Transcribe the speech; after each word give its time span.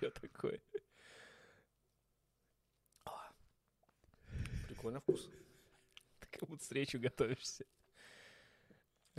Че 0.00 0.10
такое? 0.10 0.60
Прикольный 4.68 5.00
вкус. 5.00 5.28
Ты 6.20 6.26
как 6.30 6.48
будто 6.48 6.62
встречу 6.62 6.98
готовишься. 6.98 7.64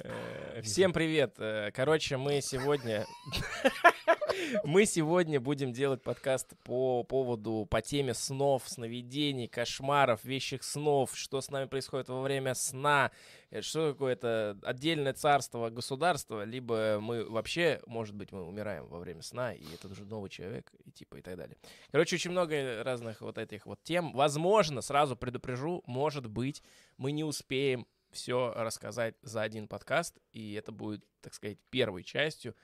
Э, 0.03 0.61
Всем 0.61 0.93
привет. 0.93 1.39
Э, 1.39 1.71
Короче, 1.71 2.17
мы 2.17 2.41
сегодня... 2.41 3.05
Мы 4.63 4.85
сегодня 4.85 5.39
будем 5.39 5.71
делать 5.71 6.01
подкаст 6.01 6.53
по 6.63 7.03
поводу, 7.03 7.67
по 7.69 7.81
теме 7.81 8.13
снов, 8.13 8.63
сновидений, 8.67 9.47
кошмаров, 9.47 10.23
вещих 10.23 10.63
снов, 10.63 11.15
что 11.15 11.41
с 11.41 11.49
нами 11.49 11.67
происходит 11.67 12.09
во 12.09 12.21
время 12.21 12.53
сна, 12.53 13.11
э, 13.49 13.61
что 13.61 13.91
какое-то 13.93 14.57
отдельное 14.63 15.13
царство, 15.13 15.69
государство, 15.69 16.43
либо 16.43 16.99
мы 16.99 17.29
вообще, 17.29 17.81
может 17.85 18.15
быть, 18.15 18.31
мы 18.31 18.45
умираем 18.45 18.87
во 18.87 18.99
время 18.99 19.21
сна, 19.21 19.53
и 19.53 19.63
это 19.73 19.87
уже 19.87 20.05
новый 20.05 20.29
человек, 20.29 20.71
и 20.85 20.91
типа 20.91 21.17
и 21.17 21.21
так 21.21 21.37
далее. 21.37 21.57
Короче, 21.91 22.15
очень 22.15 22.31
много 22.31 22.83
разных 22.83 23.21
вот 23.21 23.37
этих 23.37 23.65
вот 23.65 23.81
тем. 23.83 24.13
Возможно, 24.13 24.81
сразу 24.81 25.15
предупрежу, 25.15 25.83
может 25.85 26.27
быть, 26.27 26.63
мы 26.97 27.11
не 27.11 27.23
успеем 27.23 27.87
все 28.11 28.53
рассказать 28.55 29.15
за 29.21 29.41
один 29.41 29.67
подкаст, 29.67 30.17
и 30.31 30.53
это 30.53 30.71
будет, 30.71 31.05
так 31.21 31.33
сказать, 31.33 31.59
первой 31.69 32.03
частью. 32.03 32.55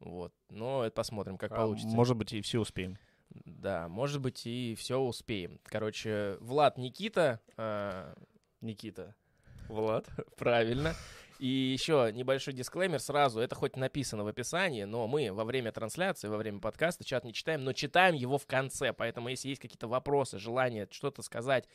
Вот. 0.00 0.32
Но 0.50 0.84
это 0.84 0.94
посмотрим, 0.94 1.38
как 1.38 1.52
А, 1.52 1.56
получится. 1.56 1.94
Может 1.94 2.16
быть, 2.16 2.32
и 2.32 2.40
все 2.40 2.60
успеем. 2.60 2.98
Да, 3.44 3.88
может 3.88 4.20
быть, 4.20 4.46
и 4.46 4.74
все 4.78 4.98
успеем. 4.98 5.60
Короче, 5.64 6.36
Влад, 6.40 6.78
Никита, 6.78 7.40
а, 7.56 8.14
Никита. 8.60 9.14
Влад. 9.68 10.06
правильно. 10.36 10.94
И 11.38 11.46
еще 11.46 12.10
небольшой 12.14 12.54
дисклеймер 12.54 12.98
сразу. 12.98 13.40
Это 13.40 13.54
хоть 13.54 13.76
написано 13.76 14.24
в 14.24 14.28
описании, 14.28 14.84
но 14.84 15.06
мы 15.06 15.32
во 15.32 15.44
время 15.44 15.70
трансляции, 15.70 16.28
во 16.28 16.38
время 16.38 16.60
подкаста 16.60 17.04
чат 17.04 17.24
не 17.24 17.34
читаем, 17.34 17.62
но 17.62 17.72
читаем 17.74 18.14
его 18.14 18.38
в 18.38 18.46
конце. 18.46 18.92
Поэтому 18.94 19.28
если 19.28 19.48
есть 19.48 19.60
какие-то 19.60 19.86
вопросы, 19.88 20.38
желание 20.38 20.88
что-то 20.90 21.22
сказать 21.22 21.68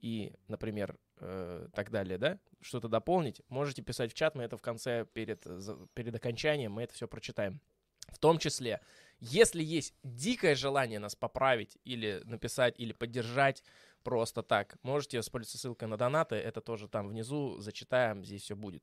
и, 0.00 0.32
например, 0.48 0.96
э, 1.22 1.68
так 1.74 1.90
далее, 1.90 2.18
да, 2.18 2.38
что-то 2.60 2.88
дополнить, 2.88 3.42
можете 3.48 3.82
писать 3.82 4.12
в 4.12 4.14
чат, 4.14 4.34
мы 4.34 4.42
это 4.42 4.56
в 4.56 4.62
конце 4.62 5.06
перед, 5.12 5.46
перед 5.94 6.14
окончанием, 6.14 6.72
мы 6.72 6.82
это 6.82 6.94
все 6.94 7.08
прочитаем. 7.08 7.60
В 8.08 8.18
том 8.18 8.38
числе, 8.38 8.80
если 9.20 9.62
есть 9.62 9.94
дикое 10.02 10.54
желание 10.54 10.98
нас 10.98 11.14
поправить 11.14 11.78
или 11.84 12.22
написать, 12.24 12.74
или 12.78 12.92
поддержать 12.92 13.62
просто 14.02 14.42
так, 14.42 14.76
можете 14.82 15.18
воспользоваться 15.18 15.58
ссылкой 15.58 15.88
на 15.88 15.96
донаты, 15.96 16.36
это 16.36 16.60
тоже 16.60 16.88
там 16.88 17.08
внизу, 17.08 17.58
зачитаем, 17.60 18.24
здесь 18.24 18.42
все 18.42 18.56
будет. 18.56 18.82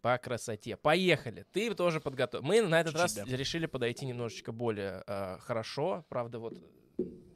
По 0.00 0.16
красоте. 0.16 0.76
Поехали. 0.76 1.44
Ты 1.52 1.74
тоже 1.74 2.00
подготовил. 2.00 2.42
Мы 2.42 2.62
на 2.62 2.80
этот 2.80 2.94
раз 2.94 3.14
Чуть-чуть, 3.14 3.34
решили 3.34 3.66
подойти 3.66 4.06
немножечко 4.06 4.50
более 4.50 5.04
э, 5.06 5.36
хорошо. 5.40 6.06
Правда, 6.08 6.38
вот 6.38 6.54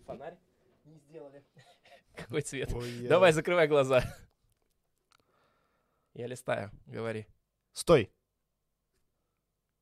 фонарь 0.06 0.38
не 0.84 0.98
сделали. 0.98 1.44
Какой 2.16 2.40
цвет? 2.40 2.72
Давай, 3.06 3.32
закрывай 3.32 3.68
глаза. 3.68 4.02
Я 6.14 6.26
листаю, 6.26 6.70
говори. 6.86 7.26
Стой. 7.72 8.10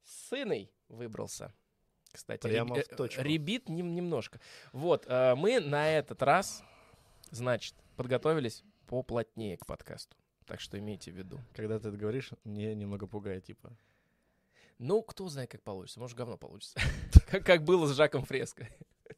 Сыный 0.05 0.73
выбрался. 0.89 1.55
Кстати, 2.11 2.43
Прямо 2.43 2.77
реб- 2.77 2.93
в 2.93 2.97
точку. 2.97 3.21
э, 3.21 3.25
ребит 3.25 3.69
нем- 3.69 3.95
немножко. 3.95 4.41
Вот, 4.73 5.07
э, 5.07 5.35
мы 5.35 5.61
на 5.61 5.89
этот 5.91 6.23
раз, 6.23 6.63
значит, 7.31 7.75
подготовились 7.97 8.65
поплотнее 8.87 9.57
к 9.57 9.65
подкасту. 9.67 10.17
Так 10.47 10.61
что 10.61 10.79
имейте 10.79 11.11
в 11.11 11.17
виду. 11.17 11.41
Когда 11.55 11.79
ты 11.79 11.89
это 11.89 11.97
говоришь, 11.97 12.31
мне 12.45 12.75
немного 12.75 13.07
пугает, 13.07 13.45
типа. 13.45 13.75
Ну, 14.79 15.03
кто 15.03 15.29
знает, 15.29 15.51
как 15.51 15.63
получится. 15.63 16.01
Может, 16.01 16.17
говно 16.17 16.37
получится. 16.37 16.79
Как, 17.31 17.47
как 17.47 17.63
было 17.65 17.87
с 17.87 17.95
Жаком 17.95 18.25
Фреско. 18.25 18.69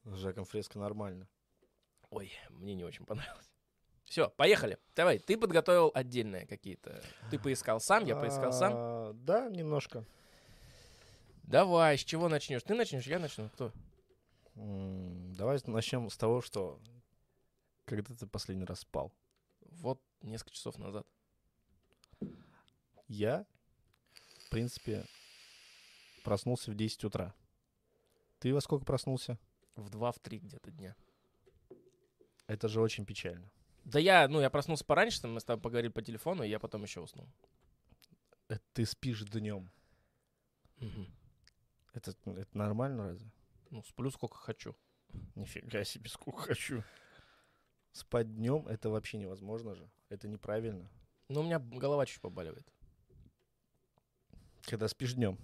С 0.05 0.17
Жаком 0.17 0.45
Фреско 0.45 0.79
нормально. 0.79 1.27
Ой, 2.11 2.31
мне 2.51 2.75
не 2.75 2.85
очень 2.85 3.07
понравилось. 3.07 3.51
Все, 4.15 4.31
поехали. 4.31 4.79
Давай, 4.95 5.19
ты 5.19 5.37
подготовил 5.37 5.91
отдельные 5.93 6.47
какие-то. 6.47 7.03
Ты 7.33 7.39
поискал 7.41 7.81
сам, 7.81 8.05
я 8.05 8.15
поискал 8.15 8.53
сам. 8.53 8.73
А, 8.77 9.13
Да, 9.13 9.49
немножко. 9.49 10.05
Давай, 11.43 11.99
с 11.99 12.05
чего 12.05 12.29
начнешь? 12.29 12.63
Ты 12.63 12.75
начнешь, 12.75 13.09
я 13.09 13.19
начну. 13.19 13.49
Кто? 13.49 13.73
Давай 14.55 15.59
начнем 15.67 16.09
с 16.11 16.17
того, 16.17 16.43
что 16.43 16.79
когда 17.87 18.15
ты 18.15 18.29
последний 18.29 18.65
раз 18.65 18.83
спал. 18.83 19.13
Вот 19.63 20.01
несколько 20.21 20.53
часов 20.53 20.79
назад. 20.79 21.05
Я, 23.09 23.45
в 24.47 24.51
принципе, 24.51 25.07
проснулся 26.23 26.71
в 26.71 26.77
10 26.77 27.03
утра. 27.03 27.35
Ты 28.39 28.55
во 28.55 28.61
сколько 28.61 28.85
проснулся? 28.85 29.41
В 29.75 29.91
2-3 29.91 30.39
где-то 30.39 30.71
дня. 30.71 30.95
Это 32.47 32.69
же 32.69 32.81
очень 32.81 33.05
печально. 33.05 33.51
Да 33.85 33.99
я, 33.99 34.29
ну, 34.29 34.41
я 34.41 34.51
проснулся 34.51 34.85
пораньше, 34.85 35.21
там 35.21 35.35
мы 35.35 35.41
с 35.41 35.45
тобой 35.45 35.63
поговорили 35.63 35.93
по 35.93 36.03
телефону, 36.03 36.43
и 36.43 36.49
я 36.49 36.59
потом 36.59 36.83
еще 36.83 37.01
уснул. 37.01 37.29
Это 38.49 38.63
ты 38.73 38.87
спишь 38.87 39.23
днем. 39.25 39.71
Это, 41.93 42.11
это 42.27 42.49
нормально 42.59 43.09
разве? 43.09 43.31
Ну, 43.71 43.83
сплю 43.85 44.11
сколько 44.11 44.37
хочу. 44.37 44.75
Нифига 45.35 45.85
себе, 45.85 46.09
сколько 46.09 46.43
хочу. 46.43 46.83
Спать 47.93 48.35
днем 48.35 48.67
это 48.67 48.91
вообще 48.91 49.19
невозможно 49.19 49.75
же. 49.75 49.89
Это 50.09 50.27
неправильно. 50.29 50.91
Но 51.29 51.41
у 51.41 51.45
меня 51.45 51.59
голова 51.59 52.05
чуть 52.07 52.21
побаливает. 52.21 52.67
Когда 54.63 54.89
спишь 54.89 55.15
днем. 55.15 55.39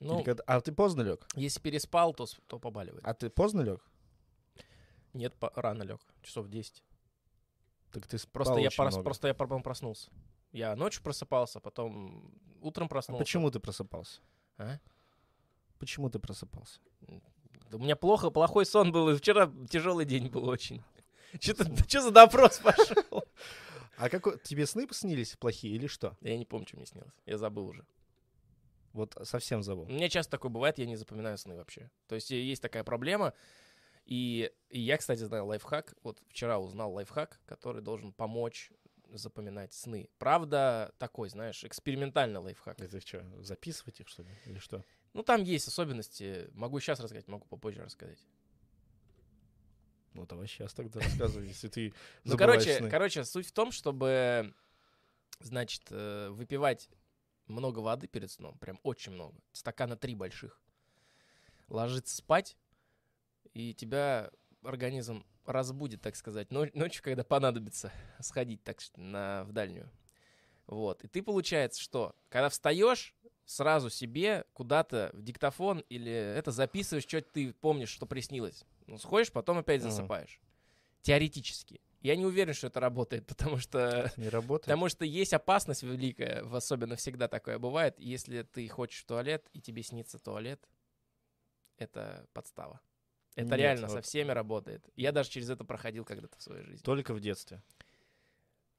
Ну, 0.00 0.24
А 0.46 0.60
ты 0.60 0.72
поздно 0.72 1.02
лег? 1.02 1.26
если 1.34 1.60
переспал, 1.60 2.12
то, 2.14 2.26
с- 2.26 2.38
то 2.46 2.58
побаливает. 2.58 3.04
А 3.04 3.14
ты 3.14 3.30
поздно 3.30 3.62
лег? 3.62 3.80
Нет, 5.12 5.34
по- 5.34 5.50
рано 5.56 5.82
лег, 5.82 6.00
часов 6.22 6.48
10. 6.48 6.84
Так 7.92 8.06
ты 8.06 8.18
спал 8.18 8.32
Просто 8.44 8.58
я, 8.58 8.68
прос- 8.68 8.90
много. 8.90 9.02
просто 9.04 9.28
я 9.28 9.34
потом 9.34 9.62
проснулся. 9.62 10.10
Я 10.52 10.76
ночью 10.76 11.02
просыпался, 11.02 11.60
потом 11.60 12.32
утром 12.60 12.86
А 12.86 12.88
проснулся. 12.88 13.18
почему 13.24 13.50
ты 13.50 13.60
просыпался? 13.60 14.20
А? 14.58 14.78
Почему 15.78 16.10
ты 16.10 16.18
просыпался? 16.18 16.80
У 17.70 17.78
меня 17.78 17.96
плохо, 17.96 18.30
плохой 18.30 18.64
сон 18.66 18.92
был, 18.92 19.10
и 19.10 19.16
вчера 19.16 19.52
тяжелый 19.70 20.04
день 20.06 20.28
был 20.28 20.48
очень. 20.48 20.82
Что 21.40 22.00
за 22.00 22.10
допрос 22.10 22.58
пошел? 22.64 23.24
А 23.98 24.08
какой 24.08 24.38
тебе 24.38 24.64
сны 24.66 24.86
снились 24.92 25.36
плохие 25.36 25.74
или 25.74 25.86
что? 25.86 26.16
Я 26.20 26.38
не 26.38 26.44
помню, 26.44 26.66
что 26.68 26.76
мне 26.76 26.86
снилось. 26.86 27.12
Я 27.26 27.36
забыл 27.36 27.66
уже. 27.66 27.84
Вот 28.92 29.16
совсем 29.24 29.62
забыл. 29.62 29.84
У 29.84 29.92
меня 29.92 30.08
часто 30.08 30.30
такое 30.30 30.50
бывает, 30.50 30.78
я 30.78 30.86
не 30.86 30.96
запоминаю 30.96 31.36
сны 31.36 31.56
вообще. 31.56 31.90
То 32.06 32.14
есть 32.14 32.30
э, 32.30 32.40
есть 32.40 32.62
такая 32.62 32.84
проблема. 32.84 33.34
И, 34.08 34.50
и 34.70 34.80
я, 34.80 34.96
кстати, 34.96 35.20
знаю 35.20 35.44
лайфхак. 35.44 35.94
Вот 36.02 36.22
вчера 36.28 36.58
узнал 36.58 36.94
лайфхак, 36.94 37.40
который 37.44 37.82
должен 37.82 38.14
помочь 38.14 38.72
запоминать 39.10 39.74
сны. 39.74 40.08
Правда, 40.16 40.94
такой, 40.96 41.28
знаешь, 41.28 41.62
экспериментальный 41.62 42.40
лайфхак. 42.40 42.80
Это 42.80 43.00
что, 43.02 43.22
записывать 43.42 44.00
их 44.00 44.08
что 44.08 44.22
ли? 44.22 44.30
Или 44.46 44.58
что? 44.58 44.82
Ну, 45.12 45.22
там 45.22 45.42
есть 45.42 45.68
особенности. 45.68 46.48
Могу 46.54 46.80
сейчас 46.80 47.00
рассказать, 47.00 47.28
могу 47.28 47.46
попозже 47.48 47.82
рассказать. 47.82 48.18
Ну 50.14 50.26
давай 50.26 50.46
сейчас 50.46 50.72
тогда 50.72 51.00
рассказывай, 51.00 51.46
если 51.46 51.68
ты 51.68 51.92
Ну, 52.24 52.38
короче, 52.38 52.78
сны. 52.78 52.88
короче, 52.88 53.24
суть 53.24 53.46
в 53.46 53.52
том, 53.52 53.70
чтобы, 53.70 54.54
значит, 55.38 55.82
э, 55.90 56.30
выпивать 56.30 56.88
много 57.46 57.80
воды 57.80 58.08
перед 58.08 58.30
сном, 58.30 58.56
прям 58.58 58.80
очень 58.82 59.12
много, 59.12 59.38
стакана 59.52 59.96
три 59.98 60.14
больших, 60.14 60.60
ложиться 61.68 62.16
спать, 62.16 62.56
и 63.58 63.74
тебя 63.74 64.30
организм 64.62 65.24
разбудит, 65.44 66.00
так 66.02 66.16
сказать, 66.16 66.50
но- 66.50 66.66
ночью, 66.74 67.02
когда 67.02 67.24
понадобится 67.24 67.92
сходить 68.20 68.62
так 68.64 68.78
на, 68.96 69.44
в 69.44 69.52
дальнюю. 69.52 69.90
Вот. 70.66 71.02
И 71.04 71.08
ты, 71.08 71.22
получается, 71.22 71.80
что, 71.82 72.14
когда 72.28 72.48
встаешь, 72.50 73.14
сразу 73.46 73.88
себе 73.88 74.44
куда-то 74.52 75.10
в 75.14 75.22
диктофон 75.22 75.78
или 75.88 76.12
это 76.12 76.50
записываешь, 76.52 77.04
что 77.06 77.22
ты 77.22 77.54
помнишь, 77.54 77.88
что 77.88 78.04
приснилось. 78.04 78.64
Ну, 78.86 78.98
сходишь, 78.98 79.32
потом 79.32 79.58
опять 79.58 79.80
засыпаешь. 79.82 80.40
Теоретически. 81.00 81.80
Я 82.02 82.14
не 82.16 82.26
уверен, 82.26 82.52
что 82.52 82.66
это 82.66 82.78
работает, 82.80 83.26
потому 83.26 83.56
что 83.56 84.12
Не 84.18 84.28
работает? 84.28 84.66
Потому 84.66 84.88
что 84.90 85.04
есть 85.06 85.32
опасность 85.32 85.82
великая, 85.82 86.44
в- 86.44 86.54
особенно 86.54 86.96
всегда 86.96 87.26
такое 87.28 87.58
бывает, 87.58 87.98
если 87.98 88.42
ты 88.42 88.68
хочешь 88.68 89.00
в 89.02 89.06
туалет, 89.06 89.48
и 89.54 89.60
тебе 89.62 89.82
снится 89.82 90.18
туалет, 90.18 90.68
это 91.78 92.26
подстава. 92.34 92.80
Это 93.38 93.50
Нет, 93.50 93.58
реально 93.60 93.88
со 93.88 93.94
вот- 93.96 94.04
всеми 94.04 94.32
работает. 94.32 94.84
Я 94.96 95.12
даже 95.12 95.30
через 95.30 95.48
это 95.48 95.64
проходил 95.64 96.04
когда-то 96.04 96.36
в 96.36 96.42
своей 96.42 96.64
жизни. 96.64 96.82
Только 96.82 97.14
в 97.14 97.20
детстве. 97.20 97.62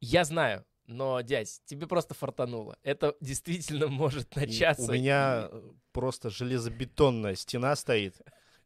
Я 0.02 0.26
знаю, 0.26 0.66
но, 0.86 1.22
дядь, 1.22 1.62
тебе 1.66 1.88
просто 1.88 2.14
фартануло. 2.14 2.78
Это 2.84 3.16
действительно 3.22 3.88
может 3.88 4.36
И 4.36 4.40
начаться. 4.42 4.92
У 4.92 4.94
меня 4.94 5.48
и- 5.50 5.56
э, 5.56 5.72
просто 5.94 6.30
железобетонная 6.30 7.36
стена 7.36 7.74
стоит. 7.78 8.16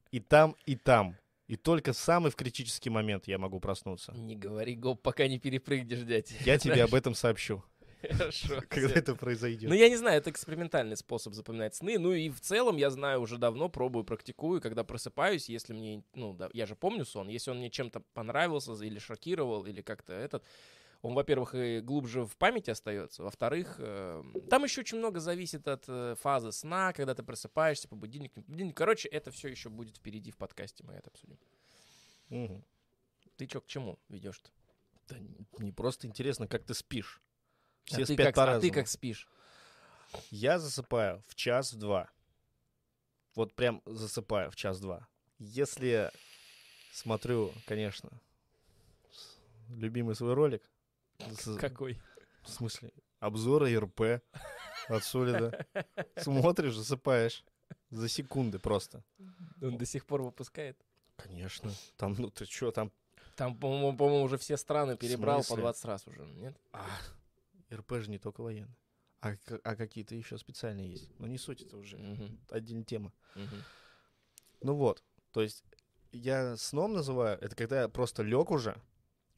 И 0.09 0.19
там, 0.19 0.55
и 0.65 0.75
там. 0.75 1.15
И 1.47 1.57
только 1.57 1.93
самый 1.93 2.31
в 2.31 2.35
критический 2.35 2.89
момент 2.89 3.27
я 3.27 3.37
могу 3.37 3.59
проснуться. 3.59 4.13
Не 4.13 4.35
говори 4.35 4.75
гоп, 4.75 4.99
пока 5.01 5.27
не 5.27 5.37
перепрыгнешь, 5.37 6.01
дядь. 6.01 6.31
Я 6.45 6.57
тебе 6.57 6.83
об 6.83 6.95
этом 6.95 7.13
сообщу. 7.13 7.63
Хорошо. 8.11 8.61
когда 8.69 8.93
это 8.93 9.15
произойдет. 9.15 9.69
Ну, 9.69 9.75
я 9.75 9.89
не 9.89 9.95
знаю, 9.95 10.17
это 10.17 10.29
экспериментальный 10.29 10.97
способ 10.97 11.33
запоминать 11.33 11.75
сны. 11.75 11.97
Ну, 11.97 12.11
и 12.13 12.29
в 12.29 12.39
целом, 12.41 12.77
я 12.77 12.89
знаю, 12.89 13.21
уже 13.21 13.37
давно 13.37 13.69
пробую, 13.69 14.03
практикую. 14.03 14.61
Когда 14.61 14.83
просыпаюсь, 14.83 15.49
если 15.49 15.73
мне, 15.73 16.03
ну, 16.13 16.33
да, 16.33 16.49
я 16.53 16.65
же 16.65 16.75
помню 16.75 17.05
сон, 17.05 17.27
если 17.29 17.51
он 17.51 17.57
мне 17.57 17.69
чем-то 17.69 18.01
понравился 18.13 18.73
или 18.83 18.99
шокировал, 18.99 19.65
или 19.65 19.81
как-то 19.81 20.13
этот, 20.13 20.43
он, 21.01 21.13
во-первых, 21.15 21.53
и 21.53 21.81
глубже 21.81 22.25
в 22.25 22.37
памяти 22.37 22.69
остается, 22.69 23.23
во-вторых, 23.23 23.75
э, 23.77 24.23
там 24.49 24.63
еще 24.63 24.81
очень 24.81 24.99
много 24.99 25.19
зависит 25.19 25.67
от 25.67 25.83
э, 25.89 26.15
фазы 26.21 26.53
сна, 26.53 26.93
когда 26.93 27.13
ты 27.13 27.23
просыпаешься 27.23 27.89
по 27.89 27.95
будильнику. 27.95 28.41
будильнику. 28.47 28.75
Короче, 28.75 29.09
это 29.09 29.29
все 29.29 29.49
еще 29.49 29.69
будет 29.69 29.97
впереди 29.97 30.31
в 30.31 30.37
подкасте, 30.37 30.83
мы 30.85 30.93
это 30.93 31.09
обсудим. 31.09 31.37
Мгм. 32.29 32.63
Ты 33.35 33.47
что, 33.49 33.59
к 33.59 33.67
чему 33.67 33.99
ведешь-то? 34.07 34.49
Да 35.09 35.19
не- 35.19 35.45
не 35.59 35.71
просто 35.73 36.07
интересно, 36.07 36.47
как 36.47 36.63
ты 36.63 36.73
спишь. 36.73 37.21
А 37.91 37.95
Все 37.95 38.05
ты 38.05 38.13
спят 38.13 38.17
как, 38.17 38.27
а 38.27 38.31
ты 38.31 38.35
по-разному. 38.35 38.73
как 38.73 38.87
спишь? 38.87 39.27
Я 40.29 40.59
засыпаю 40.59 41.21
в 41.27 41.35
час-два. 41.35 42.09
Вот 43.35 43.53
прям 43.53 43.81
засыпаю 43.85 44.51
в 44.51 44.55
час-два. 44.55 45.07
Если 45.39 46.11
смотрю, 46.93 47.51
конечно, 47.65 48.09
любимый 49.69 50.15
свой 50.15 50.33
ролик, 50.33 50.63
Какой? 51.59 51.99
в 52.43 52.49
смысле, 52.49 52.91
обзоры 53.19 53.75
РП 53.77 54.21
от 54.87 55.03
Солида, 55.03 55.65
смотришь, 56.17 56.75
засыпаешь 56.75 57.43
за 57.89 58.07
секунды 58.07 58.59
просто. 58.59 59.03
Он 59.61 59.77
до 59.77 59.85
сих 59.85 60.05
пор 60.05 60.21
выпускает? 60.21 60.77
Конечно. 61.17 61.71
Там, 61.97 62.15
ну 62.17 62.29
ты 62.29 62.45
чё, 62.45 62.71
там... 62.71 62.91
Там, 63.35 63.57
по-моему, 63.57 63.97
по-моему, 63.97 64.23
уже 64.23 64.37
все 64.37 64.57
страны 64.57 64.95
перебрал 64.95 65.39
по 65.39 65.43
смысле? 65.45 65.63
20 65.63 65.85
раз 65.85 66.07
уже, 66.07 66.23
нет? 66.25 66.55
А, 66.71 66.85
РП 67.73 67.93
же 67.99 68.09
не 68.09 68.19
только 68.19 68.41
военные. 68.41 68.75
А, 69.21 69.35
а 69.63 69.75
какие-то 69.75 70.15
еще 70.15 70.37
специальные 70.37 70.91
есть. 70.91 71.09
Но 71.19 71.27
не 71.27 71.37
суть, 71.37 71.61
это 71.61 71.77
уже 71.77 71.97
Мгм, 71.97 72.39
отдельная 72.49 72.83
тема. 72.83 73.13
мгм. 73.35 73.63
Ну 74.61 74.75
вот, 74.75 75.03
то 75.31 75.41
есть 75.41 75.63
я 76.11 76.57
сном 76.57 76.93
называю, 76.93 77.37
это 77.39 77.55
когда 77.55 77.81
я 77.81 77.89
просто 77.89 78.23
лег 78.23 78.51
уже, 78.51 78.75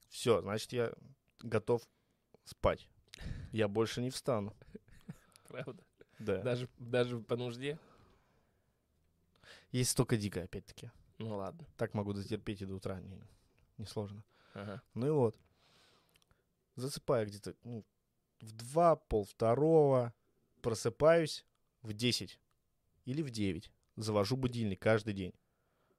все, 0.09 0.41
значит, 0.41 0.71
я 0.73 0.93
готов 1.39 1.81
спать. 2.43 2.87
Я 3.51 3.67
больше 3.67 4.01
не 4.01 4.09
встану. 4.09 4.53
Правда? 5.47 5.83
Да. 6.19 6.41
Даже, 6.41 6.67
даже 6.77 7.19
по 7.19 7.35
нужде? 7.35 7.79
Есть 9.71 9.95
только 9.95 10.17
дикое, 10.17 10.45
опять-таки. 10.45 10.91
Ну 11.17 11.37
ладно. 11.37 11.65
Так 11.77 11.93
могу 11.93 12.13
дотерпеть 12.13 12.61
и 12.61 12.65
до 12.65 12.75
утра. 12.75 12.99
Не, 13.01 13.21
не 13.77 13.85
сложно. 13.85 14.23
Ага. 14.53 14.81
Ну 14.93 15.07
и 15.07 15.11
вот. 15.11 15.37
Засыпаю 16.75 17.27
где-то 17.27 17.55
ну, 17.63 17.85
в 18.41 18.51
два, 18.51 18.95
пол 18.95 19.25
второго. 19.25 20.13
Просыпаюсь 20.61 21.45
в 21.81 21.93
10 21.93 22.39
или 23.05 23.21
в 23.21 23.29
9. 23.29 23.71
Завожу 23.97 24.35
будильник 24.35 24.81
каждый 24.81 25.13
день. 25.13 25.33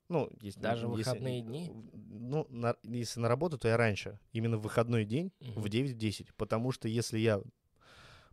Ну, 0.08 0.30
если, 0.40 0.60
Даже 0.60 0.86
если- 0.86 0.96
выходные 0.96 1.40
дни? 1.40 1.70
Ну, 1.94 2.46
на- 2.48 2.76
если 2.84 3.20
на 3.20 3.28
работу, 3.28 3.58
то 3.58 3.68
я 3.68 3.76
раньше. 3.76 4.18
Именно 4.32 4.56
в 4.58 4.62
выходной 4.62 5.04
день 5.04 5.32
Мгм. 5.40 5.60
в 5.62 5.68
9-10. 5.68 6.32
Потому 6.36 6.72
что 6.72 6.88
если 6.88 7.18
я 7.18 7.42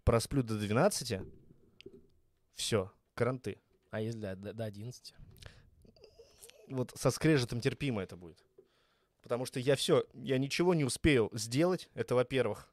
просплю 0.04 0.44
до 0.44 0.58
12, 0.58 1.22
все, 2.54 2.92
каранты. 3.16 3.60
А 3.92 4.02
если 4.02 4.20
до, 4.20 4.36
до, 4.36 4.54
до 4.54 4.66
11? 4.66 5.14
Вот 6.70 6.92
со 6.96 7.12
скрежетом 7.12 7.60
терпимо 7.62 8.02
это 8.02 8.16
будет. 8.18 8.44
Потому 9.22 9.46
что 9.46 9.60
я 9.60 9.76
все, 9.76 10.06
я 10.14 10.38
ничего 10.38 10.74
не 10.74 10.84
успею 10.84 11.30
сделать. 11.34 11.90
Это, 11.94 12.16
во-первых, 12.16 12.73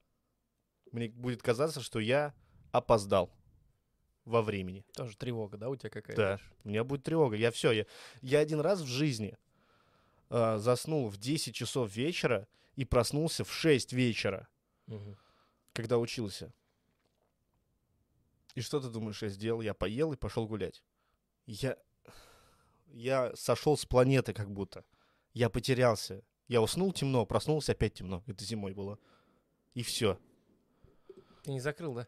мне 0.92 1.08
будет 1.08 1.42
казаться, 1.42 1.80
что 1.80 1.98
я 2.00 2.34
опоздал 2.72 3.30
во 4.24 4.42
времени. 4.42 4.84
Тоже 4.94 5.16
тревога, 5.16 5.56
да, 5.56 5.68
у 5.68 5.76
тебя 5.76 5.90
какая-то? 5.90 6.22
Да, 6.22 6.40
у 6.64 6.68
меня 6.68 6.84
будет 6.84 7.04
тревога. 7.04 7.36
Я 7.36 7.50
все, 7.50 7.72
я, 7.72 7.86
я 8.22 8.38
один 8.40 8.60
раз 8.60 8.80
в 8.80 8.86
жизни 8.86 9.36
а, 10.28 10.58
заснул 10.58 11.08
в 11.08 11.16
10 11.18 11.54
часов 11.54 11.94
вечера 11.94 12.46
и 12.76 12.84
проснулся 12.84 13.44
в 13.44 13.52
6 13.52 13.92
вечера, 13.92 14.48
Мгм. 14.86 15.16
когда 15.72 15.98
учился. 15.98 16.52
И 18.54 18.60
что 18.60 18.80
ты 18.80 18.88
думаешь, 18.88 19.22
я 19.22 19.28
сделал? 19.28 19.60
Я 19.60 19.74
поел 19.74 20.12
и 20.12 20.16
пошел 20.16 20.46
гулять. 20.46 20.82
Я, 21.46 21.76
я 22.88 23.34
сошел 23.36 23.76
с 23.76 23.86
планеты 23.86 24.32
как 24.32 24.50
будто. 24.50 24.84
Я 25.32 25.48
потерялся. 25.48 26.22
Я 26.48 26.60
уснул 26.60 26.92
темно, 26.92 27.24
проснулся 27.26 27.72
опять 27.72 27.94
темно. 27.94 28.24
Это 28.26 28.44
зимой 28.44 28.74
было. 28.74 28.98
И 29.74 29.82
все. 29.84 30.18
Ты 31.42 31.52
не 31.52 31.60
закрыл, 31.60 31.94
да? 31.94 32.06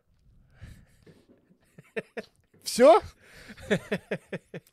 Все? 2.63 3.01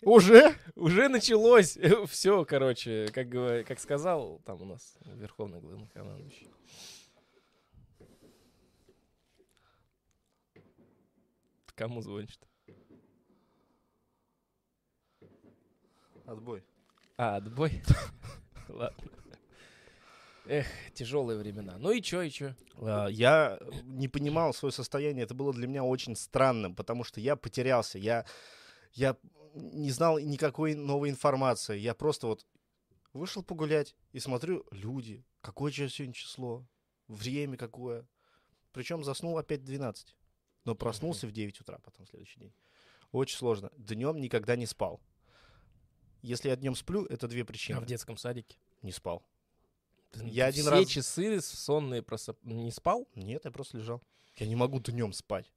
Уже? 0.03 0.55
Уже 0.75 1.09
началось. 1.09 1.77
Все, 2.07 2.45
короче, 2.45 3.07
как, 3.13 3.27
говор- 3.27 3.63
как 3.63 3.79
сказал 3.79 4.39
там 4.45 4.61
у 4.61 4.65
нас 4.65 4.97
верховный 5.05 5.59
главнокомандующий. 5.59 6.49
Кому 11.75 12.01
звонишь-то? 12.01 12.45
Отбой. 16.25 16.63
А, 17.17 17.37
отбой? 17.37 17.81
Ладно. 18.67 19.11
Эх, 20.49 20.65
тяжелые 20.95 21.37
времена. 21.37 21.77
Ну 21.77 21.91
и 21.91 22.01
чё, 22.01 22.23
и 22.23 22.31
чё? 22.31 22.55
А, 22.77 23.05
Я 23.05 23.59
не 23.83 24.07
понимал 24.07 24.51
свое 24.51 24.71
состояние. 24.71 25.25
Это 25.25 25.35
было 25.35 25.53
для 25.53 25.67
меня 25.67 25.83
очень 25.83 26.15
странным, 26.15 26.75
потому 26.75 27.03
что 27.03 27.21
я 27.21 27.35
потерялся. 27.35 27.99
Я, 27.99 28.25
я 28.93 29.15
не 29.53 29.91
знал 29.91 30.17
никакой 30.17 30.73
новой 30.73 31.11
информации. 31.11 31.77
Я 31.77 31.93
просто 31.93 32.25
вот 32.25 32.47
вышел 33.13 33.43
погулять 33.43 33.95
и 34.11 34.19
смотрю, 34.19 34.65
люди, 34.71 35.23
какое 35.41 35.71
же 35.71 35.87
сегодня 35.87 36.15
число, 36.15 36.65
время 37.07 37.55
какое. 37.55 38.07
Причем 38.71 39.03
заснул 39.03 39.37
опять 39.37 39.61
в 39.61 39.65
12, 39.65 40.15
но 40.65 40.73
проснулся 40.73 41.27
в 41.27 41.31
9 41.31 41.61
утра 41.61 41.77
потом 41.77 42.07
следующий 42.07 42.39
день. 42.39 42.53
Очень 43.11 43.37
сложно. 43.37 43.71
Днем 43.77 44.19
никогда 44.19 44.55
не 44.55 44.65
спал. 44.65 44.99
Если 46.23 46.49
я 46.49 46.55
днем 46.55 46.73
сплю, 46.73 47.05
это 47.05 47.27
две 47.27 47.45
причины. 47.45 47.77
А 47.77 47.81
в 47.81 47.85
детском 47.85 48.17
садике? 48.17 48.57
Не 48.81 48.91
спал. 48.91 49.23
Я 50.15 50.45
один 50.45 50.63
все 50.63 50.71
раз- 50.71 50.87
часы 50.87 51.41
сонные 51.41 52.01
просып... 52.01 52.43
Не 52.43 52.71
спал? 52.71 53.07
Нет, 53.15 53.45
я 53.45 53.51
просто 53.51 53.77
лежал. 53.77 54.01
Я 54.35 54.47
не 54.47 54.55
могу 54.55 54.79
днем 54.79 55.13
спать. 55.13 55.51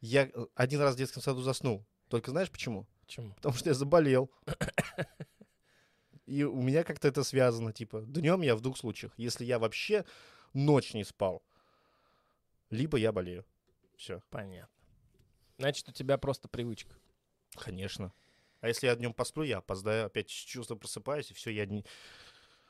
Я 0.00 0.30
э, 0.32 0.46
один 0.54 0.80
раз 0.80 0.94
в 0.94 0.98
детском 0.98 1.22
саду 1.22 1.42
заснул. 1.42 1.84
Только 2.08 2.30
знаешь 2.30 2.50
почему? 2.50 2.86
Почему? 3.00 3.34
Потому 3.34 3.54
что 3.54 3.70
я 3.70 3.74
заболел. 3.74 4.30
И 6.26 6.42
у 6.42 6.60
меня 6.60 6.84
как-то 6.84 7.08
это 7.08 7.24
связано. 7.24 7.72
Типа, 7.72 8.02
днем 8.02 8.42
я 8.42 8.54
в 8.56 8.60
двух 8.60 8.76
случаях. 8.76 9.12
Если 9.16 9.44
я 9.44 9.58
вообще 9.58 10.04
ночь 10.52 10.94
не 10.94 11.04
спал, 11.04 11.42
либо 12.70 12.98
я 12.98 13.12
болею. 13.12 13.44
Все. 13.96 14.20
Понятно. 14.30 14.68
Значит, 15.58 15.88
у 15.88 15.92
тебя 15.92 16.18
просто 16.18 16.48
привычка. 16.48 16.94
Конечно. 17.54 18.12
А 18.60 18.68
если 18.68 18.86
я 18.86 18.96
днем 18.96 19.14
посплю, 19.14 19.44
я 19.44 19.58
опоздаю, 19.58 20.06
опять 20.06 20.28
с 20.28 20.32
чувством 20.32 20.78
просыпаюсь, 20.78 21.30
и 21.30 21.34
все, 21.34 21.50
я 21.50 21.66
не... 21.66 21.84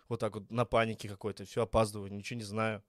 вот 0.08 0.20
так 0.20 0.34
вот 0.34 0.50
на 0.50 0.64
панике 0.64 1.08
какой-то, 1.08 1.44
все 1.44 1.62
опаздываю, 1.62 2.12
ничего 2.12 2.38
не 2.38 2.44
знаю, 2.44 2.82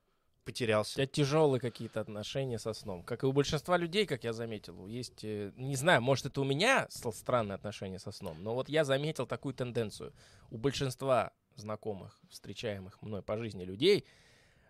У 0.43 0.45
потерялся. 0.45 0.95
тебя 0.95 1.07
тяжелые 1.07 1.59
какие-то 1.59 1.99
отношения 1.99 2.59
со 2.59 2.73
сном. 2.73 3.03
Как 3.03 3.23
и 3.23 3.25
у 3.25 3.31
большинства 3.31 3.77
людей, 3.77 4.05
как 4.05 4.23
я 4.23 4.33
заметил. 4.33 4.87
Есть, 4.87 5.23
э, 5.23 5.51
не 5.55 5.75
знаю, 5.75 6.01
может, 6.01 6.25
это 6.27 6.41
у 6.41 6.43
меня 6.43 6.87
странные 6.89 7.55
отношения 7.55 7.99
со 7.99 8.11
сном, 8.11 8.41
но 8.43 8.53
вот 8.53 8.69
я 8.69 8.83
заметил 8.83 9.25
такую 9.25 9.53
тенденцию. 9.53 10.13
У 10.51 10.57
большинства 10.57 11.33
знакомых, 11.55 12.19
встречаемых 12.29 13.01
мной 13.01 13.21
по 13.23 13.37
жизни 13.37 13.63
людей, 13.63 14.05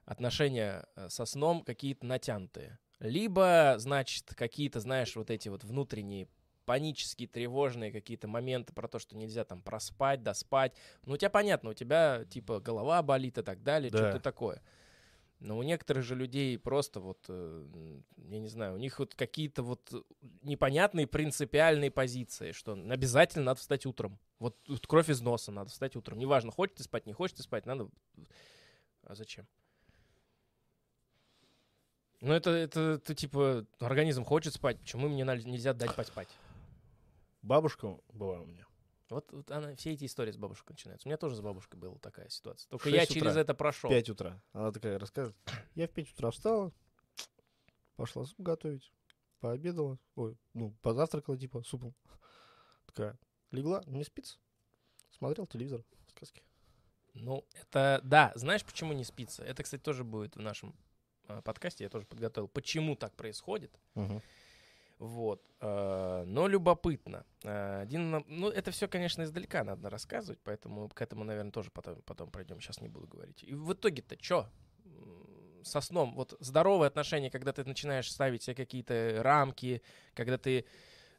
отношения 0.05 0.85
э, 0.95 1.09
со 1.09 1.25
сном 1.25 1.63
какие-то 1.63 2.05
натянутые. 2.05 2.79
Либо, 2.99 3.75
значит, 3.77 4.33
какие-то, 4.35 4.79
знаешь, 4.79 5.15
вот 5.15 5.29
эти 5.29 5.49
вот 5.49 5.63
внутренние 5.63 6.27
панические, 6.67 7.29
тревожные 7.29 7.93
какие-то 7.93 8.27
моменты 8.27 8.73
про 8.73 8.89
то, 8.89 8.99
что 8.99 9.15
нельзя 9.15 9.45
там 9.45 9.61
проспать, 9.61 10.21
доспать. 10.21 10.73
Ну, 11.05 11.13
у 11.13 11.17
тебя 11.17 11.29
понятно, 11.29 11.69
у 11.69 11.73
тебя 11.73 12.25
типа 12.29 12.59
голова 12.59 13.01
болит 13.01 13.37
и 13.37 13.41
так 13.41 13.63
далее, 13.63 13.89
Да. 13.89 13.97
что-то 13.97 14.19
такое. 14.19 14.61
Но 15.39 15.57
у 15.57 15.63
некоторых 15.63 16.03
же 16.03 16.13
людей 16.13 16.59
просто 16.59 16.99
вот, 16.99 17.23
э, 17.29 17.99
я 18.17 18.39
не 18.39 18.49
знаю, 18.49 18.73
у 18.73 18.77
них 18.77 18.99
вот 18.99 19.15
какие-то 19.15 19.63
вот 19.63 19.93
непонятные 20.41 21.07
принципиальные 21.07 21.89
позиции, 21.89 22.51
что 22.51 22.73
обязательно 22.73 23.45
надо 23.45 23.59
встать 23.61 23.85
утром. 23.85 24.19
Вот 24.39 24.61
тут 24.63 24.85
кровь 24.87 25.09
из 25.09 25.21
носа, 25.21 25.53
надо 25.53 25.69
встать 25.69 25.95
утром. 25.95 26.19
Неважно, 26.19 26.51
хочешь 26.51 26.75
ты 26.75 26.83
спать, 26.83 27.05
не 27.05 27.13
хочешь 27.13 27.37
ты 27.37 27.43
спать, 27.43 27.65
надо... 27.65 27.87
А 29.03 29.15
зачем? 29.15 29.47
Ну, 32.19 32.33
это, 32.33 32.49
это, 32.49 32.99
это 33.01 33.15
типа, 33.15 33.65
организм 33.79 34.25
хочет 34.25 34.53
спать, 34.53 34.79
почему 34.79 35.07
мне 35.07 35.23
нельзя 35.23 35.73
дать 35.73 35.95
поспать? 35.95 36.27
Бабушка 37.47 37.97
была 38.09 38.41
у 38.41 38.45
меня. 38.45 38.65
Вот, 39.09 39.31
вот 39.31 39.49
она, 39.51 39.73
все 39.77 39.93
эти 39.93 40.03
истории 40.03 40.31
с 40.31 40.37
бабушкой 40.37 40.73
начинаются. 40.73 41.07
У 41.07 41.09
меня 41.09 41.17
тоже 41.17 41.37
с 41.37 41.39
бабушкой 41.39 41.79
была 41.79 41.97
такая 41.99 42.27
ситуация. 42.27 42.69
Только 42.69 42.89
я 42.89 43.05
через 43.05 43.31
утра. 43.31 43.41
это 43.41 43.53
прошел. 43.53 43.89
5 43.89 44.09
утра. 44.09 44.43
Она 44.51 44.73
такая 44.73 44.99
рассказывает. 44.99 45.37
Я 45.73 45.87
в 45.87 45.91
5 45.91 46.11
утра 46.11 46.31
встала, 46.31 46.73
Пошла 47.95 48.25
суп 48.25 48.39
готовить. 48.39 48.91
Пообедала. 49.39 49.97
Ой, 50.15 50.37
ну, 50.53 50.75
позавтракала, 50.81 51.37
типа, 51.37 51.63
супом. 51.63 51.95
Такая, 52.85 53.17
легла, 53.51 53.81
не 53.85 54.03
спится. 54.03 54.37
Смотрел 55.11 55.47
телевизор, 55.47 55.85
сказки. 56.09 56.43
Ну, 57.13 57.45
это, 57.53 58.01
да, 58.03 58.33
знаешь, 58.35 58.65
почему 58.65 58.91
не 58.91 59.05
спится? 59.05 59.43
Это, 59.43 59.63
кстати, 59.63 59.81
тоже 59.81 60.03
будет 60.03 60.35
в 60.35 60.41
нашем 60.41 60.75
э, 61.29 61.41
подкасте, 61.43 61.85
я 61.85 61.89
тоже 61.89 62.05
подготовил. 62.05 62.49
Почему 62.49 62.95
так 62.95 63.15
происходит? 63.15 63.79
Мгм. 63.95 64.21
Вот. 64.99 65.41
э, 65.61 66.23
Но 66.25 66.47
любопытно. 66.47 67.23
Э, 67.43 67.81
Один, 67.81 68.23
ну, 68.27 68.49
это 68.49 68.71
все, 68.71 68.87
конечно, 68.87 69.23
издалека 69.23 69.63
надо 69.63 69.89
рассказывать, 69.89 70.39
поэтому 70.43 70.89
к 70.89 71.01
этому, 71.01 71.23
наверное, 71.23 71.51
тоже 71.51 71.69
потом, 71.71 72.01
потом 72.01 72.31
пройдем. 72.31 72.59
Сейчас 72.59 72.81
не 72.81 72.89
буду 72.89 73.07
говорить. 73.07 73.43
И 73.43 73.53
в 73.53 73.73
итоге-то 73.73 74.17
что? 74.21 74.49
Со 75.63 75.81
сном. 75.81 76.15
Вот 76.15 76.35
здоровые 76.39 76.87
отношения, 76.87 77.29
когда 77.29 77.51
ты 77.51 77.63
начинаешь 77.65 78.11
ставить 78.11 78.43
себе 78.43 78.55
какие-то 78.55 79.19
рамки, 79.21 79.81
когда 80.13 80.37
ты 80.37 80.65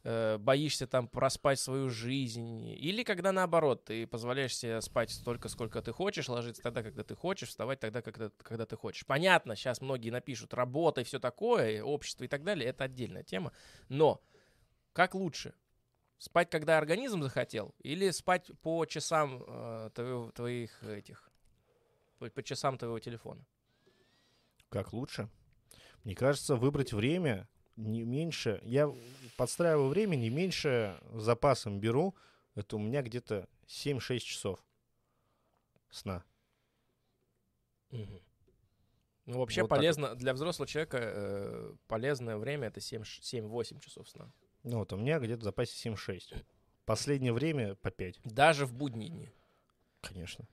боишься 0.04 0.86
там 0.86 1.08
проспать 1.08 1.58
свою 1.58 1.88
жизнь, 1.90 2.68
или 2.68 3.02
когда 3.02 3.32
наоборот, 3.32 3.84
ты 3.84 4.06
позволяешь 4.06 4.56
себе 4.56 4.80
спать 4.80 5.10
столько, 5.10 5.48
сколько 5.48 5.82
ты 5.82 5.92
хочешь, 5.92 6.28
ложиться 6.28 6.62
тогда, 6.62 6.82
когда 6.82 7.02
ты 7.02 7.14
хочешь, 7.14 7.48
вставать 7.48 7.80
тогда, 7.80 8.00
когда, 8.00 8.30
когда 8.42 8.64
ты 8.64 8.76
хочешь. 8.76 9.04
Понятно, 9.06 9.56
сейчас 9.56 9.80
многие 9.80 10.10
напишут 10.10 10.54
работа 10.54 11.00
и 11.00 11.04
все 11.04 11.18
такое, 11.18 11.82
общество 11.82 12.24
и 12.24 12.28
так 12.28 12.44
далее, 12.44 12.68
это 12.68 12.84
отдельная 12.84 13.22
тема, 13.22 13.52
но 13.88 14.22
как 14.92 15.14
лучше? 15.14 15.54
Спать, 16.18 16.50
когда 16.50 16.78
организм 16.78 17.22
захотел, 17.22 17.74
или 17.78 18.10
спать 18.10 18.50
по 18.62 18.84
часам 18.86 19.44
э, 19.46 19.90
твоего- 19.94 20.32
твоих 20.32 20.82
этих, 20.82 21.30
по, 22.18 22.28
по 22.28 22.42
часам 22.42 22.76
твоего 22.76 22.98
телефона? 22.98 23.44
Как 24.68 24.92
лучше? 24.92 25.28
Мне 26.02 26.16
кажется, 26.16 26.56
выбрать 26.56 26.92
время 26.92 27.48
не 27.76 28.02
меньше. 28.02 28.60
Я 28.64 28.92
подстраиваю 29.38 29.88
время 29.88 30.16
не 30.16 30.28
меньше 30.28 31.00
запасом 31.14 31.80
беру. 31.80 32.14
Это 32.54 32.76
у 32.76 32.78
меня 32.78 33.00
где-то 33.02 33.48
7-6 33.68 34.18
часов 34.18 34.62
сна. 35.90 36.24
Ну, 37.90 39.38
вообще 39.40 39.62
Вот 39.62 39.68
так 39.68 39.76
вот. 39.76 39.80
полезно, 39.82 40.14
для 40.14 40.32
взрослого 40.32 40.66
человека 40.66 40.98
э, 41.00 41.74
полезное 41.86 42.36
время 42.36 42.68
это 42.68 42.80
7 42.80 43.04
ш- 43.04 43.20
7-8 43.22 43.80
часов 43.80 44.08
сна. 44.08 44.30
Ну 44.62 44.78
вот 44.78 44.92
у 44.92 44.96
меня 44.96 45.18
где-то 45.18 45.40
в 45.40 45.44
запасе 45.44 45.90
7-6. 45.90 46.44
Последнее 46.86 47.32
время 47.34 47.74
по 47.76 47.90
5, 47.90 48.20
Даже 48.24 48.64
в 48.66 48.72
будние 48.72 49.10
дни. 49.10 49.30
конечно. 50.00 50.46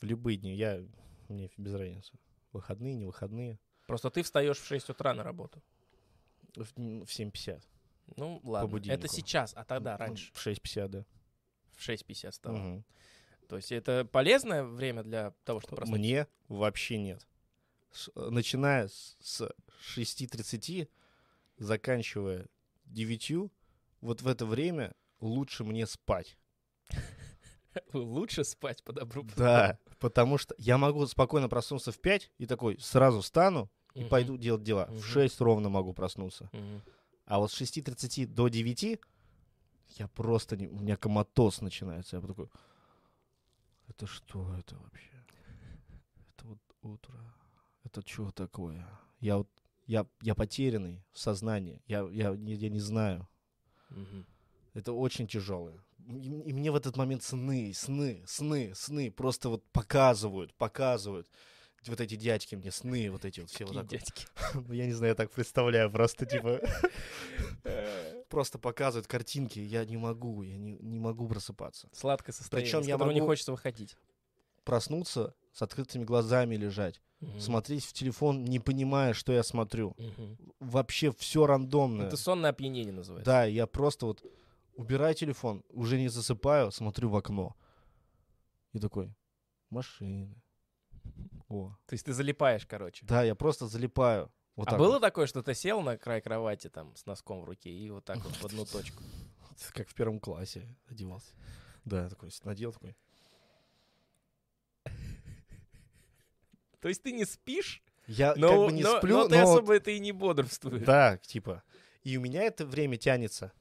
В 0.00 0.04
любые 0.04 0.36
дни. 0.38 0.54
Я... 0.54 0.84
Мне 1.28 1.50
без 1.56 1.74
разницы. 1.74 2.12
Выходные, 2.52 2.94
не 2.94 3.06
выходные. 3.06 3.58
Просто 3.86 4.10
ты 4.10 4.22
встаешь 4.22 4.58
в 4.58 4.66
6 4.66 4.90
утра 4.90 5.14
на 5.14 5.22
работу. 5.24 5.62
В, 6.54 6.64
в 6.64 7.08
7.50. 7.08 7.62
Ну, 8.16 8.40
ладно. 8.44 8.66
Это 8.66 8.72
будильнику. 8.72 9.08
сейчас, 9.08 9.52
а 9.56 9.64
тогда 9.64 9.96
раньше. 9.96 10.30
В 10.32 10.46
6.50, 10.46 10.88
да. 10.88 11.04
В 11.72 11.88
6.50 11.88 12.32
стало. 12.32 12.56
Мгм. 12.56 12.84
То 13.48 13.56
есть 13.56 13.70
это 13.72 14.04
полезное 14.04 14.64
время 14.64 15.02
для 15.02 15.32
того, 15.44 15.60
чтобы 15.60 15.76
проснуться? 15.76 15.98
Мне 16.00 16.26
вообще 16.48 16.98
нет. 16.98 17.26
С- 17.92 18.10
начиная 18.14 18.88
с, 18.88 19.16
с 19.20 19.48
6.30, 19.96 20.88
заканчивая 21.58 22.46
9, 22.86 23.50
вот 24.00 24.22
в 24.22 24.28
это 24.28 24.46
время 24.46 24.94
лучше 25.20 25.64
мне 25.64 25.86
спать. 25.86 26.36
Лучше 27.92 28.44
спать 28.44 28.82
по 28.82 28.92
добру. 28.92 29.24
по 29.24 29.34
Да, 29.36 29.78
потому 29.98 30.38
что 30.38 30.54
я 30.58 30.78
могу 30.78 31.06
спокойно 31.06 31.48
проснуться 31.48 31.92
в 31.92 31.98
5 31.98 32.32
и 32.38 32.46
такой 32.46 32.78
сразу 32.80 33.20
встану 33.20 33.70
и 33.94 34.04
пойду 34.04 34.36
делать 34.38 34.62
дела. 34.62 34.86
В 34.90 35.02
6 35.04 35.40
ровно 35.40 35.68
могу 35.68 35.92
проснуться. 35.92 36.50
А 37.26 37.38
вот 37.38 37.52
с 37.52 37.60
6.30 37.60 38.26
до 38.26 38.48
9 38.48 39.00
я 39.98 40.08
просто... 40.08 40.56
Не, 40.56 40.68
у 40.68 40.78
меня 40.78 40.96
коматоз 40.96 41.60
начинается. 41.60 42.16
Я 42.16 42.22
такой... 42.22 42.48
Это 43.88 44.06
что 44.06 44.54
это 44.54 44.76
вообще? 44.76 45.24
Это 46.34 46.46
вот 46.46 46.58
утро. 46.82 47.14
Это 47.84 48.02
что 48.06 48.30
такое? 48.30 48.86
Я 49.20 49.38
вот... 49.38 49.48
Я, 49.86 50.06
я 50.22 50.34
потерянный 50.34 51.04
в 51.12 51.18
сознании. 51.18 51.82
Я, 51.86 52.08
я, 52.10 52.30
я 52.32 52.68
не 52.68 52.80
знаю. 52.80 53.28
Мгм. 53.90 54.26
Это 54.74 54.92
очень 54.92 55.26
тяжелое. 55.26 55.80
И, 56.08 56.28
и 56.28 56.52
мне 56.52 56.70
в 56.70 56.76
этот 56.76 56.96
момент 56.96 57.22
сны, 57.22 57.72
сны, 57.74 58.22
сны, 58.26 58.72
сны 58.74 59.10
просто 59.10 59.48
вот 59.48 59.64
показывают, 59.72 60.54
показывают. 60.54 61.28
Вот 61.88 62.00
эти 62.00 62.16
дядьки 62.16 62.54
мне 62.54 62.70
сны, 62.72 63.10
вот 63.10 63.24
эти 63.24 63.40
вот 63.40 63.50
все 63.50 63.64
вот 63.64 63.74
Какие 63.74 63.82
так 63.82 63.90
вот. 63.90 64.00
дядьки. 64.00 64.26
Ну, 64.68 64.72
Я 64.74 64.86
не 64.86 64.92
знаю, 64.92 65.10
я 65.10 65.14
так 65.14 65.30
представляю, 65.30 65.90
просто 65.90 66.26
типа 66.26 66.60
просто 68.28 68.58
показывают 68.58 69.06
картинки, 69.06 69.58
я 69.58 69.84
не 69.84 69.96
могу, 69.96 70.42
я 70.42 70.56
не, 70.56 70.76
не 70.80 70.98
могу 70.98 71.28
просыпаться. 71.28 71.88
Сладкое 71.92 72.32
состояние, 72.32 72.72
Причем 72.72 72.88
я 72.88 73.12
не 73.12 73.20
хочется 73.20 73.52
выходить. 73.52 73.96
Проснуться 74.64 75.34
с 75.52 75.62
открытыми 75.62 76.04
глазами 76.04 76.56
лежать, 76.56 77.00
смотреть 77.38 77.84
в 77.84 77.92
телефон, 77.92 78.44
не 78.44 78.58
понимая, 78.58 79.14
что 79.14 79.32
я 79.32 79.42
смотрю. 79.42 79.96
Вообще 80.58 81.12
все 81.12 81.46
рандомное. 81.46 82.06
Это 82.06 82.16
сонное 82.16 82.50
опьянение 82.50 82.92
называется. 82.92 83.30
Да, 83.30 83.44
я 83.44 83.66
просто 83.66 84.06
вот 84.06 84.24
убираю 84.74 85.14
телефон, 85.14 85.62
уже 85.70 85.98
не 85.98 86.08
засыпаю, 86.08 86.70
смотрю 86.72 87.10
в 87.10 87.16
окно. 87.16 87.56
И 88.72 88.78
такой, 88.78 89.14
машины. 89.70 90.34
О. 91.48 91.76
То 91.86 91.94
есть 91.94 92.04
ты 92.04 92.12
залипаешь, 92.12 92.66
короче. 92.66 93.04
Да, 93.06 93.22
я 93.22 93.34
просто 93.34 93.66
залипаю. 93.66 94.32
Вот 94.56 94.68
а 94.68 94.76
было 94.76 94.94
вот. 94.94 95.00
такое, 95.00 95.26
что 95.26 95.42
ты 95.42 95.54
сел 95.54 95.82
на 95.82 95.98
край 95.98 96.20
кровати 96.20 96.68
там 96.68 96.96
с 96.96 97.04
носком 97.06 97.42
в 97.42 97.44
руке 97.44 97.70
и 97.70 97.90
вот 97.90 98.04
так 98.04 98.18
вот 98.24 98.34
в 98.34 98.44
одну 98.44 98.64
точку? 98.72 99.02
Как 99.72 99.88
в 99.88 99.94
первом 99.94 100.18
классе 100.18 100.66
одевался. 100.88 101.32
Да, 101.84 102.08
такой, 102.08 102.30
надел 102.44 102.72
такой. 102.72 102.96
То 106.80 106.88
есть 106.88 107.02
ты 107.02 107.12
не 107.12 107.24
спишь, 107.24 107.82
Я 108.06 108.34
но, 108.36 108.48
как 108.48 108.58
бы 108.58 108.72
не 108.72 108.82
но- 108.82 108.98
сплю, 108.98 109.16
но 109.18 109.28
ты 109.28 109.36
но 109.36 109.42
особо 109.52 109.74
это 109.74 109.90
и 109.90 109.98
не 109.98 110.12
бодрствуешь. 110.12 110.84
Да, 110.84 111.18
типа. 111.18 111.62
И 112.02 112.16
у 112.16 112.20
меня 112.20 112.42
это 112.42 112.64
время 112.64 112.96
тянется 112.96 113.52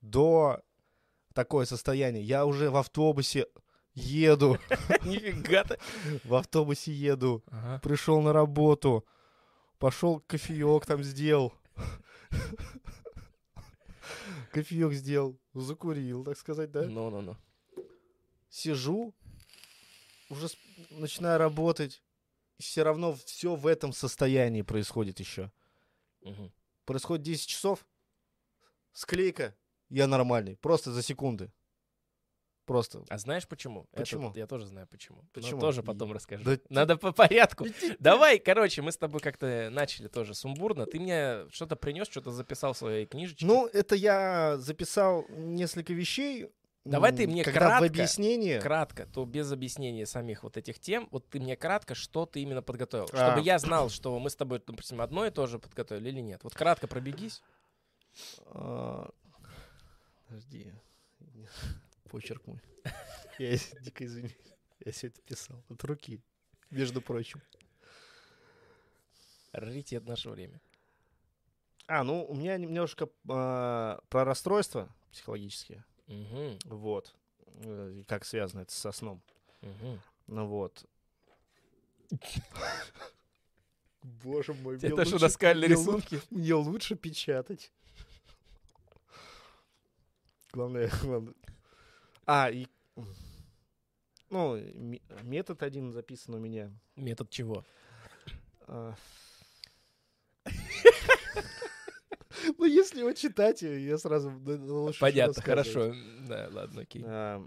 до 0.00 0.62
такое 1.32 1.64
состояние. 1.66 2.22
Я 2.22 2.46
уже 2.46 2.70
в 2.70 2.76
автобусе 2.76 3.46
еду, 3.94 4.58
Нифига 5.04 5.64
ты. 5.64 5.78
в 6.24 6.34
автобусе 6.34 6.92
еду, 6.92 7.42
Ага. 7.50 7.80
пришел 7.80 8.20
на 8.20 8.32
работу, 8.32 9.04
пошел 9.78 10.20
кофеек 10.20 10.86
там 10.86 11.02
сделал. 11.02 11.52
Кофеек 14.52 14.92
сделал, 14.92 15.36
закурил, 15.52 16.24
так 16.24 16.38
сказать, 16.38 16.70
да? 16.70 16.82
Ну-ну-ну. 16.82 17.36
Сижу, 18.48 19.12
уже 20.28 20.48
начинаю 20.90 21.38
работать, 21.40 22.02
все 22.58 22.84
равно 22.84 23.14
все 23.26 23.56
в 23.56 23.66
этом 23.66 23.92
состоянии 23.92 24.62
происходит 24.62 25.18
еще. 25.18 25.50
Происходит 26.84 27.24
10 27.24 27.48
часов, 27.48 27.84
склейка, 28.92 29.56
я 29.88 30.06
нормальный, 30.06 30.56
просто 30.56 30.92
за 30.92 31.02
секунды. 31.02 31.50
Просто. 32.66 33.04
А 33.10 33.18
знаешь 33.18 33.46
почему? 33.46 33.86
Это 33.92 34.02
Почему? 34.02 34.32
я 34.34 34.46
тоже 34.46 34.66
знаю 34.66 34.86
почему. 34.90 35.18
Но 35.18 35.28
Почему? 35.34 35.60
тоже 35.60 35.82
И- 35.82 35.84
потом 35.84 36.12
расскажу. 36.12 36.44
Да 36.44 36.58
Надо 36.70 36.96
по 36.96 37.12
порядку. 37.12 37.66
Давай, 37.98 38.38
короче, 38.38 38.80
мы 38.80 38.90
с 38.90 38.96
тобой 38.96 39.20
как-то 39.20 39.68
начали 39.70 40.08
тоже 40.08 40.34
сумбурно. 40.34 40.86
Ты 40.86 40.98
мне 40.98 41.46
что-то 41.50 41.76
принес, 41.76 42.08
что-то 42.08 42.30
записал 42.30 42.72
в 42.72 42.78
своей 42.78 43.04
книжечке. 43.04 43.44
Ну, 43.44 43.66
это 43.66 43.94
я 43.94 44.56
записал 44.56 45.26
несколько 45.28 45.92
вещей. 45.92 46.48
Давай 46.86 47.12
ты 47.12 47.26
мне 47.26 47.44
когда 47.44 47.60
кратко- 47.60 47.80
в 47.82 47.84
объяснение. 47.90 48.60
кратко, 48.60 49.06
то 49.06 49.24
без 49.26 49.50
объяснения 49.52 50.04
самих 50.06 50.42
вот 50.42 50.56
этих 50.58 50.78
тем, 50.78 51.08
вот 51.10 51.28
ты 51.28 51.40
мне 51.40 51.56
кратко, 51.56 51.94
что 51.94 52.24
ты 52.26 52.40
именно 52.40 52.62
подготовил. 52.62 53.08
А. 53.12 53.30
Чтобы 53.32 53.40
я 53.46 53.58
знал, 53.58 53.88
что 53.90 54.18
мы 54.18 54.28
с 54.30 54.36
тобой, 54.36 54.62
допустим, 54.66 55.00
одно 55.02 55.26
и 55.26 55.30
то 55.30 55.46
же 55.46 55.58
подготовили 55.58 56.08
или 56.10 56.20
нет. 56.20 56.40
Вот 56.44 56.54
кратко 56.54 56.86
пробегись. 56.86 57.42
А, 58.46 59.10
Подожди. 60.28 60.72
Почерк 62.14 62.46
мой. 62.46 62.60
Я 63.40 63.56
дико 63.80 64.06
извиняюсь. 64.06 64.36
Я 64.84 64.92
все 64.92 65.08
это 65.08 65.20
писал 65.22 65.60
от 65.68 65.82
руки, 65.82 66.20
между 66.70 67.02
прочим. 67.02 67.42
Раритет 69.50 70.06
наше 70.06 70.30
время. 70.30 70.60
А, 71.88 72.04
ну, 72.04 72.24
у 72.24 72.36
меня 72.36 72.56
немножко 72.56 73.08
а, 73.28 74.00
про 74.10 74.24
расстройства 74.24 74.94
психологические. 75.10 75.84
Мгм, 76.06 76.56
Вот. 76.66 77.16
Э, 77.46 78.04
Как 78.06 78.24
связано 78.24 78.60
это 78.60 78.72
со 78.72 78.92
сном. 78.92 79.20
мгм. 79.60 80.00
Ну 80.28 80.46
вот. 80.46 80.88
Боже 84.22 84.54
мой, 84.54 84.76
мне 84.76 84.88
Это 84.88 85.04
что, 85.04 85.18
наскальные 85.18 85.68
рисунки? 85.68 86.20
Мне 86.30 86.54
лучше 86.54 86.94
печатать. 86.94 87.72
Главное, 90.52 90.88
главное. 91.02 91.34
А, 92.26 92.50
и... 92.50 92.66
Ну, 94.30 94.56
ме- 94.56 95.02
метод 95.22 95.62
один 95.62 95.92
записан 95.92 96.34
у 96.34 96.38
меня. 96.38 96.72
Метод 96.96 97.30
чего? 97.30 97.64
А. 98.66 98.94
Ну, 102.58 102.64
если 102.66 103.00
его 103.00 103.12
читать, 103.12 103.62
я 103.62 103.96
сразу 103.96 104.30
лучше 104.30 105.00
Понятно, 105.00 105.42
хорошо. 105.42 105.94
Да, 106.28 106.48
ладно, 106.50 106.82
окей. 106.82 107.02
А, 107.06 107.46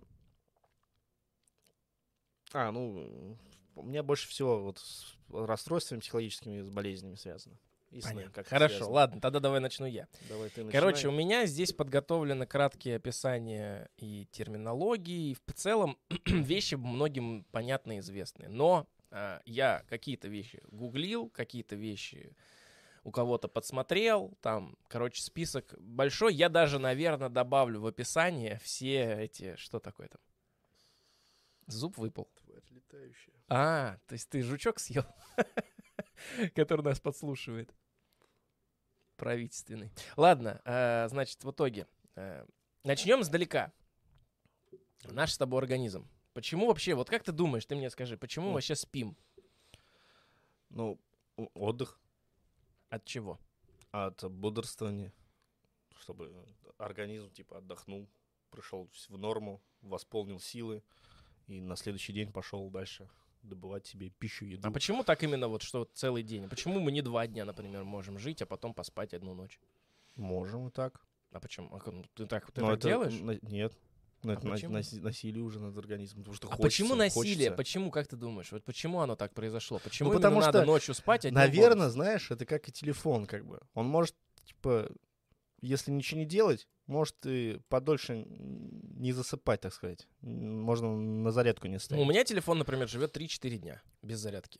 а, 2.53 2.71
ну, 2.71 3.37
у 3.75 3.83
меня 3.83 4.01
больше 4.01 4.27
всего 4.27 4.63
вот 4.63 4.79
с 4.79 5.15
расстройствами 5.29 5.99
психологическими, 5.99 6.61
с 6.61 6.69
болезнями 6.69 7.15
связано. 7.15 7.57
И 7.91 8.01
сны 8.01 8.15
Понятно. 8.15 8.31
как-то 8.33 8.49
Хорошо, 8.49 8.75
связано. 8.75 8.95
ладно, 8.95 9.21
тогда 9.21 9.39
давай 9.39 9.59
начну 9.61 9.85
я. 9.85 10.07
Давай 10.27 10.49
ты 10.49 10.69
Короче, 10.69 11.07
у 11.07 11.11
начинай. 11.11 11.25
меня 11.25 11.45
здесь 11.45 11.71
подготовлены 11.71 12.45
краткие 12.45 12.97
описания 12.97 13.89
и 13.97 14.27
терминологии, 14.31 15.31
и 15.31 15.37
в 15.45 15.53
целом 15.53 15.97
вещи 16.25 16.75
многим 16.75 17.45
понятны 17.51 17.97
и 17.97 17.99
известны. 17.99 18.49
Но 18.49 18.87
а, 19.09 19.41
я 19.45 19.83
какие-то 19.87 20.27
вещи 20.27 20.61
гуглил, 20.69 21.29
какие-то 21.29 21.75
вещи 21.75 22.35
у 23.03 23.11
кого-то 23.11 23.47
подсмотрел, 23.47 24.37
там, 24.41 24.77
короче, 24.89 25.21
список 25.21 25.73
большой. 25.79 26.33
Я 26.35 26.49
даже, 26.49 26.77
наверное, 26.77 27.29
добавлю 27.29 27.79
в 27.79 27.87
описание 27.87 28.59
все 28.61 29.23
эти... 29.23 29.55
Что 29.55 29.79
такое 29.79 30.09
там? 30.09 30.19
Зуб 31.67 31.97
выпал. 31.97 32.29
Тварь 32.43 32.63
летающая. 32.69 33.33
А, 33.47 33.97
то 34.07 34.13
есть 34.13 34.29
ты 34.29 34.41
жучок 34.41 34.79
съел, 34.79 35.05
который 36.55 36.81
нас 36.83 36.99
подслушивает. 36.99 37.73
Правительственный. 39.15 39.91
Ладно, 40.15 40.61
э, 40.65 41.07
значит, 41.09 41.43
в 41.43 41.51
итоге. 41.51 41.87
э, 42.15 42.45
начнем 42.83 43.23
сдалека. 43.23 43.71
Наш 45.03 45.33
с 45.33 45.37
тобой 45.37 45.59
организм. 45.59 46.07
Почему 46.33 46.67
вообще, 46.67 46.93
вот 46.93 47.09
как 47.09 47.23
ты 47.23 47.31
думаешь, 47.31 47.65
ты 47.65 47.75
мне 47.75 47.89
скажи, 47.89 48.17
почему 48.17 48.45
мы 48.45 48.49
Ну. 48.49 48.53
вообще 48.55 48.75
спим? 48.75 49.15
Ну, 50.69 50.99
отдых 51.53 51.99
От 52.89 53.05
чего? 53.05 53.39
от 53.91 54.23
бодрствования, 54.29 55.11
чтобы 55.99 56.45
организм, 56.77 57.31
типа, 57.31 57.57
отдохнул, 57.57 58.07
пришел 58.51 58.89
в 59.09 59.17
норму, 59.17 59.61
восполнил 59.81 60.39
силы, 60.39 60.83
и 61.47 61.59
на 61.61 61.75
следующий 61.75 62.13
день 62.13 62.31
пошел 62.31 62.69
дальше 62.69 63.09
добывать 63.47 63.85
себе 63.87 64.09
пищу, 64.09 64.45
еду. 64.45 64.67
А 64.67 64.71
почему 64.71 65.03
так 65.03 65.23
именно 65.23 65.47
вот, 65.47 65.61
что 65.63 65.85
целый 65.93 66.23
день? 66.23 66.47
Почему 66.49 66.79
мы 66.79 66.91
не 66.91 67.01
два 67.01 67.25
дня, 67.27 67.45
например, 67.45 67.83
можем 67.83 68.19
жить, 68.19 68.41
а 68.41 68.45
потом 68.45 68.73
поспать 68.73 69.13
одну 69.13 69.33
ночь? 69.33 69.59
Можем 70.15 70.67
и 70.67 70.71
так. 70.71 71.01
А 71.31 71.39
почему? 71.39 71.69
А 71.75 71.79
ты 72.15 72.25
так, 72.25 72.51
ты 72.51 72.61
Но 72.61 72.67
так 72.69 72.79
это 72.79 72.87
делаешь? 72.87 73.19
на- 73.19 73.39
нет. 73.41 73.73
Но 74.23 74.31
А 74.31 74.33
это 74.35 74.47
на- 74.47 74.53
почему? 74.53 74.73
наси- 74.77 74.99
насилие 75.01 75.43
уже 75.43 75.59
над 75.59 75.77
организмом, 75.77 76.23
потому 76.23 76.35
что 76.35 76.47
А 76.47 76.55
хочется, 76.55 76.63
почему 76.83 76.95
насилие? 76.95 77.35
хочется. 77.35 77.51
Почему, 77.51 77.91
как 77.91 78.07
ты 78.07 78.15
думаешь? 78.15 78.51
Вот 78.51 78.63
почему 78.63 78.99
оно 79.01 79.15
так 79.15 79.33
произошло? 79.33 79.77
Почему 79.79 80.09
Ну, 80.09 80.15
потому 80.15 80.39
надо 80.39 80.59
что, 80.59 80.65
ночью 80.65 80.95
спать? 80.95 81.25
одним 81.25 81.35
Наверное, 81.39 81.89
знаешь, 81.89 82.31
это 82.31 82.45
как 82.45 82.67
и 82.67 82.71
телефон, 82.71 83.25
как 83.27 83.45
бы. 83.45 83.59
Он 83.75 83.85
может, 83.87 84.15
типа, 84.45 84.89
если 85.61 85.91
ничего 85.91 86.19
не 86.19 86.25
делать, 86.25 86.67
может 86.85 87.15
и 87.25 87.59
подольше 87.69 88.25
не 88.27 89.11
засыпать, 89.11 89.61
так 89.61 89.73
сказать. 89.73 90.07
Можно 90.21 90.95
на 90.97 91.31
зарядку 91.31 91.67
не 91.67 91.73
Ну, 91.73 91.79
ставить. 91.79 92.03
у 92.03 92.05
меня 92.09 92.23
телефон, 92.23 92.59
например, 92.59 92.87
живет 92.87 93.15
3-4 93.15 93.57
дня 93.57 93.81
без 94.01 94.19
зарядки. 94.19 94.59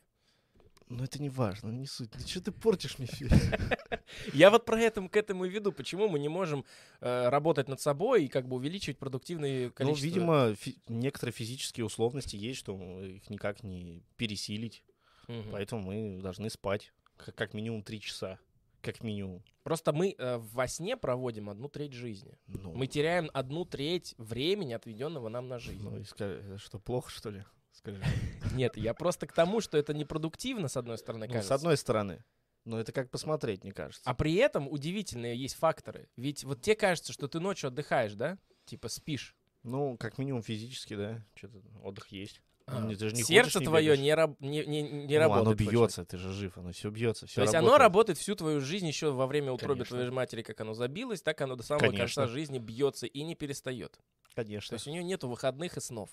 Но 0.90 1.04
это 1.04 1.20
не 1.20 1.28
важно, 1.28 1.70
не 1.70 1.86
суть. 1.86 2.10
Ты 2.12 2.26
что 2.26 2.40
ты 2.40 2.50
портишь 2.50 2.98
мне 2.98 3.06
всё? 3.08 3.26
Я 4.32 4.50
вот 4.50 4.64
про 4.64 4.80
это, 4.80 5.06
к 5.06 5.16
этому 5.16 5.44
и 5.44 5.50
веду. 5.50 5.70
Почему 5.70 6.08
мы 6.08 6.18
не 6.18 6.28
можем 6.30 6.64
э, 7.00 7.28
работать 7.28 7.68
над 7.68 7.78
собой 7.80 8.24
и 8.24 8.28
как 8.28 8.48
бы 8.48 8.56
увеличивать 8.56 8.98
продуктивные 8.98 9.66
Ну, 9.66 9.72
количество... 9.72 10.06
видимо, 10.06 10.54
фи- 10.54 10.78
некоторые 10.88 11.34
физические 11.34 11.84
условности 11.84 12.36
есть, 12.36 12.58
что 12.60 13.02
их 13.04 13.28
никак 13.28 13.62
не 13.62 14.02
пересилить. 14.16 14.82
Мгм. 15.26 15.50
Поэтому 15.52 15.82
мы 15.82 16.22
должны 16.22 16.48
спать 16.48 16.90
как, 17.18 17.34
как 17.34 17.52
минимум 17.52 17.82
три 17.82 18.00
часа. 18.00 18.38
Как 18.82 19.02
минимум. 19.02 19.42
Просто 19.64 19.92
мы 19.92 20.14
э, 20.16 20.36
во 20.38 20.68
сне 20.68 20.96
проводим 20.96 21.50
одну 21.50 21.68
треть 21.68 21.92
жизни. 21.92 22.38
Ну, 22.46 22.72
Мы 22.74 22.86
теряем 22.86 23.28
одну 23.34 23.64
треть 23.64 24.14
времени, 24.18 24.72
отведенного 24.72 25.28
нам 25.28 25.48
на 25.48 25.58
жизнь. 25.58 25.82
ну, 25.82 25.96
и 25.98 26.02
ска- 26.02 26.38
это 26.40 26.58
что, 26.58 26.78
плохо, 26.78 27.10
что 27.10 27.30
ли? 27.30 27.44
Скажи. 27.72 28.02
Нет, 28.54 28.76
я 28.76 28.94
просто 28.94 29.26
к 29.26 29.32
тому, 29.32 29.60
что 29.60 29.76
это 29.78 29.94
непродуктивно, 29.94 30.68
с 30.68 30.76
одной 30.76 30.96
стороны, 30.98 31.26
Ну, 31.26 31.32
кажется. 31.32 31.48
с 31.48 31.58
одной 31.58 31.76
стороны. 31.76 32.24
Но 32.64 32.78
это 32.78 32.92
как 32.92 33.10
посмотреть, 33.10 33.62
мне 33.64 33.72
кажется. 33.72 34.02
А 34.04 34.14
при 34.14 34.34
этом 34.34 34.68
удивительные 34.68 35.36
есть 35.36 35.54
факторы. 35.56 36.08
Ведь 36.16 36.44
вот 36.44 36.60
тебе 36.60 36.76
кажется, 36.76 37.12
что 37.12 37.26
ты 37.28 37.40
ночью 37.40 37.68
отдыхаешь, 37.68 38.14
да? 38.14 38.38
Типа 38.66 38.88
спишь. 38.88 39.34
Ну, 39.62 39.96
как 39.96 40.18
минимум 40.18 40.42
физически, 40.42 40.94
да. 40.94 41.24
Что-то 41.34 41.62
отдых 41.82 42.08
есть. 42.08 42.42
А, 42.70 42.80
Ну, 42.80 42.94
ты 42.94 43.08
же 43.08 43.14
не 43.14 43.22
Сердце 43.22 43.60
твое 43.60 43.96
не, 43.96 44.12
раб- 44.14 44.38
не, 44.40 44.64
не, 44.66 44.82
не 44.82 45.14
Ну, 45.14 45.18
работает. 45.20 45.46
оно 45.46 45.54
бьется, 45.54 46.04
ты 46.04 46.18
же 46.18 46.32
жив, 46.32 46.58
оно 46.58 46.72
все 46.72 46.90
бьется, 46.90 47.26
все 47.26 47.36
То 47.36 47.42
есть 47.42 47.54
оно 47.54 47.78
работает 47.78 48.18
всю 48.18 48.34
твою 48.34 48.60
жизнь 48.60 48.86
еще 48.86 49.10
во 49.10 49.26
время 49.26 49.52
утроби 49.52 49.78
Конечно. 49.80 49.96
твоей 49.96 50.10
матери, 50.10 50.42
как 50.42 50.60
оно 50.60 50.74
забилось, 50.74 51.22
так 51.22 51.40
оно 51.40 51.56
до 51.56 51.62
самого 51.62 51.86
Конечно. 51.86 52.22
конца 52.22 52.26
жизни 52.26 52.58
бьется 52.58 53.06
и 53.06 53.22
не 53.22 53.34
перестает. 53.34 53.92
То 53.92 54.34
Конечно. 54.42 54.74
есть 54.74 54.86
у 54.86 54.90
нее 54.90 55.02
нету 55.02 55.28
выходных 55.28 55.78
и 55.78 55.80
снов. 55.80 56.10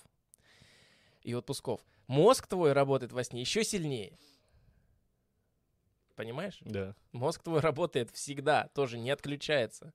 И 1.22 1.34
отпусков. 1.34 1.80
Мозг 2.06 2.46
твой 2.46 2.72
работает 2.72 3.12
во 3.12 3.22
сне 3.22 3.42
еще 3.42 3.62
сильнее. 3.62 4.16
Понимаешь? 6.14 6.56
Да. 6.62 6.94
Мозг 7.12 7.42
твой 7.42 7.60
работает 7.60 8.10
всегда, 8.12 8.68
тоже 8.74 8.96
не 8.98 9.10
отключается. 9.10 9.92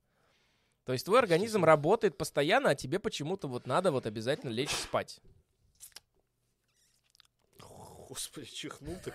То 0.84 0.92
есть 0.92 1.04
твой 1.04 1.18
организм 1.18 1.64
работает 1.64 2.16
постоянно, 2.16 2.70
а 2.70 2.74
тебе 2.76 3.00
почему-то 3.00 3.48
вот 3.48 3.66
надо 3.66 3.90
вот 3.90 4.06
обязательно 4.06 4.50
лечь 4.50 4.70
спать. 4.70 5.20
Господи, 8.12 8.46
чихнул 8.46 8.94
так. 9.02 9.14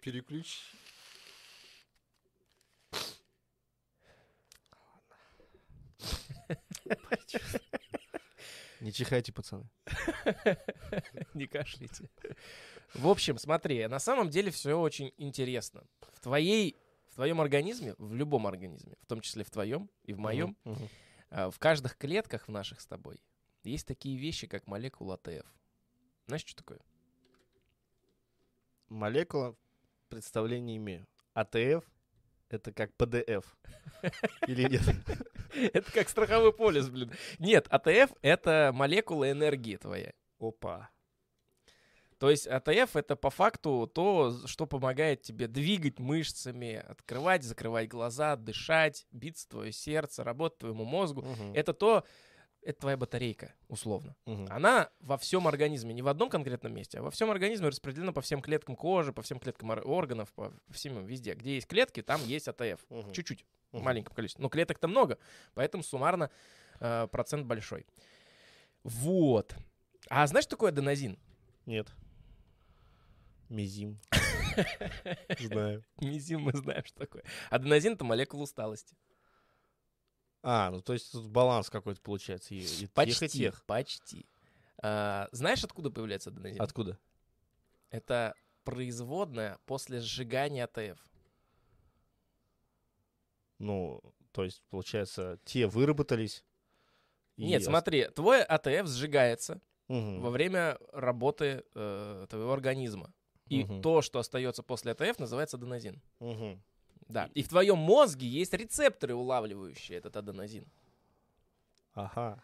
Переключи. 0.00 0.62
Не 8.80 8.92
чихайте, 8.94 9.30
пацаны. 9.30 9.68
Не 11.34 11.46
кашляйте. 11.46 12.08
В 12.94 13.08
общем, 13.08 13.36
смотри, 13.36 13.86
на 13.88 13.98
самом 13.98 14.30
деле 14.30 14.50
все 14.50 14.72
очень 14.72 15.12
интересно. 15.18 15.84
В 16.14 16.20
твоей, 16.20 16.78
в 17.10 17.16
твоем 17.16 17.42
организме, 17.42 17.94
в 17.98 18.14
любом 18.14 18.46
организме, 18.46 18.96
в 19.02 19.06
том 19.06 19.20
числе 19.20 19.44
в 19.44 19.50
твоем 19.50 19.90
и 20.04 20.14
в 20.14 20.18
моем, 20.18 20.56
а, 21.28 21.50
в 21.50 21.58
каждых 21.58 21.98
клетках 21.98 22.48
в 22.48 22.50
наших 22.50 22.80
с 22.80 22.86
тобой 22.86 23.22
есть 23.64 23.86
такие 23.86 24.16
вещи, 24.16 24.46
как 24.46 24.66
молекула 24.66 25.16
АТФ. 25.16 25.46
Знаешь, 26.26 26.46
что 26.46 26.56
такое? 26.56 26.80
Молекула 28.92 29.56
представления 30.08 30.76
имею. 30.76 31.06
АТФ 31.34 31.84
это 32.52 32.70
как 32.72 32.92
ПДФ. 32.94 33.56
Или 34.46 34.68
нет? 34.68 34.82
Это 35.72 35.92
как 35.92 36.08
страховой 36.08 36.52
полис, 36.52 36.88
блин. 36.88 37.12
Нет, 37.38 37.66
АТФ— 37.68 38.10
это 38.22 38.70
молекула 38.74 39.30
энергии 39.30 39.76
твоя. 39.76 40.12
Опа. 40.38 40.88
То 42.18 42.30
есть 42.30 42.46
АТФ— 42.46 42.90
это 42.96 43.16
по 43.16 43.28
факту 43.28 43.90
то, 43.92 44.34
что 44.46 44.66
помогает 44.66 45.22
тебе 45.22 45.48
двигать 45.48 45.98
мышцами, 45.98 46.76
открывать, 46.76 47.42
закрывать 47.42 47.88
глаза, 47.88 48.36
дышать, 48.36 49.06
биться 49.12 49.46
твое 49.48 49.72
сердце, 49.72 50.24
работать 50.24 50.58
твоему 50.60 50.84
мозгу. 50.84 51.22
Мгм, 51.22 51.52
Это 51.54 51.74
то, 51.74 52.04
это 52.62 52.80
твоя 52.80 52.96
батарейка, 52.96 53.54
условно. 53.68 54.14
мгм. 54.26 54.46
Она 54.50 54.90
во 55.00 55.16
всем 55.18 55.46
организме, 55.48 55.92
не 55.94 56.02
в 56.02 56.08
одном 56.08 56.30
конкретном 56.30 56.74
месте, 56.74 56.98
а 56.98 57.02
во 57.02 57.10
всем 57.10 57.30
организме 57.30 57.68
распределена 57.68 58.12
по 58.12 58.20
всем 58.20 58.40
клеткам 58.40 58.76
кожи, 58.76 59.12
по 59.12 59.22
всем 59.22 59.38
клеткам 59.40 59.70
ор- 59.70 59.82
органов, 59.86 60.32
по 60.32 60.52
всем 60.70 61.04
везде. 61.04 61.34
Где 61.34 61.54
есть 61.56 61.66
клетки, 61.66 62.02
там 62.02 62.24
есть 62.24 62.48
АТФ. 62.48 62.80
Мгм. 62.88 63.12
Чуть-чуть, 63.12 63.44
Мгм. 63.72 63.84
маленьком 63.84 64.14
количестве. 64.14 64.42
Но 64.42 64.48
клеток-то 64.48 64.88
много, 64.88 65.18
поэтому 65.54 65.82
суммарно 65.82 66.30
э, 66.80 67.06
процент 67.10 67.46
большой. 67.46 67.86
Вот. 68.84 69.54
А 70.08 70.26
знаешь, 70.26 70.44
что 70.44 70.50
такое 70.56 70.70
аденозин? 70.70 71.18
Нет. 71.66 71.88
Мизим. 73.48 74.00
Знаю. 75.38 75.84
Мизим 76.00 76.40
мы 76.42 76.52
знаем, 76.52 76.84
что 76.84 76.98
такое. 77.00 77.22
Аденозин— 77.50 77.92
это 77.94 78.04
молекула 78.04 78.42
усталости. 78.42 78.96
А, 80.42 80.70
ну 80.70 80.80
то 80.82 80.92
есть 80.92 81.12
тут 81.12 81.28
баланс 81.28 81.70
какой-то 81.70 82.00
получается. 82.00 82.54
И, 82.54 82.58
и 82.58 82.62
тех, 82.66 82.82
и 82.82 82.86
Почти, 82.88 83.28
тех. 83.28 83.64
почти. 83.64 84.26
А, 84.82 85.28
знаешь, 85.32 85.62
откуда 85.64 85.90
появляется 85.90 86.30
аденозин? 86.30 86.60
Откуда? 86.60 86.98
Это 87.90 88.34
производная 88.64 89.58
после 89.66 90.00
сжигания 90.00 90.64
АТФ. 90.64 90.98
Ну, 93.58 94.00
то 94.32 94.44
есть, 94.44 94.62
получается, 94.70 95.38
те 95.44 95.66
выработались. 95.66 96.44
и 97.36 97.44
Нет, 97.46 97.60
ос- 97.62 97.66
смотри, 97.66 98.06
твой 98.08 98.42
АТФ 98.42 98.88
сжигается 98.88 99.60
Мгм. 99.88 100.20
во 100.20 100.30
время 100.30 100.78
работы 100.92 101.64
э, 101.74 102.26
твоего 102.28 102.52
организма. 102.52 103.12
И 103.48 103.64
Мгм. 103.64 103.82
то, 103.82 104.02
что 104.02 104.18
остается 104.18 104.62
после 104.62 104.92
АТФ, 104.92 105.18
называется 105.18 105.56
аденозин. 105.56 106.00
Мгм. 106.18 106.62
Да. 107.12 107.28
И 107.34 107.42
в 107.42 107.48
твоем 107.48 107.76
мозге 107.78 108.26
есть 108.26 108.54
рецепторы, 108.54 109.14
улавливающие 109.14 109.98
этот 109.98 110.16
аденозин. 110.16 110.66
Ага. 111.94 112.42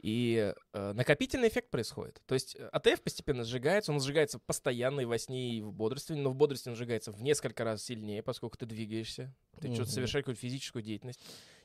И 0.00 0.54
э, 0.74 0.92
накопительный 0.92 1.48
эффект 1.48 1.70
происходит. 1.70 2.22
То 2.26 2.34
есть 2.34 2.54
э, 2.54 2.68
АТФ 2.68 3.00
постепенно 3.02 3.42
сжигается, 3.42 3.90
он 3.90 4.00
сжигается 4.00 4.38
постоянно 4.38 5.00
и 5.00 5.04
во 5.06 5.18
сне, 5.18 5.54
и 5.54 5.60
в 5.62 5.72
бодрствовании, 5.72 6.22
но 6.22 6.30
в 6.30 6.36
бодрствовании 6.36 6.74
он 6.76 6.78
сжигается 6.78 7.10
в 7.10 7.20
несколько 7.22 7.64
раз 7.64 7.82
сильнее, 7.82 8.22
поскольку 8.22 8.56
ты 8.56 8.66
двигаешься, 8.66 9.34
ты 9.60 9.68
что-то 9.68 9.82
Мгм. 9.82 9.90
совершаешь 9.90 10.22
какую-то 10.24 10.40
физическую 10.40 10.82
деятельность. 10.82 11.18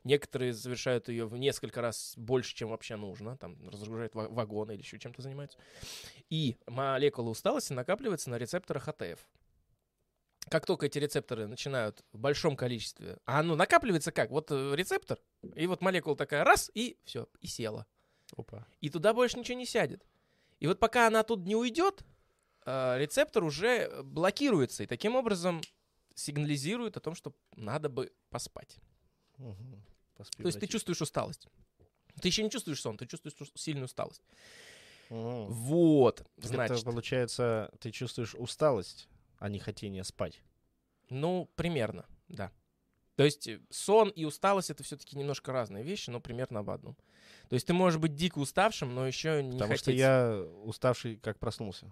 Некоторые 0.03 0.53
совершают 0.53 1.09
ее 1.09 1.25
в 1.27 1.37
несколько 1.37 1.81
раз 1.81 2.13
больше, 2.17 2.55
чем 2.55 2.69
вообще 2.69 2.95
нужно, 2.95 3.37
там 3.37 3.55
разгружают 3.69 4.15
ва- 4.15 4.29
вагоны 4.29 4.71
или 4.71 4.81
еще 4.81 4.97
чем-то 4.97 5.21
занимаются. 5.21 5.59
И 6.31 6.57
молекулы 6.65 7.29
усталости 7.29 7.73
накапливаются 7.73 8.29
на 8.31 8.37
рецепторах 8.39 8.87
АТФ. 8.87 9.19
Как 10.49 10.65
только 10.65 10.87
эти 10.87 10.97
рецепторы 10.99 11.47
начинают 11.47 12.03
в 12.11 12.19
большом 12.19 12.55
количестве, 12.55 13.17
а 13.25 13.39
оно 13.39 13.55
накапливается 13.55 14.11
как? 14.11 14.29
Вот 14.29 14.51
э, 14.51 14.73
рецептор, 14.75 15.19
и 15.55 15.67
вот 15.67 15.81
молекула 15.81 16.15
такая 16.15 16.43
раз, 16.43 16.69
и 16.73 16.97
все, 17.05 17.27
и 17.39 17.47
села 17.47 17.85
Опа. 18.35 18.67
и 18.81 18.89
туда 18.89 19.13
больше 19.13 19.39
ничего 19.39 19.57
не 19.57 19.65
сядет. 19.65 20.05
И 20.59 20.67
вот 20.67 20.79
пока 20.79 21.07
она 21.07 21.23
тут 21.23 21.45
не 21.45 21.55
уйдет, 21.55 22.03
э, 22.65 22.97
рецептор 22.99 23.43
уже 23.43 24.01
блокируется 24.03 24.83
и 24.83 24.87
таким 24.87 25.15
образом 25.15 25.61
сигнализирует 26.15 26.97
о 26.97 26.99
том, 26.99 27.15
что 27.15 27.33
надо 27.55 27.89
бы 27.89 28.11
поспать. 28.29 28.77
Мгм. 29.37 29.83
Поспи, 30.15 30.43
То 30.43 30.47
есть 30.47 30.59
ты 30.59 30.67
чувствуешь 30.67 31.01
усталость. 31.01 31.47
Ты 32.21 32.27
еще 32.27 32.43
не 32.43 32.49
чувствуешь 32.49 32.81
сон, 32.81 32.97
ты 32.97 33.07
чувствуешь 33.07 33.35
сильную 33.55 33.85
усталость. 33.85 34.21
Мгм. 35.09 35.47
Вот, 35.47 36.25
значит. 36.37 36.77
Это 36.77 36.85
получается, 36.85 37.71
ты 37.79 37.91
чувствуешь 37.91 38.35
усталость, 38.35 39.07
а 39.43 39.49
не 39.49 39.59
хотение 39.59 40.05
спать. 40.05 40.41
Ну, 41.09 41.49
примерно, 41.57 42.05
да. 42.29 42.49
То 43.17 43.25
есть 43.25 43.45
э, 43.49 43.59
сон 43.69 44.07
и 44.07 44.23
усталость 44.23 44.69
это 44.69 44.83
все-таки 44.83 45.17
немножко 45.17 45.51
разные 45.51 45.83
вещи, 45.83 46.09
но 46.09 46.21
примерно 46.21 46.61
об 46.61 46.69
одном. 46.69 46.95
То 47.49 47.55
есть 47.55 47.67
ты 47.67 47.73
можешь 47.73 47.99
быть 47.99 48.15
дико 48.15 48.39
уставшим, 48.39 48.95
но 48.95 49.05
еще 49.05 49.43
не 49.43 49.51
Потому 49.51 49.73
хотеть... 49.73 49.81
что 49.81 49.91
я 49.91 50.45
уставший, 50.63 51.17
как 51.17 51.39
проснулся. 51.39 51.91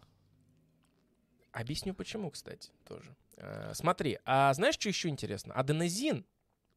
Объясню 1.51 1.93
почему, 1.93 2.31
кстати, 2.31 2.71
тоже. 2.87 3.13
Э, 3.35 3.73
смотри, 3.73 4.17
а 4.23 4.53
знаешь, 4.53 4.75
что 4.75 4.87
еще 4.87 5.09
интересно? 5.09 5.53
Аденозин 5.53 6.25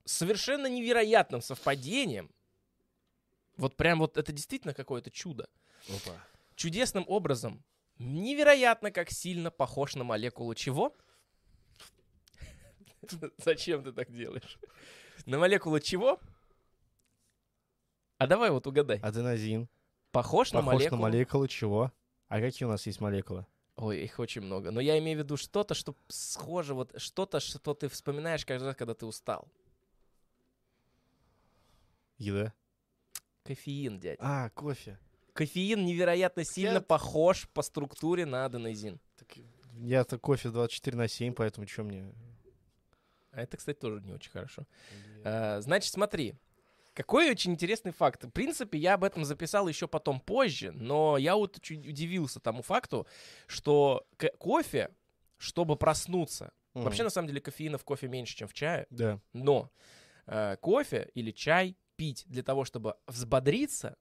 совершенно 0.05 0.67
невероятным 0.67 1.41
совпадением, 1.41 2.33
вот 3.57 3.77
прям 3.77 4.01
вот 4.01 4.17
это 4.17 4.33
действительно 4.33 4.75
какое-то 4.75 5.13
чудо, 5.13 5.49
Опа. 5.89 6.19
чудесным 6.57 7.05
образом, 7.07 7.63
невероятно 7.99 8.91
как 8.91 9.11
сильно 9.11 9.51
похож 9.51 9.95
на 9.95 10.05
молекулу 10.05 10.55
чего? 10.55 10.95
Зачем 13.39 13.85
ты 13.85 13.93
так 13.93 14.13
делаешь? 14.13 14.59
На 15.27 15.39
молекулу 15.39 15.81
чего? 15.81 16.21
А 18.19 18.27
давай 18.27 18.51
вот 18.51 18.67
угадай. 18.67 18.99
Аденозин. 19.01 19.69
Похож, 20.13 20.53
на 20.53 20.61
Похож 20.61 20.75
молекулу? 20.75 20.97
на 21.01 21.09
молекулы 21.09 21.49
чего? 21.49 21.93
А 22.29 22.41
какие 22.41 22.67
у 22.67 22.71
нас 22.71 22.87
есть 22.87 23.01
молекулы? 23.01 23.47
Ой, 23.77 24.03
их 24.05 24.19
очень 24.21 24.43
много. 24.43 24.71
Но 24.71 24.81
я 24.81 24.99
имею 24.99 25.19
в 25.19 25.23
виду 25.25 25.37
что-то, 25.37 25.75
что 25.75 25.97
схоже, 26.09 26.75
вот 26.75 26.93
что-то, 27.01 27.41
что 27.41 27.75
ты 27.75 27.89
вспоминаешь 27.89 28.47
каждый 28.47 28.67
раз, 28.67 28.77
когда 28.77 28.95
ты 28.95 29.05
устал. 29.05 29.49
Еда. 32.19 32.53
Кофеин, 33.43 33.99
дядь. 33.99 34.19
А, 34.21 34.51
кофе. 34.51 34.99
Кофеин 35.35 35.85
невероятно 35.85 36.45
сильно 36.45 36.75
Я- 36.75 36.81
похож 36.81 37.49
по 37.53 37.63
структуре 37.63 38.25
на 38.25 38.47
аденозин. 38.47 38.99
Я-то 39.81 40.19
кофе 40.19 40.49
24 40.51 40.97
на 40.97 41.09
7, 41.09 41.35
поэтому 41.35 41.67
что 41.67 41.83
мне... 41.83 42.07
А 43.33 43.43
это, 43.43 43.57
кстати, 43.57 43.77
тоже 43.79 44.01
не 44.01 44.13
очень 44.13 44.31
хорошо. 44.31 44.65
А, 45.25 45.61
значит, 45.61 45.93
смотри. 45.93 46.35
Какой 46.93 47.29
очень 47.29 47.51
интересный 47.51 47.91
факт. 47.91 48.23
В 48.23 48.31
принципе, 48.31 48.79
я 48.79 48.95
об 48.95 49.03
этом 49.03 49.25
записал 49.25 49.67
еще 49.67 49.89
потом 49.89 50.21
позже, 50.21 50.71
но 50.71 51.19
я 51.19 51.35
вот 51.35 51.61
чуть 51.61 51.85
удивился 51.85 52.39
тому 52.39 52.63
факту, 52.63 53.09
что 53.49 54.07
кофе, 54.39 54.91
чтобы 55.37 55.75
проснуться, 55.75 56.53
Мгм. 56.75 56.85
вообще 56.85 57.03
на 57.03 57.11
самом 57.11 57.27
деле 57.27 57.41
кофеина 57.41 57.79
в 57.79 57.85
кофе 57.85 58.07
меньше, 58.07 58.37
чем 58.37 58.47
в 58.47 58.53
чае, 58.55 58.87
Да. 58.91 59.21
Но 59.33 59.73
э, 60.27 60.57
кофе 60.61 61.11
или 61.15 61.33
чай 61.33 61.77
пить 61.97 62.23
для 62.29 62.45
того, 62.45 62.65
чтобы 62.65 62.95
взбодриться, 63.09 63.97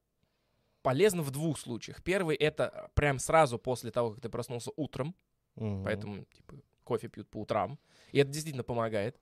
полезно 0.83 1.23
в 1.23 1.31
двух 1.31 1.57
случаях. 1.59 2.03
Первый 2.03 2.35
это 2.35 2.91
прям 2.93 3.17
сразу 3.17 3.57
после 3.57 3.89
того, 3.89 4.11
как 4.11 4.21
ты 4.21 4.29
проснулся 4.29 4.71
утром, 4.75 5.15
Мгм. 5.55 5.83
поэтому 5.83 6.25
типа, 6.25 6.55
кофе 6.83 7.07
пьют 7.07 7.29
по 7.29 7.37
утрам, 7.41 7.79
и 8.11 8.19
это 8.19 8.29
действительно 8.29 8.63
помогает. 8.63 9.19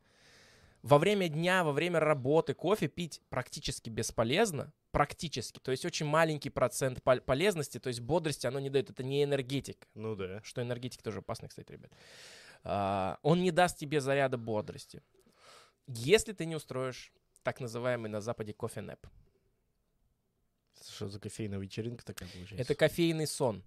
Во 0.82 0.97
время 0.97 1.28
дня, 1.30 1.63
во 1.63 1.71
время 1.71 2.00
работы 2.00 2.54
кофе 2.56 2.88
пить 2.88 3.21
практически 3.30 3.89
бесполезно, 3.89 4.74
практически, 4.91 5.60
то 5.60 5.71
есть 5.71 5.86
очень 5.86 6.08
маленький 6.08 6.50
процент 6.50 7.02
пол- 7.04 7.21
полезности, 7.21 7.80
то 7.80 7.88
есть 7.89 8.02
бодрости 8.02 8.47
оно 8.47 8.60
не 8.60 8.69
дает, 8.69 8.89
это 8.89 9.04
не 9.04 9.24
энергетик, 9.24 9.88
Ну 9.93 10.15
да. 10.15 10.41
что 10.43 10.62
энергетик 10.62 11.02
тоже 11.04 11.19
опасный, 11.19 11.50
кстати, 11.50 11.71
ребят. 11.71 11.91
А, 12.63 13.19
он 13.21 13.41
не 13.41 13.52
даст 13.52 13.78
тебе 13.78 14.02
заряда 14.02 14.38
бодрости. 14.38 15.02
Если 15.88 16.34
ты 16.34 16.45
не 16.45 16.56
устроишь 16.56 17.12
так 17.43 17.60
называемый 17.60 18.10
на 18.10 18.21
Западе 18.21 18.54
кофе-нэп. 18.54 19.06
Что 20.89 21.08
за 21.10 21.20
кофейная 21.20 21.60
вечеринка 21.60 22.04
такая 22.06 22.30
получается? 22.30 22.62
Это 22.62 22.76
кофейный 22.76 23.28
сон, 23.28 23.63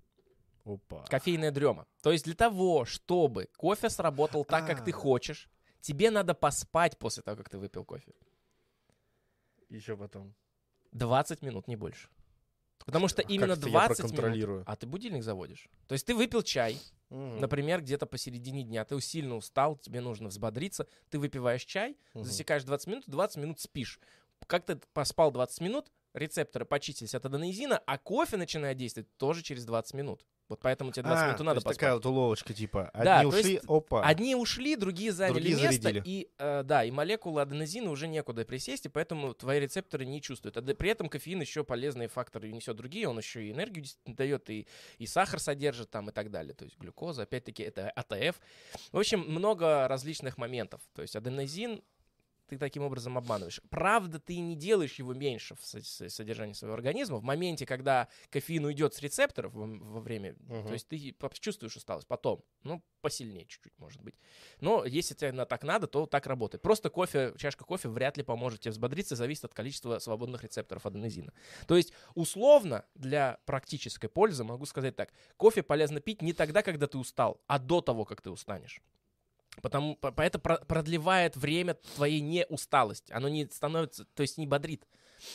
Опа. 0.64 1.04
кофейная 1.06 1.50
дрема. 1.50 1.86
То 2.02 2.12
есть 2.12 2.24
для 2.24 2.34
того, 2.34 2.84
чтобы 2.84 3.48
кофе 3.56 3.88
сработал 3.90 4.44
так, 4.44 4.66
как 4.66 4.84
ты 4.84 4.90
А. 4.90 4.94
хочешь, 4.94 5.48
тебе 5.80 6.10
надо 6.10 6.34
поспать 6.34 6.98
после 6.98 7.22
того, 7.22 7.36
как 7.36 7.48
ты 7.48 7.58
выпил 7.58 7.84
кофе. 7.84 8.12
Еще 9.68 9.96
потом. 9.96 10.34
20 10.92 11.42
минут, 11.42 11.68
не 11.68 11.76
больше. 11.76 12.08
Потому 12.84 13.08
что 13.08 13.22
А 13.22 13.24
именно 13.24 13.48
как 13.54 13.58
это 13.58 13.68
я 13.68 13.86
20 13.88 14.12
минут... 14.12 14.64
А 14.66 14.76
ты 14.76 14.86
будильник 14.86 15.22
заводишь. 15.22 15.68
То 15.88 15.94
есть 15.94 16.06
ты 16.06 16.14
выпил 16.14 16.42
чай, 16.42 16.78
Мгм. 17.08 17.40
например, 17.40 17.80
где-то 17.80 18.04
посередине 18.06 18.62
дня, 18.62 18.84
ты 18.84 19.00
сильно 19.00 19.36
устал, 19.36 19.76
тебе 19.76 20.00
нужно 20.00 20.28
взбодриться, 20.28 20.86
ты 21.08 21.18
выпиваешь 21.18 21.64
чай, 21.64 21.96
Мгм. 22.12 22.24
засекаешь 22.24 22.64
20 22.64 22.86
минут, 22.88 23.04
20 23.06 23.36
минут 23.38 23.60
спишь. 23.60 23.98
Как 24.46 24.66
ты 24.66 24.76
поспал 24.92 25.30
20 25.32 25.60
минут, 25.62 25.90
рецепторы 26.14 26.64
почистились 26.64 27.14
от 27.14 27.26
аденозина, 27.26 27.78
а 27.86 27.98
кофе 27.98 28.36
начинает 28.36 28.76
действовать 28.76 29.08
тоже 29.16 29.42
через 29.42 29.64
20 29.66 29.94
минут. 29.94 30.24
Вот 30.50 30.60
поэтому 30.60 30.92
тебе 30.92 31.04
20 31.04 31.22
А, 31.22 31.26
минут 31.28 31.38
надо 31.40 31.50
есть 31.56 31.64
поспать. 31.64 31.76
такая 31.78 31.94
вот 31.94 32.04
уловочка, 32.04 32.52
типа, 32.52 32.90
Да, 32.92 33.20
одни 33.20 33.32
есть 33.32 33.44
ушли, 33.46 33.60
опа. 33.66 34.02
Одни 34.04 34.34
ушли, 34.36 34.76
другие 34.76 35.10
заняли 35.10 35.32
Другие 35.40 35.56
место, 35.56 35.82
зарядили. 35.82 36.02
и 36.04 36.30
э, 36.38 36.62
да, 36.64 36.84
и 36.84 36.90
молекулы 36.90 37.40
аденозина 37.40 37.90
уже 37.90 38.08
некуда 38.08 38.44
присесть, 38.44 38.84
и 38.84 38.90
поэтому 38.90 39.32
твои 39.32 39.58
рецепторы 39.58 40.04
не 40.04 40.20
чувствуют. 40.20 40.58
А 40.58 40.60
да- 40.60 40.74
при 40.74 40.90
этом 40.90 41.08
кофеин 41.08 41.40
еще 41.40 41.64
полезные 41.64 42.08
факторы 42.08 42.52
несет 42.52 42.76
другие, 42.76 43.08
он 43.08 43.16
еще 43.16 43.42
и 43.42 43.52
энергию 43.52 43.84
действительно 43.84 44.16
дает, 44.16 44.50
и, 44.50 44.66
и 44.98 45.06
сахар 45.06 45.40
содержит 45.40 45.88
там 45.90 46.10
и 46.10 46.12
так 46.12 46.30
далее. 46.30 46.52
То 46.54 46.66
есть 46.66 46.76
глюкоза, 46.78 47.22
опять-таки, 47.22 47.62
это 47.62 47.88
АТФ. 47.90 48.38
В 48.92 48.98
общем, 48.98 49.20
много 49.20 49.88
различных 49.88 50.36
моментов. 50.36 50.82
То 50.92 51.00
есть 51.00 51.16
аденозин 51.16 51.82
ты 52.54 52.58
таким 52.60 52.82
образом 52.82 53.16
обманываешь. 53.18 53.60
Правда, 53.70 54.18
ты 54.18 54.38
не 54.38 54.56
делаешь 54.56 54.94
его 54.94 55.12
меньше 55.14 55.54
в 55.54 55.64
со- 55.64 55.82
со- 55.82 56.08
содержании 56.08 56.52
своего 56.54 56.74
организма. 56.74 57.18
В 57.18 57.22
моменте, 57.22 57.66
когда 57.66 58.08
кофеин 58.30 58.64
уйдет 58.64 58.94
с 58.94 59.00
рецепторов 59.00 59.52
во, 59.54 60.00
время, 60.00 60.34
Мгм. 60.40 60.66
то 60.66 60.72
есть 60.72 60.88
ты 60.88 61.14
чувствуешь 61.40 61.76
усталость 61.76 62.06
потом, 62.06 62.42
ну, 62.62 62.82
посильнее 63.00 63.44
чуть-чуть, 63.46 63.78
может 63.78 64.00
быть. 64.02 64.14
Но 64.60 64.84
если 64.84 65.14
тебе 65.14 65.44
так 65.44 65.62
надо, 65.62 65.86
то 65.86 66.06
так 66.06 66.26
работает. 66.26 66.62
Просто 66.62 66.88
кофе, 66.90 67.34
чашка 67.36 67.64
кофе 67.64 67.88
вряд 67.88 68.16
ли 68.16 68.22
поможет 68.22 68.60
тебе 68.60 68.70
взбодриться, 68.72 69.14
зависит 69.16 69.44
от 69.44 69.52
количества 69.54 69.98
свободных 69.98 70.42
рецепторов 70.42 70.86
аденозина. 70.86 71.32
То 71.66 71.76
есть, 71.76 71.92
условно, 72.14 72.84
для 72.94 73.38
практической 73.44 74.08
пользы 74.08 74.44
могу 74.44 74.64
сказать 74.66 74.96
так. 74.96 75.12
Кофе 75.36 75.62
полезно 75.62 76.00
пить 76.00 76.22
не 76.22 76.32
тогда, 76.32 76.62
когда 76.62 76.86
ты 76.86 76.96
устал, 76.98 77.40
а 77.46 77.58
до 77.58 77.80
того, 77.80 78.04
как 78.04 78.22
ты 78.22 78.30
устанешь. 78.30 78.80
Потому, 79.62 79.96
по- 79.96 80.12
по- 80.12 80.22
это 80.22 80.38
про- 80.38 80.58
продлевает 80.64 81.36
время 81.36 81.74
твоей 81.74 82.20
неусталости. 82.20 83.12
Оно 83.12 83.28
не 83.28 83.46
становится, 83.46 84.04
то 84.04 84.22
есть 84.22 84.38
не 84.38 84.46
бодрит, 84.46 84.86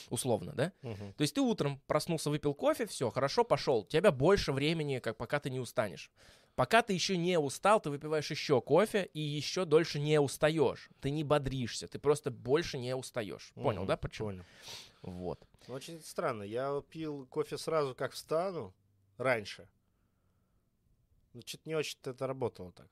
условно, 0.10 0.54
да? 0.54 0.74
Мгм. 0.82 1.14
То 1.14 1.22
есть 1.22 1.34
ты 1.36 1.42
утром 1.42 1.82
проснулся, 1.88 2.30
выпил 2.30 2.54
кофе, 2.54 2.86
все, 2.86 3.10
хорошо, 3.12 3.44
пошел. 3.44 3.80
У 3.80 3.88
тебя 3.88 4.12
больше 4.12 4.52
времени, 4.52 5.00
как 5.00 5.18
пока 5.18 5.40
ты 5.40 5.50
не 5.50 5.60
устанешь. 5.60 6.12
Пока 6.56 6.82
ты 6.82 6.92
еще 6.92 7.16
не 7.16 7.40
устал, 7.40 7.80
ты 7.80 7.90
выпиваешь 7.90 8.30
еще 8.32 8.60
кофе 8.62 9.10
и 9.14 9.22
еще 9.22 9.64
дольше 9.64 9.98
не 10.00 10.20
устаешь. 10.20 10.90
Ты 11.00 11.10
не 11.10 11.24
бодришься, 11.24 11.88
ты 11.88 12.00
просто 12.00 12.32
больше 12.32 12.78
не 12.78 12.94
устаешь. 12.96 13.52
Понял, 13.56 13.82
Мгм, 13.82 13.88
да, 13.88 13.96
почему? 13.98 14.28
Понял. 14.30 14.44
Вот. 15.02 15.42
Очень 15.70 16.02
странно. 16.02 16.44
Я 16.44 16.84
пил 16.90 17.26
кофе 17.28 17.58
сразу, 17.58 17.96
как 17.96 18.12
встану, 18.12 18.74
раньше. 19.18 19.70
Ну, 21.34 21.42
что-то 21.46 21.64
не 21.70 21.76
очень 21.76 21.98
это 22.04 22.28
работало 22.28 22.72
так. 22.74 22.88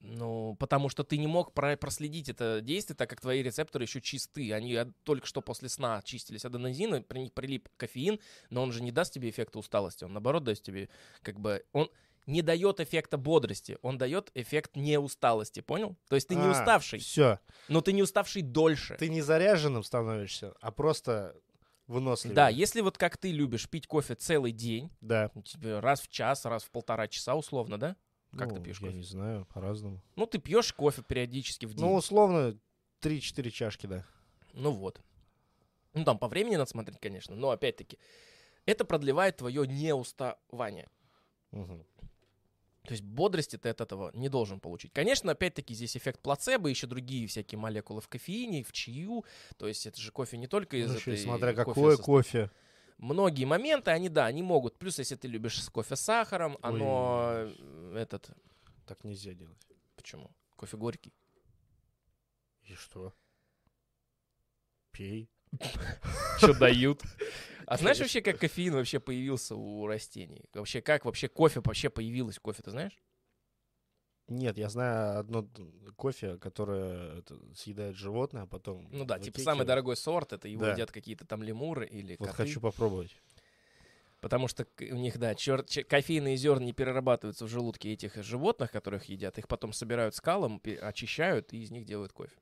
Ну, 0.00 0.54
потому 0.60 0.88
что 0.88 1.02
ты 1.02 1.18
не 1.18 1.26
мог 1.26 1.52
про- 1.54 1.76
проследить 1.76 2.28
это 2.28 2.60
действие, 2.60 2.96
так 2.96 3.10
как 3.10 3.20
твои 3.20 3.42
рецепторы 3.42 3.84
еще 3.84 4.00
чисты. 4.00 4.52
Они 4.52 4.78
только 5.02 5.26
что 5.26 5.40
после 5.42 5.68
сна 5.68 5.96
очистились 5.98 6.44
от 6.44 6.54
аденозина, 6.54 7.02
при 7.02 7.18
них 7.18 7.32
прилип 7.32 7.68
кофеин, 7.76 8.20
но 8.50 8.62
он 8.62 8.70
же 8.72 8.80
не 8.82 8.92
даст 8.92 9.12
тебе 9.12 9.28
эффекта 9.30 9.58
усталости. 9.58 10.04
Он, 10.04 10.12
наоборот, 10.12 10.44
даст 10.44 10.62
тебе, 10.62 10.88
как 11.22 11.40
бы, 11.40 11.64
он 11.72 11.90
не 12.26 12.42
дает 12.42 12.78
эффекта 12.78 13.16
бодрости, 13.16 13.78
он 13.82 13.98
дает 13.98 14.30
эффект 14.34 14.76
неусталости, 14.76 15.60
понял? 15.60 15.96
То 16.08 16.14
есть 16.14 16.28
ты 16.28 16.36
не 16.36 16.46
уставший, 16.46 17.00
Все. 17.00 17.40
но 17.68 17.80
ты 17.80 17.92
не 17.92 18.02
уставший 18.02 18.42
дольше. 18.42 18.96
Ты 18.98 19.08
не 19.08 19.20
заряженным 19.22 19.82
становишься, 19.82 20.54
а 20.60 20.70
просто 20.70 21.34
выносливее. 21.88 22.34
Да, 22.36 22.48
если 22.50 22.82
вот 22.82 22.98
как 22.98 23.16
ты 23.16 23.32
любишь 23.32 23.68
пить 23.68 23.86
кофе 23.86 24.14
целый 24.14 24.52
день, 24.52 24.90
Да. 25.00 25.32
раз 25.80 26.02
в 26.02 26.08
час, 26.08 26.44
раз 26.44 26.62
в 26.64 26.70
полтора 26.70 27.08
часа 27.08 27.34
условно, 27.34 27.78
да? 27.78 27.96
Как 28.36 28.50
ты 28.50 28.56
Ну, 28.58 28.62
пьешь 28.64 28.80
Я 28.80 28.86
кофе? 28.88 28.96
не 28.98 29.02
знаю, 29.04 29.46
по-разному. 29.46 30.02
Ну, 30.16 30.26
ты 30.26 30.38
пьешь 30.38 30.72
кофе 30.72 31.02
периодически 31.02 31.66
в 31.66 31.74
день. 31.74 31.84
Ну, 31.86 31.94
условно, 31.94 32.58
3-4 33.00 33.50
чашки, 33.50 33.86
да. 33.86 34.04
Ну 34.52 34.70
вот. 34.72 35.00
Ну, 35.94 36.04
там 36.04 36.18
по 36.18 36.28
времени 36.28 36.56
надо 36.56 36.68
смотреть, 36.70 37.00
конечно, 37.00 37.34
но 37.34 37.50
опять-таки, 37.50 37.98
это 38.66 38.84
продлевает 38.84 39.36
твое 39.38 39.66
неуставание. 39.66 40.88
Мгм. 41.52 41.84
То 42.84 42.92
есть 42.92 43.02
бодрости 43.02 43.56
ты 43.56 43.68
от 43.70 43.80
этого 43.80 44.10
не 44.14 44.28
должен 44.28 44.60
получить. 44.60 44.92
Конечно, 44.92 45.32
опять-таки 45.32 45.74
здесь 45.74 45.96
эффект 45.96 46.20
плацебо, 46.20 46.68
еще 46.68 46.86
другие 46.86 47.26
всякие 47.26 47.58
молекулы 47.58 48.00
в 48.00 48.08
кофеине, 48.08 48.62
в 48.64 48.72
чаю. 48.72 49.24
То 49.58 49.68
есть 49.68 49.86
это 49.86 50.00
же 50.00 50.10
кофе 50.12 50.36
не 50.38 50.46
только 50.46 50.76
из 50.78 50.90
Ну, 50.90 50.96
этой 50.98 51.18
смотря 51.18 51.52
кофе 51.52 51.64
какое 51.64 51.96
состав- 51.96 52.04
кофе. 52.06 52.50
Многие 52.98 53.44
моменты, 53.44 53.92
они, 53.92 54.08
да, 54.08 54.26
они 54.26 54.42
могут. 54.42 54.76
Плюс, 54.78 54.98
если 54.98 55.14
ты 55.14 55.28
любишь 55.28 55.62
с 55.62 55.68
кофе 55.70 55.94
с 55.94 56.00
сахаром, 56.00 56.58
оно 56.62 57.30
Ой. 57.46 57.96
этот... 57.96 58.30
Так 58.86 59.04
нельзя 59.04 59.34
делать. 59.34 59.66
Почему? 59.94 60.30
Кофе 60.56 60.76
горький. 60.76 61.12
И 62.62 62.74
что? 62.74 63.14
Пей. 64.90 65.30
Что 66.38 66.52
дают? 66.54 67.02
А 67.66 67.76
знаешь 67.76 67.98
вообще, 67.98 68.20
как 68.20 68.38
кофеин 68.38 68.74
вообще 68.74 68.98
появился 68.98 69.54
у 69.54 69.86
растений? 69.86 70.44
Вообще, 70.52 70.80
как 70.82 71.04
вообще 71.04 71.28
кофе 71.28 71.60
вообще 71.60 71.90
появилось? 71.90 72.38
Кофе, 72.38 72.62
ты 72.62 72.70
знаешь? 72.70 72.98
Нет, 74.28 74.58
я 74.58 74.68
знаю 74.68 75.18
одно 75.20 75.48
кофе, 75.96 76.36
которое 76.36 77.22
съедает 77.54 77.96
животное, 77.96 78.42
а 78.42 78.46
потом... 78.46 78.86
Ну 78.92 79.04
да, 79.04 79.18
типа 79.18 79.40
самый 79.40 79.66
дорогой 79.66 79.96
сорт, 79.96 80.32
это 80.32 80.48
его 80.48 80.62
Да. 80.66 80.72
едят 80.72 80.92
какие-то 80.92 81.24
там 81.26 81.42
лемуры 81.42 81.86
или 81.86 82.16
Вот 82.18 82.28
коты. 82.28 82.36
хочу 82.36 82.60
попробовать. 82.60 83.16
Потому 84.20 84.48
что 84.48 84.66
у 84.80 84.96
них, 84.96 85.16
да, 85.18 85.32
чер- 85.32 85.64
че- 85.66 85.84
кофейные 85.84 86.36
зерна 86.36 86.64
не 86.64 86.72
перерабатываются 86.72 87.44
в 87.44 87.48
желудке 87.48 87.92
этих 87.92 88.16
животных, 88.22 88.72
которых 88.72 89.04
едят. 89.04 89.38
Их 89.38 89.46
потом 89.46 89.72
собирают 89.72 90.14
скалом, 90.14 90.60
очищают 90.82 91.52
и 91.52 91.62
из 91.62 91.70
них 91.70 91.84
делают 91.84 92.12
кофе. 92.12 92.34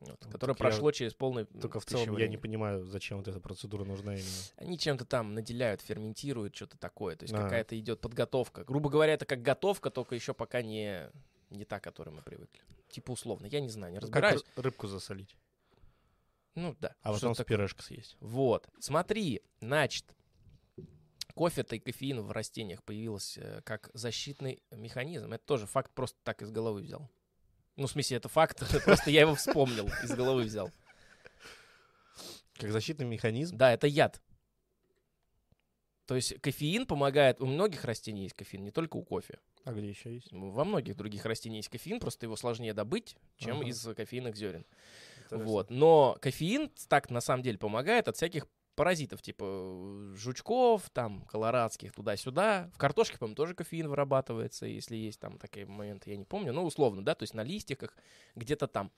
Вот, 0.00 0.18
Ну, 0.24 0.30
которое 0.32 0.52
так 0.54 0.60
я 0.60 0.66
прошло 0.70 0.90
через 0.90 1.14
полный 1.14 1.44
Только 1.46 1.78
в 1.80 1.86
целом 1.86 2.16
я 2.18 2.26
не 2.28 2.36
понимаю, 2.36 2.84
зачем 2.84 3.18
вот 3.18 3.28
эта 3.28 3.40
процедура 3.40 3.84
нужна 3.84 4.14
именно. 4.14 4.28
Они 4.56 4.76
чем-то 4.76 5.04
там 5.04 5.32
наделяют, 5.32 5.80
ферментируют, 5.80 6.54
что-то 6.56 6.76
такое. 6.76 7.14
То 7.16 7.22
есть 7.24 7.32
А. 7.34 7.38
какая-то 7.42 7.78
идет 7.78 8.00
подготовка. 8.00 8.64
Грубо 8.64 8.90
говоря, 8.90 9.14
это 9.14 9.24
как 9.24 9.42
готовка, 9.42 9.90
только 9.90 10.14
еще 10.16 10.34
пока 10.34 10.60
не, 10.60 11.08
не 11.52 11.64
та, 11.64 11.80
к 11.80 11.84
которой 11.84 12.10
мы 12.10 12.22
привыкли. 12.22 12.60
Типа 12.90 13.12
условно. 13.12 13.46
Я 13.46 13.60
не 13.60 13.68
знаю, 13.68 13.92
не 13.92 13.98
Как 14.00 14.08
разбираюсь. 14.08 14.42
ры- 14.56 14.62
рыбку 14.62 14.86
засолить, 14.86 15.36
Ну 16.54 16.76
да. 16.80 16.94
а 17.02 17.12
потом 17.12 17.34
с 17.34 17.44
пюрешкой 17.44 17.84
съесть. 17.84 18.16
Вот. 18.20 18.68
Смотри, 18.80 19.42
значит, 19.60 20.04
кофе-то 21.34 21.76
и 21.76 21.78
кофеин 21.78 22.20
в 22.20 22.30
растениях 22.32 22.82
появился 22.82 23.40
э, 23.40 23.60
как 23.62 23.90
защитный 23.94 24.62
механизм. 24.70 25.32
Это 25.32 25.44
тоже 25.44 25.66
факт, 25.66 25.90
просто 25.94 26.18
так 26.24 26.42
из 26.42 26.50
головы 26.50 26.82
взял. 26.82 27.10
Ну, 27.76 27.86
в 27.86 27.90
смысле, 27.90 28.18
это 28.18 28.28
факт, 28.28 28.58
просто 28.84 29.10
я 29.10 29.22
его 29.22 29.34
вспомнил, 29.34 29.88
из 30.02 30.10
головы 30.14 30.42
взял. 30.42 30.70
Как 32.58 32.70
защитный 32.70 33.06
механизм. 33.06 33.56
Да, 33.56 33.72
это 33.72 33.86
яд. 33.86 34.20
То 36.06 36.16
есть 36.16 36.40
кофеин 36.40 36.86
помогает, 36.86 37.40
у 37.40 37.46
многих 37.46 37.84
растений 37.84 38.24
есть 38.24 38.34
кофеин, 38.34 38.64
не 38.64 38.70
только 38.70 38.96
у 38.96 39.02
кофе. 39.04 39.38
А 39.64 39.72
где 39.72 39.88
еще 39.88 40.12
есть? 40.14 40.28
Во 40.32 40.64
многих 40.64 40.96
других 40.96 41.24
растений 41.24 41.56
есть 41.58 41.68
кофеин, 41.68 42.00
просто 42.00 42.26
его 42.26 42.36
сложнее 42.36 42.74
добыть, 42.74 43.16
чем 43.36 43.58
Ага. 43.60 43.68
из 43.68 43.82
кофейных 43.94 44.36
зерен. 44.36 44.66
Интересно. 45.24 45.46
Вот. 45.46 45.70
Но 45.70 46.16
кофеин 46.20 46.70
так 46.88 47.10
на 47.10 47.20
самом 47.20 47.42
деле 47.42 47.58
помогает 47.58 48.08
от 48.08 48.16
всяких 48.16 48.46
паразитов, 48.74 49.20
типа 49.22 49.44
э, 49.46 50.14
жучков, 50.16 50.88
там, 50.90 51.24
колорадских, 51.26 51.92
туда-сюда. 51.92 52.70
В 52.74 52.78
картошке, 52.78 53.18
по-моему, 53.18 53.36
тоже 53.36 53.54
кофеин 53.54 53.88
вырабатывается, 53.88 54.66
если 54.66 54.96
есть 54.96 55.20
там 55.20 55.38
такие 55.38 55.66
моменты, 55.66 56.10
я 56.10 56.16
не 56.16 56.24
помню. 56.24 56.52
Ну, 56.52 56.64
условно, 56.64 57.04
да, 57.04 57.14
то 57.14 57.22
есть 57.22 57.34
на 57.34 57.42
листиках, 57.44 57.94
где-то 58.34 58.66
там. 58.66 58.90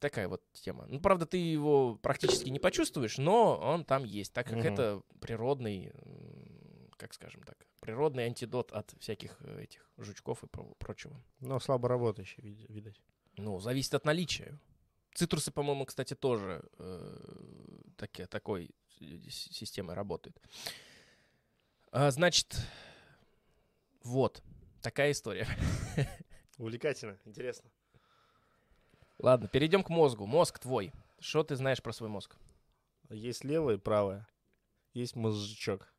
Такая 0.00 0.28
вот 0.28 0.42
тема. 0.52 0.86
Ну, 0.88 0.98
правда, 1.00 1.26
ты 1.26 1.36
его 1.36 1.94
практически 1.96 2.48
не 2.48 2.58
почувствуешь, 2.58 3.18
но 3.18 3.56
он 3.58 3.84
там 3.84 4.04
есть, 4.04 4.32
так 4.32 4.46
как 4.46 4.56
Мгм. 4.56 4.66
это 4.72 5.02
природный, 5.20 5.92
как 6.96 7.12
скажем 7.14 7.42
так, 7.42 7.58
природный 7.80 8.24
антидот 8.24 8.72
от 8.72 8.94
всяких 8.98 9.36
э, 9.40 9.62
этих 9.64 9.90
жучков 9.98 10.42
и 10.42 10.46
про- 10.46 10.74
прочего. 10.78 11.22
Но 11.40 11.60
слабо 11.60 11.88
работающий, 11.88 12.42
вид- 12.42 12.68
видать. 12.70 13.00
Ну, 13.36 13.60
зависит 13.60 13.94
от 13.94 14.04
наличия. 14.06 14.58
Цитрусы, 15.14 15.50
по-моему, 15.50 15.84
кстати, 15.84 16.14
тоже 16.14 16.62
э, 16.78 17.82
таки- 17.96 18.24
такой 18.26 18.70
системой 19.28 19.94
работают. 19.94 20.40
А, 21.92 22.10
значит, 22.10 22.56
вот 24.02 24.42
такая 24.82 25.10
история. 25.12 25.46
Увлекательно, 26.58 27.18
интересно. 27.24 27.70
Ладно, 29.22 29.48
перейдем 29.48 29.82
к 29.82 29.88
мозгу. 29.90 30.26
Мозг 30.26 30.58
твой. 30.58 30.92
Что 31.18 31.42
ты 31.44 31.56
знаешь 31.56 31.82
про 31.82 31.92
свой 31.92 32.08
мозг? 32.08 32.36
Есть 33.10 33.44
левое 33.44 33.74
и 33.76 33.78
правое. 33.78 34.26
Есть 34.94 35.16
мозжечок. 35.16 35.92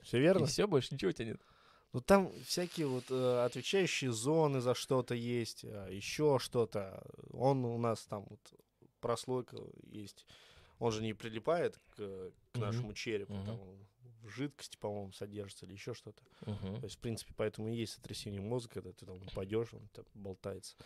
Все 0.00 0.18
И 0.18 0.20
верно? 0.20 0.46
все, 0.46 0.66
больше 0.66 0.94
ничего 0.94 1.10
у 1.10 1.12
тебя 1.12 1.26
нет. 1.26 1.40
Ну 1.92 2.00
там 2.00 2.30
всякие 2.44 2.86
вот 2.86 3.04
э, 3.10 3.44
отвечающие 3.44 4.12
зоны 4.12 4.60
за 4.60 4.74
что-то 4.74 5.14
есть, 5.14 5.62
еще 5.62 6.38
что-то. 6.38 7.02
Он 7.30 7.64
у 7.64 7.78
нас 7.78 8.04
там 8.06 8.26
вот 8.28 8.40
прослойка 9.00 9.56
есть. 9.84 10.26
Он 10.78 10.92
же 10.92 11.02
не 11.02 11.14
прилипает 11.14 11.78
к, 11.96 12.30
к 12.52 12.58
нашему 12.58 12.92
черепу, 12.92 13.32
Мгм. 13.34 13.46
там 13.46 13.58
жидкости, 14.24 14.76
по-моему, 14.76 15.12
содержится 15.12 15.66
или 15.66 15.72
еще 15.72 15.94
что-то. 15.94 16.22
Мгм. 16.46 16.80
То 16.80 16.84
есть, 16.84 16.96
в 16.96 17.00
принципе, 17.00 17.32
поэтому 17.36 17.68
и 17.68 17.74
есть 17.74 17.94
сотрясение 17.94 18.40
мозга, 18.40 18.74
когда 18.74 18.92
ты 18.92 19.06
там 19.06 19.16
упадешь, 19.16 19.72
он 19.72 19.88
там 19.92 20.04
болтается. 20.14 20.76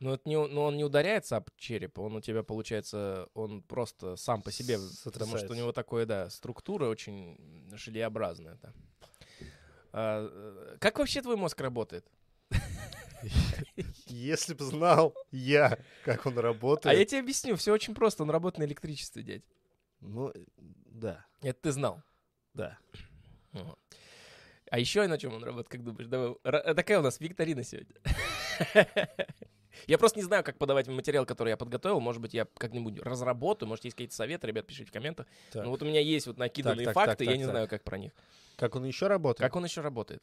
Но, 0.00 0.14
это 0.14 0.28
не, 0.28 0.36
но 0.36 0.64
он 0.64 0.76
не 0.76 0.84
ударяется 0.84 1.36
об 1.36 1.50
череп, 1.56 1.98
он 1.98 2.16
у 2.16 2.20
тебя, 2.20 2.42
получается, 2.42 3.28
он 3.34 3.62
просто 3.62 4.16
сам 4.16 4.42
по 4.42 4.50
себе, 4.50 4.78
потому 5.04 5.38
что 5.38 5.52
у 5.52 5.56
него 5.56 5.72
такое, 5.72 6.04
да, 6.04 6.28
структура 6.30 6.88
очень 6.88 7.38
желеобразная. 7.72 8.58
Да. 8.60 8.72
А, 9.92 10.76
как 10.80 10.98
вообще 10.98 11.22
твой 11.22 11.36
мозг 11.36 11.60
работает? 11.60 12.06
Если 14.06 14.54
бы 14.54 14.64
знал 14.64 15.14
я, 15.30 15.78
как 16.04 16.26
он 16.26 16.38
А 16.38 16.42
работает. 16.42 16.98
я 16.98 17.04
тебе 17.04 17.20
объясню, 17.20 17.56
все 17.56 17.72
очень 17.72 17.94
просто, 17.94 18.24
он 18.24 18.30
работает 18.30 18.58
на 18.58 18.64
электричестве, 18.64 19.22
дядь. 19.22 19.42
Ну, 20.00 20.30
э, 20.30 20.44
да, 20.56 21.24
Это 21.40 21.62
ты 21.62 21.72
знал. 21.72 22.02
Да. 22.54 22.78
Вот. 23.52 23.78
А 24.70 24.78
еще 24.78 25.06
на 25.06 25.18
чем 25.18 25.34
он 25.34 25.44
работает, 25.44 25.68
как 25.68 25.84
думаешь? 25.84 26.08
Давай, 26.08 26.30
ра- 26.42 26.74
такая 26.74 26.98
у 26.98 27.02
нас 27.02 27.20
викторина 27.20 27.62
сегодня. 27.62 27.94
Я 29.86 29.98
просто 29.98 30.18
не 30.18 30.24
знаю, 30.24 30.44
как 30.44 30.56
подавать 30.56 30.88
материал, 30.88 31.26
который 31.26 31.50
я 31.50 31.56
подготовил. 31.56 32.00
Может 32.00 32.22
быть, 32.22 32.32
я 32.32 32.46
как-нибудь 32.56 33.00
разработаю. 33.00 33.68
Может, 33.68 33.84
есть 33.84 33.96
какие-то 33.96 34.14
советы, 34.14 34.46
ребят, 34.46 34.66
пишите 34.66 34.88
в 34.88 34.92
комментах. 34.92 35.26
Так. 35.50 35.64
Ну 35.64 35.70
вот 35.70 35.82
у 35.82 35.84
меня 35.84 36.00
есть 36.00 36.26
вот 36.26 36.38
накиданные 36.38 36.86
Так, 36.86 36.94
так, 36.94 37.04
факты, 37.06 37.24
так, 37.24 37.32
я 37.32 37.36
не 37.36 37.44
так, 37.44 37.50
знаю, 37.50 37.68
как 37.68 37.82
про 37.82 37.98
них. 37.98 38.12
Как 38.56 38.76
он 38.76 38.84
еще 38.84 39.08
работает? 39.08 39.46
Как 39.46 39.56
он 39.56 39.64
еще 39.64 39.80
работает? 39.80 40.22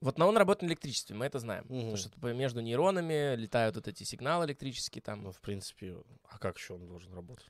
Вот 0.00 0.18
на 0.18 0.26
он 0.26 0.36
работает 0.36 0.62
на 0.62 0.66
электричестве, 0.66 1.14
мы 1.14 1.26
это 1.26 1.38
знаем. 1.38 1.64
Мгм. 1.68 1.78
Потому 1.78 1.96
что 1.96 2.32
между 2.32 2.60
нейронами 2.60 3.36
летают 3.36 3.76
вот 3.76 3.86
эти 3.86 4.02
сигналы 4.02 4.46
электрические 4.46 5.02
там. 5.02 5.22
Ну, 5.22 5.32
в 5.32 5.40
принципе, 5.40 5.96
а 6.28 6.38
как 6.38 6.58
еще 6.58 6.74
он 6.74 6.88
должен 6.88 7.12
работать? 7.14 7.46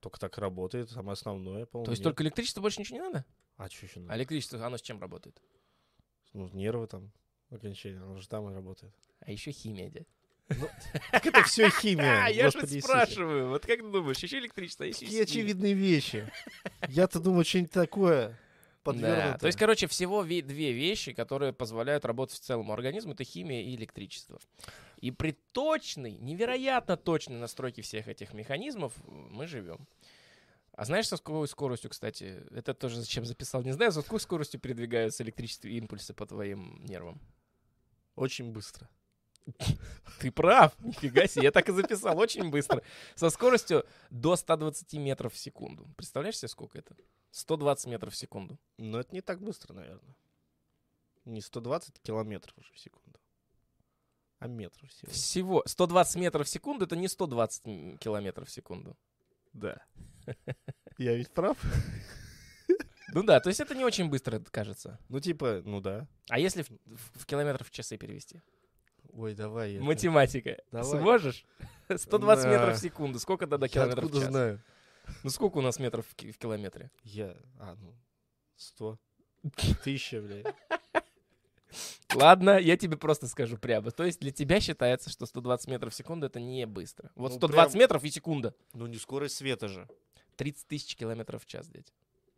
Только 0.00 0.18
так 0.18 0.36
работает, 0.38 0.90
самое 0.90 1.12
основное, 1.12 1.66
по-моему. 1.66 1.84
То 1.84 1.92
есть 1.92 2.00
нет. 2.00 2.04
только 2.04 2.22
электричество 2.22 2.60
больше 2.60 2.80
ничего 2.80 2.98
не 2.98 3.04
надо? 3.04 3.24
А 3.60 3.68
что 3.68 3.84
еще 3.84 4.00
А 4.08 4.16
электричество, 4.16 4.64
оно 4.64 4.78
с 4.78 4.82
чем 4.82 4.98
работает? 4.98 5.38
Ну, 6.32 6.48
нервы 6.54 6.86
там, 6.86 7.12
окончание, 7.50 8.02
он 8.02 8.18
же 8.18 8.26
там 8.26 8.48
и 8.48 8.54
работает. 8.54 8.94
А 9.20 9.30
еще 9.30 9.50
химия, 9.52 9.90
дядь. 9.90 10.08
Так 11.12 11.26
это 11.26 11.42
все 11.42 11.68
химия. 11.68 12.24
А, 12.24 12.28
я 12.30 12.50
же 12.50 12.66
спрашиваю. 12.66 13.50
Вот 13.50 13.66
как 13.66 13.80
ты 13.80 13.90
думаешь, 13.90 14.18
еще 14.18 14.38
электричество, 14.38 14.84
а 14.86 14.88
еще 14.88 15.00
Такие 15.00 15.24
очевидные 15.24 15.74
вещи. 15.74 16.26
Я-то 16.88 17.20
думаю, 17.20 17.44
что-нибудь 17.44 17.70
такое 17.70 18.28
Да, 18.30 18.36
подвергнутое. 18.82 19.38
то 19.38 19.46
есть, 19.46 19.58
короче, 19.58 19.86
всего 19.88 20.24
ве- 20.24 20.40
две 20.40 20.72
вещи, 20.72 21.12
которые 21.12 21.52
позволяют 21.52 22.06
работать 22.06 22.38
целому 22.38 22.72
организму, 22.72 23.12
это 23.12 23.24
химия 23.24 23.60
и 23.60 23.76
электричество. 23.76 24.40
И 25.02 25.10
при 25.10 25.32
точной, 25.52 26.12
невероятно 26.12 26.96
точной 26.96 27.36
настройке 27.36 27.82
всех 27.82 28.08
этих 28.08 28.32
механизмов 28.32 28.94
э, 28.96 29.02
мы 29.10 29.46
живем. 29.46 29.86
А 30.80 30.86
знаешь, 30.86 31.08
со 31.08 31.18
какой 31.18 31.46
скоростью, 31.46 31.90
кстати, 31.90 32.42
это 32.52 32.72
тоже 32.72 33.00
зачем 33.00 33.26
записал, 33.26 33.62
не 33.62 33.72
знаю, 33.72 33.92
с 33.92 33.96
какой 33.96 34.18
скоростью 34.18 34.58
передвигаются 34.58 35.22
электрические 35.22 35.74
импульсы 35.74 36.14
по 36.14 36.24
твоим 36.24 36.82
нервам? 36.86 37.20
Очень 38.16 38.50
быстро. 38.50 38.88
Ты 40.20 40.32
прав, 40.32 40.72
нифига 40.80 41.26
себе, 41.26 41.44
я 41.44 41.50
так 41.50 41.68
и 41.68 41.72
записал, 41.72 42.18
очень 42.18 42.48
быстро. 42.48 42.82
Со 43.14 43.28
скоростью 43.28 43.84
до 44.08 44.36
120 44.36 44.94
метров 44.94 45.34
в 45.34 45.38
секунду. 45.38 45.86
Представляешь 45.98 46.38
себе, 46.38 46.48
сколько 46.48 46.78
это? 46.78 46.96
120 47.32 47.86
метров 47.88 48.14
в 48.14 48.16
секунду. 48.16 48.58
Но 48.78 49.00
это 49.00 49.14
не 49.14 49.20
так 49.20 49.42
быстро, 49.42 49.74
наверное. 49.74 50.16
Не 51.26 51.42
120 51.42 52.00
километров 52.00 52.56
уже 52.56 52.72
в 52.72 52.78
секунду. 52.78 53.20
А 54.38 54.46
метров 54.46 54.88
всего. 54.88 55.12
Всего 55.12 55.62
120 55.66 56.16
метров 56.16 56.46
в 56.46 56.50
секунду 56.50 56.86
это 56.86 56.96
не 56.96 57.08
120 57.08 57.66
м, 57.66 57.98
километров 57.98 58.48
в 58.48 58.50
секунду. 58.50 58.96
Да. 59.52 59.82
Я 60.98 61.14
ведь 61.16 61.30
прав? 61.32 61.56
Ну 63.12 63.24
да, 63.24 63.40
то 63.40 63.48
есть 63.48 63.58
это 63.58 63.74
не 63.74 63.84
очень 63.84 64.08
быстро 64.08 64.38
кажется. 64.52 64.96
Ну, 65.08 65.18
типа, 65.18 65.62
ну 65.64 65.80
да. 65.80 66.06
А 66.28 66.38
если 66.38 66.62
в, 66.62 66.70
в- 66.70 67.20
в 67.22 67.26
километров 67.26 67.66
в 67.66 67.72
часы 67.72 67.96
перевести? 67.96 68.40
Ой, 69.12 69.34
давай. 69.34 69.80
Математика. 69.80 70.58
Давай. 70.70 71.00
Сможешь? 71.00 71.44
120 71.96 72.44
Да. 72.44 72.50
метров 72.50 72.76
в 72.76 72.80
секунду. 72.80 73.18
Сколько 73.18 73.48
тогда 73.48 73.66
километров 73.66 74.04
в 74.04 74.06
откуда 74.06 74.20
час? 74.24 74.30
знаю? 74.30 74.62
Ну 75.24 75.30
сколько 75.30 75.56
у 75.58 75.60
нас 75.60 75.80
метров 75.80 76.06
в, 76.06 76.12
в 76.12 76.38
километре? 76.38 76.92
Я, 77.02 77.36
а, 77.58 77.74
ну, 77.80 77.96
сто. 78.54 78.96
Тысяча, 79.82 80.20
блядь. 80.20 80.46
Ладно, 82.14 82.58
я 82.58 82.76
тебе 82.76 82.96
просто 82.96 83.26
скажу 83.28 83.56
прямо. 83.56 83.90
То 83.90 84.04
есть 84.04 84.20
для 84.20 84.30
тебя 84.32 84.60
считается, 84.60 85.10
что 85.10 85.26
120 85.26 85.68
метров 85.68 85.92
в 85.92 85.96
секунду 85.96 86.26
это 86.26 86.40
не 86.40 86.66
быстро. 86.66 87.10
Вот 87.14 87.30
Ну, 87.32 87.36
120 87.38 87.72
прям- 87.72 87.80
метров 87.80 88.04
и 88.04 88.10
секунда. 88.10 88.54
Ну, 88.72 88.86
не 88.86 88.96
скорость 88.96 89.36
света 89.36 89.68
же. 89.68 89.88
30 90.36 90.66
тысяч 90.66 90.96
километров 90.96 91.42
в 91.44 91.46
час, 91.46 91.68
дядь. 91.68 91.92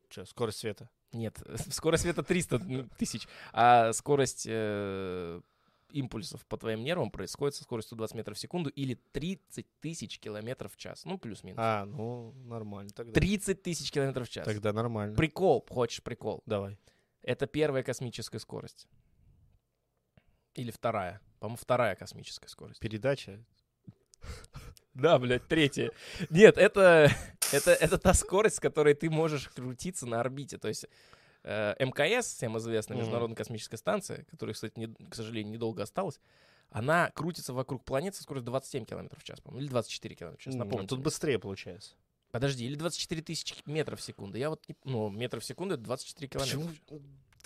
Че, 0.09 0.27
скорость 0.27 0.59
света? 0.59 0.91
Нет, 1.13 1.39
скорость 1.71 2.03
света 2.03 2.23
300 2.23 2.89
тысяч, 2.99 3.27
а 3.53 3.93
скорость 3.93 4.47
э, 4.49 5.41
импульсов 5.91 6.45
по 6.47 6.57
твоим 6.57 6.83
нервам 6.85 7.11
происходит 7.11 7.55
со 7.55 7.63
скоростью 7.63 7.97
20 7.97 8.17
метров 8.17 8.37
в 8.37 8.41
секунду 8.41 8.71
или 8.71 8.95
30 9.13 9.67
тысяч 9.81 10.19
километров 10.19 10.73
в 10.75 10.77
час. 10.77 11.05
Ну, 11.05 11.17
плюс-минус. 11.19 11.59
А, 11.63 11.85
ну, 11.87 12.33
нормально 12.45 12.91
тогда. 12.95 13.13
30 13.13 13.63
тысяч 13.63 13.91
километров 13.91 14.29
в 14.29 14.31
час. 14.31 14.45
Тогда 14.45 14.73
нормально. 14.73 15.17
Прикол, 15.17 15.65
хочешь 15.71 16.03
прикол? 16.03 16.43
Давай. 16.47 16.79
Это 17.23 17.47
первая 17.47 17.83
космическая 17.83 18.39
скорость. 18.41 18.89
Или 20.55 20.71
вторая. 20.71 21.21
По-моему, 21.41 21.57
вторая 21.57 21.95
космическая 21.97 22.49
скорость. 22.49 22.81
Передача. 22.81 23.43
Да, 24.95 25.19
блядь, 25.19 25.49
третья. 25.49 25.91
Нет, 26.29 26.59
это, 26.59 27.11
это, 27.53 27.71
это 27.73 27.97
та 27.99 28.13
скорость, 28.13 28.57
с 28.57 28.61
которой 28.61 28.93
ты 28.95 29.09
можешь 29.09 29.49
крутиться 29.49 30.07
на 30.07 30.21
орбите. 30.21 30.59
То 30.59 30.69
есть 30.69 30.85
э, 31.45 31.75
МКС, 31.79 32.35
всем 32.35 32.59
известная. 32.59 32.99
Международная 32.99 33.35
космическая 33.37 33.79
станция, 33.79 34.25
которая, 34.25 34.53
кстати, 34.53 34.75
не- 34.79 34.89
к 35.09 35.15
сожалению, 35.15 35.55
недолго 35.55 35.83
осталась, 35.83 36.21
она 36.69 37.11
крутится 37.13 37.55
вокруг 37.55 37.85
планеты 37.85 38.19
со 38.19 38.23
скоростью 38.25 38.47
27 38.51 38.85
км 38.85 39.19
в 39.19 39.25
час, 39.25 39.41
по-моему, 39.41 39.63
или 39.65 39.71
24 39.71 40.15
км 40.15 40.37
в 40.37 40.41
час, 40.43 40.55
напомню. 40.55 40.87
Тут 40.87 41.01
быстрее 41.01 41.39
получается. 41.39 41.95
Подожди, 42.31 42.67
или 42.67 42.75
24 42.77 43.23
тысячи 43.23 43.55
метров 43.65 43.99
в 43.99 44.03
секунду. 44.03 44.37
Я 44.37 44.51
вот, 44.51 44.63
не- 44.69 44.77
ну, 44.85 45.09
метров 45.09 45.43
в 45.43 45.47
секунду— 45.47 45.75
это 45.77 45.85
24 45.85 46.29
километра. 46.29 46.59
Почему? 46.59 47.01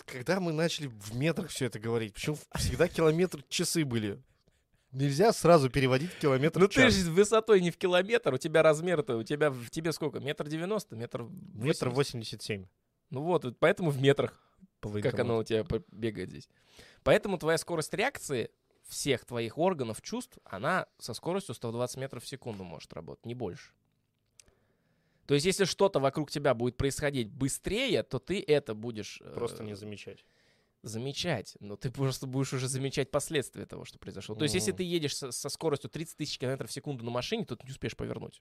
Когда 0.05 0.41
мы 0.41 0.53
начали 0.53 0.87
в 0.87 1.15
метрах 1.15 1.51
все 1.51 1.67
это 1.67 1.79
говорить, 1.79 2.15
почему 2.15 2.37
всегда 2.55 2.89
километр 2.89 3.43
часы 3.49 3.85
были? 3.85 4.23
Нельзя 4.93 5.33
сразу 5.33 5.69
переводить 5.69 6.13
в 6.13 6.19
километр 6.19 6.61
Ну 6.61 6.69
ты 6.69 6.89
же 6.91 7.11
высотой 7.11 7.61
не 7.61 7.71
в 7.71 7.77
километр, 7.77 8.33
у 8.33 8.39
тебя 8.39 8.63
размер-то, 8.63 9.17
у 9.17 9.23
тебя 9.25 9.51
в 9.51 9.69
тебе 9.71 9.93
сколько? 9.93 10.21
Метр 10.21 10.47
девяносто, 10.47 10.97
метр 10.97 11.23
Метр 11.23 11.89
80? 11.91 11.93
восемьдесят 11.93 12.43
семь. 12.43 12.67
Ну 13.11 13.23
вот, 13.23 13.59
поэтому 13.59 13.91
в 13.91 14.01
метрах, 14.01 14.41
по 14.81 14.91
как 15.01 15.19
оно 15.19 15.39
у 15.39 15.45
тебя 15.45 15.65
бегает 15.91 16.31
здесь. 16.31 16.49
Поэтому 17.03 17.39
твоя 17.39 17.59
скорость 17.59 17.93
реакции 17.95 18.51
всех 18.89 19.25
твоих 19.25 19.59
органов 19.59 20.01
чувств, 20.03 20.39
она 20.45 20.87
со 20.99 21.15
скоростью 21.15 21.55
120 21.55 21.97
метров 21.99 22.25
в 22.25 22.29
секунду 22.29 22.65
может 22.65 22.93
работать, 22.93 23.27
не 23.27 23.35
больше. 23.35 23.73
То 25.27 25.35
есть, 25.35 25.47
если 25.47 25.65
что-то 25.65 25.99
вокруг 26.01 26.31
тебя 26.31 26.55
будет 26.55 26.77
происходить 26.77 27.29
быстрее, 27.31 28.03
то 28.03 28.19
ты 28.19 28.41
это 28.47 28.75
будешь 28.75 29.21
э, 29.23 29.33
Просто 29.35 29.63
не 29.65 29.75
замечать. 29.75 30.25
замечать. 30.83 31.57
Но 31.61 31.77
ты 31.77 31.91
просто 31.91 32.27
будешь 32.27 32.53
уже 32.53 32.69
замечать 32.69 33.11
последствия 33.11 33.67
того, 33.67 33.85
что 33.85 33.99
произошло. 33.99 34.35
То 34.37 34.45
есть, 34.45 34.55
если 34.55 34.71
Мгм. 34.71 34.77
ты 34.79 34.83
едешь 34.85 35.17
со, 35.17 35.33
со 35.33 35.49
скоростью 35.49 35.91
30 35.91 36.17
тысяч 36.17 36.39
километров 36.39 36.71
в 36.71 36.73
секунду 36.73 37.05
на 37.05 37.11
машине, 37.11 37.45
то 37.45 37.57
ты 37.57 37.67
не 37.67 37.73
успеешь 37.73 37.97
повернуть. 37.97 38.41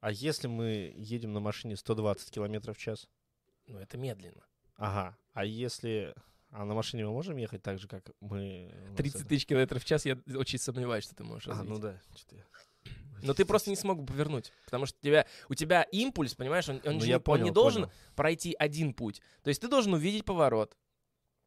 А 0.00 0.12
если 0.12 0.46
мы 0.46 0.94
едем 0.96 1.32
на 1.32 1.40
машине 1.40 1.76
120 1.76 2.30
километров 2.30 2.76
в 2.78 2.80
час? 2.80 3.08
Ну, 3.66 3.78
это 3.78 3.98
медленно. 3.98 4.44
Ага. 4.76 5.16
А 5.32 5.44
если... 5.44 6.14
А 6.52 6.64
на 6.64 6.74
машине 6.74 7.04
мы 7.04 7.12
можем 7.12 7.36
ехать 7.36 7.62
так 7.62 7.78
же, 7.78 7.86
как 7.86 8.10
мы... 8.20 8.72
у 8.86 8.88
нас 8.88 8.96
30 8.96 9.20
это- 9.20 9.28
тысяч 9.28 9.46
километров 9.46 9.82
в 9.82 9.86
час, 9.86 10.04
я 10.06 10.18
очень 10.36 10.58
сомневаюсь, 10.58 11.04
что 11.04 11.14
ты 11.14 11.22
можешь 11.24 11.46
А, 11.48 11.50
развить. 11.50 11.68
ну 11.68 11.78
да. 11.78 12.00
чё-то 12.14 12.36
я- 12.36 12.44
Но 13.22 13.34
ты 13.34 13.44
просто 13.44 13.68
не 13.70 13.76
смог 13.76 13.98
бы 14.00 14.06
повернуть. 14.06 14.50
Потому 14.64 14.86
что 14.86 14.96
у 14.98 15.04
тебя, 15.04 15.26
у 15.50 15.54
тебя 15.54 15.82
импульс, 15.82 16.34
понимаешь, 16.34 16.68
он, 16.70 16.80
он 16.86 16.94
Ну, 16.96 17.00
я 17.00 17.06
не, 17.06 17.14
он 17.16 17.20
понял, 17.22 17.44
не 17.44 17.50
должен 17.50 17.82
понял. 17.82 17.94
пройти 18.16 18.56
один 18.58 18.94
путь. 18.94 19.20
То 19.42 19.48
есть 19.48 19.60
ты 19.60 19.68
должен 19.68 19.92
увидеть 19.92 20.24
поворот. 20.24 20.76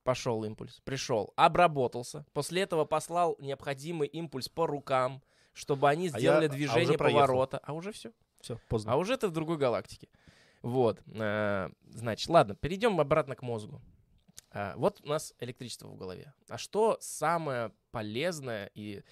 Пошел 0.04 0.44
импульс, 0.44 0.82
пришел, 0.84 1.34
обработался. 1.38 2.26
После 2.34 2.62
этого 2.62 2.84
послал 2.86 3.38
необходимый 3.40 4.08
импульс 4.08 4.50
по 4.50 4.68
рукам, 4.68 5.24
чтобы 5.54 5.90
они 5.90 6.10
А 6.10 6.20
сделали 6.20 6.44
я- 6.46 6.50
а 6.50 6.54
движение 6.54 6.90
уже 6.90 6.98
проехал. 6.98 7.22
поворота. 7.22 7.58
А 7.64 7.74
уже 7.74 7.92
все. 7.92 8.12
Все, 8.42 8.60
поздно. 8.68 8.94
А 8.94 8.96
уже 8.98 9.16
ты 9.18 9.28
в 9.28 9.32
другой 9.32 9.58
галактике. 9.58 10.10
Вот. 10.62 11.02
э, 11.08 11.70
Значит, 11.88 12.30
ладно, 12.30 12.54
перейдем 12.56 13.00
обратно 13.00 13.36
к 13.36 13.42
мозгу. 13.42 13.82
А, 14.52 14.76
Вот 14.76 15.00
у 15.04 15.08
нас 15.08 15.34
электричество 15.40 15.88
в 15.88 15.96
голове. 15.96 16.34
А 16.50 16.58
что 16.58 16.98
самое 17.00 17.72
полезное 17.92 18.70
и 18.76 19.04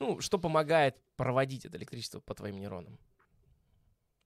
ну, 0.00 0.20
что 0.20 0.38
помогает 0.38 0.96
проводить 1.16 1.64
это 1.66 1.76
электричество 1.76 2.20
по 2.20 2.34
твоим 2.34 2.58
нейронам? 2.58 2.98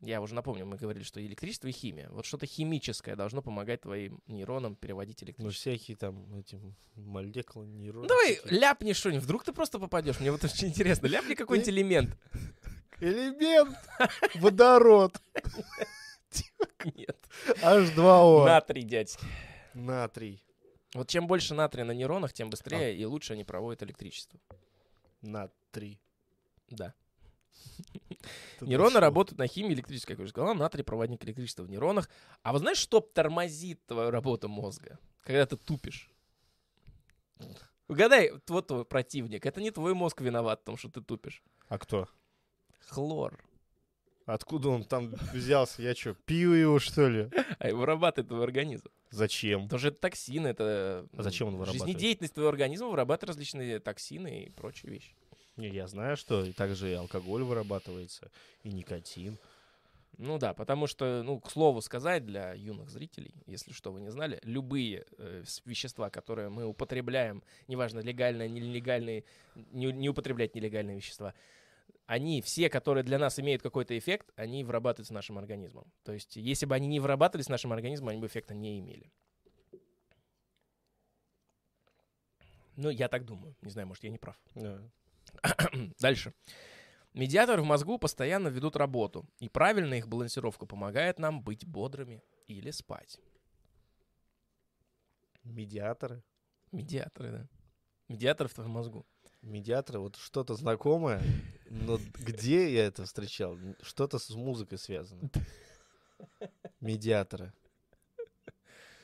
Я 0.00 0.20
уже 0.20 0.34
напомню, 0.34 0.66
мы 0.66 0.76
говорили, 0.76 1.02
что 1.02 1.24
электричество 1.24 1.66
и 1.68 1.72
химия. 1.72 2.08
Вот 2.10 2.26
что-то 2.26 2.46
химическое 2.46 3.16
должно 3.16 3.42
помогать 3.42 3.80
твоим 3.82 4.20
нейронам 4.26 4.76
переводить 4.76 5.22
Ну, 5.22 5.26
электричество. 5.28 5.72
всякие 5.72 5.96
там 5.96 6.34
эти 6.34 6.60
молекулы, 6.94 7.66
нейроны. 7.66 8.02
Ну, 8.02 8.08
давай 8.08 8.38
ляпни 8.44 8.92
что-нибудь, 8.92 9.24
вдруг 9.24 9.44
ты 9.44 9.52
просто 9.52 9.78
попадешь. 9.78 10.20
Мне 10.20 10.30
вот 10.30 10.44
очень 10.44 10.68
интересно. 10.68 11.06
Ляпни 11.06 11.34
какой-нибудь 11.34 11.68
элемент. 11.70 12.18
Элемент! 13.00 13.76
Водород! 14.36 15.20
Нет. 16.94 17.18
H2O. 17.62 18.44
Натрий, 18.44 18.82
дядь. 18.82 19.18
Натрий. 19.72 20.44
Вот 20.94 21.08
чем 21.08 21.26
больше 21.26 21.54
натрия 21.54 21.84
на 21.84 21.92
нейронах, 21.92 22.32
тем 22.32 22.50
быстрее 22.50 22.94
и 22.94 23.04
лучше 23.04 23.32
они 23.32 23.42
проводят 23.44 23.82
электричество. 23.82 24.38
Натрий. 25.24 26.00
Да. 26.68 26.94
Ты 28.58 28.66
Нейроны 28.66 29.00
работают 29.00 29.38
на 29.38 29.46
химии 29.46 29.74
электрической, 29.74 30.14
как 30.14 30.20
я 30.20 30.24
уже 30.24 30.30
сказал, 30.30 30.54
натрий 30.54 30.84
проводник 30.84 31.24
электричества 31.24 31.62
в 31.62 31.70
нейронах. 31.70 32.08
А 32.42 32.52
вы 32.52 32.58
знаешь, 32.58 32.78
что 32.78 33.00
тормозит 33.00 33.84
твою 33.86 34.10
работу 34.10 34.48
мозга, 34.48 34.98
когда 35.22 35.46
ты 35.46 35.56
тупишь? 35.56 36.10
Угадай, 37.88 38.32
вот 38.48 38.66
твой 38.66 38.84
противник. 38.84 39.44
Это 39.44 39.60
не 39.60 39.70
твой 39.70 39.94
мозг 39.94 40.20
виноват 40.20 40.60
в 40.60 40.64
том, 40.64 40.76
что 40.76 40.88
ты 40.88 41.00
тупишь. 41.00 41.42
А 41.68 41.78
кто? 41.78 42.08
Хлор. 42.88 43.44
Откуда 44.26 44.70
он 44.70 44.84
там 44.84 45.14
взялся? 45.32 45.82
Я 45.82 45.94
что, 45.94 46.14
пью 46.14 46.52
его, 46.52 46.78
что 46.78 47.08
ли? 47.08 47.30
А 47.58 47.68
его 47.68 47.80
вырабатывает 47.80 48.28
твой 48.28 48.44
организм. 48.44 48.88
Зачем? 49.14 49.68
Тоже 49.68 49.88
это 49.88 49.98
токсины, 49.98 50.48
это... 50.48 51.06
А 51.16 51.22
зачем 51.22 51.48
он 51.48 51.56
вырабатывает? 51.56 51.86
Жизнедеятельность 51.86 52.34
твоего 52.34 52.50
организма 52.50 52.88
вырабатывает 52.88 53.28
различные 53.28 53.78
токсины 53.78 54.44
и 54.44 54.50
прочие 54.50 54.90
вещи. 54.90 55.14
Не, 55.56 55.68
я 55.68 55.86
знаю, 55.86 56.16
что 56.16 56.52
также 56.52 56.90
и 56.90 56.94
алкоголь 56.94 57.44
вырабатывается, 57.44 58.30
и 58.64 58.70
никотин. 58.70 59.38
Ну 60.18 60.38
да, 60.38 60.52
потому 60.52 60.86
что, 60.86 61.22
ну, 61.24 61.40
к 61.40 61.50
слову 61.50 61.80
сказать 61.80 62.24
для 62.24 62.54
юных 62.54 62.88
зрителей, 62.88 63.34
если 63.46 63.72
что 63.72 63.92
вы 63.92 64.00
не 64.00 64.10
знали, 64.10 64.40
любые 64.42 65.06
э, 65.18 65.44
вещества, 65.64 66.10
которые 66.10 66.48
мы 66.48 66.66
употребляем, 66.66 67.42
неважно, 67.68 68.00
легальные, 68.00 68.48
нелегальные, 68.48 69.24
не, 69.72 69.92
не 69.92 70.08
употреблять 70.08 70.54
нелегальные 70.54 70.96
вещества, 70.96 71.34
они 72.06 72.42
все, 72.42 72.68
которые 72.68 73.02
для 73.02 73.18
нас 73.18 73.38
имеют 73.38 73.62
какой-то 73.62 73.96
эффект, 73.96 74.30
они 74.36 74.62
вырабатываются 74.64 75.14
нашим 75.14 75.38
организмом. 75.38 75.90
То 76.02 76.12
есть, 76.12 76.36
если 76.36 76.66
бы 76.66 76.74
они 76.74 76.86
не 76.86 77.00
вырабатывались 77.00 77.48
нашим 77.48 77.72
организмом, 77.72 78.10
они 78.10 78.20
бы 78.20 78.26
эффекта 78.26 78.54
не 78.54 78.78
имели. 78.78 79.10
Ну, 82.76 82.90
я 82.90 83.08
так 83.08 83.24
думаю. 83.24 83.56
Не 83.62 83.70
знаю, 83.70 83.88
может, 83.88 84.04
я 84.04 84.10
не 84.10 84.18
прав. 84.18 84.38
Да. 84.54 84.82
Дальше. 86.00 86.34
Медиаторы 87.14 87.62
в 87.62 87.64
мозгу 87.64 87.96
постоянно 87.98 88.48
ведут 88.48 88.74
работу, 88.74 89.24
и 89.38 89.48
правильная 89.48 89.98
их 89.98 90.08
балансировка 90.08 90.66
помогает 90.66 91.20
нам 91.20 91.42
быть 91.42 91.64
бодрыми 91.64 92.24
или 92.48 92.72
спать. 92.72 93.20
Медиаторы. 95.44 96.24
Медиаторы, 96.72 97.30
да. 97.30 97.48
Медиаторы 98.08 98.48
в 98.48 98.54
твоем 98.54 98.72
мозгу. 98.72 99.06
Медиаторы, 99.42 100.00
вот 100.00 100.16
что-то 100.16 100.54
знакомое, 100.54 101.22
но 101.70 101.98
где 102.18 102.72
я 102.72 102.86
это 102.86 103.04
встречал? 103.04 103.58
Что-то 103.82 104.18
с 104.18 104.30
музыкой 104.30 104.78
связано. 104.78 105.30
Медиаторы. 106.80 107.52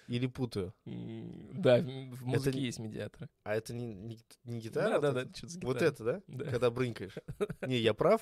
Или 0.09 0.27
путаю. 0.27 0.75
Да, 0.85 1.79
в 1.79 2.27
музыке 2.27 2.59
не- 2.59 2.65
есть 2.67 2.81
медиаторы. 2.81 3.29
А 3.45 3.55
это 3.55 3.73
не, 3.73 3.87
не, 3.95 4.19
не 4.45 4.59
гитара? 4.61 4.99
Да, 5.01 5.13
вот 5.13 5.15
да, 5.15 5.21
это? 5.21 5.29
да, 5.31 5.37
что-то 5.37 5.53
с 5.53 5.57
Вот 5.63 5.75
гитарой. 5.77 5.89
это, 5.95 6.05
да? 6.05 6.23
Да. 6.27 6.45
Когда 6.51 6.71
брынкаешь. 6.71 7.15
Не, 7.69 7.77
я 7.79 7.95
прав? 7.95 8.21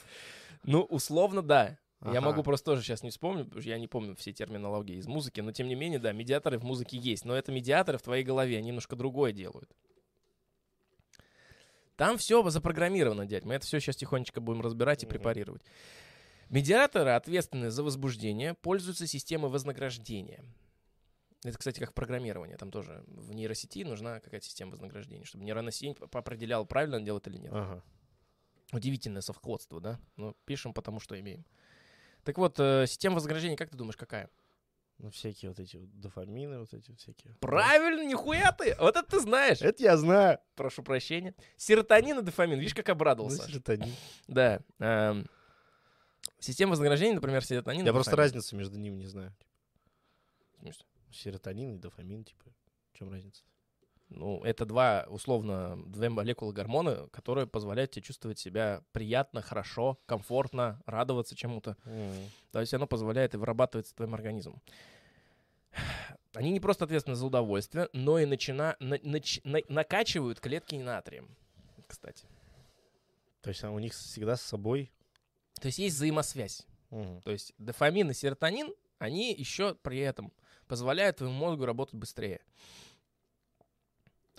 Ну, 0.64 0.82
условно, 0.82 1.40
да. 1.40 1.78
Я 2.02 2.10
Ага. 2.10 2.20
могу 2.20 2.42
просто 2.42 2.66
тоже 2.66 2.82
сейчас 2.82 3.02
не 3.02 3.08
вспомнить, 3.10 3.46
потому 3.46 3.62
что 3.62 3.70
я 3.70 3.78
не 3.78 3.88
помню 3.88 4.14
все 4.16 4.32
терминологии 4.34 4.96
из 4.98 5.06
музыки, 5.08 5.40
но 5.40 5.50
тем 5.52 5.66
не 5.66 5.74
менее, 5.76 5.98
да, 5.98 6.12
медиаторы 6.12 6.58
в 6.58 6.62
музыке 6.62 6.98
есть. 6.98 7.24
Но 7.24 7.34
это 7.34 7.50
медиаторы 7.52 7.96
в 7.96 8.02
твоей 8.02 8.22
голове, 8.22 8.58
они 8.58 8.68
немножко 8.68 8.94
другое 8.94 9.32
делают. 9.32 9.70
Там 11.98 12.16
все 12.16 12.48
запрограммировано, 12.48 13.26
дядь. 13.26 13.44
Мы 13.44 13.54
это 13.54 13.66
все 13.66 13.80
сейчас 13.80 13.96
тихонечко 13.96 14.40
будем 14.40 14.60
разбирать 14.60 15.02
и 15.02 15.06
Мгм. 15.06 15.10
препарировать. 15.14 15.62
Медиаторы, 16.48 17.10
ответственные 17.10 17.72
за 17.72 17.82
возбуждение, 17.82 18.54
пользуются 18.54 19.08
системой 19.08 19.50
вознаграждения. 19.50 20.44
Это, 21.44 21.58
кстати, 21.58 21.80
как 21.80 21.90
в 21.90 21.94
программировании. 21.94 22.54
Там 22.54 22.70
тоже 22.70 23.02
в 23.08 23.34
нейросети 23.34 23.82
нужна 23.82 24.20
какая-то 24.20 24.46
система 24.46 24.70
вознаграждения, 24.72 25.24
чтобы 25.24 25.44
нейронная 25.44 25.72
сеть 25.72 25.96
определяла, 26.12 26.64
правильно 26.64 26.98
он 26.98 27.04
делает 27.04 27.26
или 27.26 27.38
нет. 27.38 27.52
Ага. 27.52 27.82
Удивительное 28.72 29.20
совходство, 29.22 29.80
да? 29.80 29.98
Но 30.14 30.36
пишем 30.44 30.74
потому, 30.74 31.00
что 31.00 31.18
имеем. 31.18 31.44
Так 32.22 32.38
вот, 32.38 32.60
э, 32.60 32.84
система 32.86 33.16
вознаграждения, 33.16 33.56
как 33.56 33.70
ты 33.70 33.76
думаешь, 33.76 33.96
какая? 33.96 34.30
Ну, 34.98 35.10
всякие 35.10 35.50
вот 35.50 35.60
эти 35.60 35.76
вот 35.76 35.88
дофамины, 36.00 36.58
вот 36.58 36.74
эти 36.74 36.92
всякие. 36.96 37.34
Правильно, 37.40 38.04
нихуя 38.04 38.50
ты! 38.50 38.74
Вот 38.80 38.96
это 38.96 39.08
ты 39.08 39.20
знаешь. 39.20 39.62
Это 39.62 39.80
я 39.82 39.96
знаю. 39.96 40.38
Прошу 40.56 40.82
прощения. 40.82 41.34
Серотонин 41.56 42.18
и 42.18 42.22
дофамин. 42.22 42.58
Видишь, 42.58 42.74
как 42.74 42.88
Ну, 42.88 42.92
обрадовался. 42.94 43.46
серотонин. 43.46 43.94
Да. 44.26 44.60
эм, 44.80 45.26
Система 46.40 46.70
вознаграждения, 46.70 47.14
например, 47.14 47.44
серотонин. 47.44 47.86
Я 47.86 47.92
просто 47.92 48.16
разницу 48.16 48.56
между 48.56 48.76
ними 48.78 48.96
не 48.96 49.06
знаю. 49.06 49.34
Серотонин 51.12 51.76
и 51.76 51.78
дофамин, 51.78 52.24
типа. 52.24 52.44
В 52.92 52.98
чем 52.98 53.10
разница? 53.10 53.42
Ну, 54.10 54.42
это 54.42 54.64
два, 54.64 55.06
условно, 55.08 55.78
две 55.86 56.08
молекулы 56.08 56.52
гормона, 56.52 57.08
которые 57.08 57.46
позволяют 57.46 57.90
тебе 57.90 58.02
чувствовать 58.02 58.38
себя 58.38 58.82
приятно, 58.92 59.42
хорошо, 59.42 59.98
комфортно, 60.06 60.82
радоваться 60.86 61.36
чему-то. 61.36 61.76
То 62.52 62.60
есть 62.60 62.72
оно 62.72 62.86
позволяет 62.86 63.34
и 63.34 63.36
вырабатывается 63.36 63.94
твоим 63.94 64.14
организмом. 64.14 64.62
Они 66.34 66.50
не 66.50 66.60
просто 66.60 66.84
ответственны 66.84 67.16
за 67.16 67.26
удовольствие, 67.26 67.88
но 67.92 68.18
и 68.18 68.26
начина... 68.26 68.76
на- 68.80 68.96
нач- 68.96 69.40
на- 69.44 69.62
накачивают 69.68 70.40
клетки 70.40 70.76
натрием, 70.76 71.36
кстати. 71.86 72.26
То 73.42 73.50
есть 73.50 73.64
у 73.64 73.78
них 73.78 73.92
всегда 73.92 74.36
с 74.36 74.42
собой... 74.42 74.90
То 75.60 75.66
есть 75.66 75.78
есть 75.78 75.96
взаимосвязь. 75.96 76.66
Мгм. 76.90 77.20
То 77.22 77.30
есть 77.30 77.52
дофамин 77.58 78.10
и 78.10 78.14
серотонин, 78.14 78.72
они 78.98 79.34
еще 79.34 79.74
при 79.74 79.98
этом 79.98 80.32
позволяют 80.66 81.18
твоему 81.18 81.36
мозгу 81.36 81.64
работать 81.64 81.94
быстрее. 81.94 82.40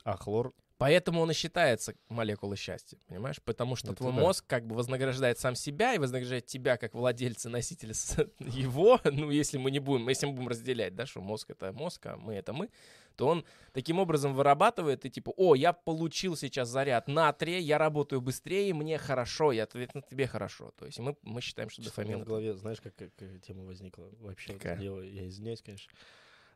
А 0.04 0.18
хлор... 0.18 0.54
Поэтому 0.80 1.20
он 1.20 1.30
и 1.30 1.34
считается 1.34 1.94
молекулой 2.08 2.56
счастья, 2.56 2.98
понимаешь? 3.08 3.42
Потому 3.44 3.76
что 3.76 3.88
Это 3.88 3.98
твой 3.98 4.14
да. 4.14 4.22
мозг 4.22 4.46
как 4.48 4.66
бы 4.66 4.76
вознаграждает 4.76 5.38
сам 5.38 5.54
себя 5.54 5.94
и 5.94 5.98
вознаграждает 5.98 6.46
тебя 6.46 6.78
как 6.78 6.94
владельца, 6.94 7.50
носителя 7.50 7.94
его. 8.40 8.98
Ну, 9.04 9.30
если 9.30 9.58
мы 9.58 9.72
не 9.72 9.80
будем, 9.80 10.08
если 10.08 10.28
мы 10.28 10.34
будем 10.34 10.48
разделять, 10.48 10.96
да, 10.96 11.06
что 11.06 11.20
мозг 11.20 11.50
это 11.50 11.74
мозг, 11.74 12.06
а 12.06 12.16
мы 12.16 12.36
это 12.36 12.54
мы, 12.54 12.70
то 13.18 13.28
он 13.28 13.44
таким 13.74 14.00
образом 14.00 14.34
вырабатывает 14.34 15.04
и 15.04 15.10
типа, 15.10 15.34
о, 15.36 15.54
я 15.54 15.74
получил 15.74 16.38
сейчас 16.38 16.70
заряд 16.70 17.10
натрия, 17.10 17.60
я 17.60 17.78
работаю 17.78 18.22
быстрее, 18.22 18.74
мне 18.74 18.98
хорошо, 18.98 19.52
и, 19.52 19.58
ответственно, 19.58 20.06
тебе 20.10 20.28
хорошо. 20.28 20.72
То 20.78 20.86
есть 20.86 21.00
мы, 21.00 21.18
мы 21.24 21.42
считаем, 21.42 21.70
что 21.70 21.82
у 21.82 21.84
меня 21.84 21.90
дофамин... 21.90 22.24
в 22.24 22.26
голове, 22.26 22.54
знаешь, 22.54 22.80
как, 22.80 22.96
как, 22.96 23.12
тема 23.46 23.66
возникла 23.66 24.10
вообще? 24.22 24.54
Какая? 24.54 24.78
дело, 24.78 25.02
я 25.02 25.28
извиняюсь, 25.28 25.62
конечно. 25.62 25.92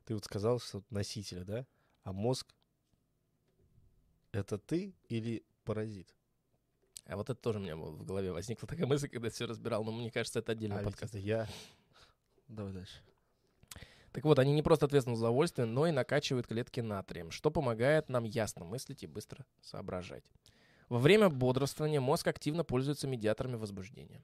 Ты 0.05 0.13
вот 0.13 0.23
сказал, 0.23 0.61
что 0.61 0.81
носителя, 0.89 1.43
да? 1.43 1.65
А 2.05 2.13
мозг 2.13 2.47
это 4.33 4.57
ты 4.57 4.93
или 5.07 5.45
паразит? 5.63 6.13
А 7.05 7.15
вот 7.15 7.29
это 7.29 7.39
тоже 7.39 7.59
у 7.59 7.61
меня 7.61 7.75
в 7.75 8.03
голове 8.03 8.31
возникла 8.31 8.67
такая 8.67 8.87
мысль, 8.87 9.07
когда 9.07 9.27
я 9.27 9.31
все 9.31 9.45
разбирал, 9.45 9.83
но 9.83 9.91
мне 9.91 10.11
кажется, 10.11 10.39
это 10.39 10.53
отдельный 10.53 10.79
а 10.79 10.83
подкаст. 10.83 11.15
это 11.15 11.19
я. 11.19 11.47
Давай 12.47 12.73
дальше. 12.73 13.01
Так 14.11 14.23
вот, 14.25 14.37
они 14.39 14.53
не 14.53 14.61
просто 14.61 14.85
ответственны 14.85 15.15
за 15.15 15.25
удовольствие, 15.25 15.65
но 15.65 15.87
и 15.87 15.91
накачивают 15.91 16.47
клетки 16.47 16.81
натрием, 16.81 17.31
что 17.31 17.49
помогает 17.49 18.09
нам 18.09 18.23
ясно 18.25 18.63
мыслить 18.63 19.03
и 19.03 19.07
быстро 19.07 19.45
соображать. 19.61 20.23
Во 20.87 20.99
время 20.99 21.29
бодрствования 21.29 21.99
мозг 21.99 22.27
активно 22.27 22.63
пользуется 22.63 23.07
медиаторами 23.07 23.55
возбуждения. 23.55 24.23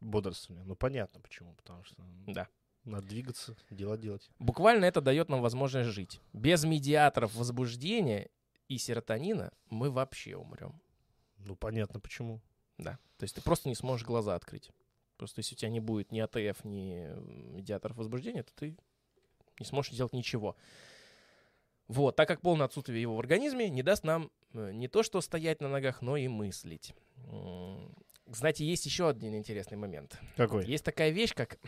Бодрствование. 0.00 0.64
Ну 0.64 0.74
понятно 0.74 1.20
почему. 1.20 1.54
Потому 1.54 1.84
что 1.84 2.02
Да. 2.26 2.48
Надо 2.84 3.06
двигаться, 3.06 3.56
дела 3.70 3.96
делать. 3.96 4.30
Буквально 4.38 4.84
это 4.84 5.00
дает 5.00 5.28
нам 5.28 5.40
возможность 5.40 5.90
жить. 5.90 6.20
Без 6.32 6.64
медиаторов 6.64 7.34
возбуждения 7.34 8.28
и 8.68 8.78
серотонина 8.78 9.52
мы 9.70 9.90
вообще 9.90 10.36
умрем. 10.36 10.80
Ну 11.38 11.56
понятно 11.56 12.00
почему. 12.00 12.40
Да. 12.78 12.98
То 13.18 13.24
есть 13.24 13.34
ты 13.34 13.42
просто 13.42 13.68
не 13.68 13.74
сможешь 13.74 14.06
глаза 14.06 14.34
открыть. 14.34 14.70
Просто 15.16 15.40
если 15.40 15.54
у 15.54 15.58
тебя 15.58 15.70
не 15.70 15.80
будет 15.80 16.10
ни 16.10 16.18
АТФ, 16.18 16.64
ни 16.64 17.08
медиаторов 17.54 17.96
возбуждения, 17.96 18.42
то 18.42 18.52
ты 18.54 18.76
не 19.60 19.66
сможешь 19.66 19.92
делать 19.92 20.12
ничего. 20.12 20.56
Вот, 21.88 22.16
так 22.16 22.26
как 22.26 22.40
полное 22.40 22.66
отсутствие 22.66 23.00
его 23.00 23.16
в 23.16 23.20
организме 23.20 23.68
не 23.68 23.82
даст 23.82 24.02
нам 24.02 24.30
э, 24.54 24.72
не 24.72 24.88
то 24.88 25.02
что 25.02 25.20
стоять 25.20 25.60
на 25.60 25.68
ногах, 25.68 26.00
но 26.00 26.16
и 26.16 26.26
мыслить. 26.26 26.94
Знаете, 28.26 28.64
есть 28.64 28.86
еще 28.86 29.08
один 29.08 29.34
интересный 29.34 29.76
момент. 29.76 30.18
Какой? 30.36 30.64
Есть 30.64 30.84
такая 30.84 31.10
вещь, 31.10 31.34
как 31.34 31.58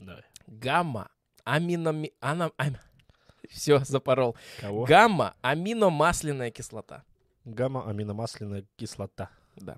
Да. 0.00 0.22
гамма 0.46 1.10
аминоми... 1.44 2.12
ана- 2.20 2.52
ам- 2.56 2.76
Все, 3.48 3.78
запорол. 3.80 4.36
Кого? 4.60 4.84
Гамма-аминомасляная 4.84 6.50
кислота. 6.50 7.04
Гамма-аминомасляная 7.44 8.64
кислота. 8.76 9.30
Да. 9.56 9.76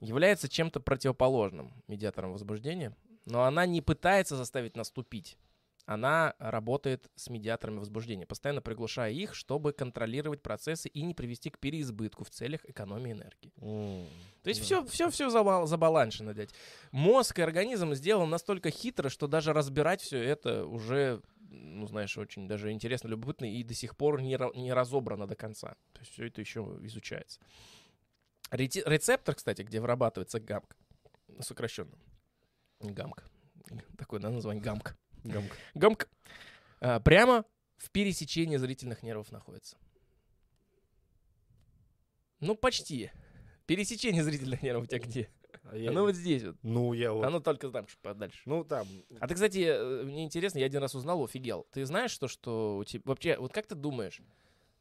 Является 0.00 0.48
чем-то 0.48 0.80
противоположным 0.80 1.72
медиатором 1.88 2.32
возбуждения, 2.32 2.94
но 3.24 3.44
она 3.44 3.64
не 3.66 3.80
пытается 3.80 4.36
заставить 4.36 4.76
наступить. 4.76 5.38
Она 5.86 6.34
работает 6.40 7.08
с 7.14 7.30
медиаторами 7.30 7.78
возбуждения, 7.78 8.26
постоянно 8.26 8.60
приглушая 8.60 9.12
их, 9.12 9.36
чтобы 9.36 9.72
контролировать 9.72 10.42
процессы 10.42 10.88
и 10.88 11.02
не 11.02 11.14
привести 11.14 11.48
к 11.48 11.60
переизбытку 11.60 12.24
в 12.24 12.30
целях 12.30 12.64
экономии 12.64 13.12
энергии. 13.12 13.52
М, 13.58 14.08
То 14.42 14.48
есть 14.50 14.60
все, 14.62 14.84
все, 14.86 15.10
все 15.10 15.30
забаланшено, 15.30 16.32
дядь. 16.32 16.52
Мозг 16.90 17.38
и 17.38 17.42
организм 17.42 17.94
сделан 17.94 18.28
настолько 18.28 18.70
хитро, 18.70 19.08
что 19.08 19.28
даже 19.28 19.52
разбирать 19.52 20.00
все 20.00 20.20
это 20.20 20.66
уже, 20.66 21.22
ну, 21.38 21.86
знаешь, 21.86 22.18
очень 22.18 22.48
даже 22.48 22.72
интересно, 22.72 23.06
любопытно 23.06 23.44
и 23.44 23.62
до 23.62 23.74
сих 23.74 23.96
пор 23.96 24.20
не, 24.20 24.36
не 24.60 24.72
разобрано 24.72 25.28
до 25.28 25.36
конца. 25.36 25.76
То 25.92 26.00
есть 26.00 26.12
все 26.12 26.26
это 26.26 26.40
еще 26.40 26.60
изучается. 26.82 27.38
Рети- 28.50 28.82
Рецептор, 28.84 29.36
кстати, 29.36 29.62
где 29.62 29.80
вырабатывается 29.80 30.40
гамк, 30.40 30.76
сокращенно. 31.40 31.96
Гамк. 32.80 33.22
Такое 33.96 34.18
да, 34.20 34.30
название 34.30 34.62
гамк. 34.62 34.96
Гамка. 35.26 35.56
Гамк. 35.74 36.08
А, 36.80 37.00
прямо 37.00 37.44
в 37.76 37.90
пересечении 37.90 38.56
зрительных 38.56 39.02
нервов 39.02 39.32
находится. 39.32 39.76
Ну, 42.40 42.54
почти. 42.54 43.10
Пересечение 43.66 44.22
зрительных 44.22 44.62
нервов 44.62 44.84
у 44.84 44.86
тебя 44.86 44.98
где? 45.00 45.30
А 45.64 45.76
я- 45.76 45.90
Оно 45.90 46.02
вот 46.02 46.14
здесь 46.14 46.44
вот. 46.44 46.56
Ну, 46.62 46.92
я 46.92 47.12
вот... 47.12 47.24
Оно 47.24 47.40
только 47.40 47.70
там 47.70 47.86
подальше. 48.02 48.40
Ну, 48.44 48.62
там... 48.64 48.86
А 49.18 49.26
ты, 49.26 49.34
кстати, 49.34 49.58
э, 49.66 50.02
мне 50.04 50.24
интересно, 50.24 50.58
я 50.58 50.66
один 50.66 50.80
раз 50.80 50.94
узнал, 50.94 51.24
офигел. 51.24 51.66
Ты 51.72 51.84
знаешь 51.86 52.16
то, 52.18 52.28
что 52.28 52.76
у 52.76 52.84
тебя... 52.84 53.02
Вообще, 53.04 53.36
вот 53.36 53.52
как 53.52 53.66
ты 53.66 53.74
думаешь, 53.74 54.20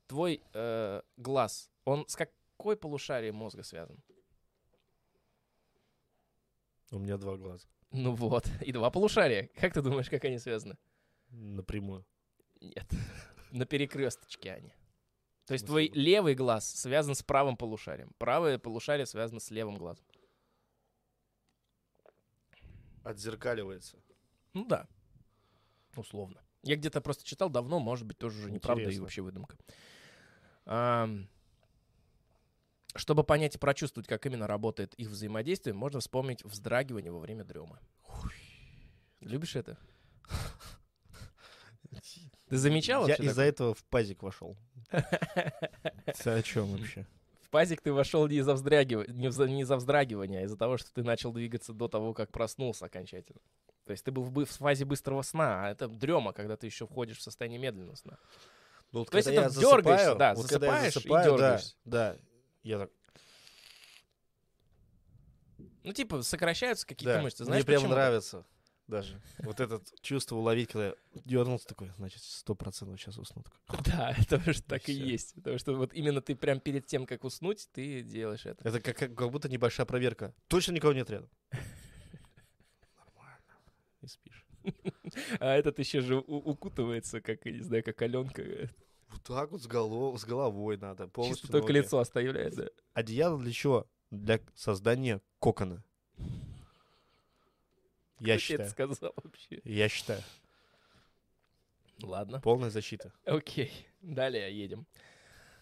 твой 0.07 0.41
э, 0.53 1.01
глаз, 1.17 1.71
он 1.85 2.07
с 2.07 2.15
какой 2.15 2.77
полушарием 2.77 3.35
мозга 3.35 3.63
связан? 3.63 3.97
У 6.91 6.99
меня 6.99 7.17
два 7.17 7.35
глаза. 7.37 7.67
Ну 7.91 8.13
вот, 8.13 8.49
и 8.61 8.71
два 8.71 8.89
полушария. 8.89 9.49
Как 9.55 9.73
ты 9.73 9.81
думаешь, 9.81 10.09
как 10.09 10.25
они 10.25 10.39
связаны? 10.39 10.77
Напрямую. 11.29 12.05
Нет. 12.61 12.87
На 13.51 13.65
перекресточке 13.65 14.53
они. 14.53 14.73
То 15.45 15.53
есть 15.53 15.65
твой 15.65 15.89
левый 15.93 16.33
глаз 16.33 16.67
связан 16.67 17.13
с 17.13 17.21
правым 17.21 17.55
полушарием. 17.55 18.11
Правое 18.17 18.57
полушарие 18.57 19.05
связано 19.05 19.39
с 19.39 19.51
левым 19.51 19.77
глазом. 19.77 20.05
Отзеркаливается. 23.03 24.01
Ну 24.53 24.65
да. 24.65 24.87
Условно. 25.95 26.41
Я 26.63 26.75
где-то 26.75 26.99
просто 26.99 27.23
читал 27.23 27.49
давно, 27.51 27.79
может 27.79 28.07
быть, 28.07 28.17
тоже 28.17 28.39
уже 28.39 28.51
неправда 28.51 28.89
и 28.89 28.99
вообще 28.99 29.21
выдумка. 29.21 29.55
Ам, 30.65 31.29
Чтобы 32.95 33.23
понять 33.23 33.55
и 33.55 33.57
прочувствовать, 33.57 34.07
как 34.07 34.25
именно 34.25 34.47
работает 34.47 34.93
их 34.95 35.09
взаимодействие, 35.09 35.73
можно 35.73 35.99
вспомнить 35.99 36.43
вздрагивание 36.43 37.11
во 37.11 37.19
время 37.19 37.43
дремы. 37.43 37.77
Любишь 39.19 39.55
это? 39.55 39.77
Ты 42.49 42.57
замечал 42.57 43.01
Я 43.03 43.09
вообще 43.09 43.23
из-за 43.23 43.35
такое? 43.35 43.49
этого 43.49 43.73
в 43.73 43.83
пазик 43.85 44.23
вошел. 44.23 44.55
Ты 44.91 46.29
о 46.29 46.41
чем 46.41 46.67
вообще? 46.67 47.05
В 47.41 47.49
пазик 47.49 47.81
ты 47.81 47.93
вошел 47.93 48.27
не 48.27 48.37
из-за 48.37 48.53
вздрагивания, 48.53 49.13
не, 49.13 49.27
вза- 49.27 49.47
не 49.47 49.61
из-за 49.61 49.77
вздрагивания, 49.77 50.39
а 50.39 50.43
из-за 50.43 50.57
того, 50.57 50.77
что 50.77 50.91
ты 50.91 51.03
начал 51.03 51.31
двигаться 51.31 51.73
до 51.73 51.87
того, 51.87 52.13
как 52.13 52.31
проснулся 52.31 52.85
окончательно. 52.85 53.39
То 53.85 53.91
есть 53.91 54.03
ты 54.03 54.11
был 54.11 54.23
в, 54.23 54.45
в 54.45 54.49
фазе 54.49 54.83
быстрого 54.83 55.21
сна, 55.21 55.65
а 55.65 55.69
это 55.71 55.87
дрема, 55.87 56.33
когда 56.33 56.57
ты 56.57 56.65
еще 56.65 56.85
входишь 56.85 57.19
в 57.19 57.21
состояние 57.21 57.59
медленного 57.59 57.95
сна. 57.95 58.17
Ну, 58.91 58.99
вот 58.99 59.09
То 59.09 59.17
есть 59.17 59.29
это 59.29 59.41
я 59.43 59.49
дергаешься, 59.49 59.61
засыпаю, 59.61 60.15
да, 60.17 60.33
вот 60.33 60.47
когда 60.47 60.65
я 60.65 60.91
засыпаешь 60.91 60.91
и 60.91 60.93
засыпаю, 60.93 61.23
да, 61.23 61.37
дергаешься. 61.37 61.75
Да, 61.85 62.17
я 62.65 62.79
так, 62.79 62.91
Ну, 65.83 65.93
типа, 65.93 66.23
сокращаются 66.23 66.85
какие-то 66.85 67.17
да, 67.17 67.21
мышцы. 67.21 67.43
мне 67.43 67.45
Знаешь, 67.45 67.65
прям 67.65 67.81
почему? 67.83 67.93
нравится 67.93 68.45
даже. 68.87 69.21
Вот 69.39 69.59
это 69.59 69.81
чувство 70.01 70.35
уловить, 70.35 70.69
когда 70.71 70.87
я 70.87 70.95
дернулся 71.25 71.67
такой, 71.67 71.91
значит, 71.91 72.23
сто 72.23 72.55
процентов 72.55 72.99
сейчас 72.99 73.17
усну. 73.19 73.43
Такой. 73.67 73.83
Да, 73.85 74.15
это 74.17 74.39
же 74.51 74.61
так 74.63 74.89
и 74.89 74.93
есть. 74.93 75.35
Потому 75.35 75.59
что 75.59 75.75
вот 75.75 75.93
именно 75.93 76.21
ты 76.21 76.35
прям 76.35 76.59
перед 76.59 76.87
тем, 76.87 77.05
как 77.05 77.23
уснуть, 77.23 77.69
ты 77.71 78.01
делаешь 78.01 78.47
это. 78.47 78.67
Это 78.67 78.79
как, 78.81 78.97
как, 78.97 79.15
как 79.15 79.31
будто 79.31 79.47
небольшая 79.47 79.85
проверка. 79.85 80.33
Точно 80.47 80.71
никого 80.71 80.93
нет 80.93 81.09
рядом. 81.09 81.29
и 84.01 84.07
спишь. 84.07 84.45
А 85.39 85.53
этот 85.55 85.77
еще 85.77 86.01
же 86.01 86.17
укутывается, 86.17 87.21
как, 87.21 87.45
не 87.45 87.61
знаю, 87.61 87.83
как 87.83 88.01
Аленка. 88.01 88.71
Вот 89.09 89.23
так 89.23 89.51
вот 89.51 89.61
с, 89.61 89.67
голов, 89.67 90.19
с 90.19 90.25
головой 90.25 90.77
надо. 90.77 91.07
Полностью 91.07 91.43
Чисто 91.43 91.51
только 91.51 91.73
ноги. 91.73 91.83
лицо 91.83 91.99
оставляет, 91.99 92.55
да. 92.55 92.67
Одеяло 92.93 93.39
для 93.39 93.51
чего? 93.51 93.87
Для 94.11 94.39
создания 94.55 95.21
кокона. 95.39 95.83
Я 96.17 96.23
Кто 98.17 98.23
тебе 98.25 98.33
это 98.33 98.39
считаю. 98.39 98.69
сказал 98.69 99.13
вообще? 99.23 99.61
Я 99.63 99.89
считаю. 99.89 100.21
Ладно. 102.01 102.41
Полная 102.41 102.69
защита. 102.69 103.11
Окей, 103.25 103.71
далее 104.01 104.55
едем. 104.57 104.85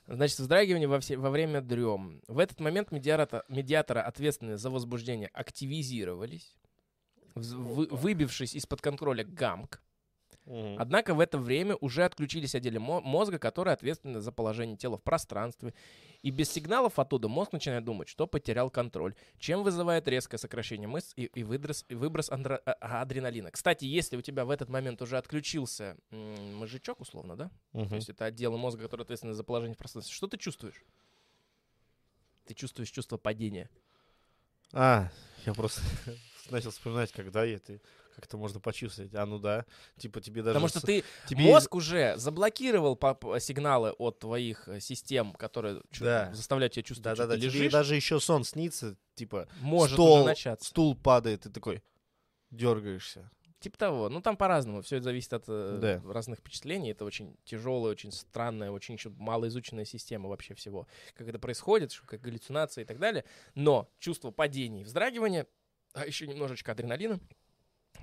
Значит, 0.07 0.39
вздрагивание 0.39 0.87
во, 0.87 0.99
все, 0.99 1.17
во 1.17 1.29
время 1.29 1.61
дрем. 1.61 2.21
В 2.27 2.39
этот 2.39 2.59
момент 2.59 2.91
медиатора, 2.91 3.43
медиаторы, 3.47 4.01
ответственные 4.01 4.57
за 4.57 4.69
возбуждение, 4.69 5.29
активизировались, 5.29 6.55
вз- 7.35 7.55
вы- 7.55 7.87
выбившись 7.89 8.53
из-под 8.55 8.81
контроля 8.81 9.23
ГАМК. 9.23 9.81
Мгм. 10.45 10.75
Однако 10.77 11.13
в 11.13 11.21
это 11.21 11.37
время 11.37 11.75
уже 11.77 12.03
отключились 12.03 12.53
отделы 12.53 12.77
мо- 12.79 12.99
мозга, 12.99 13.39
которые 13.39 13.73
ответственны 13.73 14.19
за 14.19 14.31
положение 14.33 14.75
тела 14.75 14.97
в 14.97 15.01
пространстве. 15.01 15.73
И 16.21 16.31
без 16.31 16.51
сигналов 16.51 16.99
оттуда 16.99 17.29
мозг 17.29 17.53
начинает 17.53 17.85
думать, 17.85 18.09
что 18.09 18.27
потерял 18.27 18.69
контроль, 18.69 19.15
чем 19.39 19.63
вызывает 19.63 20.05
резкое 20.07 20.37
сокращение 20.37 20.87
мышц 20.87 21.13
и, 21.15 21.25
и 21.25 21.43
выброс, 21.43 21.85
и 21.87 21.95
выброс 21.95 22.29
андро- 22.29 22.61
а- 22.65 23.01
адреналина. 23.01 23.51
Кстати, 23.51 23.85
если 23.85 24.17
у 24.17 24.21
тебя 24.21 24.43
в 24.43 24.49
этот 24.49 24.67
момент 24.67 25.01
уже 25.01 25.17
отключился 25.17 25.95
м, 26.11 26.55
мозжечок, 26.55 26.99
условно, 26.99 27.37
да? 27.37 27.49
То 27.71 27.79
Мгм. 27.79 27.95
есть 27.95 28.09
это 28.09 28.25
отделы 28.25 28.57
мозга, 28.57 28.83
которые 28.83 29.03
ответственны 29.05 29.33
за 29.33 29.43
положение 29.45 29.75
в 29.75 29.77
пространстве. 29.77 30.13
Что 30.13 30.27
ты 30.27 30.37
чувствуешь? 30.37 30.83
Ты 32.45 32.53
чувствуешь 32.53 32.89
чувство 32.91 33.15
падения. 33.17 33.69
А, 34.73 35.09
я 35.45 35.53
просто 35.53 35.81
начал 36.49 36.71
вспоминать, 36.71 37.11
когда 37.13 37.45
я 37.45 37.59
ты 37.59 37.81
как-то 38.15 38.37
можно 38.37 38.59
почувствовать. 38.59 39.13
А 39.15 39.25
ну 39.25 39.39
да, 39.39 39.65
типа 39.97 40.21
тебе 40.21 40.41
даже 40.43 40.53
Потому 40.53 40.67
что 40.67 40.81
ты 40.81 41.03
тебе 41.27 41.43
мозг 41.43 41.73
уже 41.75 42.15
заблокировал 42.17 42.95
по- 42.95 43.39
сигналы 43.39 43.91
от 43.91 44.19
твоих 44.19 44.67
э, 44.67 44.79
систем, 44.79 45.33
которые 45.33 45.81
Да. 45.99 46.33
заставляют 46.33 46.73
тебя 46.73 46.83
чувствовать, 46.83 47.03
да, 47.03 47.11
да, 47.11 47.15
что 47.15 47.27
да, 47.27 47.33
ты 47.35 47.41
тебе 47.49 47.59
лежишь. 47.59 47.71
даже 47.73 47.95
еще 47.95 48.19
сон 48.19 48.43
снится, 48.43 48.95
типа 49.15 49.47
Может 49.61 49.93
стол, 49.95 50.25
начаться. 50.25 50.69
стул 50.69 50.95
падает, 50.95 51.41
ты 51.41 51.49
такой 51.49 51.81
дергаешься. 52.51 53.29
Типа 53.59 53.77
того. 53.77 54.09
Ну, 54.09 54.19
там 54.21 54.35
по-разному. 54.35 54.81
Все 54.81 54.97
это 54.97 55.05
зависит 55.05 55.31
от 55.31 55.45
э, 55.47 55.77
Да. 55.81 56.11
разных 56.11 56.39
впечатлений. 56.39 56.91
Это 56.91 57.05
очень 57.05 57.37
тяжелая, 57.45 57.93
очень 57.93 58.11
странная, 58.11 58.71
очень 58.71 58.95
еще 58.95 59.09
малоизученная 59.09 59.85
система 59.85 60.27
вообще 60.27 60.53
всего. 60.53 60.85
Как 61.15 61.29
это 61.29 61.39
происходит, 61.39 61.93
как 62.05 62.19
галлюцинации 62.19 62.81
и 62.81 62.85
так 62.85 62.99
далее. 62.99 63.23
Но 63.55 63.89
чувство 63.99 64.31
падения 64.31 64.81
и 64.81 64.83
вздрагивания, 64.83 65.47
а 65.93 66.05
еще 66.05 66.27
немножечко 66.27 66.73
адреналина, 66.73 67.21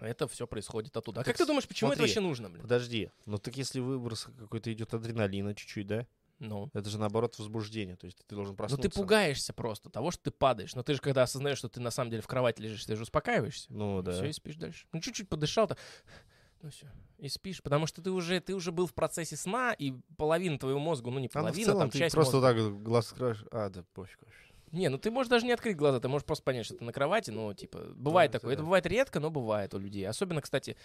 это 0.01 0.27
все 0.29 0.47
происходит 0.47 0.97
оттуда. 0.97 1.21
А 1.21 1.25
Так 1.25 1.33
как 1.33 1.39
ты 1.39 1.47
думаешь, 1.47 1.67
почему 1.69 1.91
это 1.91 1.99
смотри. 1.99 2.11
вообще 2.13 2.21
нужно, 2.21 2.49
блин? 2.51 2.63
Подожди, 2.63 3.11
ну 3.27 3.39
так 3.39 3.57
если 3.57 3.81
выброс 3.81 4.29
какой-то 4.39 4.73
идет 4.73 4.93
адреналина 4.95 5.55
чуть-чуть, 5.55 5.87
да? 5.87 6.07
Ну. 6.39 6.71
Это 6.73 6.89
же 6.89 6.99
наоборот 6.99 7.39
возбуждение, 7.39 7.97
то 7.97 8.07
есть 8.07 8.19
ты 8.27 8.35
должен 8.35 8.53
Ну 8.53 8.57
проснуться. 8.57 8.89
ты 8.89 8.95
пугаешься 8.95 9.53
просто 9.53 9.91
того, 9.91 10.11
что 10.11 10.23
ты 10.25 10.31
падаешь. 10.31 10.75
Но 10.75 10.83
ты 10.83 10.95
же 10.95 11.01
когда 11.01 11.23
осознаешь, 11.25 11.59
что 11.59 11.69
ты 11.69 11.81
на 11.81 11.91
самом 11.91 12.11
деле 12.11 12.23
в 12.23 12.27
кровати 12.27 12.63
лежишь, 12.63 12.87
ты 12.87 12.97
же 12.97 13.03
успокаиваешься. 13.03 13.67
Ну 13.71 14.01
да. 14.01 14.13
Все, 14.13 14.25
и 14.27 14.33
спишь 14.33 14.57
дальше. 14.57 14.87
Ну, 14.93 15.01
чуть-чуть 15.01 15.29
подышал, 15.29 15.67
так, 15.69 15.77
ну 16.63 16.71
все, 16.71 16.87
и 17.19 17.29
спишь. 17.29 17.63
Потому 17.63 17.87
что 17.87 18.01
ты 18.01 18.11
уже, 18.11 18.41
ты 18.41 18.55
уже 18.55 18.73
был 18.73 18.87
в 18.87 18.95
процессе 18.95 19.37
сна, 19.37 19.75
и 19.75 19.93
половина 20.17 20.59
твоего 20.59 20.79
мозга, 20.81 21.11
ну 21.11 21.19
не 21.19 21.27
А 21.27 21.29
ну, 21.29 21.29
в 21.29 21.33
половина, 21.45 21.65
целом 21.67 21.79
там 21.81 21.91
ты 21.91 21.99
часть 21.99 22.15
просто 22.15 22.37
мозга. 22.39 22.55
вот 22.55 22.67
так 22.73 22.83
глаз 22.85 23.13
откроешь. 23.13 23.45
А, 23.51 23.69
да 23.69 23.85
пофиг 23.93 24.19
вообще. 24.23 24.50
Не, 24.73 24.89
ну 24.89 24.99
ты 24.99 25.11
можешь 25.11 25.29
даже 25.29 25.47
не 25.47 25.53
открыть 25.53 25.77
глаза, 25.77 25.99
ты 26.01 26.09
можешь 26.09 26.25
просто 26.25 26.45
понять, 26.45 26.65
что 26.65 26.77
ты 26.77 26.85
на 26.85 26.93
кровати, 26.93 27.31
ну, 27.31 27.53
типа, 27.55 27.93
бывает 27.95 28.31
это 28.31 28.39
такое. 28.41 28.53
Это 28.55 28.63
да. 28.63 28.67
бывает 28.67 28.87
редко, 28.87 29.19
но 29.21 29.31
бывает 29.31 29.75
у 29.75 29.79
людей. 29.79 30.07
Особенно, 30.07 30.41
кстати, 30.41 30.77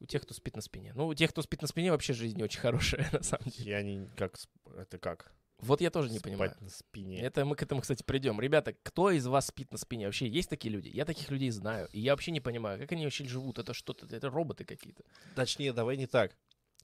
у 0.00 0.06
тех, 0.06 0.22
кто 0.22 0.32
спит 0.34 0.56
на 0.56 0.62
спине. 0.62 0.92
Ну, 0.94 1.06
у 1.06 1.14
тех, 1.14 1.30
кто 1.30 1.42
спит 1.42 1.60
на 1.60 1.68
спине, 1.68 1.92
вообще 1.92 2.14
жизнь 2.14 2.36
не 2.36 2.42
очень 2.44 2.60
хорошая, 2.60 3.08
на 3.12 3.22
самом 3.22 3.50
деле. 3.50 3.70
Я 3.70 3.82
не 3.82 4.06
как 4.16 4.38
это 4.76 4.98
как? 4.98 5.32
Вот 5.58 5.80
я 5.80 5.90
тоже 5.90 6.10
не 6.10 6.18
Спать 6.18 6.32
понимаю. 6.32 6.56
на 6.60 6.68
спине. 6.68 7.20
Это 7.20 7.44
мы 7.44 7.56
к 7.56 7.62
этому, 7.62 7.80
кстати, 7.80 8.02
придем. 8.02 8.40
Ребята, 8.40 8.74
кто 8.82 9.10
из 9.10 9.26
вас 9.26 9.46
спит 9.46 9.70
на 9.72 9.78
спине? 9.78 10.06
Вообще 10.06 10.28
есть 10.28 10.50
такие 10.50 10.72
люди? 10.72 10.88
Я 10.88 11.04
таких 11.04 11.30
людей 11.30 11.50
знаю. 11.50 11.88
И 11.92 12.00
я 12.00 12.12
вообще 12.12 12.32
не 12.32 12.40
понимаю, 12.40 12.78
как 12.78 12.92
они 12.92 13.04
вообще 13.04 13.24
живут. 13.24 13.58
Это 13.58 13.72
что-то, 13.72 14.04
это 14.14 14.28
роботы 14.30 14.64
какие-то. 14.64 15.04
Точнее, 15.36 15.72
давай 15.72 15.96
не 15.96 16.06
так. 16.06 16.36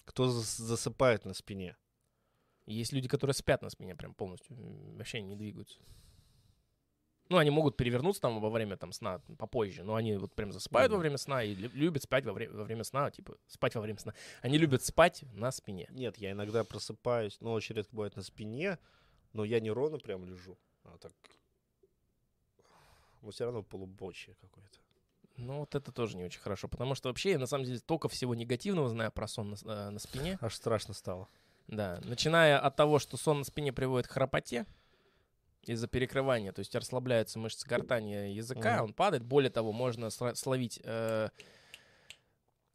Кто 0.04 0.26
зас- 0.26 0.62
засыпает 0.62 1.24
на 1.24 1.34
спине? 1.34 1.76
Есть 2.66 2.92
люди, 2.92 3.08
которые 3.08 3.34
спят 3.34 3.62
на 3.62 3.70
спине 3.70 3.96
прям 3.96 4.14
полностью, 4.14 4.56
вообще 4.96 5.20
не 5.20 5.34
двигаются. 5.34 5.78
Ну, 7.30 7.38
они 7.38 7.50
могут 7.50 7.76
перевернуться 7.76 8.20
там 8.20 8.40
во 8.40 8.50
время 8.50 8.76
там, 8.76 8.90
сна 8.92 9.20
попозже, 9.38 9.84
но 9.84 9.94
они 9.94 10.16
вот 10.16 10.34
прям 10.34 10.50
засыпают 10.52 10.90
во 10.90 10.96
Мгм. 10.96 11.00
время 11.02 11.16
сна 11.16 11.42
и 11.44 11.54
лю- 11.54 11.70
любят 11.72 12.02
спать 12.02 12.26
во, 12.26 12.32
вре- 12.32 12.50
во 12.50 12.64
время 12.64 12.82
сна, 12.84 13.10
типа 13.10 13.36
спать 13.46 13.74
во 13.76 13.80
время 13.80 13.98
сна. 14.00 14.14
Они 14.42 14.58
любят 14.58 14.84
спать 14.84 15.22
на 15.32 15.52
спине. 15.52 15.86
Нет, 15.92 16.18
я 16.18 16.32
иногда 16.32 16.64
просыпаюсь, 16.64 17.38
но 17.40 17.52
очень 17.52 17.76
редко 17.76 17.94
бывает 17.94 18.16
на 18.16 18.22
спине, 18.22 18.78
но 19.32 19.44
я 19.44 19.60
не 19.60 19.70
ровно 19.70 19.98
прям 19.98 20.24
лежу, 20.24 20.58
а 20.84 20.98
так... 20.98 21.12
Но 23.22 23.30
все 23.30 23.44
равно 23.44 23.62
полубочие 23.62 24.34
какое-то. 24.40 24.78
Ну, 25.36 25.60
вот 25.60 25.74
это 25.74 25.92
тоже 25.92 26.16
не 26.16 26.24
очень 26.24 26.40
хорошо, 26.40 26.66
потому 26.68 26.94
что 26.94 27.08
вообще 27.10 27.30
я 27.32 27.38
на 27.38 27.46
самом 27.46 27.64
деле 27.64 27.78
столько 27.78 28.08
всего 28.08 28.34
негативного 28.34 28.88
знаю 28.88 29.12
про 29.12 29.28
сон 29.28 29.50
на, 29.50 29.56
э, 29.70 29.90
на 29.90 29.98
спине. 29.98 30.36
Аж 30.40 30.54
страшно 30.54 30.94
стало. 30.94 31.28
Да, 31.68 32.00
начиная 32.04 32.58
от 32.58 32.74
того, 32.76 32.98
что 32.98 33.16
сон 33.16 33.38
на 33.38 33.44
спине 33.44 33.72
приводит 33.72 34.08
к 34.08 34.12
храпоте 34.12 34.66
из-за 35.64 35.86
перекрывания, 35.88 36.52
то 36.52 36.60
есть 36.60 36.74
расслабляются 36.74 37.38
мышцы 37.38 37.68
гортани 37.68 38.32
языка, 38.32 38.76
Мгм. 38.76 38.84
он 38.84 38.92
падает. 38.94 39.22
Более 39.24 39.50
того, 39.50 39.72
можно 39.72 40.10
словить 40.10 40.80
э, 40.84 41.28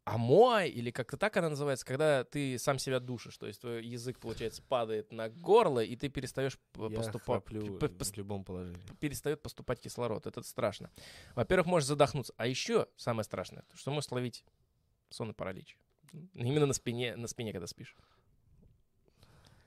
амоа, 0.04 0.64
или 0.64 0.92
как-то 0.92 1.16
так 1.16 1.36
она 1.36 1.50
называется, 1.50 1.84
когда 1.84 2.22
ты 2.22 2.58
сам 2.58 2.78
себя 2.78 3.00
душишь, 3.00 3.36
то 3.38 3.46
есть 3.46 3.60
твой 3.60 3.84
язык, 3.84 4.20
получается, 4.20 4.62
падает 4.62 5.10
на 5.10 5.28
горло, 5.28 5.80
и 5.82 5.96
ты 5.96 6.08
перестаешь 6.08 6.58
поступать, 6.72 7.24
храплю 7.44 7.76
п- 7.78 7.86
пос- 7.86 8.12
в 8.12 8.16
любом 8.16 8.44
положении. 8.44 8.80
перестает 9.00 9.42
поступать 9.42 9.80
кислород. 9.80 10.26
Это 10.26 10.42
страшно. 10.42 10.90
Во-первых, 11.34 11.66
можешь 11.66 11.88
задохнуться. 11.88 12.32
А 12.36 12.46
еще 12.46 12.86
самое 12.96 13.24
страшное, 13.24 13.64
что 13.74 13.90
можешь 13.90 14.08
словить 14.08 14.44
сонный 15.10 15.34
паралич. 15.34 15.76
Именно 16.34 16.66
на 16.66 16.72
спине, 16.72 17.16
на 17.16 17.26
спине, 17.26 17.52
когда 17.52 17.66
спишь. 17.66 17.96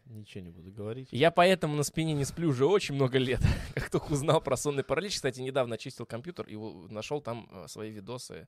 Ничего 0.09 0.43
не 0.43 0.49
буду 0.49 0.71
говорить. 0.71 1.07
Я 1.11 1.29
поэтому 1.29 1.75
на 1.75 1.83
спине 1.83 2.13
не 2.13 2.25
сплю 2.25 2.49
уже 2.49 2.65
очень 2.65 2.95
много 2.95 3.19
лет. 3.19 3.41
Как 3.75 3.91
только 3.91 4.11
узнал 4.11 4.41
про 4.41 4.57
сонный 4.57 4.83
паралич, 4.83 5.15
кстати, 5.15 5.39
недавно 5.39 5.75
очистил 5.75 6.07
компьютер 6.07 6.47
и 6.47 6.55
нашел 6.91 7.21
там 7.21 7.47
э, 7.51 7.67
свои 7.67 7.91
видосы 7.91 8.47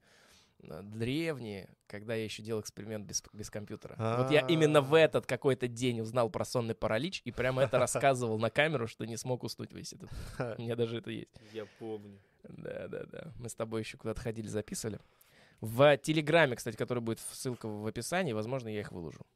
э, 0.64 0.82
древние, 0.82 1.70
когда 1.86 2.16
я 2.16 2.24
еще 2.24 2.42
делал 2.42 2.62
эксперимент 2.62 3.06
без, 3.06 3.24
без 3.32 3.52
компьютера. 3.52 3.96
Вот 4.18 4.32
я 4.32 4.40
именно 4.48 4.82
в 4.82 4.96
А. 4.96 5.00
этот 5.00 5.28
какой-то 5.28 5.68
день 5.68 6.02
узнал 6.02 6.32
про 6.32 6.46
сонный 6.46 6.74
паралич 6.74 7.22
и 7.26 7.32
прямо 7.32 7.62
это 7.62 7.78
рассказывал 7.80 8.40
на 8.40 8.50
камеру, 8.50 8.88
что 8.88 9.06
не 9.06 9.16
смог 9.18 9.44
уснуть 9.44 9.72
весь 9.72 9.94
этот. 9.94 10.10
У 10.58 10.62
меня 10.64 10.76
даже 10.76 10.98
это 10.98 11.12
есть. 11.12 11.30
Я 11.54 11.68
помню. 11.78 12.18
Да, 12.44 12.88
да, 12.88 13.04
да. 13.06 13.34
Мы 13.40 13.50
с 13.50 13.54
тобой 13.54 13.82
еще 13.82 13.98
куда-то 13.98 14.20
ходили, 14.20 14.48
записывали. 14.48 15.00
В 15.60 15.96
Телеграме, 15.98 16.56
кстати, 16.56 16.76
который 16.76 17.04
будет 17.04 17.20
ссылка 17.20 17.68
в 17.68 17.86
описании, 17.86 18.34
возможно, 18.34 18.68
я 18.68 18.80
их 18.80 18.92
выложу. 18.92 19.28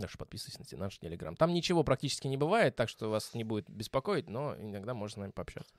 Так 0.00 0.10
что 0.10 0.18
подписывайтесь 0.18 0.72
на 0.72 0.78
наш 0.78 0.98
Телеграм. 0.98 1.34
Там 1.34 1.52
ничего 1.52 1.82
практически 1.82 2.28
не 2.28 2.36
бывает, 2.36 2.76
так 2.76 2.88
что 2.88 3.10
вас 3.10 3.34
не 3.34 3.44
будет 3.44 3.68
беспокоить, 3.68 4.28
но 4.28 4.54
иногда 4.56 4.94
можно 4.94 5.14
с 5.14 5.16
нами 5.16 5.30
пообщаться. 5.32 5.74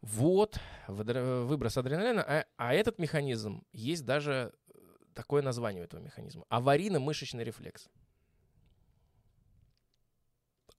Вот, 0.00 0.58
выброс 0.88 1.76
адреналина. 1.76 2.22
А, 2.22 2.46
а 2.56 2.74
этот 2.74 2.98
механизм, 2.98 3.64
есть 3.72 4.04
даже 4.04 4.52
э, 4.68 4.72
такое 5.14 5.42
название 5.42 5.82
у 5.82 5.84
этого 5.84 6.00
механизма. 6.00 6.44
Аварийно-мышечный 6.48 7.44
рефлекс. 7.44 7.88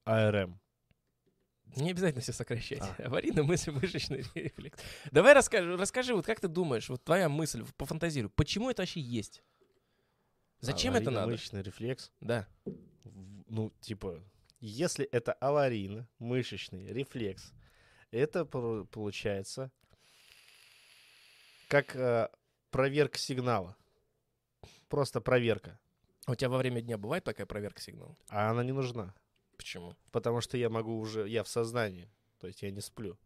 АРМ. 0.06 0.60
Не 1.76 1.92
обязательно 1.92 2.22
все 2.22 2.34
сокращать. 2.34 2.82
А. 2.82 3.04
Аварийно-мышечный 3.08 4.26
рефлекс. 4.36 4.80
Давай 5.12 5.34
расскажи, 5.34 5.78
расскажи, 5.78 6.16
вот 6.16 6.26
как 6.26 6.40
ты 6.42 6.48
думаешь, 6.48 6.90
вот 6.90 7.04
твоя 7.04 7.30
мысль, 7.30 7.64
пофантазируй, 7.78 8.32
почему 8.32 8.70
это 8.70 8.82
вообще 8.82 9.00
есть? 9.00 9.44
Зачем 10.62 10.96
это 10.96 11.12
надо? 11.12 11.32
Мышечный 11.32 11.62
рефлекс. 11.62 12.12
Да. 12.22 12.48
Ну, 13.48 13.72
типа, 13.82 14.24
если 14.60 15.06
это 15.06 15.34
аварийно, 15.34 16.08
мышечный 16.20 16.88
рефлекс, 16.94 17.52
это 18.12 18.46
получается 18.46 19.72
как 21.68 21.96
э, 21.96 22.30
проверка 22.70 23.18
сигнала. 23.18 23.76
Просто 24.88 25.22
проверка. 25.22 25.80
У 26.28 26.36
тебя 26.36 26.50
во 26.50 26.58
время 26.58 26.82
дня 26.82 26.98
бывает 26.98 27.24
такая 27.24 27.48
проверка 27.48 27.82
сигнала? 27.82 28.16
А 28.30 28.52
она 28.52 28.64
не 28.64 28.74
нужна. 28.74 29.16
Почему? 29.58 29.96
Потому 30.12 30.42
что 30.42 30.58
я 30.58 30.70
могу 30.70 31.00
уже, 31.00 31.28
я 31.28 31.44
в 31.44 31.48
сознании. 31.48 32.12
То 32.40 32.48
есть 32.48 32.62
я 32.62 32.72
не 32.72 32.82
сплю. 32.82 33.18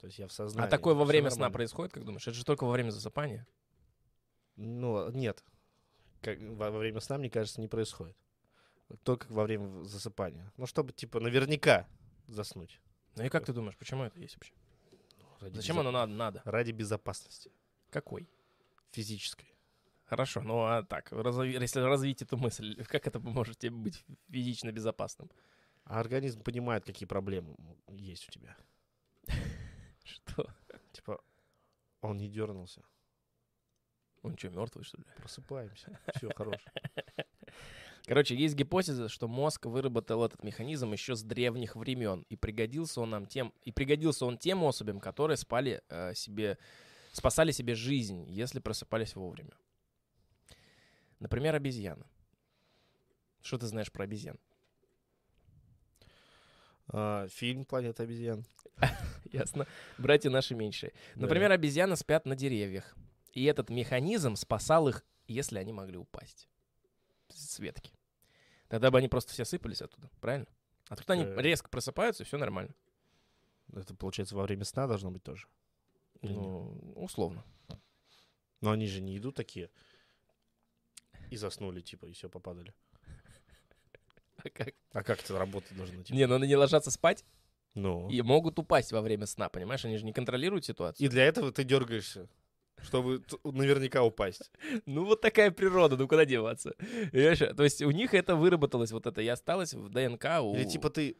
То 0.00 0.06
есть 0.06 0.18
я 0.18 0.26
в 0.26 0.32
сознании. 0.32 0.66
а 0.66 0.70
такое 0.70 0.94
во 0.94 1.04
время 1.04 1.30
сна 1.30 1.50
происходит, 1.50 1.92
как 1.92 2.04
думаешь? 2.04 2.26
Это 2.26 2.36
же 2.36 2.44
только 2.44 2.64
во 2.64 2.72
время 2.72 2.90
засыпания. 2.90 3.46
Ну, 4.56 5.10
нет. 5.10 5.44
Как, 6.20 6.38
во, 6.40 6.70
время 6.70 7.00
сна, 7.00 7.18
мне 7.18 7.30
кажется, 7.30 7.60
не 7.60 7.68
происходит. 7.68 8.16
Только 9.02 9.26
во 9.30 9.44
время 9.44 9.84
засыпания. 9.84 10.52
Ну, 10.56 10.66
чтобы, 10.66 10.92
типа, 10.92 11.20
наверняка 11.20 11.86
заснуть. 12.26 12.80
Ну 13.16 13.24
и 13.24 13.28
как 13.28 13.44
ты 13.44 13.52
думаешь, 13.52 13.76
почему 13.76 14.04
это 14.04 14.18
есть 14.18 14.36
вообще? 14.36 14.54
Ради 15.40 15.56
Зачем 15.56 15.76
безо- 15.76 15.80
оно 15.80 15.90
надо? 15.92 16.12
надо? 16.12 16.42
Ради 16.44 16.72
безопасности. 16.72 17.52
Какой? 17.90 18.28
физической. 18.90 19.54
Хорошо, 20.04 20.40
ну 20.40 20.64
а 20.64 20.82
так, 20.82 21.12
разви- 21.12 21.60
если 21.60 21.80
развить 21.80 22.22
эту 22.22 22.38
мысль, 22.38 22.82
как 22.88 23.06
это 23.06 23.20
поможет 23.20 23.58
тебе 23.58 23.72
быть 23.72 24.02
физично 24.30 24.72
безопасным? 24.72 25.30
А 25.84 26.00
организм 26.00 26.42
понимает, 26.42 26.84
какие 26.84 27.06
проблемы 27.06 27.54
есть 27.88 28.26
у 28.28 28.32
тебя. 28.32 28.56
Что? 30.04 30.46
Типа, 30.92 31.20
он 32.00 32.16
не 32.16 32.28
дернулся. 32.28 32.82
Он 34.22 34.36
что, 34.36 34.50
мертвый, 34.50 34.84
что 34.84 34.98
ли? 34.98 35.04
Просыпаемся. 35.16 35.98
Все, 36.14 36.30
хорош. 36.34 36.56
Короче, 38.06 38.34
есть 38.34 38.54
гипотеза, 38.54 39.08
что 39.08 39.28
мозг 39.28 39.66
выработал 39.66 40.24
этот 40.24 40.42
механизм 40.42 40.92
еще 40.92 41.14
с 41.14 41.22
древних 41.22 41.76
времен, 41.76 42.24
и 42.30 42.36
пригодился 42.36 43.02
он 43.02 43.10
нам 43.10 43.26
тем, 43.26 43.52
и 43.62 43.70
пригодился 43.70 44.24
он 44.24 44.38
тем 44.38 44.64
особям, 44.64 44.98
которые 44.98 45.36
спали 45.36 45.82
э, 45.90 46.14
себе, 46.14 46.56
спасали 47.12 47.50
себе 47.50 47.74
жизнь, 47.74 48.24
если 48.30 48.60
просыпались 48.60 49.14
вовремя. 49.14 49.52
Например, 51.20 51.54
обезьяна. 51.54 52.06
Что 53.42 53.58
ты 53.58 53.66
знаешь 53.66 53.92
про 53.92 54.04
обезьян? 54.04 54.38
А, 56.88 57.28
фильм 57.28 57.64
«Планета 57.64 58.04
обезьян». 58.04 58.44
Ясно. 59.32 59.66
Братья 59.98 60.30
наши 60.30 60.54
меньшие. 60.54 60.92
Например, 61.14 61.52
обезьяны 61.52 61.96
спят 61.96 62.24
на 62.24 62.34
деревьях. 62.34 62.96
И 63.38 63.44
этот 63.44 63.70
механизм 63.70 64.34
спасал 64.34 64.88
их, 64.88 65.04
если 65.28 65.58
они 65.58 65.72
могли 65.72 65.96
упасть 65.96 66.48
с 67.28 67.60
ветки. 67.60 67.92
Тогда 68.68 68.90
бы 68.90 68.98
они 68.98 69.06
просто 69.08 69.32
все 69.32 69.44
сыпались 69.44 69.80
оттуда, 69.80 70.10
правильно? 70.20 70.48
А 70.88 70.96
тут 70.96 71.08
они 71.10 71.22
Э. 71.22 71.40
резко 71.40 71.68
просыпаются, 71.68 72.24
и 72.24 72.26
все 72.26 72.36
нормально. 72.36 72.74
Это, 73.72 73.94
получается, 73.94 74.34
во 74.34 74.42
время 74.42 74.64
сна 74.64 74.88
должно 74.88 75.12
быть 75.12 75.22
тоже. 75.22 75.46
Или 76.20 76.32
нет? 76.32 76.42
Ну, 76.42 76.92
условно. 76.96 77.44
Но 78.60 78.72
они 78.72 78.88
же 78.88 79.00
не 79.00 79.16
идут 79.16 79.36
такие 79.36 79.70
и 81.30 81.36
заснули, 81.36 81.80
типа, 81.80 82.06
и 82.06 82.12
все, 82.12 82.28
попадали. 82.28 82.74
А 84.44 84.50
как? 84.50 84.74
А 84.92 85.02
как 85.04 85.20
это 85.22 85.38
работать 85.38 85.76
должно? 85.76 86.02
Типа? 86.02 86.16
Не, 86.16 86.26
ну 86.26 86.36
они 86.36 86.56
ложатся 86.56 86.90
спать 86.90 87.24
Ну. 87.74 88.08
и 88.10 88.20
могут 88.22 88.58
упасть 88.58 88.90
во 88.90 89.00
время 89.00 89.26
сна, 89.26 89.48
понимаешь? 89.48 89.84
Они 89.84 89.96
же 89.96 90.04
не 90.04 90.12
контролируют 90.12 90.64
ситуацию. 90.64 91.06
И 91.06 91.08
для 91.10 91.24
этого 91.24 91.52
ты 91.52 91.62
дергаешься, 91.64 92.28
чтобы 92.82 93.22
наверняка 93.44 94.02
упасть. 94.02 94.50
Ну, 94.86 95.04
вот 95.04 95.20
такая 95.20 95.50
природа, 95.50 95.96
ну 95.96 96.08
куда 96.08 96.24
деваться? 96.24 96.74
Понимаешь? 97.12 97.56
То 97.56 97.64
есть 97.64 97.82
у 97.82 97.90
них 97.90 98.14
это 98.14 98.36
выработалось, 98.36 98.92
вот 98.92 99.06
это 99.06 99.20
и 99.20 99.28
осталось 99.28 99.74
в 99.74 99.88
ДНК. 99.88 100.40
У... 100.42 100.54
Или 100.54 100.64
типа 100.64 100.90
ты 100.90 101.16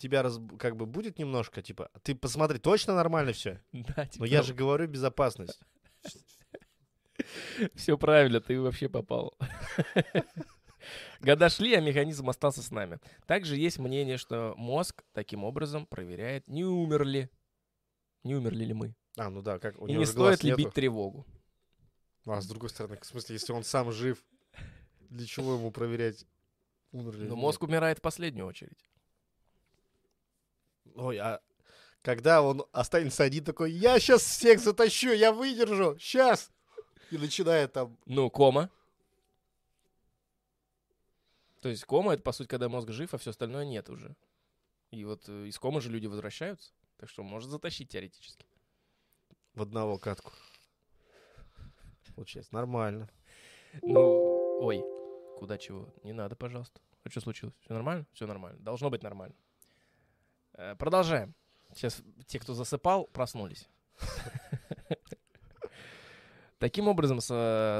тебя 0.00 0.22
раз, 0.22 0.40
как 0.58 0.76
бы 0.76 0.86
будет 0.86 1.18
немножко, 1.18 1.62
типа, 1.62 1.90
ты 2.02 2.14
посмотри, 2.14 2.58
точно 2.58 2.94
нормально 2.94 3.32
все. 3.32 3.60
Да, 3.72 4.06
типа, 4.06 4.24
Но 4.24 4.26
я 4.26 4.42
же 4.42 4.54
говорю 4.54 4.88
безопасность. 4.88 5.60
Все 7.74 7.98
правильно, 7.98 8.40
ты 8.40 8.58
вообще 8.58 8.88
попал. 8.88 9.36
Года 11.20 11.50
шли, 11.50 11.74
а 11.74 11.80
механизм 11.80 12.30
остался 12.30 12.62
с 12.62 12.70
нами. 12.70 12.98
Также 13.26 13.56
есть 13.56 13.78
мнение, 13.78 14.16
что 14.16 14.54
мозг 14.56 15.04
таким 15.12 15.44
образом 15.44 15.84
проверяет, 15.84 16.48
не 16.48 16.64
умерли. 16.64 17.30
Не 18.24 18.34
умерли 18.36 18.64
ли 18.64 18.72
мы? 18.72 18.94
А, 19.20 19.28
ну 19.28 19.42
да, 19.42 19.58
как 19.58 19.78
у 19.78 19.86
И 19.86 19.90
него 19.92 20.00
не 20.00 20.06
же 20.06 20.14
глаз 20.14 20.36
стоит 20.36 20.44
ли 20.44 20.50
нету. 20.52 20.62
бить 20.62 20.72
тревогу. 20.74 21.26
А 22.24 22.40
с 22.40 22.46
другой 22.46 22.70
стороны, 22.70 22.98
в 22.98 23.04
смысле, 23.04 23.34
если 23.34 23.52
он 23.52 23.64
сам 23.64 23.92
жив, 23.92 24.24
для 25.10 25.26
чего 25.26 25.56
ему 25.56 25.70
проверять, 25.70 26.24
умер 26.92 27.18
ли? 27.18 27.28
Но 27.28 27.36
мозг 27.36 27.62
умирает 27.62 27.98
в 27.98 28.00
последнюю 28.00 28.46
очередь. 28.46 28.82
Ой, 30.94 31.18
а 31.18 31.42
когда 32.00 32.40
он 32.40 32.64
останется 32.72 33.22
один 33.22 33.44
такой, 33.44 33.72
я 33.72 34.00
сейчас 34.00 34.22
всех 34.22 34.58
затащу, 34.58 35.12
я 35.12 35.32
выдержу, 35.32 35.98
сейчас. 35.98 36.50
И 37.10 37.18
начинает 37.18 37.74
там, 37.74 37.98
Ну, 38.06 38.30
кома. 38.30 38.70
То 41.60 41.68
есть 41.68 41.84
кома— 41.84 42.12
это, 42.14 42.22
по 42.22 42.32
сути, 42.32 42.48
когда 42.48 42.70
мозг 42.70 42.88
жив, 42.90 43.12
а 43.12 43.18
все 43.18 43.30
остальное 43.30 43.66
нет 43.66 43.90
уже. 43.90 44.16
И 44.92 45.04
вот 45.04 45.28
э, 45.28 45.46
из 45.48 45.58
комы 45.58 45.82
же 45.82 45.90
люди 45.90 46.06
возвращаются. 46.06 46.72
Так 46.96 47.10
что 47.10 47.22
может 47.22 47.50
затащить 47.50 47.90
теоретически. 47.90 48.46
В 49.54 49.62
одного 49.62 49.98
катку. 49.98 50.32
Получается, 52.14 52.54
нормально. 52.54 53.08
Ну, 53.82 54.58
ой, 54.60 54.82
куда 55.38 55.58
чего? 55.58 55.92
Не 56.02 56.12
надо, 56.12 56.36
пожалуйста. 56.36 56.80
А 57.04 57.10
что 57.10 57.20
случилось? 57.20 57.54
Все 57.60 57.72
нормально? 57.72 58.06
Все 58.12 58.26
нормально. 58.26 58.58
Должно 58.60 58.90
быть 58.90 59.02
нормально. 59.02 59.34
Э, 60.54 60.74
Продолжаем. 60.76 61.34
Сейчас 61.74 62.02
те, 62.26 62.38
кто 62.40 62.52
засыпал, 62.54 63.06
проснулись. 63.06 63.68
Таким 66.58 66.88
образом, 66.88 67.20
с, 67.20 67.26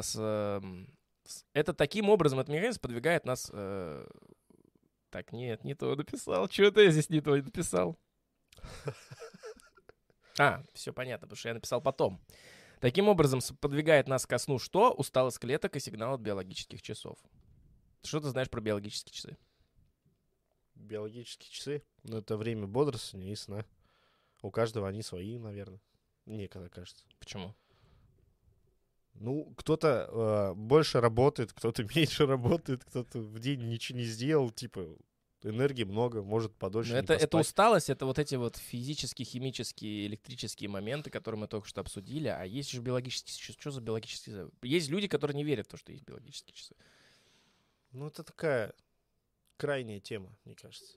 с, 0.02 0.12
с- 0.14 1.44
это 1.52 1.74
таким 1.74 2.08
образом, 2.08 2.38
этот 2.38 2.50
механизм 2.54 2.80
подвигает 2.80 3.26
нас... 3.26 3.50
э, 3.52 4.06
Так, 5.10 5.32
нет, 5.32 5.64
не 5.64 5.74
то 5.74 5.94
написал. 5.96 6.48
Что-то 6.48 6.80
я 6.80 6.90
здесь 6.90 7.10
не 7.10 7.20
то 7.20 7.34
написал. 7.36 7.98
А, 10.40 10.62
все 10.72 10.90
понятно, 10.94 11.26
потому 11.26 11.36
что 11.36 11.48
я 11.48 11.54
написал 11.54 11.82
потом. 11.82 12.18
Таким 12.80 13.08
образом, 13.08 13.40
подвигает 13.60 14.08
нас 14.08 14.24
ко 14.24 14.38
сну 14.38 14.58
что? 14.58 14.90
Усталость 14.90 15.38
клеток 15.38 15.76
и 15.76 15.80
сигнал 15.80 16.14
от 16.14 16.22
биологических 16.22 16.80
часов. 16.80 17.18
Что 18.02 18.20
ты 18.20 18.30
знаешь 18.30 18.48
про 18.48 18.62
биологические 18.62 19.12
часы? 19.12 19.36
Биологические 20.76 21.50
часы, 21.50 21.82
ну 22.04 22.16
это 22.16 22.38
время 22.38 22.66
бодрствования 22.66 23.32
и 23.32 23.36
сна. 23.36 23.66
У 24.40 24.50
каждого 24.50 24.88
они 24.88 25.02
свои, 25.02 25.36
наверное. 25.38 25.82
Мне 26.24 26.48
когда 26.48 26.70
кажется. 26.70 27.04
Почему? 27.18 27.54
Ну, 29.12 29.52
кто-то 29.58 30.08
э, 30.08 30.54
больше 30.54 31.02
работает, 31.02 31.52
кто-то 31.52 31.84
меньше 31.94 32.24
работает, 32.24 32.82
кто-то 32.86 33.18
в 33.18 33.38
день 33.40 33.68
ничего 33.68 33.98
не 33.98 34.04
сделал, 34.06 34.50
типа 34.50 34.96
энергии 35.42 35.84
много, 35.84 36.22
может 36.22 36.54
подольше 36.54 36.90
Ну, 36.90 36.96
не 36.96 37.02
это, 37.02 37.14
это 37.14 37.38
усталость, 37.38 37.90
это 37.90 38.06
вот 38.06 38.18
эти 38.18 38.34
вот 38.34 38.56
физические, 38.56 39.26
химические, 39.26 40.06
электрические 40.06 40.68
моменты, 40.68 41.10
которые 41.10 41.40
мы 41.40 41.48
только 41.48 41.68
что 41.68 41.80
обсудили. 41.80 42.28
А 42.28 42.44
есть 42.44 42.70
же 42.70 42.80
биологические 42.80 43.34
часы. 43.34 43.58
Что 43.58 43.70
за 43.70 43.80
биологические 43.80 44.36
часы? 44.36 44.50
Есть 44.62 44.88
люди, 44.90 45.08
которые 45.08 45.36
не 45.36 45.44
верят 45.44 45.66
в 45.66 45.70
то, 45.70 45.76
что 45.76 45.92
есть 45.92 46.04
биологические 46.04 46.54
часы. 46.54 46.74
Ну, 47.92 48.06
это 48.06 48.22
такая 48.22 48.74
крайняя 49.56 50.00
тема, 50.00 50.36
мне 50.44 50.54
кажется. 50.54 50.96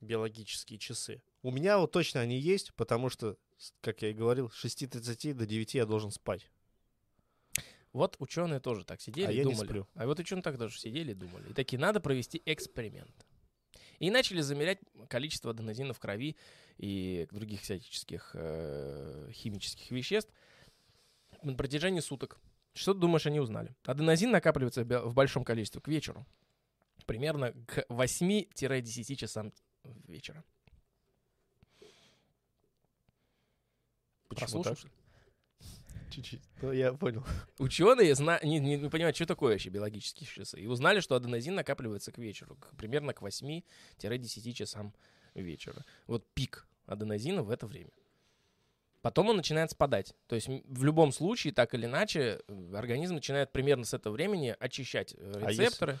Биологические 0.00 0.78
часы. 0.78 1.22
У 1.42 1.50
меня 1.50 1.78
вот 1.78 1.92
точно 1.92 2.20
они 2.20 2.38
есть, 2.38 2.74
потому 2.74 3.08
что, 3.08 3.36
как 3.80 4.02
я 4.02 4.10
и 4.10 4.14
говорил, 4.14 4.50
с 4.50 4.64
6.30 4.64 5.34
до 5.34 5.46
9 5.46 5.74
я 5.74 5.86
должен 5.86 6.10
спать. 6.10 6.50
Вот 7.92 8.16
ученые 8.18 8.60
тоже 8.60 8.84
так 8.84 9.00
сидели 9.00 9.26
А 9.26 9.32
и 9.32 9.36
я 9.36 9.44
не 9.44 9.52
думали. 9.52 9.66
сплю. 9.66 9.88
А 9.94 10.06
вот 10.06 10.18
ученые 10.18 10.42
так 10.42 10.58
тоже 10.58 10.78
сидели 10.78 11.12
и 11.12 11.14
думали. 11.14 11.50
И 11.50 11.52
такие, 11.52 11.78
надо 11.78 12.00
провести 12.00 12.42
эксперимент. 12.46 13.26
И 13.98 14.10
начали 14.10 14.40
замерять 14.40 14.78
количество 15.08 15.50
аденозина 15.50 15.92
в 15.92 16.00
крови 16.00 16.36
и 16.78 17.28
других 17.30 17.60
всяческих 17.60 18.30
э, 18.34 19.30
химических 19.32 19.90
веществ 19.90 20.32
на 21.42 21.54
протяжении 21.54 22.00
суток. 22.00 22.40
Что 22.74 22.94
ты 22.94 23.00
думаешь, 23.00 23.26
они 23.26 23.40
узнали? 23.40 23.76
Аденозин 23.84 24.30
накапливается 24.30 24.84
в 24.84 25.14
большом 25.14 25.44
количестве 25.44 25.80
к 25.80 25.88
вечеру. 25.88 26.26
Примерно 27.06 27.52
к 27.66 27.84
8-10 27.90 29.14
часам 29.16 29.52
вечера. 30.06 30.42
Почему 34.28 34.62
Прослушал, 34.62 34.76
так? 34.76 34.92
Чуть-чуть. 36.12 36.42
Ну, 36.60 36.72
я 36.72 36.92
понял. 36.92 37.24
Ученые 37.58 38.14
зна- 38.14 38.38
не, 38.42 38.58
не- 38.60 38.76
не 38.76 38.88
понимают, 38.90 39.16
что 39.16 39.26
такое 39.26 39.52
вообще 39.52 39.70
биологические 39.70 40.26
часы. 40.28 40.60
И 40.60 40.66
узнали, 40.66 41.00
что 41.00 41.14
аденозин 41.16 41.54
накапливается 41.54 42.12
к 42.12 42.18
вечеру, 42.18 42.56
к- 42.56 42.76
примерно 42.76 43.12
к 43.14 43.22
8-10 43.22 44.52
часам 44.52 44.94
вечера. 45.34 45.84
Вот 46.06 46.26
пик 46.34 46.66
аденозина 46.86 47.42
в 47.42 47.50
это 47.50 47.66
время. 47.66 47.90
Потом 49.00 49.30
он 49.30 49.36
начинает 49.36 49.70
спадать. 49.70 50.14
То 50.28 50.36
есть 50.36 50.46
в 50.48 50.84
любом 50.84 51.10
случае, 51.12 51.52
так 51.52 51.74
или 51.74 51.86
иначе, 51.86 52.40
э, 52.46 52.74
организм 52.76 53.14
начинает 53.14 53.50
примерно 53.50 53.84
с 53.84 53.94
этого 53.94 54.12
времени 54.12 54.54
очищать 54.60 55.14
э, 55.18 55.42
А 55.44 55.48
если- 55.50 55.62
рецепторы. 55.64 55.98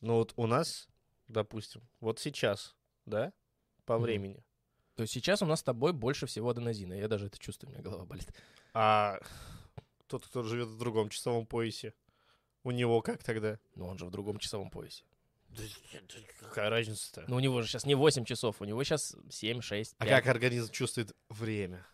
Ну 0.00 0.14
вот 0.14 0.32
у 0.36 0.46
нас, 0.46 0.88
допустим, 1.26 1.82
вот 2.00 2.18
сейчас, 2.20 2.76
да, 3.04 3.32
по 3.84 3.94
Мгм. 3.96 4.02
времени. 4.04 4.44
То 4.98 5.02
есть 5.02 5.14
сейчас 5.14 5.42
у 5.42 5.46
нас 5.46 5.60
с 5.60 5.62
тобой 5.62 5.92
больше 5.92 6.26
всего 6.26 6.50
аденозина. 6.50 6.92
Я 6.92 7.06
даже 7.06 7.26
это 7.26 7.38
чувствую, 7.38 7.70
у 7.70 7.72
меня 7.72 7.84
голова 7.84 8.04
болит. 8.04 8.26
А 8.74 9.20
тот, 10.08 10.26
кто 10.26 10.42
живет 10.42 10.66
в 10.66 10.76
другом 10.76 11.08
часовом 11.08 11.46
поясе, 11.46 11.94
у 12.64 12.72
него 12.72 13.00
как 13.00 13.22
тогда? 13.22 13.60
Но 13.76 13.86
он 13.86 13.96
же 13.96 14.06
в 14.06 14.10
другом 14.10 14.38
часовом 14.38 14.70
поясе. 14.70 15.04
Какая 16.40 16.68
разница-то? 16.68 17.24
Но 17.28 17.36
у 17.36 17.38
него 17.38 17.62
же 17.62 17.68
сейчас 17.68 17.86
не 17.86 17.94
8 17.94 18.24
часов, 18.24 18.60
у 18.60 18.64
него 18.64 18.82
сейчас 18.82 19.14
7, 19.30 19.60
6, 19.60 19.94
а 19.98 20.04
5. 20.04 20.10
как 20.10 20.26
организм 20.34 20.72
чувствует 20.72 21.14
время? 21.28 21.86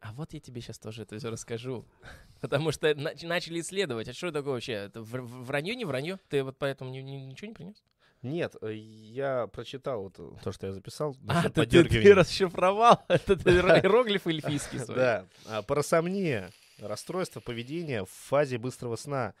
А 0.00 0.12
вот 0.12 0.32
я 0.32 0.40
тебе 0.40 0.60
сейчас 0.62 0.80
тоже 0.80 1.02
это 1.02 1.16
все 1.18 1.30
расскажу. 1.30 1.86
Потому 2.40 2.72
что 2.72 2.92
на- 2.96 3.12
начали 3.22 3.60
исследовать. 3.60 4.08
А 4.08 4.12
что 4.14 4.32
такое 4.32 4.54
вообще? 4.54 4.72
Это 4.72 5.00
вранье, 5.00 5.76
не 5.76 5.84
вранье? 5.84 6.18
Ты 6.28 6.42
вот 6.42 6.58
поэтому 6.58 6.90
ни- 6.90 6.98
ни- 7.02 7.24
ничего 7.24 7.46
не 7.50 7.54
принес? 7.54 7.84
Нет, 8.22 8.54
э, 8.62 8.72
я 8.74 9.48
прочитал 9.48 10.02
вот 10.04 10.14
э, 10.18 10.30
то, 10.44 10.52
что 10.52 10.66
я 10.68 10.72
записал. 10.72 11.16
А, 11.26 11.48
ты, 11.48 11.66
ты, 11.66 11.84
ты 11.84 12.14
расшифровал? 12.14 13.04
Это 13.08 13.34
иероглиф 13.34 14.26
эльфийский 14.26 14.78
свой. 14.78 14.96
Да, 14.96 15.26
а, 15.46 15.62
парасомния 15.62 16.50
Расстройство 16.78 17.40
поведения 17.40 18.04
в 18.04 18.10
фазе 18.10 18.58
быстрого 18.58 18.96
сна. 18.96 19.34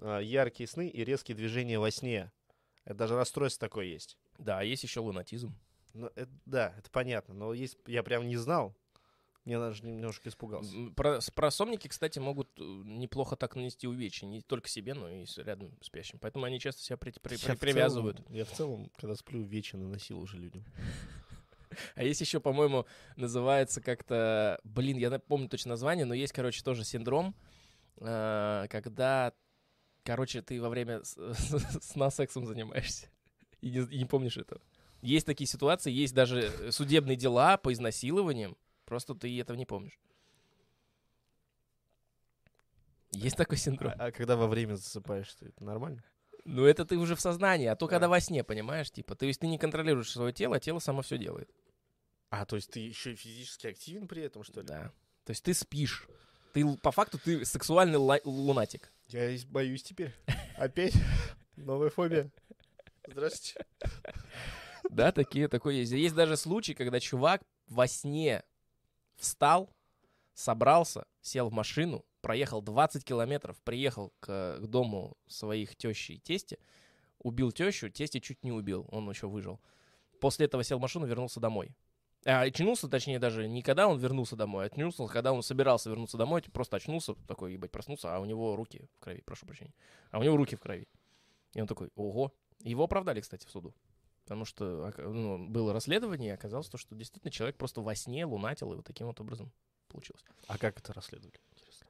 А, 0.00 0.20
Яркие 0.20 0.68
сны 0.68 0.88
и 0.88 1.04
резкие 1.04 1.36
движения 1.36 1.78
во 1.78 1.90
сне. 1.90 2.30
Это 2.84 2.94
даже 2.94 3.16
расстройство 3.16 3.68
такое 3.68 3.86
есть. 3.86 4.16
Да, 4.38 4.60
а 4.60 4.62
есть 4.62 4.82
еще 4.84 5.00
лунатизм. 5.00 5.54
Ну, 5.94 6.10
это- 6.14 6.30
да, 6.44 6.74
это 6.78 6.90
понятно. 6.90 7.34
Но 7.34 7.52
есть, 7.54 7.76
я 7.86 8.02
прям 8.02 8.28
не 8.28 8.36
знал. 8.36 8.76
Я 9.46 9.58
даже 9.60 9.84
немножко 9.86 10.28
испугался. 10.28 10.74
Про, 10.96 11.20
с- 11.20 11.30
просомники, 11.30 11.86
кстати, 11.88 12.18
могут 12.18 12.48
э, 12.58 12.62
неплохо 12.62 13.36
так 13.36 13.54
нанести 13.56 13.86
увечья. 13.86 14.26
Не 14.26 14.42
только 14.42 14.68
себе, 14.68 14.92
но 14.92 15.08
и 15.08 15.24
с 15.24 15.38
рядом 15.38 15.70
спящим. 15.80 16.18
Поэтому 16.18 16.44
они 16.44 16.58
часто 16.60 16.82
себя 16.82 16.96
при- 16.96 17.12
при- 17.12 17.34
Я 17.36 17.46
при- 17.46 17.54
в 17.54 17.60
привязывают. 17.60 18.16
целом- 18.18 18.34
я 18.34 18.44
в 18.44 18.50
целом, 18.50 18.90
когда 18.96 19.14
сплю, 19.14 19.42
вечер 19.42 19.78
наносил 19.78 20.18
уже 20.20 20.36
людям. 20.36 20.64
А 21.94 22.02
есть 22.02 22.20
еще, 22.20 22.40
по-моему, 22.40 22.86
называется 23.16 23.80
как-то... 23.80 24.58
Блин, 24.64 24.96
я 24.98 25.16
помню 25.18 25.48
точно 25.48 25.70
название, 25.70 26.04
но 26.06 26.14
есть, 26.14 26.32
короче, 26.32 26.62
тоже 26.64 26.84
синдром, 26.84 27.34
э, 27.98 28.66
когда, 28.70 29.32
короче, 30.02 30.42
ты 30.42 30.60
во 30.60 30.68
время 30.70 31.02
с- 31.04 31.16
сна 31.82 32.10
сексом 32.10 32.46
занимаешься. 32.46 33.08
И 33.60 33.70
не, 33.70 33.78
и 33.94 33.98
не 33.98 34.04
помнишь 34.06 34.36
этого. 34.38 34.60
Есть 35.02 35.26
такие 35.26 35.46
ситуации, 35.46 35.92
есть 35.92 36.14
даже 36.14 36.40
э, 36.40 36.70
судебные 36.72 37.16
дела 37.16 37.56
по 37.58 37.72
изнасилованиям. 37.72 38.56
Просто 38.86 39.14
ты 39.14 39.38
этого 39.40 39.56
не 39.56 39.66
помнишь. 39.66 39.98
Есть 43.12 43.36
такой 43.36 43.58
синдром. 43.58 43.92
А, 43.98 44.06
а 44.06 44.12
когда 44.12 44.36
во 44.36 44.46
время 44.46 44.74
засыпаешь, 44.76 45.32
ты- 45.34 45.46
это 45.48 45.64
нормально? 45.64 46.02
Ну, 46.44 46.64
это 46.64 46.84
ты 46.84 46.96
уже 46.96 47.16
в 47.16 47.20
сознании, 47.20 47.66
а 47.66 47.76
то, 47.76 47.88
когда 47.88 48.06
Да. 48.06 48.10
во 48.10 48.20
сне, 48.20 48.44
понимаешь, 48.44 48.90
типа. 48.90 49.14
То 49.16 49.26
есть 49.26 49.40
ты 49.40 49.46
не 49.48 49.58
контролируешь 49.58 50.10
свое 50.10 50.32
тело, 50.32 50.56
а 50.56 50.60
тело 50.60 50.78
само 50.78 51.02
все 51.02 51.18
делает. 51.18 51.50
А, 52.30 52.44
то 52.44 52.56
есть 52.56 52.70
ты 52.70 52.80
еще 52.80 53.12
и 53.12 53.16
физически 53.16 53.66
активен 53.68 54.06
при 54.08 54.22
этом, 54.22 54.44
что 54.44 54.60
ли? 54.60 54.66
Да. 54.66 54.92
То 55.24 55.30
есть 55.30 55.42
ты 55.44 55.54
спишь. 55.54 56.06
Ты, 56.52 56.64
по 56.78 56.90
факту, 56.92 57.18
ты 57.18 57.44
сексуальный 57.44 57.98
лунатик. 58.24 58.92
Я 59.08 59.36
боюсь 59.48 59.82
теперь. 59.82 60.14
Опять? 60.56 60.94
Новая 61.56 61.90
фобия. 61.90 62.30
Здравствуйте. 63.08 63.66
Да, 64.90 65.10
такие, 65.12 65.48
такое 65.48 65.74
есть. 65.74 65.92
Есть 65.92 66.14
даже 66.14 66.36
случай, 66.36 66.74
когда 66.74 67.00
чувак 67.00 67.42
во 67.66 67.86
сне 67.88 68.44
встал, 69.16 69.70
собрался, 70.34 71.06
сел 71.20 71.48
в 71.48 71.52
машину, 71.52 72.04
проехал 72.20 72.62
20 72.62 73.04
километров, 73.04 73.56
приехал 73.62 74.12
к, 74.20 74.58
к 74.60 74.66
дому 74.66 75.16
своих 75.26 75.76
тещи 75.76 76.12
и 76.12 76.18
тести, 76.18 76.58
убил 77.18 77.52
тещу, 77.52 77.88
тести 77.90 78.20
чуть 78.20 78.42
не 78.44 78.52
убил, 78.52 78.86
он 78.90 79.08
еще 79.08 79.28
выжил. 79.28 79.60
После 80.20 80.46
этого 80.46 80.64
сел 80.64 80.78
в 80.78 80.82
машину, 80.82 81.06
вернулся 81.06 81.40
домой. 81.40 81.74
А, 82.24 82.42
очнулся, 82.42 82.88
точнее, 82.88 83.20
даже 83.20 83.46
не 83.46 83.62
когда 83.62 83.86
он 83.86 83.98
вернулся 83.98 84.34
домой, 84.34 84.64
а 84.64 84.66
очнулся, 84.66 85.06
когда 85.06 85.32
он 85.32 85.42
собирался 85.42 85.90
вернуться 85.90 86.16
домой, 86.16 86.42
просто 86.52 86.76
очнулся, 86.76 87.14
такой, 87.28 87.52
ебать, 87.52 87.70
проснулся, 87.70 88.16
а 88.16 88.18
у 88.18 88.24
него 88.24 88.56
руки 88.56 88.88
в 88.96 89.00
крови, 89.00 89.22
прошу 89.24 89.46
прощения. 89.46 89.74
А 90.10 90.18
у 90.18 90.22
него 90.24 90.36
руки 90.36 90.56
в 90.56 90.60
крови. 90.60 90.88
И 91.54 91.60
он 91.60 91.68
такой, 91.68 91.90
ого. 91.94 92.32
Его 92.60 92.84
оправдали, 92.84 93.20
кстати, 93.20 93.46
в 93.46 93.50
суду. 93.50 93.72
Потому 94.26 94.44
что 94.44 94.92
ну, 94.98 95.46
было 95.48 95.72
расследование, 95.72 96.30
и 96.30 96.34
оказалось, 96.34 96.68
то, 96.68 96.78
что 96.78 96.96
действительно 96.96 97.30
человек 97.30 97.56
просто 97.56 97.80
во 97.80 97.94
сне 97.94 98.26
лунатил, 98.26 98.72
и 98.72 98.76
вот 98.76 98.84
таким 98.84 99.06
вот 99.06 99.20
образом 99.20 99.52
получилось. 99.86 100.24
А 100.48 100.58
как 100.58 100.76
это 100.80 100.92
расследовали? 100.92 101.38
Интересно. 101.52 101.86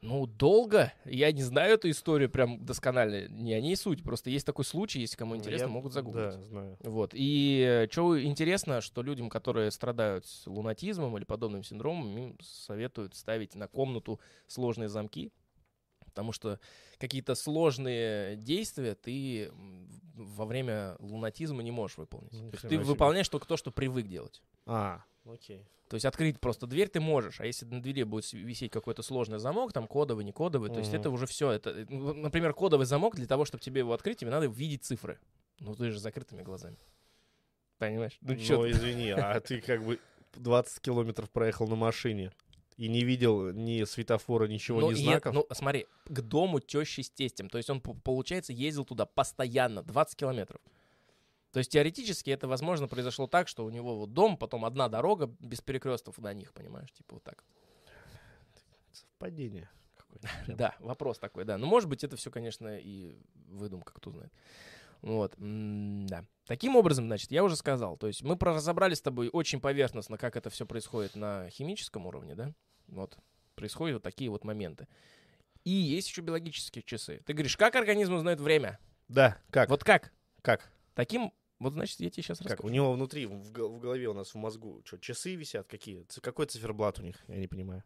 Ну, 0.00 0.26
долго. 0.26 0.92
Я 1.04 1.32
не 1.32 1.42
знаю 1.42 1.74
эту 1.74 1.90
историю 1.90 2.30
прям 2.30 2.64
досконально. 2.64 3.26
Не 3.26 3.54
о 3.54 3.60
ней 3.60 3.74
суть. 3.74 4.04
Просто 4.04 4.30
есть 4.30 4.46
такой 4.46 4.64
случай, 4.64 5.00
если 5.00 5.16
кому 5.16 5.34
интересно, 5.34 5.64
Я- 5.64 5.70
могут 5.72 5.92
загуглить. 5.92 6.22
Да, 6.22 6.42
знаю. 6.44 6.76
Вот. 6.84 7.10
И 7.14 7.88
что 7.90 8.22
интересно, 8.22 8.80
что 8.80 9.02
людям, 9.02 9.28
которые 9.28 9.72
страдают 9.72 10.24
с 10.24 10.46
лунатизмом 10.46 11.16
или 11.16 11.24
подобным 11.24 11.64
синдромом, 11.64 12.16
им 12.16 12.38
советуют 12.40 13.16
ставить 13.16 13.56
на 13.56 13.66
комнату 13.66 14.20
сложные 14.46 14.88
замки, 14.88 15.32
потому 16.12 16.32
что 16.32 16.60
какие-то 16.98 17.34
сложные 17.34 18.36
действия 18.36 18.94
ты 18.94 19.50
во 20.14 20.44
время 20.44 20.96
лунатизма 20.98 21.62
не 21.62 21.70
можешь 21.70 21.96
выполнить. 21.96 22.32
Ни 22.32 22.50
То 22.50 22.54
есть 22.54 22.62
ты 22.62 22.68
себе. 22.68 22.78
выполняешь 22.84 23.28
только 23.28 23.46
то, 23.46 23.56
что 23.56 23.70
привык 23.70 24.06
делать. 24.06 24.42
А, 24.66 25.02
окей. 25.24 25.66
То 25.88 25.96
есть 25.96 26.04
открыть 26.04 26.38
просто 26.38 26.66
дверь 26.66 26.88
ты 26.88 27.00
можешь, 27.00 27.40
а 27.40 27.46
если 27.46 27.66
на 27.66 27.82
двери 27.82 28.02
будет 28.04 28.30
висеть 28.32 28.70
какой-то 28.72 29.02
сложный 29.02 29.38
замок, 29.38 29.72
там 29.72 29.86
кодовый, 29.86 30.24
не 30.24 30.32
кодовый, 30.32 30.70
то 30.70 30.78
есть 30.78 30.94
это 30.94 31.10
уже 31.10 31.26
все. 31.26 31.50
Это, 31.50 31.70
э, 31.70 31.86
ну, 31.88 32.14
например, 32.14 32.54
кодовый 32.54 32.86
замок 32.86 33.16
для 33.16 33.26
того, 33.26 33.44
чтобы 33.44 33.62
тебе 33.62 33.80
его 33.80 33.92
открыть, 33.92 34.18
тебе 34.18 34.30
надо 34.30 34.46
видеть 34.46 34.84
цифры. 34.84 35.18
Ну 35.58 35.74
ты 35.74 35.90
же 35.90 35.98
с 35.98 36.02
закрытыми 36.02 36.42
глазами. 36.42 36.76
Понимаешь? 37.78 38.16
Ну, 38.20 38.34
Ну, 38.34 38.70
извини, 38.70 39.10
а 39.10 39.40
ты 39.40 39.60
как 39.60 39.82
бы 39.84 39.98
20 40.34 40.80
километров 40.80 41.30
проехал 41.30 41.66
на 41.68 41.76
машине 41.76 42.32
и 42.76 42.88
не 42.88 43.04
видел 43.04 43.52
ни 43.52 43.84
светофора, 43.84 44.46
ничего, 44.46 44.80
Ну, 44.80 44.90
ни 44.90 44.94
знаков? 44.94 45.34
ну, 45.34 45.46
смотри, 45.52 45.86
к 46.06 46.20
дому 46.20 46.60
тещи 46.60 47.02
с 47.02 47.10
тестем. 47.10 47.48
То 47.48 47.58
есть 47.58 47.70
он, 47.70 47.80
получается, 47.80 48.52
ездил 48.52 48.84
туда 48.84 49.06
постоянно, 49.06 49.82
20 49.82 50.16
километров. 50.16 50.60
То 51.52 51.58
есть 51.58 51.70
теоретически 51.70 52.30
это, 52.30 52.48
возможно, 52.48 52.88
произошло 52.88 53.26
так, 53.26 53.46
что 53.46 53.64
у 53.64 53.70
него 53.70 53.98
вот 53.98 54.14
дом, 54.14 54.38
потом 54.38 54.64
одна 54.64 54.88
дорога 54.88 55.30
без 55.38 55.60
перекрестков 55.60 56.18
до 56.18 56.32
них, 56.32 56.52
понимаешь? 56.54 56.90
Типа 56.92 57.14
вот 57.16 57.22
так. 57.24 57.44
Совпадение. 58.92 59.68
Да, 60.46 60.74
вопрос 60.80 61.18
такой, 61.18 61.44
да. 61.44 61.58
Ну, 61.58 61.66
может 61.66 61.88
быть, 61.88 62.04
это 62.04 62.16
все, 62.16 62.30
конечно, 62.30 62.78
и 62.78 63.16
выдумка, 63.48 63.92
кто 63.94 64.10
знает. 64.10 64.32
Вот, 65.00 65.34
да. 65.38 66.24
Таким 66.46 66.74
образом, 66.76 67.06
значит, 67.06 67.30
я 67.30 67.44
уже 67.44 67.56
сказал, 67.56 67.96
то 67.96 68.08
есть 68.08 68.22
мы 68.22 68.36
разобрали 68.40 68.94
с 68.94 69.00
тобой 69.00 69.28
очень 69.32 69.60
поверхностно, 69.60 70.18
как 70.18 70.36
это 70.36 70.50
все 70.50 70.66
происходит 70.66 71.14
на 71.14 71.48
химическом 71.50 72.06
уровне, 72.06 72.34
да? 72.34 72.52
Вот, 72.88 73.16
происходят 73.54 73.94
вот 73.94 74.02
такие 74.02 74.28
вот 74.28 74.44
моменты. 74.44 74.88
И 75.64 75.70
есть 75.70 76.08
еще 76.08 76.20
биологические 76.20 76.82
часы. 76.82 77.22
Ты 77.24 77.32
говоришь, 77.32 77.56
как 77.56 77.76
организм 77.76 78.14
узнает 78.14 78.40
время? 78.40 78.80
Да, 79.08 79.40
как? 79.50 79.68
Вот 79.70 79.84
как? 79.84 80.12
как? 80.42 80.72
Таким, 80.94 81.32
вот, 81.60 81.74
значит, 81.74 82.00
я 82.00 82.10
тебе 82.10 82.24
сейчас 82.24 82.38
Как? 82.38 82.46
У 82.46 82.50
расскажу. 82.54 82.74
него 82.74 82.92
внутри, 82.92 83.26
в, 83.26 83.52
го- 83.52 83.68
в 83.68 83.78
голове 83.78 84.08
у 84.08 84.12
нас, 84.12 84.34
в 84.34 84.36
мозгу, 84.36 84.82
что, 84.84 84.98
часы 84.98 85.36
висят 85.36 85.68
какие? 85.68 86.04
Какой 86.20 86.46
циферблат 86.46 86.98
у 86.98 87.02
них? 87.02 87.16
Я 87.28 87.36
не 87.36 87.46
понимаю. 87.46 87.84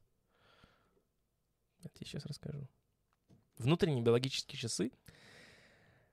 Я 1.80 1.90
тебе 1.90 2.06
сейчас 2.06 2.24
расскажу. 2.24 2.66
Внутренние 3.58 4.02
биологические 4.02 4.58
часы 4.58 4.92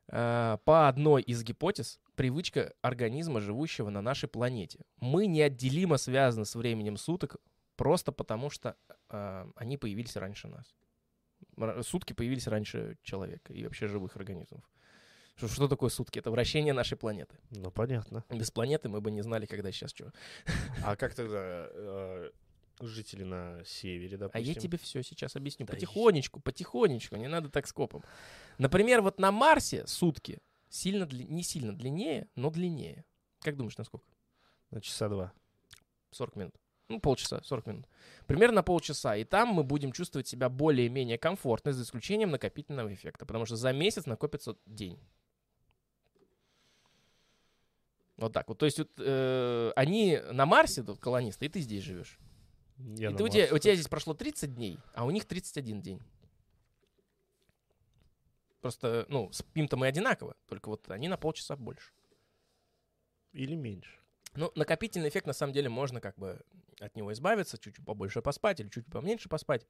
а, 0.10 0.58
по 0.66 0.88
одной 0.90 1.22
из 1.22 1.42
гипотез 1.44 2.02
привычка 2.16 2.74
организма, 2.82 3.40
живущего 3.42 3.90
на 3.90 4.02
нашей 4.02 4.30
планете. 4.30 4.80
Мы 5.00 5.28
неотделимо 5.28 5.98
связаны 5.98 6.46
с 6.46 6.56
временем 6.56 6.98
суток 6.98 7.38
просто 7.76 8.12
потому, 8.12 8.50
что 8.50 8.76
а, 9.10 9.50
они 9.56 9.78
появились 9.78 10.16
раньше 10.16 10.48
нас. 10.48 10.76
Сутки 11.86 12.14
появились 12.14 12.48
раньше 12.48 12.98
человека 13.04 13.54
и 13.54 13.64
вообще 13.64 13.88
живых 13.88 14.16
организмов. 14.16 14.64
Что, 15.36 15.48
что 15.48 15.68
такое 15.68 15.90
сутки? 15.90 16.20
Это 16.20 16.30
вращение 16.32 16.74
нашей 16.74 16.98
планеты. 16.98 17.36
Ну, 17.50 17.72
понятно. 17.72 18.24
Без 18.30 18.52
планеты 18.52 18.88
мы 18.90 19.02
бы 19.02 19.12
не 19.12 19.22
знали, 19.22 19.46
когда 19.46 19.72
сейчас 19.72 19.92
что. 19.92 20.12
А 20.84 20.96
как 20.96 21.16
тогда 21.16 21.68
э, 21.72 22.30
жители 22.80 23.24
на 23.24 23.64
севере, 23.66 24.16
А 24.16 24.20
допустим? 24.20 24.48
я 24.48 24.54
тебе 24.54 24.78
все 24.78 25.02
сейчас 25.04 25.36
объясню. 25.36 25.66
Да 25.66 25.74
потихонечку, 25.74 26.40
потихонечку, 26.40 27.16
не 27.16 27.28
надо 27.28 27.50
так 27.50 27.68
скопом. 27.68 28.04
Например, 28.60 29.02
вот 29.02 29.20
на 29.20 29.32
Марсе 29.32 29.88
сутки 29.88 30.40
сильно 30.74 31.04
дли- 31.04 31.28
не 31.28 31.44
сильно 31.44 31.74
длиннее, 31.74 32.28
но 32.36 32.50
длиннее. 32.50 33.06
Как 33.42 33.56
думаешь, 33.56 33.78
насколько? 33.78 34.08
На 34.72 34.82
часа 34.82 35.08
два. 35.08 35.32
40 36.12 36.36
минут. 36.36 36.56
Ну, 36.90 37.00
полчаса, 37.00 37.42
40 37.44 37.68
минут. 37.68 37.86
Примерно 38.26 38.64
полчаса. 38.64 39.16
И 39.16 39.24
там 39.24 39.50
мы 39.50 39.64
будем 39.64 39.92
чувствовать 39.92 40.28
себя 40.28 40.50
более-менее 40.50 41.18
комфортно, 41.18 41.74
за 41.74 41.84
исключением 41.84 42.32
накопительного 42.32 42.94
эффекта. 42.94 43.26
Потому 43.26 43.46
что 43.46 43.56
за 43.56 43.72
месяц 43.72 44.06
накопится 44.06 44.58
день. 44.66 45.00
Вот 48.18 48.34
так 48.34 48.48
вот. 48.50 48.58
То 48.58 48.66
есть 48.66 48.80
вот, 48.80 48.90
э, 48.98 49.72
они 49.76 50.20
на 50.32 50.46
Марсе, 50.46 50.84
тут 50.84 51.00
колонисты, 51.00 51.46
и 51.46 51.50
ты 51.50 51.62
здесь 51.62 51.84
живешь. 51.84 52.20
Я 52.78 53.10
И 53.10 53.12
на 53.12 53.18
ты, 53.18 53.24
у, 53.24 53.28
тебя, 53.28 53.48
у 53.52 53.58
тебя 53.60 53.76
здесь 53.76 53.88
прошло 53.88 54.14
30 54.14 54.56
дней, 54.56 54.80
а 54.94 55.06
у 55.06 55.12
них 55.12 55.26
31 55.26 55.82
день. 55.82 56.02
Просто, 58.64 59.06
ну, 59.10 59.30
спим-то 59.34 59.76
мы 59.76 59.88
одинаково, 59.88 60.38
только 60.48 60.70
вот 60.70 60.90
они 60.90 61.10
на 61.10 61.18
полчаса 61.18 61.58
больше. 61.58 61.92
Или 63.34 63.56
меньше. 63.56 64.00
Ну, 64.36 64.54
накопительный 64.56 65.10
эффект, 65.10 65.28
на 65.28 65.34
самом 65.34 65.52
деле, 65.52 65.68
можно 65.68 66.00
как 66.00 66.18
бы 66.18 66.40
от 66.80 66.96
него 66.96 67.12
избавиться, 67.12 67.58
чуть-чуть 67.58 67.86
побольше 67.86 68.22
поспать 68.22 68.62
или 68.62 68.70
чуть 68.70 68.86
поменьше 68.86 69.28
поспать. 69.28 69.68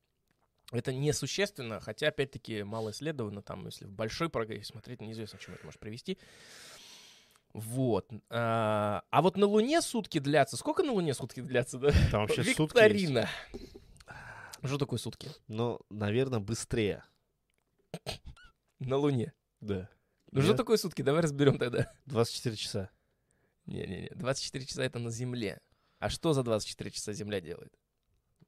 Это 0.72 0.94
несущественно, 0.94 1.80
хотя, 1.80 2.10
опять-таки, 2.10 2.62
мало 2.62 2.92
исследовано, 2.92 3.42
там, 3.42 3.66
если 3.66 3.86
в 3.86 3.92
большой 3.92 4.30
прогрессе 4.30 4.66
смотреть, 4.66 5.02
неизвестно, 5.02 5.40
к 5.40 5.42
чему 5.42 5.56
это 5.56 5.66
может 5.66 5.80
привести. 5.80 6.20
Вот. 7.54 8.12
А, 8.30 9.02
а 9.10 9.22
вот 9.24 9.38
на 9.38 9.48
Луне 9.48 9.82
сутки 9.82 10.20
длятся. 10.20 10.56
Сколько 10.56 10.84
на 10.84 10.92
Луне 10.92 11.16
сутки 11.16 11.40
длятся, 11.40 11.80
да? 11.80 11.92
Там 12.12 12.28
вообще 12.28 12.44
сутки 12.44 12.50
есть. 12.50 12.60
Викторина. 12.60 13.28
Что 14.64 14.78
такое 14.78 15.00
сутки? 15.00 15.32
Ну, 15.48 15.80
наверное, 15.90 16.40
быстрее. 16.40 17.04
На 18.80 18.98
Луне. 18.98 19.34
Да. 19.62 19.90
Ну 20.32 20.42
что 20.42 20.50
Нет? 20.50 20.58
такое 20.58 20.78
сутки? 20.78 21.02
Давай 21.02 21.22
разберем 21.22 21.58
тогда. 21.58 21.92
24 22.06 22.56
часа. 22.56 22.90
Не-не-не, 23.66 24.10
24 24.16 24.66
часа 24.66 24.84
это 24.84 25.00
на 25.00 25.10
Земле. 25.10 25.62
А 26.00 26.10
что 26.10 26.34
за 26.34 26.44
24 26.44 26.92
часа 26.92 27.14
Земля 27.14 27.40
делает? 27.40 27.74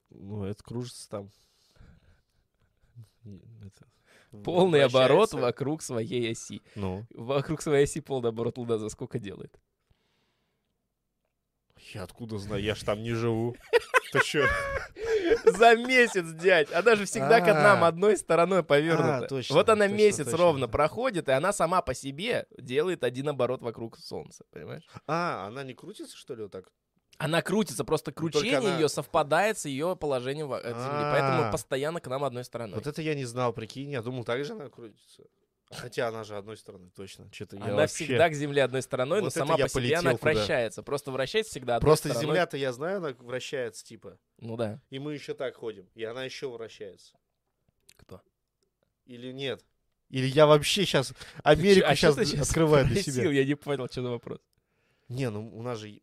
Ну, 0.10 0.44
это 0.44 0.64
кружится 0.64 1.10
там. 1.10 1.32
Это 3.64 3.88
Полный 4.44 4.84
оборот 4.84 5.34
вокруг 5.34 5.82
своей 5.82 6.32
оси. 6.32 6.62
Ну, 6.76 7.06
Вокруг 7.12 7.62
своей 7.62 7.86
оси 7.86 8.02
полный 8.02 8.30
оборот 8.30 8.58
Луна 8.58 8.78
за 8.78 8.90
сколько 8.90 9.20
делает? 9.20 9.58
я 11.94 12.04
откуда 12.04 12.38
знаю? 12.38 12.62
Я 12.62 12.76
ж 12.76 12.84
там 12.84 13.02
не 13.04 13.14
живу. 13.14 13.56
Ты 14.12 14.20
чё? 14.24 14.46
За 15.46 15.76
месяц, 15.76 16.32
дядь. 16.34 16.72
Она 16.72 16.96
же 16.96 17.06
всегда 17.06 17.42
к 17.42 17.48
нам 17.48 17.84
А. 17.84 17.88
одной 17.88 18.18
стороной 18.18 18.64
повернута. 18.64 19.28
А, 19.36 19.54
вот 19.54 19.70
она 19.70 19.88
месяц 19.88 20.32
ровно 20.34 20.68
проходит, 20.68 21.30
и 21.30 21.32
она 21.32 21.54
сама 21.54 21.82
по 21.82 21.94
себе 21.94 22.48
делает 22.58 23.04
один 23.04 23.30
оборот 23.30 23.62
вокруг 23.62 23.98
Солнца. 23.98 24.46
Понимаешь? 24.52 24.84
А, 25.08 25.48
она 25.48 25.64
не 25.64 25.74
крутится, 25.74 26.16
что 26.16 26.36
ли, 26.36 26.44
вот 26.44 26.52
так? 26.52 26.66
Она 27.18 27.42
крутится, 27.42 27.86
просто 27.86 28.12
кручение 28.12 28.58
она- 28.58 28.76
ее 28.78 28.90
совпадает 28.90 29.58
с 29.58 29.66
ее 29.66 29.96
положением 29.96 30.52
от 30.52 30.64
Земли. 30.64 30.76
А. 30.78 31.12
Поэтому 31.14 31.52
постоянно 31.52 32.02
к 32.02 32.08
нам 32.08 32.24
одной 32.26 32.44
стороной. 32.44 32.76
Вот 32.76 32.88
это 32.88 33.02
я 33.02 33.16
не 33.16 33.24
знал, 33.26 33.54
прикинь. 33.54 33.92
Я 33.92 34.02
думал, 34.02 34.26
так 34.26 34.44
же 34.44 34.54
она 34.54 34.68
крутится. 34.70 35.24
Хотя 35.78 36.08
она 36.08 36.24
же 36.24 36.36
одной 36.38 36.58
стороны, 36.58 36.90
точно. 36.96 37.30
Что-то 37.32 37.58
Она 37.58 37.74
вообще... 37.76 38.06
всегда 38.06 38.30
к 38.30 38.34
Земле 38.34 38.64
одной 38.64 38.82
стороной, 38.82 39.20
но 39.20 39.26
Вот 39.26 39.36
это 39.36 39.40
сама 39.46 39.58
по 39.58 39.70
себе 39.70 39.96
она 39.96 40.12
куда. 40.16 40.34
вращается. 40.34 40.84
Просто 40.84 41.12
вращается 41.12 41.52
всегда 41.52 41.76
одной 41.78 41.88
Просто 41.90 42.10
стороной. 42.10 42.26
Земля-то, 42.34 42.58
я 42.58 42.74
знаю, 42.74 42.98
она 42.98 43.10
вращается, 43.20 43.84
типа. 43.86 44.18
Ну 44.40 44.58
да. 44.58 44.82
И 44.90 45.00
мы 45.00 45.14
еще 45.14 45.34
так 45.34 45.56
ходим. 45.56 45.88
И 45.96 46.04
она 46.04 46.24
еще 46.24 46.50
вращается. 46.50 47.16
Кто? 47.98 48.22
Или 49.06 49.32
нет? 49.32 49.64
Или 50.10 50.28
я 50.28 50.46
вообще 50.46 50.86
сейчас 50.86 51.14
Америку 51.44 51.88
А 51.88 51.96
сейчас 51.96 52.16
щас 52.18 52.50
открываю 52.50 52.86
для 52.86 53.02
себя? 53.02 53.30
Я 53.32 53.44
не 53.46 53.56
понял, 53.56 53.88
что 53.90 54.02
за 54.04 54.10
вопрос. 54.10 54.40
Не, 55.10 55.30
ну 55.30 55.56
у 55.56 55.62
нас 55.62 55.80
же 55.80 56.00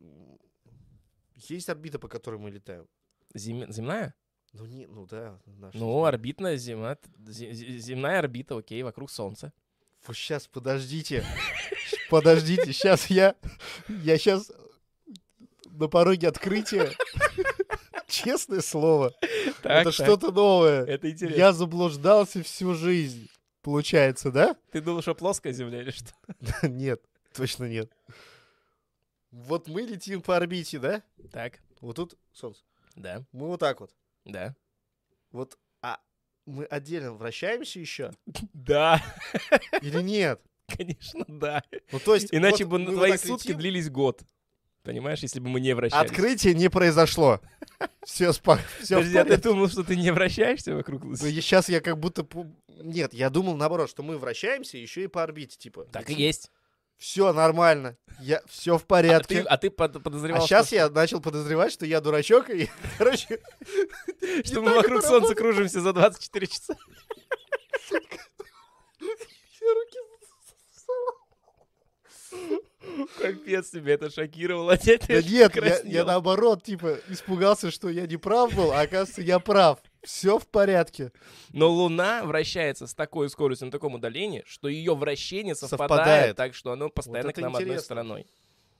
есть 1.35 1.69
орбита, 1.69 1.99
по 1.99 2.07
которой 2.07 2.39
мы 2.39 2.49
летаем. 2.51 2.87
Зем- 3.33 3.71
Земная? 3.71 4.13
Ну, 4.53 4.65
не, 4.65 4.85
ну 4.85 5.07
да. 5.07 5.39
наша 5.45 5.77
Ну, 5.77 5.95
Земля. 5.95 6.07
орбитная 6.09 6.55
зе- 6.57 7.77
земная 7.79 8.19
орбита, 8.19 8.55
окей, 8.55 8.83
вокруг 8.83 9.09
Солнца. 9.09 9.51
Сейчас, 10.11 10.47
подождите. 10.47 11.25
Подождите, 12.09 12.73
сейчас 12.73 13.09
я... 13.09 13.35
Я 13.87 14.17
сейчас 14.17 14.51
на 15.65 15.87
пороге 15.87 16.27
открытия. 16.27 16.91
Честное 18.07 18.61
слово. 18.61 19.11
Так, 19.61 19.81
это 19.81 19.83
так. 19.85 19.93
что-то 19.93 20.31
новое. 20.31 20.83
Это 20.85 21.09
интересно. 21.09 21.37
Я 21.37 21.53
заблуждался 21.53 22.43
всю 22.43 22.73
жизнь. 22.75 23.29
Получается, 23.61 24.29
да? 24.29 24.55
Ты 24.71 24.81
думал, 24.81 25.01
что 25.01 25.15
плоская 25.15 25.53
Земля 25.53 25.81
или 25.81 25.91
что? 25.91 26.11
Нет, 26.67 27.01
точно 27.33 27.63
нет. 27.63 27.89
Вот 29.31 29.67
мы 29.69 29.81
летим 29.83 30.21
по 30.21 30.35
орбите, 30.35 30.79
да? 30.79 31.01
Так, 31.31 31.59
Вот 31.79 31.95
тут 31.95 32.15
Солнце. 32.33 32.61
да, 32.95 33.23
Мы 33.31 33.47
вот 33.47 33.61
так 33.61 33.79
вот. 33.79 33.91
да. 34.25 34.53
Вот, 35.31 35.57
мы 36.45 36.65
отдельно 36.65 37.13
вращаемся 37.13 37.79
еще? 37.79 38.11
Да, 38.53 39.03
Или 39.81 40.01
нет? 40.01 40.41
конечно, 40.67 41.25
да. 41.27 41.63
Ну, 41.91 41.99
то 41.99 42.15
есть, 42.15 42.33
Иначе 42.33 42.65
вот 42.65 42.81
бы 42.81 42.85
мы 42.85 42.95
твои 42.95 43.17
сутки 43.17 43.47
летим, 43.47 43.59
длились 43.59 43.89
год. 43.89 44.21
Понимаешь, 44.83 45.19
если 45.19 45.39
бы 45.39 45.47
мы 45.47 45.61
не 45.61 45.73
вращались. 45.73 46.09
Открытие 46.09 46.53
не 46.53 46.69
произошло. 46.69 47.39
Все, 48.03 48.33
спа... 48.33 48.59
все 48.81 48.97
Подожди, 48.97 49.17
а 49.17 49.25
ты 49.25 49.37
думал, 49.37 49.69
что 49.69 49.83
ты 49.83 49.95
не 49.95 50.11
вращаешься 50.11 50.75
вокруг 50.75 51.03
Луны? 51.03 51.17
сейчас 51.17 51.69
я 51.69 51.79
как 51.79 51.97
будто... 51.97 52.27
Нет, 52.67 53.13
я 53.13 53.29
думал 53.29 53.55
наоборот, 53.55 53.89
что 53.89 54.03
мы 54.03 54.17
вращаемся 54.17 54.77
еще 54.77 55.05
и 55.05 55.07
по 55.07 55.23
орбите, 55.23 55.57
типа. 55.57 55.85
Так 55.85 56.09
и 56.09 56.13
есть. 56.13 56.51
Все 56.97 57.33
нормально. 57.33 57.97
Я... 58.19 58.41
Все 58.47 58.73
в 58.73 58.75
А 58.75 58.79
ты, 58.79 58.85
порядке. 58.85 59.41
а 59.41 59.57
ты 59.57 59.69
под- 59.69 59.95
А 59.97 59.99
подозревал, 59.99 60.41
сейчас 60.45 60.67
что, 60.67 60.75
я 60.75 60.89
начал 60.89 61.19
подозревать, 61.19 61.73
что 61.73 61.85
я 61.85 61.99
дурачок, 61.99 62.49
и, 62.49 62.69
короче... 62.97 63.39
что 64.45 64.61
мы 64.61 64.73
вокруг 64.75 65.03
Солнца 65.03 65.35
кружимся 65.35 65.81
за 65.81 65.91
24 65.93 66.47
часа. 66.47 66.75
Все 67.79 69.73
руки 69.73 69.97
Капец, 73.19 73.69
тебя 73.69 73.93
это 73.93 74.09
шокировало. 74.09 74.77
Да 75.07 75.21
нет, 75.21 75.55
я, 75.55 75.81
я 75.83 76.05
наоборот, 76.05 76.63
типа, 76.63 76.99
испугался, 77.09 77.71
что 77.71 77.89
я 77.89 78.05
не 78.07 78.17
прав 78.17 78.53
был, 78.55 78.71
а 78.71 78.81
оказывается, 78.81 79.21
я 79.21 79.39
прав. 79.39 79.79
Все 80.03 80.37
в 80.37 80.47
порядке. 80.47 81.11
Но 81.51 81.69
Луна 81.69 82.23
вращается 82.25 82.87
с 82.87 82.93
такой 82.93 83.29
скоростью, 83.29 83.67
на 83.67 83.71
таком 83.71 83.95
удалении, 83.95 84.43
что 84.45 84.67
ее 84.67 84.95
вращение 84.95 85.55
совпадает, 85.55 85.89
Совпадает. 85.89 86.37
так, 86.37 86.53
что 86.55 86.71
оно 86.73 86.89
постоянно 86.89 87.29
это 87.29 87.39
к 87.39 87.41
нам 87.41 87.55
одной 87.55 87.63
интересно. 87.63 87.83
стороной. 87.85 88.27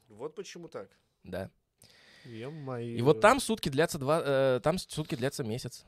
Вот 0.09 0.35
почему 0.35 0.67
так. 0.67 0.89
Да. 1.23 1.49
Ё-моё. 2.25 2.97
И 2.97 3.01
вот 3.01 3.21
там 3.21 3.39
сутки 3.39 3.69
длятся 3.69 3.99
два, 3.99 4.21
э, 4.23 4.59
там 4.63 4.77
сутки 4.77 5.15
длятся 5.15 5.43
месяц. 5.43 5.85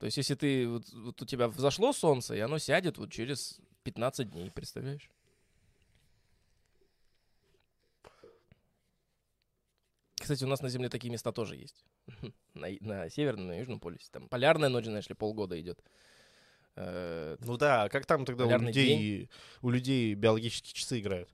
То 0.00 0.06
есть, 0.06 0.16
если 0.16 0.34
ты 0.34 0.68
вот, 0.68 0.84
вот 0.92 1.20
у 1.20 1.26
тебя 1.26 1.48
взошло 1.48 1.92
солнце, 1.92 2.34
и 2.34 2.40
оно 2.40 2.58
сядет 2.58 2.98
вот 2.98 3.10
через 3.10 3.58
15 3.82 4.30
дней, 4.30 4.50
представляешь? 4.50 5.10
Кстати, 10.28 10.44
у 10.44 10.48
нас 10.48 10.60
на 10.60 10.68
Земле 10.68 10.90
такие 10.90 11.10
места 11.10 11.32
тоже 11.32 11.56
есть. 11.56 11.86
На, 12.52 12.68
на 12.80 13.08
Северном, 13.08 13.46
на 13.46 13.58
Южном 13.58 13.80
полюсе. 13.80 14.08
Там 14.12 14.28
полярная 14.28 14.68
ночь, 14.68 14.84
знаешь 14.84 15.08
ли, 15.08 15.14
полгода 15.14 15.58
идет. 15.58 15.82
Э, 16.76 17.38
Ну 17.40 17.56
да, 17.56 17.84
а 17.84 17.88
как 17.88 18.04
там 18.04 18.26
тогда 18.26 18.44
у 18.44 18.48
людей, 18.66 19.30
у 19.62 19.70
людей 19.70 20.12
биологические 20.12 20.74
часы 20.74 21.00
играют? 21.00 21.30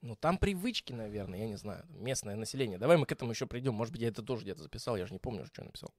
Ну, 0.00 0.14
там 0.14 0.38
привычки, 0.38 0.92
наверное, 0.92 1.40
я 1.40 1.48
не 1.48 1.56
знаю. 1.56 1.84
Местное 1.88 2.36
население. 2.36 2.78
Давай 2.78 2.98
мы 2.98 3.04
к 3.04 3.10
этому 3.10 3.32
еще 3.32 3.48
придем. 3.48 3.74
Может 3.74 3.90
быть, 3.90 4.02
я 4.02 4.08
это 4.08 4.22
тоже 4.22 4.42
где-то 4.44 4.62
записал, 4.62 4.96
я 4.96 5.04
же 5.04 5.12
не 5.12 5.18
помню, 5.18 5.44
что 5.44 5.62
я 5.62 5.66
написал. 5.66 5.92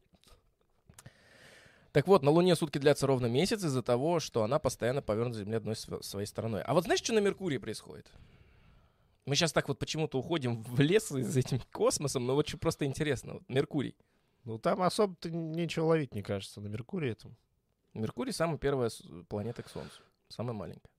Так 1.92 2.08
вот, 2.08 2.24
на 2.24 2.32
Луне 2.32 2.56
сутки 2.56 2.78
длятся 2.78 3.08
ровно 3.08 3.26
месяц 3.26 3.62
из-за 3.62 3.84
того, 3.84 4.22
что 4.22 4.44
она 4.44 4.58
постоянно 4.58 5.02
повернута 5.02 5.40
Земле 5.40 5.58
одной 5.58 5.76
св- 5.76 6.06
своей 6.06 6.28
стороной. 6.28 6.62
А 6.62 6.74
вот 6.74 6.86
знаешь, 6.86 7.02
что 7.02 7.12
на 7.14 7.20
Меркурии 7.20 7.58
происходит? 7.58 8.10
Мы 9.26 9.36
сейчас 9.36 9.52
так 9.52 9.68
вот 9.68 9.80
почему-то 9.80 10.20
уходим 10.20 10.62
в 10.62 10.80
лес 10.80 11.10
с 11.10 11.36
этим 11.38 11.60
космосом, 11.72 12.26
но 12.28 12.36
вот 12.36 12.48
что 12.48 12.58
просто 12.58 12.86
интересно. 12.86 13.34
Вот 13.34 13.50
Меркурий. 13.50 13.96
Ну 14.44 14.60
там 14.60 14.84
особо-то 14.84 15.32
нечего 15.32 15.86
ловить, 15.86 16.14
мне 16.14 16.22
кажется, 16.22 16.62
на 16.62 16.68
Меркурии 16.68 17.12
этом. 17.12 17.36
Меркурий 17.94 18.32
самая 18.32 18.58
первая 18.58 18.92
планета 19.28 19.64
к 19.64 19.70
Солнцу. 19.70 20.02
Самая 20.30 20.54
маленькая. 20.54 20.92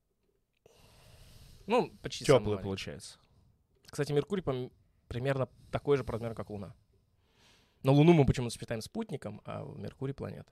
Ну, 1.67 1.91
почти 2.01 2.25
Теплый 2.25 2.57
получается. 2.59 3.17
Кстати, 3.85 4.11
Меркурий 4.11 4.43
пом- 4.43 4.71
примерно 5.07 5.47
такой 5.71 5.97
же 5.97 6.03
по 6.03 6.13
размеру, 6.13 6.35
как 6.35 6.49
Луна. 6.49 6.75
Но 7.83 7.93
Луну 7.93 8.13
мы 8.13 8.25
почему-то 8.25 8.57
считаем 8.57 8.81
спутником, 8.81 9.41
а 9.45 9.63
Меркурий 9.63 10.13
планета. 10.13 10.51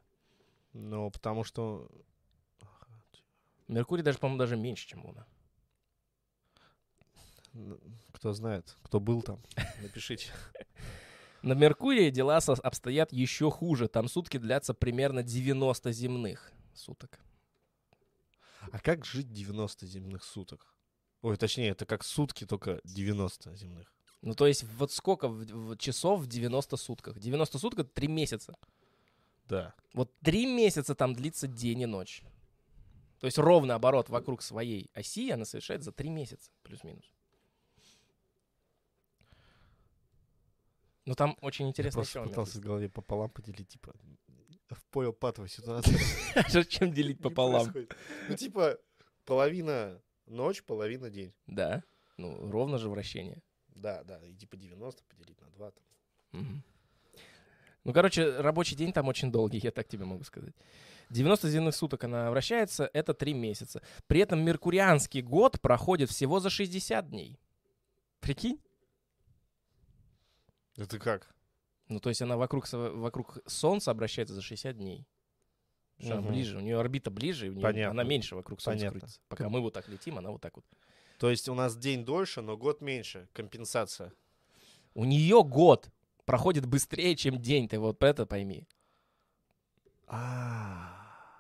Ну, 0.74 1.10
потому 1.10 1.44
что... 1.44 1.90
Меркурий 3.68 4.04
даже, 4.04 4.20
по-моему, 4.20 4.40
даже 4.40 4.56
меньше, 4.56 4.88
чем 4.88 5.04
Луна. 5.06 5.26
Кто 8.12 8.34
знает, 8.34 8.76
кто 8.84 9.00
был 9.00 9.22
там, 9.22 9.42
напишите. 9.82 10.32
На 11.42 11.54
Меркурии 11.54 12.10
дела 12.10 12.38
обстоят 12.38 13.14
еще 13.14 13.52
хуже. 13.52 13.88
Там 13.88 14.08
сутки 14.08 14.38
длятся 14.38 14.74
примерно 14.74 15.22
90 15.24 15.92
земных 15.92 16.52
суток. 16.74 17.20
А 18.72 18.80
как 18.80 19.06
жить 19.06 19.32
90 19.32 19.86
земных 19.86 20.24
суток? 20.24 20.74
Ой, 21.22 21.38
точнее, 21.38 21.70
это 21.70 21.86
как 21.86 22.04
сутки, 22.04 22.46
только 22.46 22.82
90 22.84 23.56
земных. 23.56 23.94
Ну, 24.22 24.34
то 24.34 24.48
есть, 24.48 24.64
вот 24.64 24.92
сколько 24.92 25.28
в- 25.28 25.46
в 25.74 25.78
часов 25.78 26.22
в 26.22 26.28
90 26.28 26.78
сутках? 26.78 27.20
90 27.20 27.60
суток— 27.60 27.80
это 27.82 27.90
3 27.92 28.08
месяца. 28.08 28.56
Да. 29.48 29.76
Вот 29.94 30.12
3 30.24 30.48
месяца 30.48 30.96
там 30.96 31.14
длится 31.14 31.48
день 31.48 31.82
и 31.82 31.86
ночь. 31.86 32.24
То 33.20 33.28
есть 33.28 33.38
ровно 33.38 33.76
оборот 33.76 34.10
вокруг 34.10 34.42
своей 34.42 34.90
оси 34.94 35.30
она 35.30 35.46
совершает 35.46 35.84
за 35.84 35.92
3 35.92 36.10
месяца, 36.10 36.50
плюс-минус. 36.64 37.06
Ну, 41.06 41.14
там 41.16 41.38
очень 41.42 41.66
Я 41.66 41.70
интересно 41.70 42.00
просто 42.02 42.20
еще 42.20 42.30
пытался 42.30 42.58
в 42.58 42.62
голове 42.62 42.90
пополам 42.90 43.30
поделить, 43.30 43.68
типа, 43.68 43.94
понял 44.92 45.14
патовую 45.14 45.50
ситуацию. 45.50 45.98
Зачем 46.50 46.92
делить 46.94 47.22
пополам? 47.22 47.72
Ну, 48.30 48.36
типа, 48.36 48.80
половина 49.26 50.02
ночь, 50.26 50.64
половина 50.64 51.10
день. 51.10 51.34
Да. 51.48 51.84
Ну, 52.18 52.50
ровно 52.50 52.78
же 52.78 52.90
вращение. 52.90 53.42
Да, 53.68 54.04
да, 54.04 54.20
и 54.26 54.34
типа 54.34 54.58
90 54.58 55.04
поделить 55.04 55.40
на 55.42 55.50
2. 55.50 55.72
Мгм. 56.32 56.64
Ну, 57.84 57.94
короче, 57.94 58.38
рабочий 58.38 58.76
день 58.76 58.94
там 58.94 59.08
очень 59.08 59.32
долгий, 59.32 59.60
я 59.60 59.72
так 59.72 59.88
тебе 59.88 60.06
могу 60.06 60.24
сказать. 60.24 60.56
90 61.12 61.50
земных 61.50 61.76
суток 61.76 62.04
она 62.04 62.32
вращается, 62.32 62.90
это 62.94 63.14
3 63.14 63.34
месяца. 63.34 63.82
При 64.08 64.22
этом 64.22 64.44
меркурианский 64.44 65.22
год 65.22 65.62
проходит 65.62 66.10
всего 66.10 66.40
за 66.40 66.50
60 66.50 67.10
дней. 67.10 67.40
Прикинь? 68.22 68.60
Это 70.78 71.00
как? 71.00 71.34
Ну, 71.88 72.00
то 72.00 72.10
есть 72.10 72.22
она 72.22 72.36
вокруг, 72.38 72.68
вокруг 72.72 73.38
Солнца 73.46 73.92
обращается 73.92 74.34
за 74.34 74.42
60 74.42 74.78
дней. 74.78 75.08
Что 76.00 76.16
Мгм. 76.18 76.28
ближе, 76.34 76.58
у 76.58 76.60
нее 76.62 76.78
орбита 76.80 77.10
ближе, 77.10 77.48
у 77.50 77.54
неё- 77.54 77.62
Понятно. 77.62 77.92
она 77.92 78.04
меньше 78.04 78.36
вокруг 78.36 78.60
Солнца 78.60 78.80
Понятно. 78.80 79.00
крутится. 79.00 79.22
Пока 79.30 79.48
мы 79.50 79.62
вот 79.62 79.74
так 79.74 79.88
летим, 79.88 80.18
она 80.18 80.32
вот 80.32 80.42
так 80.42 80.56
вот. 80.58 80.66
То 81.20 81.30
есть 81.30 81.48
у 81.48 81.54
нас 81.56 81.78
день 81.78 82.04
дольше, 82.04 82.42
но 82.42 82.58
год 82.58 82.82
меньше. 82.82 83.30
Компенсация. 83.32 84.12
У 84.94 85.06
нее 85.06 85.44
год 85.44 85.90
проходит 86.26 86.66
быстрее, 86.66 87.16
чем 87.16 87.42
день, 87.42 87.70
ты 87.70 87.80
вот 87.80 88.04
это 88.04 88.26
пойми. 88.26 88.68
А. 90.08 90.92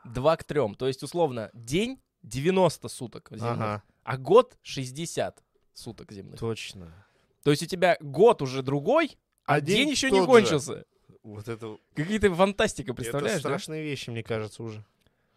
2 0.06 0.38
к 0.38 0.44
3. 0.44 0.76
То 0.76 0.88
есть, 0.88 1.04
условно, 1.04 1.50
день 1.54 2.00
90 2.24 2.88
суток 2.88 3.30
земных, 3.32 3.52
Ага, 3.52 3.84
а 4.04 4.18
год 4.18 4.58
60 4.62 5.44
суток 5.74 6.12
земных. 6.12 6.40
точно. 6.40 7.06
То 7.44 7.52
есть 7.52 7.64
у 7.64 7.66
тебя 7.66 7.98
год 8.00 8.42
уже 8.42 8.64
другой, 8.64 9.18
а, 9.46 9.62
день, 9.62 9.78
день 9.78 9.89
еще 9.89 10.12
не 10.12 10.20
тот 10.20 10.28
же. 10.28 10.32
кончился. 10.32 10.86
Вот 11.24 11.48
это, 11.48 11.78
Какие-то 11.96 12.34
фантастика, 12.36 12.91
это 12.91 12.93
представляешь, 12.96 13.41
да? 13.41 13.50
страшные 13.50 13.84
вещи, 13.84 14.10
мне 14.10 14.24
кажется, 14.24 14.62
уже. 14.64 14.84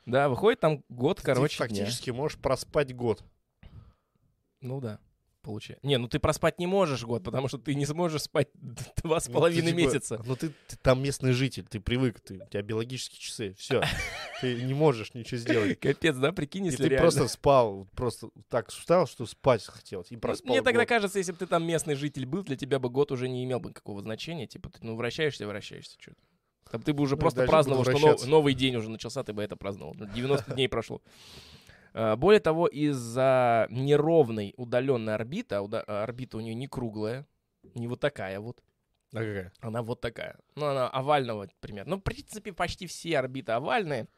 Да, 0.06 0.28
выходит 0.28 0.60
там 0.60 0.82
год, 0.88 1.20
короче, 1.22 1.56
Ты 1.58 1.68
дня. 1.68 1.82
фактически 1.84 2.10
можешь 2.10 2.38
проспать 2.38 2.94
год. 2.94 3.22
Ну 4.60 4.80
да, 4.80 4.98
получается. 5.48 5.86
Не, 5.86 5.96
ну 5.96 6.08
ты 6.08 6.18
проспать 6.18 6.58
не 6.58 6.66
можешь 6.66 7.02
год, 7.04 7.24
потому 7.24 7.48
что 7.48 7.56
ты 7.56 7.74
не 7.74 7.86
сможешь 7.86 8.22
спать 8.22 8.48
два 9.02 9.18
с 9.18 9.28
Ну, 9.28 9.34
половиной 9.34 9.72
типа, 9.72 9.78
месяца. 9.78 10.22
Ну 10.26 10.36
ты, 10.36 10.50
ты 10.66 10.76
там 10.82 11.02
местный 11.02 11.32
житель, 11.32 11.64
ты 11.64 11.80
привык, 11.80 12.20
ты, 12.20 12.34
у 12.34 12.46
тебя 12.46 12.60
биологические 12.62 13.18
часы, 13.18 13.54
все. 13.58 13.82
Ты 14.40 14.62
не 14.62 14.74
можешь 14.74 15.14
ничего 15.14 15.38
сделать. 15.38 15.80
Капец, 15.80 16.14
да, 16.16 16.30
прикинь, 16.32 16.66
если 16.66 16.84
ты 16.84 16.88
реально. 16.90 17.00
просто 17.10 17.26
спал, 17.26 17.88
просто 17.96 18.28
так 18.48 18.68
устал, 18.68 19.08
что 19.08 19.26
спать 19.26 19.64
хотелось, 19.64 20.12
и 20.12 20.14
Ну, 20.14 20.20
проспал 20.20 20.52
Мне 20.54 20.62
тогда 20.62 20.86
кажется, 20.86 21.18
если 21.18 21.32
бы 21.32 21.38
ты 21.38 21.46
там 21.46 21.66
местный 21.66 21.96
житель 21.96 22.24
был, 22.24 22.44
для 22.44 22.54
тебя 22.56 22.78
бы 22.78 22.88
год 22.88 23.10
уже 23.10 23.28
не 23.28 23.42
имел 23.44 23.58
бы 23.58 23.70
никакого 23.70 24.00
значения. 24.00 24.46
Типа, 24.46 24.70
ты 24.70 24.78
ну 24.82 24.94
вращаешься, 24.94 25.44
вращаешься, 25.48 25.96
что 26.00 26.12
Там 26.70 26.82
ты 26.82 26.92
бы 26.92 27.02
уже 27.02 27.16
Ну, 27.16 27.20
просто 27.22 27.46
праздновал, 27.46 27.82
что 27.82 27.98
нов- 27.98 28.26
новый 28.26 28.54
день 28.54 28.76
уже 28.76 28.90
начался, 28.90 29.24
ты 29.24 29.32
бы 29.32 29.42
это 29.42 29.56
праздновал. 29.56 29.94
Ну, 29.98 30.06
90 30.06 30.54
дней 30.54 30.68
прошло. 30.68 31.00
А, 31.94 32.16
Более 32.16 32.40
того, 32.40 32.66
из-за 32.66 33.66
неровной 33.70 34.54
удаленной 34.56 35.14
орбиты, 35.14 35.56
а 35.56 35.62
а 35.62 36.02
орбита 36.02 36.36
у 36.36 36.40
нее 36.40 36.54
не 36.54 36.66
круглая, 36.68 37.26
не 37.74 37.86
вот 37.86 38.00
такая 38.00 38.40
вот, 38.40 38.62
А 39.12 39.18
какая? 39.18 39.52
она 39.60 39.82
вот 39.82 40.00
такая. 40.00 40.38
Ну, 40.54 40.66
она 40.66 40.88
овального 40.88 41.48
примерно. 41.60 41.96
Ну, 41.96 42.00
в 42.00 42.04
принципе, 42.04 42.52
почти 42.52 42.86
все 42.86 43.18
орбиты 43.18 43.52
овальные, 43.52 44.08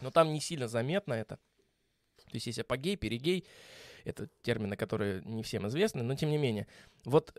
но 0.00 0.10
там 0.10 0.32
не 0.32 0.40
сильно 0.40 0.68
заметно 0.68 1.14
это. 1.14 1.36
То 2.16 2.34
есть 2.34 2.46
есть 2.46 2.58
апогей, 2.58 2.96
перигей. 2.96 3.44
Это 4.04 4.28
термины, 4.42 4.76
которые 4.76 5.22
не 5.24 5.42
всем 5.42 5.66
известны, 5.68 6.02
но 6.02 6.14
тем 6.14 6.30
не 6.30 6.38
менее. 6.38 6.66
Вот, 7.04 7.36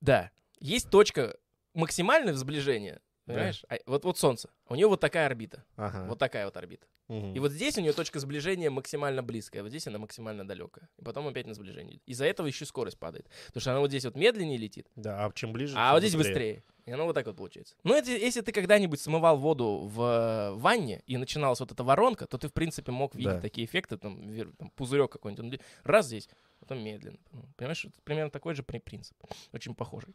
да, 0.00 0.30
есть 0.58 0.88
точка 0.88 1.36
максимальное 1.74 2.32
сближение, 2.32 3.00
Да. 3.26 3.34
понимаешь? 3.34 3.64
А 3.68 3.76
вот, 3.86 4.04
вот 4.04 4.18
Солнце. 4.18 4.50
У 4.68 4.74
нее 4.74 4.86
вот 4.86 5.00
такая 5.00 5.26
орбита. 5.26 5.64
Ага. 5.76 6.06
Вот 6.08 6.18
такая 6.18 6.44
вот 6.44 6.56
орбита. 6.56 6.86
Мгм. 7.08 7.34
И 7.34 7.38
вот 7.38 7.52
здесь 7.52 7.76
у 7.78 7.80
нее 7.80 7.92
точка 7.92 8.18
сближения 8.18 8.70
максимально 8.70 9.22
близкая, 9.22 9.62
вот 9.62 9.68
здесь 9.68 9.86
она 9.86 9.98
максимально 9.98 10.46
далекая. 10.46 10.88
И 10.98 11.02
потом 11.04 11.26
опять 11.28 11.46
на 11.46 11.54
сближение. 11.54 12.00
Из-за 12.06 12.24
этого 12.26 12.46
еще 12.46 12.64
скорость 12.66 12.98
падает. 12.98 13.28
Потому 13.48 13.60
что 13.60 13.70
она 13.72 13.80
вот 13.80 13.88
здесь 13.90 14.04
вот 14.04 14.16
медленнее 14.16 14.58
летит, 14.58 14.88
Да, 14.96 15.24
а 15.26 15.32
чем 15.32 15.52
ближе, 15.52 15.74
а 15.76 15.92
вот 15.92 16.00
здесь 16.00 16.16
быстрее. 16.16 16.64
И 16.86 16.92
оно 16.92 17.06
вот 17.06 17.14
так 17.14 17.26
вот 17.26 17.36
получается. 17.36 17.74
Ну, 17.82 17.94
это, 17.94 18.10
если 18.10 18.42
ты 18.42 18.52
когда-нибудь 18.52 19.00
смывал 19.00 19.38
воду 19.38 19.88
в 19.90 20.02
э, 20.02 20.52
ванне 20.54 21.02
и 21.06 21.16
начиналась 21.16 21.60
вот 21.60 21.72
эта 21.72 21.82
воронка, 21.82 22.26
то 22.26 22.36
ты, 22.36 22.48
в 22.48 22.52
принципе, 22.52 22.92
мог 22.92 23.14
видеть 23.14 23.32
Да. 23.36 23.40
такие 23.40 23.66
эффекты, 23.66 23.96
там, 23.96 24.22
там 24.58 24.68
пузырек 24.76 25.10
какой-нибудь, 25.12 25.60
раз 25.82 26.06
здесь, 26.06 26.28
потом 26.60 26.84
медленно. 26.84 27.16
Ну, 27.32 27.44
Понимаешь, 27.56 27.84
это 27.86 27.94
примерно 28.04 28.30
такой 28.30 28.54
же 28.54 28.62
при- 28.62 28.80
принцип, 28.80 29.16
очень 29.52 29.74
похожий. 29.74 30.14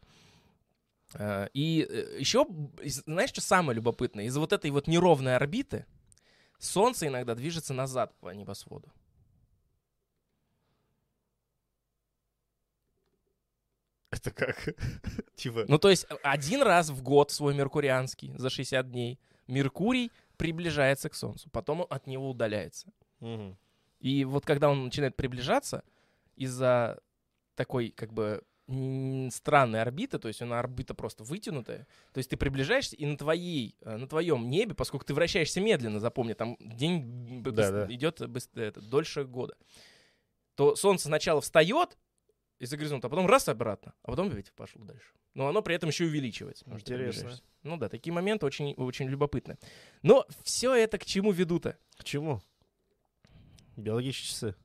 А, 1.15 1.49
И 1.53 1.87
еще, 2.19 2.45
знаешь, 2.83 3.29
что 3.29 3.41
самое 3.41 3.75
любопытное? 3.75 4.25
Из-за 4.25 4.39
вот 4.39 4.53
этой 4.53 4.71
вот 4.71 4.87
неровной 4.87 5.35
орбиты 5.35 5.85
Солнце 6.59 7.07
иногда 7.07 7.35
движется 7.35 7.73
назад 7.73 8.13
по 8.19 8.29
небосводу. 8.29 8.91
Это 14.11 14.31
как? 14.31 14.57
Типа, 15.35 15.65
Ну, 15.67 15.77
то 15.77 15.89
есть 15.89 16.05
э, 16.09 16.15
один 16.23 16.63
раз 16.63 16.89
в 16.89 17.01
год 17.01 17.31
свой 17.31 17.53
меркурианский 17.53 18.33
за 18.37 18.49
60 18.49 18.89
дней 18.89 19.19
Меркурий 19.47 20.11
приближается 20.37 21.09
к 21.09 21.15
Солнцу, 21.15 21.49
потом 21.51 21.85
от 21.89 22.07
него 22.07 22.29
удаляется. 22.29 22.91
мгм. 23.19 23.57
И 23.99 24.23
вот 24.23 24.45
когда 24.45 24.69
он 24.69 24.85
начинает 24.85 25.15
приближаться 25.15 25.83
из-за 26.35 26.99
такой 27.55 27.89
как 27.91 28.13
бы 28.13 28.41
м, 28.69 29.31
странной 29.31 29.81
орбиты, 29.81 30.19
то 30.19 30.27
есть 30.27 30.41
она 30.41 30.59
орбита 30.59 30.93
просто 30.93 31.23
вытянутая, 31.23 31.87
то 32.13 32.17
есть 32.19 32.29
ты 32.29 32.37
приближаешься, 32.37 32.95
и 32.95 33.05
на 33.05 33.17
твоей, 33.17 33.75
э, 33.81 33.97
на 33.97 34.07
твоем 34.07 34.49
небе, 34.49 34.75
поскольку 34.75 35.05
ты 35.05 35.13
вращаешься 35.13 35.59
медленно, 35.59 35.99
запомни, 35.99 36.33
там 36.33 36.55
день 36.59 37.41
Да, 37.43 37.49
быс- 37.51 37.71
да. 37.87 37.93
идет 37.93 38.21
быс- 38.21 38.49
это, 38.59 38.79
дольше 38.81 39.23
года, 39.25 39.55
то 40.55 40.75
Солнце 40.75 41.05
сначала 41.07 41.41
встает 41.41 41.97
из-за 42.59 42.77
горизонта, 42.77 43.07
а 43.07 43.09
потом 43.09 43.25
раз 43.27 43.47
обратно, 43.49 43.93
а 44.03 44.11
потом 44.11 44.27
опять 44.29 44.51
пошло 44.53 44.83
дальше. 44.83 45.13
Но 45.33 45.47
оно 45.47 45.61
при 45.61 45.75
этом 45.75 45.89
еще 45.89 46.05
увеличивается. 46.05 46.65
Интересно. 46.69 47.31
Ну 47.63 47.77
да, 47.77 47.87
такие 47.89 48.11
моменты 48.13 48.45
очень, 48.45 48.73
очень 48.73 49.07
любопытны. 49.07 49.57
Но 50.01 50.25
все 50.43 50.73
это 50.75 50.97
к 50.97 51.05
чему 51.05 51.31
ведут-то? 51.31 51.77
К 51.97 52.03
чему? 52.03 52.41
Биологические 53.77 54.27
часы. 54.29 54.55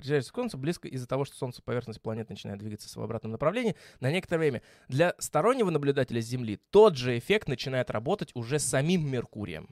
Приближается 0.00 0.32
к 0.32 0.36
Солнцу 0.36 0.58
близко 0.58 0.88
из-за 0.88 1.06
того, 1.06 1.24
что 1.24 1.36
Солнце 1.36 1.62
поверхность 1.62 2.00
планеты 2.00 2.32
начинает 2.32 2.58
двигаться 2.58 2.98
в 2.98 3.02
обратном 3.02 3.32
направлении 3.32 3.76
на 4.00 4.10
некоторое 4.10 4.38
время. 4.40 4.62
Для 4.88 5.14
стороннего 5.18 5.70
наблюдателя 5.70 6.20
с 6.20 6.26
Земли 6.26 6.58
тот 6.70 6.96
же 6.96 7.16
эффект 7.18 7.48
начинает 7.48 7.90
работать 7.90 8.30
уже 8.34 8.58
самим 8.58 9.08
Меркурием. 9.08 9.68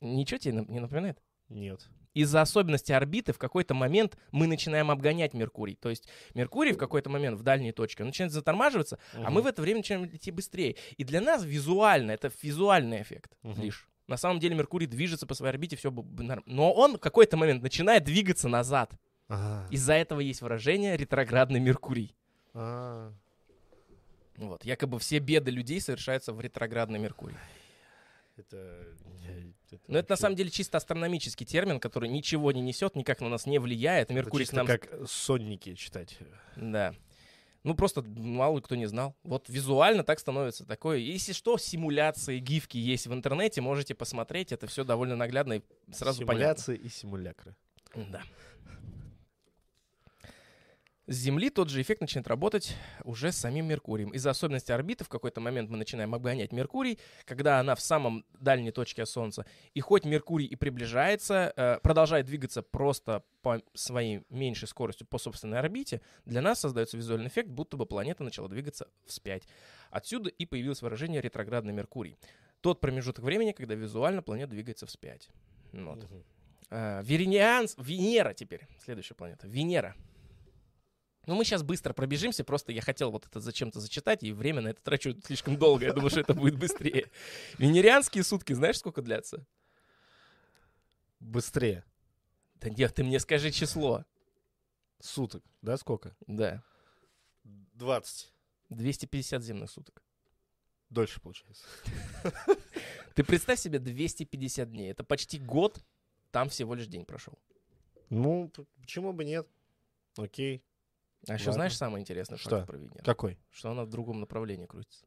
Ничего 0.00 0.38
тебе 0.38 0.64
не 0.66 0.80
напоминает? 0.80 1.22
Нет. 1.48 1.88
Из-за 2.12 2.40
особенностей 2.40 2.92
орбиты 2.92 3.32
в 3.32 3.38
какой-то 3.38 3.74
момент 3.74 4.18
мы 4.32 4.48
начинаем 4.48 4.90
обгонять 4.90 5.32
Меркурий. 5.32 5.76
То 5.76 5.90
есть 5.90 6.08
Меркурий 6.34 6.72
в 6.72 6.78
какой-то 6.78 7.08
момент 7.08 7.38
в 7.38 7.42
дальней 7.42 7.70
точке 7.70 8.02
начинает 8.02 8.32
затормаживаться, 8.32 8.98
а 9.14 9.30
мы 9.30 9.42
в 9.42 9.46
это 9.46 9.62
время 9.62 9.78
начинаем 9.78 10.06
лететь 10.06 10.34
быстрее. 10.34 10.76
И 10.96 11.04
для 11.04 11.20
нас 11.20 11.44
визуально, 11.44 12.10
это 12.10 12.32
визуальный 12.42 13.02
эффект 13.02 13.36
Мгм. 13.42 13.62
лишь. 13.62 13.89
На 14.10 14.16
самом 14.16 14.40
деле 14.40 14.56
Меркурий 14.56 14.88
движется 14.88 15.24
по 15.24 15.34
своей 15.34 15.52
орбите, 15.52 15.76
все 15.76 15.92
Но 16.44 16.72
он 16.72 16.96
в 16.96 16.98
какой-то 16.98 17.36
момент 17.36 17.62
начинает 17.62 18.02
двигаться 18.02 18.48
назад. 18.48 18.92
А, 19.28 19.64
Из-за 19.70 19.92
этого 19.92 20.18
есть 20.18 20.42
выражение 20.42 20.96
ретроградный 20.96 21.60
Меркурий. 21.60 22.12
а. 22.52 23.12
Вот. 24.36 24.64
Якобы 24.64 24.98
все 24.98 25.20
беды 25.20 25.52
людей 25.52 25.80
совершаются 25.80 26.32
в 26.32 26.40
ретроградный 26.40 26.98
Меркурий. 26.98 27.36
Это... 28.36 28.84
Но 29.86 29.98
это 29.98 30.10
на 30.10 30.16
самом 30.16 30.34
деле 30.34 30.50
чисто 30.50 30.78
астрономический 30.78 31.46
термин, 31.46 31.78
который 31.78 32.08
ничего 32.08 32.50
не 32.50 32.62
несет, 32.62 32.96
никак 32.96 33.20
на 33.20 33.28
нас 33.28 33.46
не 33.46 33.60
влияет. 33.60 34.10
Меркурий 34.10 34.46
к 34.46 34.52
нам... 34.52 34.66
как 34.66 34.88
сонники 35.06 35.74
читать. 35.74 36.18
Да. 36.56 36.96
Ну, 37.62 37.74
просто 37.74 38.02
мало 38.02 38.60
кто 38.60 38.74
не 38.74 38.86
знал. 38.86 39.14
Вот 39.22 39.48
визуально 39.48 40.02
так 40.02 40.18
становится 40.18 40.64
такое. 40.64 40.98
Если 40.98 41.32
что, 41.32 41.58
симуляции, 41.58 42.38
гифки 42.38 42.78
есть 42.78 43.06
в 43.06 43.12
интернете, 43.12 43.60
можете 43.60 43.94
посмотреть. 43.94 44.52
Это 44.52 44.66
все 44.66 44.84
довольно 44.84 45.16
наглядно 45.16 45.54
и 45.54 45.62
сразу 45.92 46.24
понятно. 46.24 46.62
Симуляции 46.62 46.76
и 46.76 46.88
симулякры. 46.88 47.54
Да. 47.94 48.22
С 51.10 51.16
Земли 51.16 51.50
тот 51.50 51.70
же 51.70 51.82
эффект 51.82 52.02
начинает 52.02 52.28
работать 52.28 52.76
уже 53.02 53.32
с 53.32 53.36
самим 53.36 53.66
Меркурием. 53.66 54.10
Из-за 54.10 54.30
особенностей 54.30 54.72
орбиты 54.72 55.02
в 55.02 55.08
какой-то 55.08 55.40
момент 55.40 55.68
мы 55.68 55.76
начинаем 55.76 56.14
обгонять 56.14 56.52
Меркурий, 56.52 57.00
когда 57.24 57.58
она 57.58 57.74
в 57.74 57.80
самом 57.80 58.24
дальней 58.38 58.70
точке 58.70 59.04
Солнца. 59.06 59.44
И 59.74 59.80
хоть 59.80 60.04
Меркурий 60.04 60.46
и 60.46 60.54
приближается, 60.54 61.52
э, 61.56 61.80
продолжает 61.82 62.26
двигаться 62.26 62.62
просто 62.62 63.24
по 63.42 63.60
своей 63.74 64.22
меньшей 64.28 64.68
скоростью 64.68 65.04
по 65.08 65.18
собственной 65.18 65.58
орбите, 65.58 66.00
для 66.26 66.42
нас 66.42 66.60
создается 66.60 66.96
визуальный 66.96 67.26
эффект, 67.26 67.48
будто 67.48 67.76
бы 67.76 67.86
планета 67.86 68.22
начала 68.22 68.48
двигаться 68.48 68.86
вспять. 69.04 69.48
Отсюда 69.90 70.30
и 70.30 70.46
появилось 70.46 70.80
выражение 70.80 71.20
ретроградный 71.20 71.72
Меркурий. 71.72 72.16
Тот 72.60 72.78
промежуток 72.78 73.24
времени, 73.24 73.50
когда 73.50 73.74
визуально 73.74 74.22
планета 74.22 74.52
двигается 74.52 74.86
вспять. 74.86 75.28
Вот. 75.72 76.04
Мгм. 76.04 76.24
А, 76.70 77.02
Веринианс, 77.02 77.74
Венера 77.78 78.32
теперь, 78.32 78.68
следующая 78.78 79.14
планета, 79.16 79.48
Венера. 79.48 79.96
Ну, 81.26 81.34
мы 81.34 81.44
сейчас 81.44 81.62
быстро 81.62 81.92
пробежимся, 81.92 82.44
просто 82.44 82.72
я 82.72 82.80
хотел 82.80 83.10
вот 83.10 83.26
это 83.26 83.40
зачем-то 83.40 83.78
зачитать, 83.78 84.22
и 84.22 84.32
время 84.32 84.62
на 84.62 84.68
это 84.68 84.82
трачу 84.82 85.14
слишком 85.24 85.56
долго, 85.58 85.84
я 85.84 85.92
думаю, 85.92 86.10
что 86.10 86.20
это 86.20 86.34
будет 86.34 86.58
быстрее. 86.58 87.10
Венерианские 87.58 88.24
сутки, 88.24 88.52
знаешь, 88.52 88.78
сколько 88.78 89.02
длятся? 89.02 89.46
Быстрее. 91.20 91.84
Да 92.54 92.70
нет, 92.70 92.94
ты 92.94 93.04
мне 93.04 93.20
скажи 93.20 93.50
число. 93.50 94.04
Суток. 95.00 95.44
Да, 95.62 95.76
сколько? 95.76 96.16
Да, 96.26 96.62
20. 97.44 98.32
250 98.70 99.42
земных 99.42 99.70
суток. 99.70 100.02
Дольше 100.90 101.20
получается. 101.20 101.64
Ты 103.14 103.24
представь 103.24 103.60
себе 103.60 103.78
250 103.78 104.70
дней, 104.70 104.90
это 104.90 105.04
почти 105.04 105.38
год, 105.38 105.82
там 106.30 106.48
всего 106.48 106.74
лишь 106.74 106.86
день 106.86 107.04
прошел. 107.04 107.38
Ну, 108.08 108.50
почему 108.80 109.12
бы 109.12 109.24
нет? 109.24 109.48
Окей. 110.16 110.62
А 111.28 111.34
еще 111.34 111.46
Ладно. 111.46 111.52
знаешь 111.52 111.76
самое 111.76 112.00
интересное 112.00 112.38
Что? 112.38 112.50
факт 112.50 112.66
про 112.66 112.76
Венеру? 112.78 113.04
Какой? 113.04 113.38
что 113.50 113.70
она 113.70 113.84
в 113.84 113.88
другом 113.90 114.20
направлении 114.20 114.66
крутится. 114.66 115.06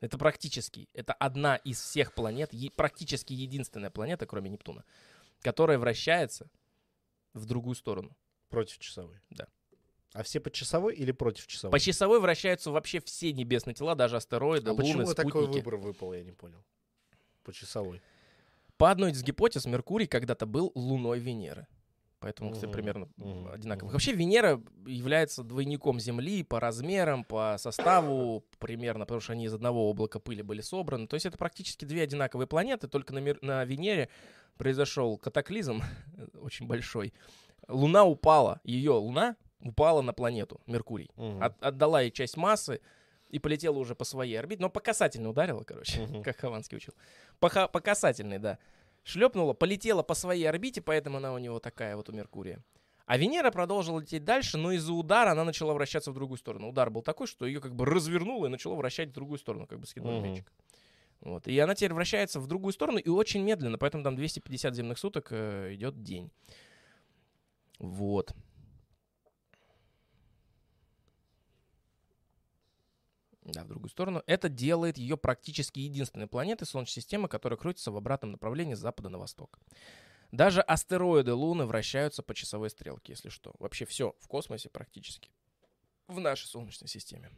Это 0.00 0.16
практически, 0.18 0.88
это 0.92 1.12
одна 1.12 1.56
из 1.56 1.80
всех 1.80 2.14
планет, 2.14 2.52
е- 2.52 2.70
практически 2.70 3.32
единственная 3.32 3.90
планета, 3.90 4.26
кроме 4.26 4.50
которая 5.40 5.78
вращается 5.78 6.48
в 7.34 7.46
другую 7.46 7.74
сторону. 7.74 8.16
Против 8.48 8.78
часовой. 8.78 9.20
Да. 9.30 9.48
А 10.14 10.22
все 10.22 10.40
по 10.40 10.50
часовой 10.50 10.94
или 10.94 11.12
против 11.12 11.46
часовой? 11.46 11.72
По 11.72 11.80
часовой 11.80 12.20
вращаются 12.20 12.70
вообще 12.70 13.00
все 13.00 13.32
небесные 13.32 13.74
тела, 13.74 13.94
даже 13.94 14.16
астероиды, 14.16 14.70
а 14.70 14.72
луны, 14.72 14.82
почему 14.84 15.04
спутники. 15.06 15.26
такой 15.26 15.46
выбор 15.48 15.76
выпал, 15.76 16.12
я 16.12 16.22
не 16.22 16.32
понял. 16.32 16.64
По 17.42 17.52
часовой. 17.52 18.00
По 18.76 18.90
одной 18.90 19.10
из 19.10 19.22
гипотез, 19.22 19.66
Меркурий 19.66 20.06
когда-то 20.06 20.46
был 20.46 20.70
луной 20.74 21.18
Венеры. 21.18 21.66
Поэтому, 22.20 22.50
кстати, 22.50 22.66
Мгм, 22.66 22.72
примерно 22.74 23.08
мгм, 23.16 23.48
одинаковых. 23.52 23.92
Вообще 23.92 24.12
Венера 24.12 24.60
является 24.86 25.44
двойником 25.44 26.00
Земли 26.00 26.42
по 26.42 26.58
размерам, 26.58 27.22
по 27.24 27.56
составу 27.58 28.44
примерно, 28.58 29.04
потому 29.04 29.20
что 29.20 29.34
они 29.34 29.44
из 29.44 29.54
одного 29.54 29.88
облака 29.88 30.18
пыли 30.18 30.42
были 30.42 30.60
собраны. 30.60 31.06
То 31.06 31.14
есть 31.14 31.26
это 31.26 31.38
практически 31.38 31.84
две 31.84 32.02
одинаковые 32.02 32.48
планеты, 32.48 32.88
только 32.88 33.14
на, 33.14 33.18
Мер- 33.20 33.38
на 33.40 33.64
Венере 33.64 34.08
произошел 34.56 35.16
катаклизм 35.16 35.82
очень 36.42 36.66
большой. 36.66 37.12
Луна 37.68 38.04
упала, 38.04 38.60
ее 38.64 38.92
Луна 38.92 39.36
упала 39.60 40.02
на 40.02 40.12
планету 40.12 40.60
Меркурий. 40.66 41.10
От- 41.40 41.62
отдала 41.62 42.00
ей 42.00 42.10
часть 42.10 42.36
массы 42.36 42.80
и 43.28 43.38
полетела 43.38 43.78
уже 43.78 43.94
по 43.94 44.04
своей 44.04 44.36
орбите. 44.36 44.62
Но 44.62 44.70
по 44.70 44.80
касательной 44.80 45.30
ударила, 45.30 45.62
короче, 45.62 46.00
как 46.24 46.36
Хованский 46.38 46.78
учил. 46.78 46.94
По 47.38 47.48
касательной, 47.80 48.38
да. 48.38 48.58
Шлепнула, 49.08 49.54
полетела 49.54 50.02
по 50.02 50.12
своей 50.12 50.44
орбите, 50.44 50.82
поэтому 50.82 51.16
она 51.16 51.32
у 51.32 51.38
него 51.38 51.60
такая 51.60 51.96
вот 51.96 52.10
у 52.10 52.12
Меркурия. 52.12 52.62
А 53.06 53.16
Венера 53.16 53.50
продолжила 53.50 54.00
лететь 54.00 54.22
дальше, 54.22 54.58
но 54.58 54.70
из-за 54.72 54.92
удара 54.92 55.30
она 55.30 55.44
начала 55.44 55.72
вращаться 55.72 56.10
в 56.10 56.14
другую 56.14 56.36
сторону. 56.36 56.68
Удар 56.68 56.90
был 56.90 57.00
такой, 57.00 57.26
что 57.26 57.46
ее 57.46 57.62
как 57.62 57.74
бы 57.74 57.86
развернуло 57.86 58.44
и 58.44 58.50
начало 58.50 58.74
вращать 58.74 59.08
в 59.08 59.12
другую 59.12 59.38
сторону, 59.38 59.66
как 59.66 59.78
бы 59.80 59.86
Мгм. 59.96 60.22
мячик. 60.24 60.52
Вот. 61.22 61.48
И 61.48 61.58
она 61.58 61.74
теперь 61.74 61.94
вращается 61.94 62.38
в 62.38 62.46
другую 62.46 62.74
сторону 62.74 62.98
и 62.98 63.08
очень 63.08 63.42
медленно, 63.42 63.78
поэтому 63.78 64.04
там 64.04 64.14
250 64.14 64.74
земных 64.74 64.98
суток 64.98 65.28
э, 65.30 65.72
идет 65.72 66.02
день. 66.02 66.30
Вот. 67.78 68.34
Да, 73.50 73.64
в 73.64 73.68
другую 73.68 73.88
сторону. 73.88 74.22
Это 74.26 74.50
делает 74.50 74.98
ее 74.98 75.16
практически 75.16 75.80
единственной 75.80 76.26
планетой 76.26 76.66
Солнечной 76.66 77.02
системы, 77.02 77.28
которая 77.28 77.56
крутится 77.56 77.90
в 77.90 77.96
обратном 77.96 78.32
направлении 78.32 78.74
с 78.74 78.78
запада 78.78 79.08
на 79.08 79.18
восток. 79.18 79.58
Даже 80.32 80.60
астероиды 80.60 81.32
Луны 81.32 81.64
вращаются 81.64 82.22
по 82.22 82.34
часовой 82.34 82.68
стрелке, 82.68 83.12
если 83.12 83.30
что. 83.30 83.54
Вообще 83.58 83.86
все 83.86 84.14
в 84.20 84.28
космосе 84.28 84.68
практически. 84.68 85.30
В 86.08 86.20
нашей 86.20 86.46
Солнечной 86.46 86.88
системе. 86.88 87.30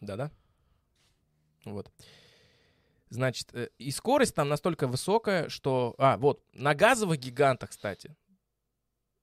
Да-да. 0.00 0.30
Вот. 1.64 1.90
Значит, 3.08 3.54
э, 3.54 3.70
и 3.78 3.90
скорость 3.90 4.34
там 4.34 4.50
настолько 4.50 4.86
высокая, 4.86 5.48
что... 5.48 5.94
А, 5.96 6.18
вот, 6.18 6.44
на 6.52 6.74
газовых 6.74 7.18
гигантах, 7.18 7.70
кстати. 7.70 8.14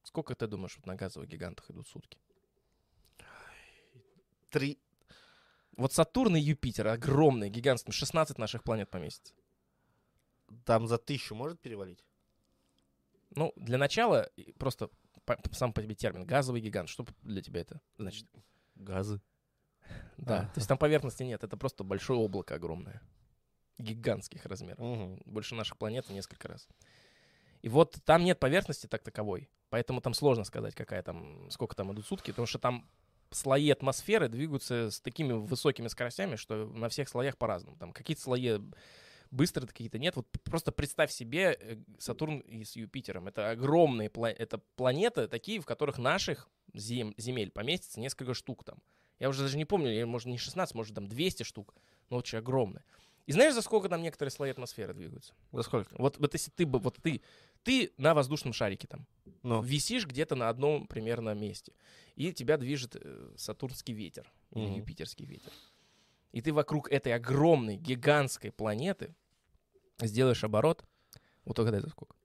Сколько 0.02 0.34
ты 0.34 0.48
думаешь, 0.48 0.76
вот 0.78 0.88
на 0.88 0.96
газовых 0.96 1.30
гигантах 1.30 1.70
идут 1.70 1.88
сутки? 1.88 2.18
Три. 4.50 4.80
Вот 5.78 5.94
Сатурн 5.94 6.36
и 6.38 6.40
Юпитер 6.40 6.88
огромные, 6.88 7.50
гигантские, 7.50 7.94
16 7.94 8.38
наших 8.38 8.64
планет 8.64 8.90
поместится. 8.90 9.34
Там 10.64 10.88
за 10.88 10.98
тысячу 10.98 11.36
может 11.36 11.60
перевалить? 11.60 12.04
Ну, 13.32 13.52
для 13.58 13.78
начала, 13.78 14.30
просто 14.58 14.90
по- 15.26 15.38
сам 15.52 15.74
по 15.74 15.82
себе 15.82 15.96
термин 15.96 16.26
газовый 16.26 16.62
гигант. 16.62 16.88
Что 16.88 17.06
для 17.24 17.42
тебя 17.42 17.62
это 17.62 17.82
значит? 17.98 18.28
Газы. 18.76 19.22
Да, 20.18 20.42
А. 20.42 20.46
то 20.46 20.58
есть 20.58 20.68
там 20.68 20.78
поверхности 20.78 21.24
нет, 21.24 21.44
это 21.44 21.58
просто 21.58 21.84
большое 21.84 22.20
облако 22.20 22.56
огромное. 22.56 23.02
Гигантских 23.78 24.46
размеров. 24.46 25.20
Больше 25.26 25.56
наших 25.56 25.78
планет 25.78 26.10
несколько 26.10 26.48
раз. 26.48 26.68
И 27.62 27.68
вот 27.70 27.98
там 28.06 28.24
нет 28.24 28.40
поверхности 28.40 28.88
так 28.88 29.04
таковой, 29.04 29.50
поэтому 29.70 30.00
там 30.00 30.14
сложно 30.14 30.44
сказать, 30.44 30.76
какая 30.76 31.04
там, 31.04 31.50
сколько 31.52 31.76
там 31.76 31.92
идут 31.92 32.06
сутки, 32.06 32.32
потому 32.32 32.46
что 32.46 32.60
там 32.60 32.88
слои 33.36 33.70
атмосферы 33.70 34.30
двигаются 34.30 34.90
с 34.90 35.00
такими 35.02 35.34
высокими 35.34 35.88
скоростями, 35.88 36.36
что 36.36 36.66
на 36.66 36.90
всех 36.90 37.10
слоях 37.10 37.38
по-разному. 37.38 37.78
Там 37.78 37.92
какие-то 37.94 38.22
слои 38.22 38.60
быстрые, 39.32 39.68
какие-то 39.68 40.00
нет. 40.00 40.16
Вот 40.16 40.28
просто 40.44 40.72
представь 40.72 41.12
себе 41.12 41.58
э, 41.60 41.78
Сатурн 42.00 42.40
и 42.40 42.64
с 42.64 42.76
Юпитером. 42.76 43.28
Это 43.28 43.50
огромные 43.52 44.10
пла- 44.10 44.30
это 44.38 44.60
планеты, 44.76 45.28
такие, 45.28 45.60
в 45.60 45.66
которых 45.66 45.98
наших 45.98 46.48
зем- 46.74 47.14
земель 47.18 47.52
поместится 47.52 48.00
несколько 48.00 48.34
штук 48.34 48.64
там. 48.64 48.82
Я 49.20 49.30
уже 49.30 49.44
даже 49.44 49.58
не 49.58 49.66
помню, 49.66 49.92
я, 49.92 50.06
может, 50.06 50.28
не 50.28 50.38
16, 50.38 50.76
может, 50.76 50.96
там 50.96 51.08
200 51.08 51.44
штук, 51.44 51.74
но 52.10 52.18
очень 52.18 52.38
огромные. 52.38 52.84
И 53.26 53.32
знаешь, 53.32 53.54
за 53.54 53.62
сколько 53.62 53.90
там 53.90 54.02
некоторые 54.02 54.32
слои 54.32 54.52
атмосферы 54.52 54.94
двигаются? 54.94 55.34
За 55.52 55.64
сколько? 55.64 55.96
Вот, 55.98 56.18
вот 56.20 56.34
если 56.34 56.52
ты 56.52 56.66
бы, 56.66 56.80
вот 56.80 56.98
ты, 57.02 57.22
ты 57.66 57.92
на 57.98 58.14
воздушном 58.14 58.54
шарике 58.54 58.88
там, 58.88 59.06
Ну. 59.42 59.62
висишь 59.62 60.06
где-то 60.06 60.36
на 60.36 60.50
одном 60.50 60.88
примерно 60.88 61.34
месте, 61.34 61.74
и 62.16 62.32
тебя 62.32 62.58
движет 62.58 62.96
э, 62.96 63.34
сатурнский 63.38 63.94
ветер 63.94 64.32
или 64.52 64.66
Мгм. 64.68 64.76
юпитерский 64.76 65.26
ветер. 65.26 65.52
И 66.32 66.42
ты 66.42 66.54
вокруг 66.54 66.92
этой 66.92 67.14
огромной, 67.14 67.76
гигантской 67.78 68.52
планеты 68.52 69.16
сделаешь 70.00 70.44
оборот, 70.44 70.86
вот 71.44 71.58
угадай 71.60 71.82
за 71.82 71.90
сколько. 71.90 72.16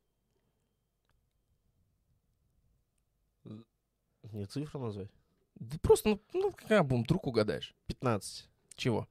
Не 4.33 4.45
цифру 4.47 4.79
назвать? 4.81 5.11
Да 5.55 5.79
просто, 5.81 6.11
ну, 6.11 6.21
ну 6.35 6.53
как 6.53 6.87
бы 6.87 7.03
вдруг 7.03 7.27
угадаешь. 7.27 7.75
15. 7.87 8.49
Чего? 8.77 9.09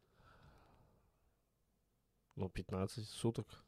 Ну, 2.35 2.49
15 2.49 3.07
суток. 3.09 3.63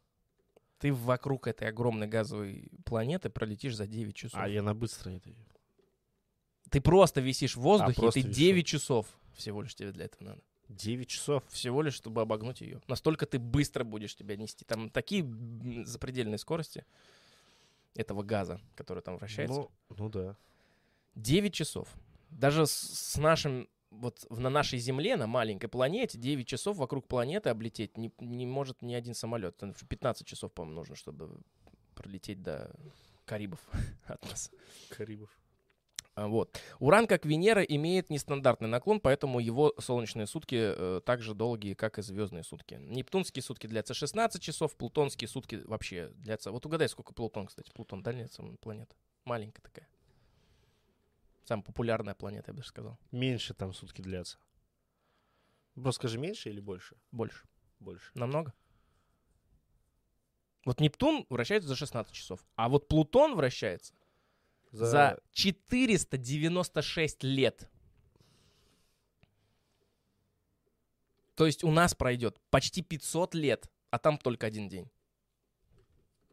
Ты 0.81 0.91
вокруг 0.91 1.47
этой 1.47 1.69
огромной 1.69 2.07
газовой 2.07 2.71
планеты 2.85 3.29
пролетишь 3.29 3.75
за 3.75 3.85
9 3.85 4.15
часов. 4.15 4.41
А 4.41 4.49
я 4.49 4.63
на 4.63 4.73
быстро 4.73 5.11
это. 5.11 5.31
Ты 6.71 6.81
просто 6.81 7.21
висишь 7.21 7.55
в 7.55 7.61
воздухе, 7.61 7.93
и 7.93 7.95
просто 7.95 8.21
ты 8.21 8.27
вишу. 8.27 8.39
9 8.39 8.65
часов 8.65 9.07
всего 9.35 9.61
лишь 9.61 9.75
тебе 9.75 9.91
для 9.91 10.05
этого 10.05 10.23
надо. 10.23 10.41
9 10.69 11.07
часов. 11.07 11.43
Всего 11.49 11.81
лишь, 11.81 11.93
чтобы 11.93 12.21
обогнуть 12.21 12.61
ее. 12.61 12.81
Настолько 12.87 13.25
ты 13.25 13.37
быстро 13.37 13.83
будешь 13.83 14.15
тебя 14.15 14.35
нести. 14.35 14.65
Там 14.65 14.89
такие 14.89 15.23
запредельные 15.85 16.39
скорости 16.39 16.85
этого 17.93 18.23
газа, 18.23 18.59
который 18.75 19.03
там 19.03 19.17
вращается. 19.17 19.59
Ну, 19.59 19.71
ну 19.89 20.09
да. 20.09 20.35
9 21.15 21.53
часов. 21.53 21.89
Даже 22.29 22.65
с, 22.65 22.71
с 22.71 23.17
нашим, 23.17 23.67
вот 23.91 24.25
на 24.29 24.49
нашей 24.49 24.79
Земле, 24.79 25.15
на 25.17 25.27
маленькой 25.27 25.67
планете, 25.67 26.17
9 26.17 26.47
часов 26.47 26.77
вокруг 26.77 27.07
планеты 27.07 27.49
облететь 27.49 27.97
не, 27.97 28.11
не 28.19 28.45
может 28.45 28.81
ни 28.81 28.93
один 28.93 29.13
самолет. 29.13 29.57
Там 29.57 29.73
15 29.73 30.25
часов, 30.25 30.51
по-моему, 30.53 30.79
нужно, 30.79 30.95
чтобы 30.95 31.37
пролететь 31.93 32.41
до 32.41 32.73
Карибов 33.25 33.59
от 34.05 34.23
нас. 34.29 34.51
Карибов. 34.89 35.29
А, 36.15 36.27
Вот. 36.27 36.59
Уран, 36.79 37.07
как 37.07 37.25
Венера, 37.25 37.61
имеет 37.63 38.09
нестандартный 38.09 38.67
наклон, 38.67 38.99
поэтому 38.99 39.39
его 39.39 39.73
солнечные 39.77 40.27
сутки 40.27 40.55
э, 40.59 41.01
так 41.05 41.21
же 41.21 41.33
долгие, 41.33 41.73
как 41.73 41.99
и 41.99 42.01
звездные 42.01 42.43
сутки. 42.43 42.75
Нептунские 42.81 43.43
сутки 43.43 43.67
длятся 43.67 43.93
16 43.93 44.41
часов, 44.41 44.75
плутонские 44.75 45.27
сутки 45.27 45.61
вообще 45.65 46.09
длятся... 46.15 46.51
Вот 46.51 46.65
угадай, 46.65 46.89
сколько 46.89 47.13
Плутон, 47.13 47.47
кстати. 47.47 47.71
Плутон 47.71 48.03
дальняя 48.03 48.29
планета. 48.59 48.95
Маленькая 49.25 49.61
такая. 49.61 49.87
Самая 51.51 51.65
популярная 51.65 52.15
планета, 52.15 52.51
я 52.51 52.53
бы 52.53 52.59
даже 52.59 52.69
сказал. 52.69 52.97
Меньше 53.11 53.53
там 53.53 53.73
сутки 53.73 54.01
длятся. 54.01 54.37
Просто 55.73 55.99
скажи, 55.99 56.17
меньше 56.17 56.49
или 56.49 56.61
больше? 56.61 56.95
Больше. 57.11 57.45
Больше. 57.79 58.09
Намного. 58.13 58.53
Вот 60.63 60.79
Нептун 60.79 61.25
вращается 61.27 61.67
за 61.67 61.75
16 61.75 62.13
часов, 62.13 62.39
а 62.55 62.69
вот 62.69 62.87
Плутон 62.87 63.35
вращается 63.35 63.93
за, 64.71 65.19
496 65.33 67.21
лет. 67.23 67.69
То 71.35 71.45
есть 71.45 71.65
у 71.65 71.71
нас 71.71 71.93
пройдет 71.93 72.39
почти 72.49 72.81
500 72.81 73.35
лет, 73.35 73.69
а 73.89 73.99
там 73.99 74.17
только 74.17 74.47
один 74.47 74.69
день. 74.69 74.89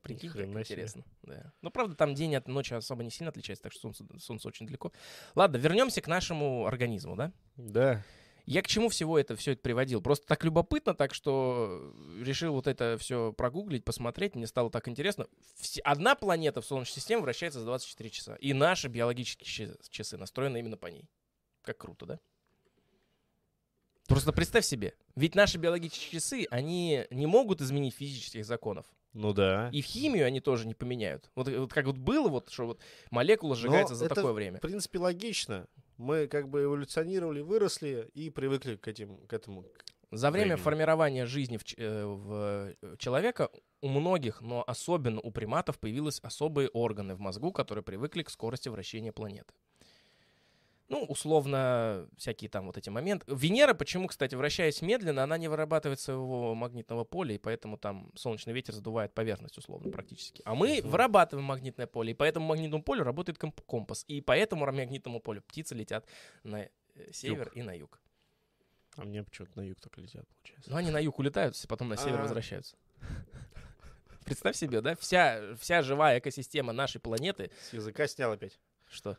Прикинь, 0.02 0.30
как 0.30 0.40
интересно. 0.46 1.04
Да. 1.22 1.52
Ну, 1.62 1.70
правда, 1.70 1.94
там 1.94 2.14
день 2.14 2.34
от 2.36 2.48
ночи 2.48 2.74
особо 2.74 3.02
не 3.04 3.10
сильно 3.10 3.30
отличается, 3.30 3.62
так 3.64 3.72
что 3.72 3.80
солнце, 3.82 4.04
солнце 4.18 4.48
очень 4.48 4.66
далеко. 4.66 4.92
Ладно, 5.34 5.56
вернемся 5.56 6.00
к 6.00 6.06
нашему 6.08 6.66
организму, 6.66 7.16
да? 7.16 7.32
Да. 7.56 8.04
Я 8.46 8.62
к 8.62 8.66
чему 8.66 8.88
всего 8.88 9.18
это 9.18 9.36
все 9.36 9.52
это 9.52 9.60
приводил? 9.60 10.00
Просто 10.00 10.26
так 10.26 10.42
любопытно, 10.42 10.94
так 10.94 11.12
что 11.12 11.94
решил 12.22 12.54
вот 12.54 12.66
это 12.66 12.96
все 12.98 13.30
прогуглить, 13.34 13.84
посмотреть. 13.84 14.34
Мне 14.36 14.46
стало 14.46 14.70
так 14.70 14.88
интересно. 14.88 15.26
Вс- 15.60 15.80
Одна 15.84 16.14
планета 16.14 16.62
в 16.62 16.64
Солнечной 16.64 16.94
системе 16.94 17.20
вращается 17.20 17.58
за 17.60 17.66
24 17.66 18.08
часа. 18.08 18.34
И 18.36 18.54
наши 18.54 18.88
биологические 18.88 19.46
ча- 19.68 19.76
часы 19.90 20.16
настроены 20.16 20.58
именно 20.60 20.78
по 20.78 20.86
ней. 20.86 21.10
Как 21.60 21.76
круто, 21.76 22.06
да? 22.06 22.20
Просто 24.06 24.32
представь 24.32 24.64
себе. 24.64 24.94
Ведь 25.14 25.34
наши 25.34 25.58
биологические 25.58 26.12
часы, 26.18 26.46
они 26.50 27.04
не 27.10 27.26
могут 27.26 27.60
изменить 27.60 27.94
физических 27.94 28.46
законов. 28.46 28.86
Ну 29.12 29.32
да. 29.32 29.70
И 29.72 29.82
в 29.82 29.84
химию 29.84 30.26
они 30.26 30.40
тоже 30.40 30.66
не 30.66 30.74
поменяют. 30.74 31.30
Вот, 31.34 31.48
вот 31.48 31.72
как 31.72 31.86
вот 31.86 31.96
было, 31.96 32.28
вот, 32.28 32.50
что 32.50 32.66
вот 32.66 32.80
молекула 33.10 33.56
сжигается 33.56 33.94
за 33.94 34.06
это 34.06 34.16
такое 34.16 34.32
время. 34.32 34.58
В 34.58 34.62
принципе, 34.62 34.98
логично. 34.98 35.66
Мы 35.96 36.28
как 36.28 36.48
бы 36.48 36.64
эволюционировали, 36.64 37.40
выросли 37.40 38.08
и 38.14 38.30
привыкли 38.30 38.76
к, 38.76 38.86
этим, 38.86 39.18
к 39.26 39.32
этому. 39.32 39.64
За 40.10 40.30
время 40.30 40.50
времени. 40.50 40.62
формирования 40.62 41.26
жизни 41.26 41.58
в, 41.58 41.64
э, 41.76 42.04
в 42.06 42.74
э, 42.80 42.96
человека 42.98 43.50
у 43.82 43.88
многих, 43.88 44.40
но 44.40 44.64
особенно 44.66 45.20
у 45.20 45.30
приматов, 45.30 45.78
появились 45.78 46.20
особые 46.20 46.68
органы 46.68 47.14
в 47.14 47.20
мозгу, 47.20 47.52
которые 47.52 47.82
привыкли 47.82 48.22
к 48.22 48.30
скорости 48.30 48.68
вращения 48.68 49.12
планеты. 49.12 49.52
Ну, 50.88 51.04
условно, 51.04 52.08
всякие 52.16 52.48
там 52.48 52.66
вот 52.66 52.78
эти 52.78 52.88
моменты. 52.88 53.26
Венера, 53.28 53.74
почему, 53.74 54.06
кстати, 54.08 54.34
вращаясь 54.34 54.80
медленно, 54.80 55.22
она 55.22 55.36
не 55.36 55.48
вырабатывает 55.48 56.00
своего 56.00 56.54
магнитного 56.54 57.04
поля, 57.04 57.34
и 57.34 57.38
поэтому 57.38 57.76
там 57.76 58.10
солнечный 58.14 58.54
ветер 58.54 58.72
задувает 58.74 59.12
поверхность, 59.12 59.58
условно, 59.58 59.90
практически. 59.90 60.40
А 60.46 60.54
мы 60.54 60.78
Мгм. 60.80 60.88
вырабатываем 60.90 61.44
магнитное 61.46 61.86
поле, 61.86 62.12
и 62.12 62.14
поэтому 62.14 62.46
магнитному 62.46 62.82
полю 62.82 63.04
работает 63.04 63.38
комп- 63.38 63.60
компас. 63.66 64.04
И 64.08 64.22
поэтому 64.22 64.64
магнитному 64.64 65.20
полю 65.20 65.42
птицы 65.42 65.74
летят 65.74 66.06
на 66.42 66.62
э, 66.62 66.70
север 67.12 67.50
и 67.54 67.62
на 67.62 67.74
юг. 67.76 68.00
А 68.96 69.04
мне 69.04 69.22
почему-то 69.22 69.52
на 69.56 69.62
юг 69.66 69.78
только 69.80 70.00
летят, 70.00 70.26
получается. 70.26 70.70
Но 70.70 70.76
они 70.78 70.90
на 70.90 70.98
юг 70.98 71.18
улетают, 71.18 71.54
потом 71.68 71.88
на 71.90 71.96
север 71.98 72.18
А. 72.18 72.22
возвращаются. 72.22 72.76
Представь 74.24 74.56
себе, 74.56 74.80
да, 74.80 74.96
вся, 74.96 75.54
вся 75.60 75.82
живая 75.82 76.18
экосистема 76.18 76.72
нашей 76.72 77.00
планеты. 77.00 77.50
С 77.62 77.72
языка 77.72 78.06
снял 78.06 78.32
опять. 78.32 78.58
Что? 78.90 79.16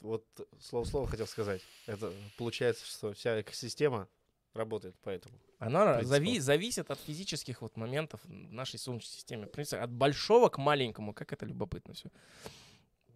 Вот 0.00 0.24
слово-слово 0.60 1.06
хотел 1.06 1.26
сказать. 1.26 1.62
Это 1.86 2.12
получается, 2.36 2.86
что 2.86 3.12
вся 3.12 3.40
экосистема 3.40 4.08
работает 4.52 4.96
поэтому. 5.02 5.38
Она 5.58 6.00
зави- 6.02 6.40
зависит 6.40 6.90
от 6.90 6.98
физических 7.00 7.62
вот 7.62 7.76
моментов 7.76 8.20
в 8.24 8.30
нашей 8.30 8.78
Солнечной 8.78 9.10
системе. 9.10 9.46
В 9.46 9.52
принципе, 9.52 9.80
от 9.80 9.90
большого 9.90 10.48
к 10.48 10.58
маленькому. 10.58 11.14
Как 11.14 11.32
это 11.32 11.46
любопытно 11.46 11.94
все. 11.94 12.10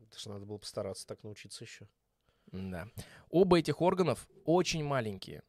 Это 0.02 0.18
же 0.18 0.28
надо 0.30 0.46
было 0.46 0.58
постараться 0.58 1.06
так 1.06 1.22
научиться 1.22 1.64
еще. 1.64 1.86
Да. 2.46 2.88
Оба 3.28 3.58
этих 3.58 3.80
органов 3.80 4.28
очень 4.44 4.82
маленькие. 4.82 5.42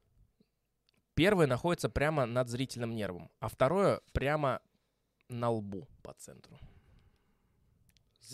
Первое 1.14 1.48
находится 1.48 1.90
прямо 1.90 2.26
над 2.26 2.48
зрительным 2.49 2.95
нервом, 2.95 3.30
а 3.40 3.48
второе 3.48 4.02
прямо 4.12 4.62
на 5.28 5.49
лбу 5.49 5.88
по 6.03 6.14
центру. 6.14 6.58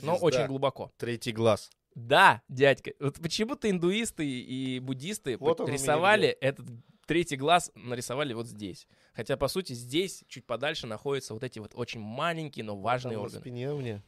Но 0.02 0.15
очень 0.15 0.45
глубоко. 0.48 0.91
Третий 0.98 1.32
глаз. 1.32 1.72
Да, 1.98 2.44
дядька. 2.48 2.94
Вот 2.99 3.19
почему-то 3.19 3.68
индуисты 3.68 4.24
и 4.24 4.80
буддисты 4.80 5.36
Вот 5.38 5.68
рисовали 5.68 6.28
этот 6.28 6.68
третий 7.07 7.38
глаз, 7.38 7.72
нарисовали 7.74 8.34
вот 8.34 8.45
здесь. 8.45 8.88
Хотя, 9.14 9.36
по 9.36 9.48
сути, 9.48 9.74
здесь, 9.74 10.24
чуть 10.28 10.45
подальше, 10.45 10.86
находятся 10.86 11.34
вот 11.34 11.44
эти 11.44 11.57
вот 11.57 11.72
очень 11.74 11.99
маленькие, 11.99 12.65
но 12.65 12.78
важные 12.78 13.14
Там 13.14 13.22
на 13.22 13.26
органы. 13.26 13.41
спине 13.41 13.72
у 13.72 13.80
меня. 13.80 14.03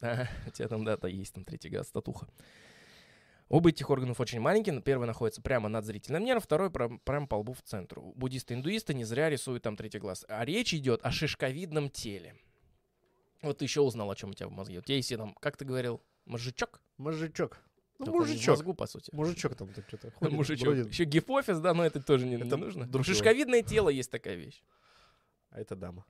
Да, 0.00 0.28
у 0.48 0.50
тебя 0.50 0.66
там, 0.66 0.84
да-то 0.84 1.06
есть 1.06 1.32
там 1.32 1.44
третий 1.44 1.68
глаз, 1.68 1.92
татуха. 1.92 2.26
Оба 3.48 3.68
этих 3.68 3.88
органов 3.88 4.18
очень 4.18 4.40
маленькие. 4.40 4.82
Первый 4.82 5.06
находится 5.06 5.40
прямо 5.40 5.68
над 5.68 5.84
зрительным 5.84 6.24
нервом, 6.24 6.42
второй 6.42 6.72
прям, 6.72 6.98
прямо 6.98 7.28
по 7.28 7.36
лбу 7.36 7.52
в 7.52 7.62
центру. 7.62 8.14
Буддисты 8.16 8.54
и 8.54 8.56
индуисты 8.56 8.94
не 8.94 9.04
зря 9.04 9.30
рисуют 9.30 9.62
там 9.62 9.76
третий 9.76 10.00
глаз. 10.00 10.24
А 10.28 10.44
речь 10.44 10.74
идет 10.74 11.02
о 11.04 11.12
шишковидном 11.12 11.88
теле. 11.88 12.34
Вот 13.42 13.58
ты 13.58 13.64
еще 13.64 13.80
узнал, 13.80 14.10
о 14.10 14.16
чем 14.16 14.30
у 14.30 14.34
тебя 14.34 14.48
в 14.48 14.50
мозге. 14.50 14.78
У 14.78 14.82
тебя 14.82 14.96
есть 14.96 15.16
там, 15.16 15.34
как 15.34 15.56
ты 15.56 15.64
говорил, 15.64 16.02
мозжечок? 16.28 16.80
Мужичок. 16.98 17.58
Ну, 17.98 18.12
мужичок. 18.14 18.56
мозгу, 18.56 18.74
по 18.74 18.86
сути. 18.86 19.10
Мужичок 19.12 19.56
там 19.56 19.68
так 19.72 19.84
что-то 19.88 20.10
ходит, 20.12 20.32
Мужичок. 20.34 20.66
бродит. 20.68 20.88
Еще 20.88 21.04
гипофиз, 21.04 21.58
да, 21.58 21.74
но 21.74 21.84
это 21.84 22.00
тоже 22.00 22.26
не, 22.26 22.36
не 22.36 22.42
Это 22.42 22.56
нужно. 22.56 22.86
другое. 22.86 23.04
Шишковидное 23.04 23.62
тело 23.62 23.88
есть 23.88 24.10
такая 24.10 24.36
вещь. 24.36 24.62
А 25.50 25.60
это 25.60 25.74
дама. 25.74 26.04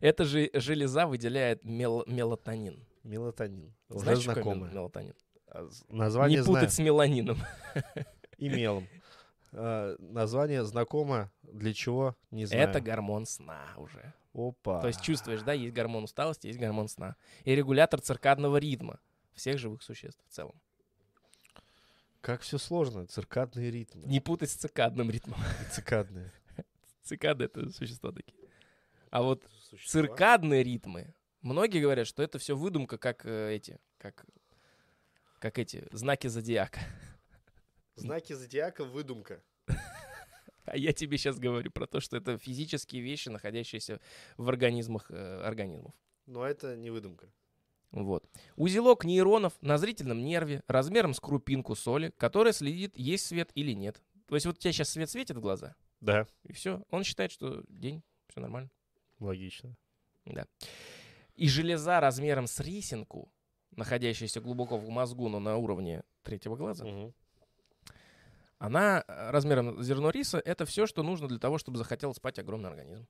Эта 0.00 0.24
же 0.24 0.50
железа 0.54 1.06
выделяет 1.06 1.64
мел- 1.64 2.04
мелатонин. 2.06 2.86
Мелатонин. 3.02 3.74
Уже 3.88 3.98
Знаешь, 4.00 4.22
знакомое. 4.24 4.70
мелатонин? 4.70 5.14
А, 5.48 5.68
Название 5.88 6.38
не 6.38 6.42
знаю. 6.44 6.60
путать 6.60 6.74
с 6.74 6.78
меланином. 6.78 7.38
И 8.38 8.48
мелом. 8.48 8.86
А, 9.52 9.96
Название 9.98 10.64
знакомо. 10.64 11.30
Для 11.42 11.72
чего? 11.72 12.16
Не 12.30 12.46
знаю. 12.46 12.68
Это 12.68 12.80
гормон 12.80 13.26
сна 13.26 13.64
уже. 13.76 14.12
Опа. 14.36 14.80
То 14.82 14.88
есть 14.88 15.00
чувствуешь, 15.00 15.42
да, 15.42 15.52
есть 15.54 15.74
гормон 15.74 16.04
усталости, 16.04 16.46
есть 16.46 16.58
гормон 16.58 16.88
сна. 16.88 17.16
И 17.44 17.54
регулятор 17.54 18.00
циркадного 18.00 18.58
ритма 18.58 19.00
всех 19.34 19.58
живых 19.58 19.82
существ 19.82 20.22
в 20.28 20.32
целом. 20.32 20.60
Как 22.20 22.42
все 22.42 22.58
сложно. 22.58 23.06
Циркадные 23.06 23.70
ритмы. 23.70 24.02
Не 24.06 24.20
путать 24.20 24.50
с 24.50 24.54
цикадным 24.54 25.10
ритмом. 25.10 25.40
И 25.62 25.72
Цикадные. 25.72 26.32
Цикады— 27.02 27.44
это 27.46 27.70
существа 27.70 28.10
такие. 28.12 28.36
А 29.10 29.22
вот 29.22 29.44
Существа. 29.70 30.00
циркадные 30.00 30.64
ритмы, 30.64 31.14
многие 31.40 31.80
говорят, 31.80 32.06
что 32.08 32.22
это 32.22 32.38
все 32.38 32.56
выдумка, 32.56 32.98
как 32.98 33.24
э, 33.24 33.54
эти, 33.54 33.78
как, 33.98 34.26
как 35.38 35.58
эти 35.60 35.86
знаки 35.92 36.26
зодиака. 36.26 36.80
Знаки 37.94 38.32
зодиака 38.32 38.84
выдумка. 38.84 39.40
А 40.66 40.76
я 40.76 40.92
тебе 40.92 41.16
сейчас 41.18 41.38
говорю 41.38 41.70
про 41.70 41.86
то, 41.86 42.00
что 42.00 42.16
это 42.16 42.38
физические 42.38 43.02
вещи, 43.02 43.28
находящиеся 43.28 44.00
в 44.36 44.48
организмах 44.48 45.06
э, 45.10 45.42
организмов. 45.42 45.94
Но 46.26 46.44
это 46.44 46.76
не 46.76 46.90
выдумка. 46.90 47.28
Вот. 47.92 48.28
Узелок 48.56 49.04
нейронов 49.04 49.54
на 49.62 49.78
зрительном 49.78 50.22
нерве 50.24 50.62
размером 50.66 51.14
с 51.14 51.20
крупинку 51.20 51.74
соли, 51.74 52.12
которая 52.18 52.52
следит, 52.52 52.98
есть 52.98 53.26
свет 53.26 53.50
или 53.54 53.72
нет. 53.72 54.02
То 54.26 54.34
есть 54.34 54.44
вот 54.44 54.56
у 54.56 54.58
тебя 54.58 54.72
сейчас 54.72 54.90
свет 54.90 55.08
светит 55.08 55.36
в 55.36 55.40
глаза, 55.40 55.76
Да. 56.00 56.26
и 56.42 56.52
все. 56.52 56.82
Он 56.90 57.04
считает, 57.04 57.30
что 57.30 57.62
день, 57.68 58.02
все 58.28 58.40
нормально. 58.40 58.70
Логично. 59.20 59.76
Да. 60.24 60.46
И 61.36 61.48
железа 61.48 62.00
размером 62.00 62.48
с 62.48 62.58
рисинку, 62.58 63.30
находящаяся 63.70 64.40
глубоко 64.40 64.76
в 64.78 64.88
мозгу, 64.90 65.28
но 65.28 65.38
на 65.38 65.56
уровне 65.56 66.02
третьего 66.24 66.56
глаза, 66.56 66.84
Мгм. 66.84 67.14
Она 68.58 69.04
э, 69.06 69.30
размером 69.30 69.82
зерно 69.82 70.10
риса, 70.10 70.38
это 70.38 70.64
все, 70.64 70.86
что 70.86 71.02
нужно 71.02 71.28
для 71.28 71.38
того, 71.38 71.58
чтобы 71.58 71.78
захотел 71.78 72.14
спать 72.14 72.38
огромный 72.38 72.70
организм. 72.70 73.06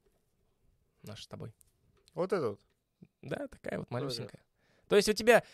Наш 1.02 1.23
с 1.23 1.27
тобой. 1.27 1.52
Вот 2.14 2.32
это 2.32 2.51
вот. 2.51 2.60
Да, 3.23 3.47
такая 3.48 3.78
вот 3.78 3.90
малюсенькая. 3.90 4.43
То 4.89 4.97
есть 4.97 5.09
у 5.09 5.12
тебя, 5.12 5.44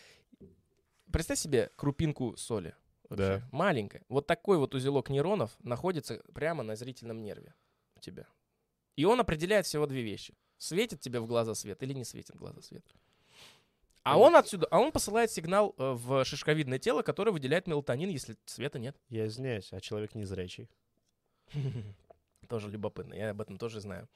представь 1.11 1.39
себе 1.39 1.69
крупинку 1.75 2.35
соли. 2.37 2.75
вообще, 3.09 3.39
Да. 3.39 3.49
Маленькая. 3.51 4.03
Вот 4.09 4.27
такой 4.27 4.57
вот 4.57 4.73
узелок 4.73 5.09
нейронов 5.09 5.55
находится 5.59 6.21
прямо 6.33 6.63
на 6.63 6.75
зрительном 6.75 7.21
нерве 7.21 7.53
у 7.95 7.99
тебя. 7.99 8.27
И 8.95 9.05
он 9.05 9.19
определяет 9.19 9.65
всего 9.65 9.85
две 9.85 10.01
вещи. 10.01 10.37
Светит 10.57 11.01
тебе 11.01 11.19
в 11.19 11.27
глаза 11.27 11.55
свет 11.55 11.81
или 11.83 11.93
не 11.93 12.05
светит 12.05 12.35
в 12.35 12.39
глаза 12.39 12.61
свет. 12.61 12.85
А 14.03 14.17
он 14.17 14.35
отсюда, 14.35 14.67
а 14.69 14.79
он 14.79 14.91
посылает 14.91 15.31
сигнал 15.31 15.73
э, 15.77 15.91
в 15.93 16.25
шишковидное 16.25 16.77
тело, 16.77 17.01
которое 17.03 17.31
выделяет 17.31 17.67
мелатонин, 17.67 18.09
если 18.09 18.35
света 18.45 18.77
нет. 18.77 18.97
Я 19.09 19.27
извиняюсь, 19.27 19.71
а 19.71 19.79
человек 19.79 20.13
незрячий. 20.13 20.69
Тоже 22.49 22.69
любопытно, 22.69 23.13
я 23.13 23.29
об 23.29 23.39
этом 23.39 23.57
тоже 23.57 23.79
знаю. 23.79 24.09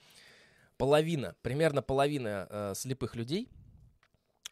Половина, 0.76 1.36
примерно 1.42 1.82
половина 1.82 2.48
э, 2.50 2.74
слепых 2.76 3.16
людей, 3.16 3.50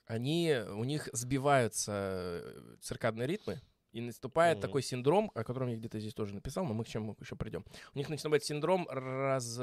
они, 0.05 0.55
у 0.69 0.83
них 0.85 1.09
сбиваются 1.11 1.91
э, 1.93 2.75
циркадные 2.81 3.27
ритмы, 3.27 3.61
и 3.91 4.01
наступает 4.01 4.59
такой 4.59 4.81
синдром, 4.81 5.31
о 5.35 5.43
котором 5.43 5.69
я 5.69 5.77
где-то 5.77 5.99
здесь 5.99 6.13
тоже 6.13 6.33
написал, 6.33 6.65
но 6.65 6.73
мы 6.73 6.83
к 6.83 6.87
чему 6.87 7.15
еще 7.19 7.35
придем. 7.35 7.63
У 7.93 7.97
них 7.97 8.09
наступает 8.09 8.43
синдром 8.43 8.87
раз... 8.89 9.57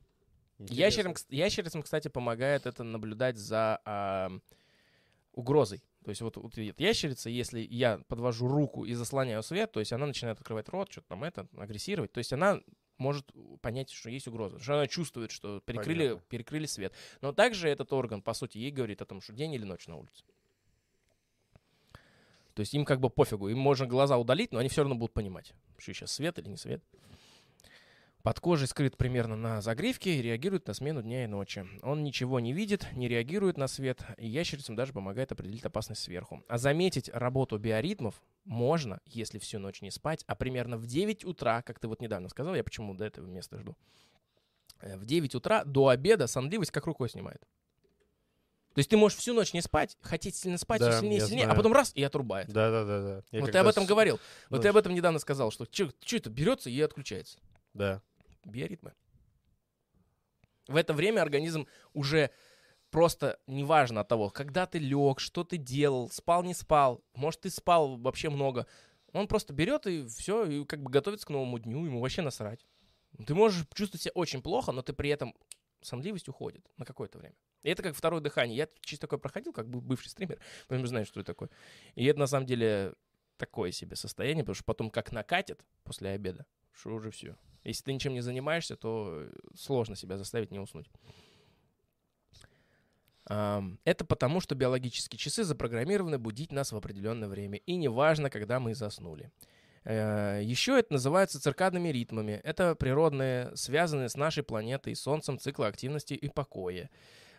Ящерам, 0.59 1.15
ящерицам, 1.29 1.83
кстати, 1.83 2.07
помогает 2.07 2.65
это 2.65 2.83
наблюдать 2.83 3.37
за 3.37 3.81
а, 3.83 4.31
угрозой. 5.33 5.83
То 6.03 6.09
есть 6.09 6.21
вот, 6.21 6.37
вот 6.37 6.55
ящерица, 6.57 7.29
если 7.29 7.59
я 7.59 7.99
подвожу 8.07 8.47
руку 8.47 8.85
и 8.85 8.93
заслоняю 8.93 9.43
свет, 9.43 9.71
то 9.71 9.79
есть 9.79 9.91
она 9.91 10.05
начинает 10.05 10.37
открывать 10.37 10.69
рот, 10.69 10.91
что-то 10.91 11.09
там 11.09 11.23
это, 11.23 11.47
агрессировать. 11.57 12.11
То 12.11 12.19
есть 12.19 12.31
она 12.31 12.61
может 12.97 13.31
понять, 13.61 13.91
что 13.91 14.09
есть 14.09 14.27
угроза, 14.27 14.51
потому 14.51 14.63
что 14.63 14.73
она 14.75 14.87
чувствует, 14.87 15.31
что 15.31 15.59
перекрыли, 15.61 16.07
Понятно. 16.07 16.23
перекрыли 16.29 16.65
свет. 16.65 16.93
Но 17.21 17.33
также 17.33 17.67
этот 17.69 17.91
орган, 17.91 18.21
по 18.21 18.33
сути, 18.33 18.57
ей 18.57 18.71
говорит 18.71 19.01
о 19.01 19.05
том, 19.05 19.19
что 19.19 19.33
день 19.33 19.53
или 19.53 19.65
ночь 19.65 19.87
на 19.87 19.97
улице. 19.97 20.23
То 22.53 22.61
есть 22.61 22.73
им 22.73 22.85
как 22.85 23.01
бы 23.01 23.09
пофигу, 23.09 23.49
им 23.49 23.57
можно 23.57 23.85
глаза 23.85 24.17
удалить, 24.17 24.53
но 24.53 24.59
они 24.59 24.69
все 24.69 24.81
равно 24.81 24.95
будут 24.95 25.13
понимать, 25.13 25.53
что 25.77 25.93
сейчас 25.93 26.13
свет 26.13 26.39
или 26.39 26.47
не 26.47 26.57
свет. 26.57 26.81
Под 28.25 28.39
кожей 28.39 28.67
скрыт 28.67 28.97
примерно 28.97 29.35
на 29.35 29.61
загривке 29.61 30.15
и 30.15 30.21
реагирует 30.23 30.65
на 30.65 30.73
смену 30.73 31.03
дня 31.03 31.25
и 31.25 31.27
ночи. 31.27 31.63
Он 31.83 32.03
ничего 32.03 32.39
не 32.39 32.53
видит, 32.53 32.87
не 32.93 33.07
реагирует 33.07 33.55
на 33.55 33.67
свет, 33.67 34.01
и 34.17 34.27
ящерицам 34.27 34.75
даже 34.75 34.93
помогает 34.93 35.31
определить 35.31 35.63
опасность 35.63 36.01
сверху. 36.01 36.43
А 36.47 36.57
заметить 36.57 37.07
работу 37.09 37.59
биоритмов 37.59 38.19
можно, 38.43 38.99
если 39.05 39.37
всю 39.37 39.59
ночь 39.59 39.83
не 39.83 39.91
спать, 39.91 40.23
а 40.25 40.33
примерно 40.33 40.77
в 40.77 40.87
9 40.87 41.23
утра, 41.23 41.61
как 41.61 41.77
ты 41.77 41.87
вот 41.87 42.01
недавно 42.01 42.27
сказал, 42.27 42.55
я 42.55 42.63
почему 42.63 42.95
до 42.95 43.05
этого 43.05 43.27
места 43.27 43.59
жду, 43.59 43.77
Э, 44.81 44.97
в 44.97 45.05
9 45.05 45.35
утра 45.35 45.63
до 45.63 45.89
обеда 45.89 46.25
сонливость 46.25 46.71
как 46.71 46.87
рукой 46.87 47.09
снимает. 47.09 47.41
То 48.73 48.79
есть 48.79 48.89
ты 48.89 48.97
можешь 48.97 49.19
всю 49.19 49.35
ночь 49.35 49.53
не 49.53 49.61
спать, 49.61 49.97
хотеть 50.01 50.35
сильно 50.35 50.57
спать, 50.57 50.79
Да, 50.81 50.89
все 50.89 51.01
сильнее, 51.01 51.21
сильнее, 51.21 51.43
а 51.43 51.45
знаю. 51.45 51.57
потом 51.57 51.73
раз 51.73 51.91
и 51.93 52.01
отрубает. 52.01 52.47
Да, 52.51 52.71
да, 52.71 52.85
да, 52.85 53.01
да. 53.01 53.23
Я 53.31 53.41
вот 53.41 53.51
ты 53.51 53.57
об 53.59 53.67
этом 53.67 53.83
с- 53.85 53.87
говорил. 53.87 54.19
Вот 54.49 54.63
ты 54.63 54.67
об 54.67 54.77
этом 54.77 54.95
недавно 54.95 55.19
сказал, 55.19 55.51
что 55.51 55.65
что 55.71 55.91
это 56.17 56.29
берется 56.31 56.71
и 56.71 56.81
отключается. 56.81 57.37
Да. 57.75 58.01
Биоритмы. 58.45 58.93
В 60.67 60.75
это 60.75 60.93
время 60.93 61.21
организм 61.21 61.67
уже 61.93 62.31
просто 62.89 63.39
неважно 63.45 64.01
от 64.01 64.07
того, 64.07 64.29
когда 64.29 64.65
ты 64.65 64.79
лег, 64.79 65.19
что 65.19 65.43
ты 65.43 65.57
делал, 65.57 66.09
спал, 66.09 66.43
не 66.43 66.53
спал, 66.53 67.03
может, 67.13 67.41
ты 67.41 67.49
спал 67.49 67.97
вообще 67.97 68.29
много. 68.29 68.67
Он 69.11 69.27
просто 69.27 69.53
берет 69.53 69.85
и 69.85 70.05
все, 70.07 70.45
и 70.45 70.65
как 70.65 70.81
бы 70.81 70.89
готовится 70.89 71.27
к 71.27 71.29
новому 71.29 71.59
дню, 71.59 71.85
ему 71.85 71.99
вообще 71.99 72.21
насрать. 72.21 72.65
Ты 73.25 73.33
можешь 73.33 73.65
чувствовать 73.73 74.03
себя 74.03 74.11
очень 74.15 74.41
плохо, 74.41 74.71
но 74.71 74.81
ты 74.81 74.93
при 74.93 75.09
этом 75.09 75.35
сонливость 75.81 76.27
уходит 76.27 76.65
на 76.77 76.85
какое-то 76.85 77.17
время. 77.17 77.35
И 77.63 77.69
это 77.69 77.81
как 77.81 77.95
второе 77.95 78.21
дыхание. 78.21 78.57
Я 78.57 78.69
через 78.81 78.99
такое 78.99 79.19
проходил, 79.19 79.53
как 79.53 79.69
бы 79.69 79.81
бывший 79.81 80.09
стример, 80.09 80.39
поэтому 80.67 80.87
знаю, 80.87 81.05
что 81.05 81.19
это 81.19 81.33
такое. 81.33 81.49
И 81.95 82.05
это 82.05 82.19
на 82.19 82.27
самом 82.27 82.45
деле 82.45 82.93
такое 83.37 83.71
себе 83.71 83.95
состояние, 83.95 84.43
потому 84.43 84.55
что 84.55 84.63
потом 84.65 84.89
как 84.89 85.11
накатит 85.11 85.65
после 85.83 86.11
обеда, 86.11 86.45
что 86.71 86.93
уже 86.93 87.11
все. 87.11 87.35
Если 87.65 87.83
ты 87.83 87.93
ничем 87.93 88.13
не 88.13 88.21
занимаешься, 88.21 88.75
то 88.75 89.23
э, 89.23 89.31
сложно 89.55 89.95
себя 89.95 90.17
заставить 90.17 90.51
не 90.51 90.59
уснуть. 90.59 90.89
Это 93.27 94.05
потому, 94.07 94.39
что 94.39 94.53
биологические 94.53 95.17
часы 95.17 95.43
запрограммированы 95.43 96.19
будить 96.19 96.51
нас 96.51 96.71
в 96.71 96.77
определенное 96.77 97.27
время. 97.27 97.57
И 97.57 97.75
неважно, 97.75 98.29
когда 98.29 98.59
мы 98.59 98.75
заснули. 98.75 99.31
Э, 99.83 100.41
Еще 100.43 100.77
это 100.77 100.93
называется 100.93 101.41
циркадными 101.41 101.89
ритмами. 101.89 102.39
Это 102.43 102.75
природные, 102.75 103.55
связанные 103.55 104.09
с 104.09 104.15
нашей 104.15 104.43
планетой 104.43 104.93
и 104.93 104.95
Солнцем 104.95 105.39
циклы 105.39 105.67
активности 105.67 106.13
и 106.13 106.29
покоя. 106.29 106.89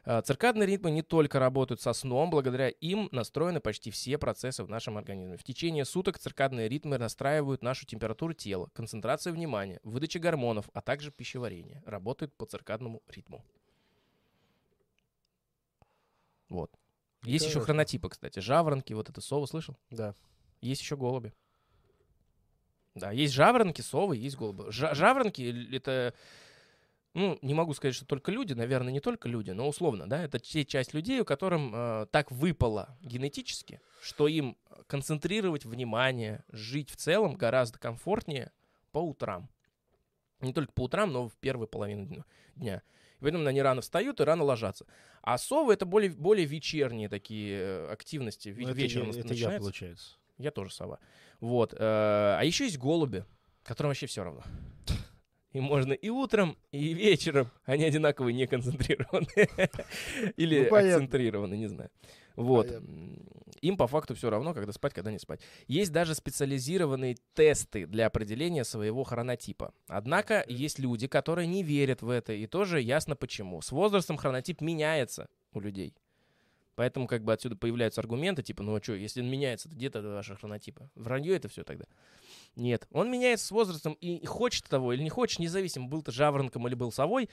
Э, 0.06 0.22
Циркадные 0.22 0.66
ритмы 0.66 0.92
не 0.92 1.02
только 1.02 1.38
работают 1.40 1.80
со 1.80 1.92
сном, 1.92 2.30
благодаря 2.30 2.68
им 2.68 3.08
настроены 3.10 3.60
почти 3.60 3.90
все 3.90 4.16
процессы 4.16 4.62
в 4.62 4.70
нашем 4.70 4.96
организме. 4.96 5.36
В 5.36 5.42
течение 5.42 5.84
суток 5.84 6.18
циркадные 6.18 6.68
ритмы 6.68 6.96
настраивают 6.96 7.62
нашу 7.62 7.84
температуру 7.86 8.32
тела, 8.32 8.70
концентрацию 8.72 9.34
внимания, 9.34 9.80
выдачу 9.82 10.20
гормонов, 10.20 10.70
а 10.72 10.80
также 10.80 11.10
пищеварение. 11.10 11.82
Работают 11.84 12.32
по 12.34 12.46
циркадному 12.46 13.02
ритму. 13.08 13.44
Вот. 16.48 16.70
Есть 17.24 17.44
еще 17.46 17.54
Интересно. 17.54 17.60
хронотипы, 17.62 18.08
кстати. 18.08 18.38
Жаворонки, 18.38 18.92
вот 18.92 19.10
это 19.10 19.20
совы, 19.20 19.48
слышал? 19.48 19.76
Да. 19.90 20.14
Есть 20.60 20.80
еще 20.82 20.96
голуби. 20.96 21.32
Да, 22.94 23.10
есть 23.10 23.34
жаворонки, 23.34 23.82
совы, 23.82 24.16
есть 24.16 24.36
голуби. 24.36 24.70
Жа- 24.70 24.94
жаворонки 24.94 25.74
это, 25.74 26.14
ну, 27.16 27.38
не 27.43 27.55
могу 27.55 27.72
сказать, 27.74 27.94
что 27.94 28.05
только 28.06 28.30
люди, 28.30 28.52
наверное, 28.52 28.93
не 28.93 29.01
только 29.01 29.28
люди, 29.28 29.51
но 29.51 29.66
условно, 29.68 30.09
да, 30.09 30.22
это 30.22 30.38
те 30.38 30.64
часть 30.64 30.94
людей, 30.94 31.20
у 31.20 31.24
которым 31.24 31.72
э, 31.74 32.06
так 32.10 32.30
выпало 32.30 32.97
генетически, 33.01 33.80
что 34.02 34.28
им 34.28 34.56
концентрировать 34.86 35.64
внимание, 35.64 36.44
жить 36.52 36.90
в 36.90 36.97
целом 36.97 37.34
гораздо 37.34 37.78
комфортнее 37.78 38.52
по 38.93 38.98
утрам. 38.98 39.48
Не 40.40 40.52
только 40.52 40.72
по 40.72 40.82
утрам, 40.84 41.10
но 41.12 41.28
в 41.28 41.34
первой 41.36 41.66
половине 41.66 42.24
дня-. 42.55 42.82
И 43.18 43.22
поэтому 43.22 43.47
они 43.47 43.62
рано 43.62 43.80
встают 43.80 44.20
и 44.20 44.24
рано 44.24 44.44
ложатся. 44.44 44.84
А 45.22 45.38
совы 45.38 45.72
это 45.72 45.86
более, 45.86 46.10
более 46.10 46.44
вечерние 46.44 47.09
такие 47.09 47.88
активности. 47.90 48.51
Ведь 48.51 48.66
Ну, 48.66 48.72
это 48.72 48.80
вечером 48.80 49.10
я- 49.10 49.20
это 49.20 49.34
я, 49.34 49.59
получается. 49.59 50.16
Я 50.38 50.51
тоже 50.51 50.72
сова. 50.72 50.98
Вот. 51.40 51.72
э, 51.72 51.76
А 51.80 52.43
еще 52.44 52.64
есть 52.64 52.76
голуби, 52.78 53.24
которым 53.64 53.88
вообще 53.90 54.06
все 54.06 54.22
равно. 54.22 54.43
И 55.56 55.60
можно 55.60 55.94
и 55.94 56.10
утром, 56.10 56.58
и 56.70 56.92
вечером. 56.92 57.50
Они 57.64 57.84
одинаковые, 57.84 58.34
не 58.34 58.46
концентрированы. 58.46 59.26
Или 60.36 60.64
Ну, 60.64 60.68
понятно. 60.68 60.96
акцентрированы, 60.96 61.54
не 61.54 61.66
знаю. 61.66 61.88
Вот. 62.34 62.70
Им 63.62 63.78
по 63.78 63.86
факту 63.86 64.14
все 64.14 64.28
равно, 64.28 64.52
когда 64.52 64.72
спать, 64.72 64.92
когда 64.92 65.10
не 65.10 65.18
спать. 65.18 65.40
Есть 65.66 65.92
даже 65.92 66.14
специализированные 66.14 67.16
тесты 67.32 67.86
для 67.86 68.04
определения 68.04 68.64
своего 68.64 69.02
хронотипа. 69.02 69.72
Однако 69.88 70.44
есть 70.46 70.78
люди, 70.78 71.06
которые 71.06 71.46
не 71.46 71.62
верят 71.62 72.02
в 72.02 72.10
это, 72.10 72.34
и 72.34 72.46
тоже 72.46 72.82
ясно 72.82 73.16
почему. 73.16 73.62
С 73.62 73.72
возрастом 73.72 74.18
хронотип 74.18 74.60
меняется 74.60 75.30
у 75.54 75.60
людей. 75.60 75.94
Поэтому 76.74 77.06
как 77.06 77.24
бы 77.24 77.32
отсюда 77.32 77.56
появляются 77.56 78.02
аргументы, 78.02 78.42
типа, 78.42 78.62
ну 78.62 78.76
а 78.76 78.82
что, 78.82 78.92
если 78.92 79.22
он 79.22 79.30
меняется, 79.30 79.70
то 79.70 79.74
где-то 79.74 80.02
ваши 80.02 80.36
хронотипа? 80.36 80.90
Вранье 80.94 81.34
это 81.34 81.48
все 81.48 81.64
тогда. 81.64 81.86
Нет, 82.56 82.88
он 82.90 83.10
меняется 83.10 83.46
с 83.46 83.50
возрастом, 83.50 83.92
и 84.00 84.24
хочет 84.24 84.64
того 84.64 84.94
или 84.94 85.02
не 85.02 85.10
хочет, 85.10 85.38
независимо, 85.38 85.88
был 85.88 86.02
ты 86.02 86.10
жаворонком 86.10 86.66
или 86.66 86.74
был 86.74 86.90
совой, 86.90 87.28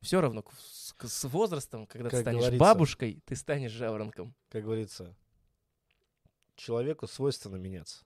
все 0.00 0.20
равно 0.20 0.44
с, 0.56 0.94
с 1.00 1.24
возрастом, 1.24 1.86
когда 1.86 2.10
ты 2.10 2.16
Как 2.16 2.20
станешь 2.22 2.40
говорится. 2.42 2.60
бабушкой, 2.60 3.22
ты 3.24 3.34
станешь 3.34 3.72
жаворонком. 3.72 4.34
Как 4.50 4.62
говорится, 4.62 5.16
человеку 6.54 7.08
свойственно 7.08 7.56
меняться. 7.56 8.04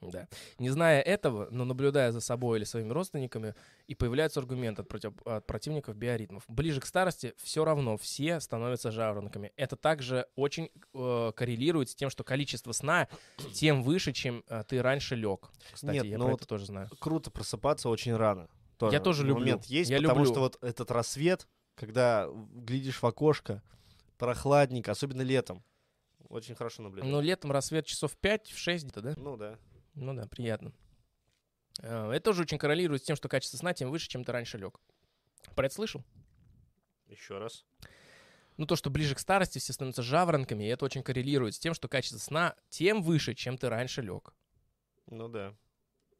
Да. 0.00 0.28
Не 0.58 0.70
зная 0.70 1.00
этого, 1.00 1.48
но 1.50 1.64
наблюдая 1.64 2.12
за 2.12 2.20
собой 2.20 2.58
или 2.58 2.64
своими 2.64 2.92
родственниками, 2.92 3.54
и 3.88 3.94
появляются 3.94 4.38
аргументы 4.38 4.82
от, 4.82 4.88
против- 4.88 5.20
от 5.24 5.46
противников 5.46 5.96
биоритмов. 5.96 6.44
Ближе 6.46 6.80
к 6.80 6.86
старости 6.86 7.34
все 7.36 7.64
равно 7.64 7.96
все 7.96 8.38
становятся 8.38 8.92
жаворонками. 8.92 9.52
Это 9.56 9.76
также 9.76 10.26
очень 10.36 10.70
э, 10.94 11.32
коррелирует 11.34 11.90
с 11.90 11.94
тем, 11.96 12.10
что 12.10 12.22
количество 12.22 12.72
сна 12.72 13.08
тем 13.54 13.82
выше, 13.82 14.12
чем 14.12 14.44
э, 14.48 14.62
ты 14.68 14.82
раньше 14.82 15.16
лег. 15.16 15.50
Кстати, 15.72 15.96
Нет, 15.96 16.04
я 16.04 16.18
ну 16.18 16.24
про 16.24 16.30
вот 16.32 16.40
это 16.40 16.48
тоже 16.48 16.66
знаю. 16.66 16.88
Круто 17.00 17.30
просыпаться 17.30 17.88
очень 17.88 18.14
рано. 18.14 18.48
Я 18.80 19.00
тоже 19.00 19.24
люблю. 19.26 19.40
Момент 19.40 19.64
есть, 19.64 19.90
Я 19.90 19.96
потому 20.00 20.20
люблю. 20.20 20.32
что 20.32 20.40
вот 20.40 20.58
этот 20.62 20.92
рассвет, 20.92 21.48
когда 21.74 22.28
глядишь 22.52 23.02
в 23.02 23.04
окошко, 23.04 23.62
прохладненько, 24.16 24.92
особенно 24.92 25.22
летом, 25.22 25.64
очень 26.28 26.54
хорошо 26.54 26.82
наблюдать. 26.82 27.10
Ну, 27.10 27.20
летом 27.20 27.50
рассвет 27.50 27.86
часов 27.86 28.16
5-6 28.22 28.76
где-то, 28.78 29.00
да? 29.00 29.14
Ну 29.16 29.36
да. 29.36 29.58
Ну 29.98 30.14
да, 30.14 30.26
приятно. 30.26 30.72
Э, 31.82 32.10
Это 32.12 32.24
тоже 32.24 32.42
очень 32.42 32.58
коррелирует 32.58 33.02
с 33.02 33.04
тем, 33.06 33.16
что 33.16 33.28
качество 33.28 33.56
сна 33.56 33.74
тем 33.74 33.90
выше, 33.90 34.08
чем 34.08 34.24
ты 34.24 34.32
раньше 34.32 34.58
лег. 34.58 34.80
Про 35.54 35.66
это 35.66 35.74
слышал? 35.74 36.04
Еще 37.08 37.38
раз. 37.38 37.64
Ну, 38.56 38.66
то, 38.66 38.76
что 38.76 38.90
ближе 38.90 39.14
к 39.14 39.18
старости 39.20 39.58
все 39.58 39.72
становятся 39.72 40.02
жаворонками, 40.02 40.64
и 40.64 40.68
это 40.68 40.84
очень 40.84 41.02
коррелирует 41.02 41.54
с 41.54 41.58
тем, 41.58 41.74
что 41.74 41.88
качество 41.88 42.18
сна 42.18 42.54
тем 42.68 43.02
выше, 43.02 43.34
чем 43.34 43.56
ты 43.56 43.68
раньше 43.68 44.02
лег. 44.02 44.34
Ну 45.06 45.28
да. 45.28 45.54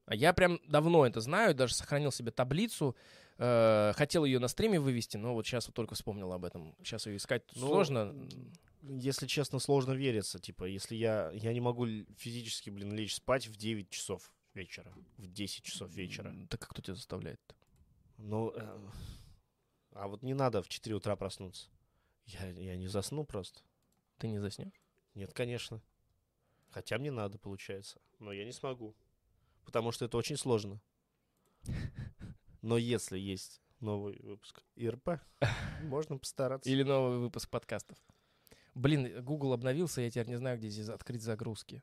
А 0.07 0.15
я 0.15 0.33
прям 0.33 0.59
давно 0.67 1.07
это 1.07 1.21
знаю, 1.21 1.55
даже 1.55 1.75
сохранил 1.75 2.11
себе 2.13 2.31
таблицу. 2.31 2.97
э, 3.39 3.93
хотел 3.95 4.25
ее 4.25 4.39
на 4.39 4.49
стриме 4.49 4.81
вывести, 4.81 5.17
но 5.17 5.35
вот 5.35 5.47
сейчас 5.47 5.67
вот 5.67 5.75
только 5.75 5.95
вспомнил 5.95 6.33
об 6.33 6.45
этом. 6.45 6.75
Сейчас 6.83 7.07
ее 7.07 7.17
искать 7.17 7.43
Ну, 7.55 7.67
сложно. 7.67 8.15
Если 8.83 9.27
честно, 9.27 9.59
сложно 9.59 9.93
верится. 9.93 10.39
Типа, 10.39 10.65
если 10.65 10.95
я, 10.95 11.31
я 11.33 11.53
не 11.53 11.61
могу 11.61 11.87
физически, 12.17 12.71
блин, 12.71 12.93
лечь 12.93 13.15
спать 13.15 13.47
в 13.47 13.57
9 13.57 13.91
часов 13.91 14.33
вечера, 14.55 14.93
в 15.17 15.27
10 15.27 15.65
часов 15.65 15.91
вечера. 15.93 16.35
Так 16.49 16.69
кто 16.69 16.83
тебя 16.83 16.95
заставляет? 16.95 17.41
Ну, 18.19 18.53
э, 18.55 18.91
а 19.93 20.09
вот 20.09 20.23
не 20.23 20.35
надо 20.35 20.63
в 20.63 20.69
4 20.69 20.95
утра 20.95 21.17
проснуться. 21.17 21.69
Я, 22.27 22.49
я 22.51 22.77
не 22.77 22.89
засну 22.89 23.25
просто. 23.25 23.61
Ты 24.19 24.29
не 24.29 24.39
заснешь? 24.39 24.83
Нет, 25.15 25.33
конечно. 25.33 25.83
Хотя 26.71 26.99
мне 26.99 27.11
надо, 27.11 27.39
получается. 27.39 28.01
Но 28.19 28.33
я 28.33 28.45
не 28.45 28.53
смогу. 28.53 28.95
Потому 29.65 29.93
что 29.93 30.05
это 30.05 30.17
очень 30.17 30.37
сложно. 30.37 30.81
Но 32.63 32.77
если 32.77 33.19
есть 33.19 33.61
новый 33.81 34.19
выпуск 34.21 34.63
ИРП, 34.77 35.21
можно 35.83 36.19
постараться. 36.19 36.69
Или 36.69 36.83
новый 36.83 37.19
выпуск 37.19 37.49
подкастов. 37.49 37.99
Блин, 38.79 39.25
Google 39.25 39.53
обновился, 39.55 40.01
я 40.03 40.11
теперь 40.11 40.29
не 40.29 40.37
знаю, 40.37 40.57
где 40.57 40.69
здесь 40.69 40.89
открыть 40.89 41.21
загрузки. 41.23 41.83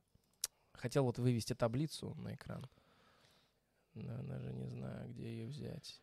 Хотел 0.71 1.03
вот 1.03 1.19
вывести 1.19 1.53
таблицу 1.53 2.15
на 2.15 2.33
экран. 2.35 2.65
Но 3.95 4.23
даже 4.23 4.53
не 4.53 4.67
знаю, 4.67 5.09
где 5.09 5.23
ее 5.27 5.45
взять. 5.47 6.01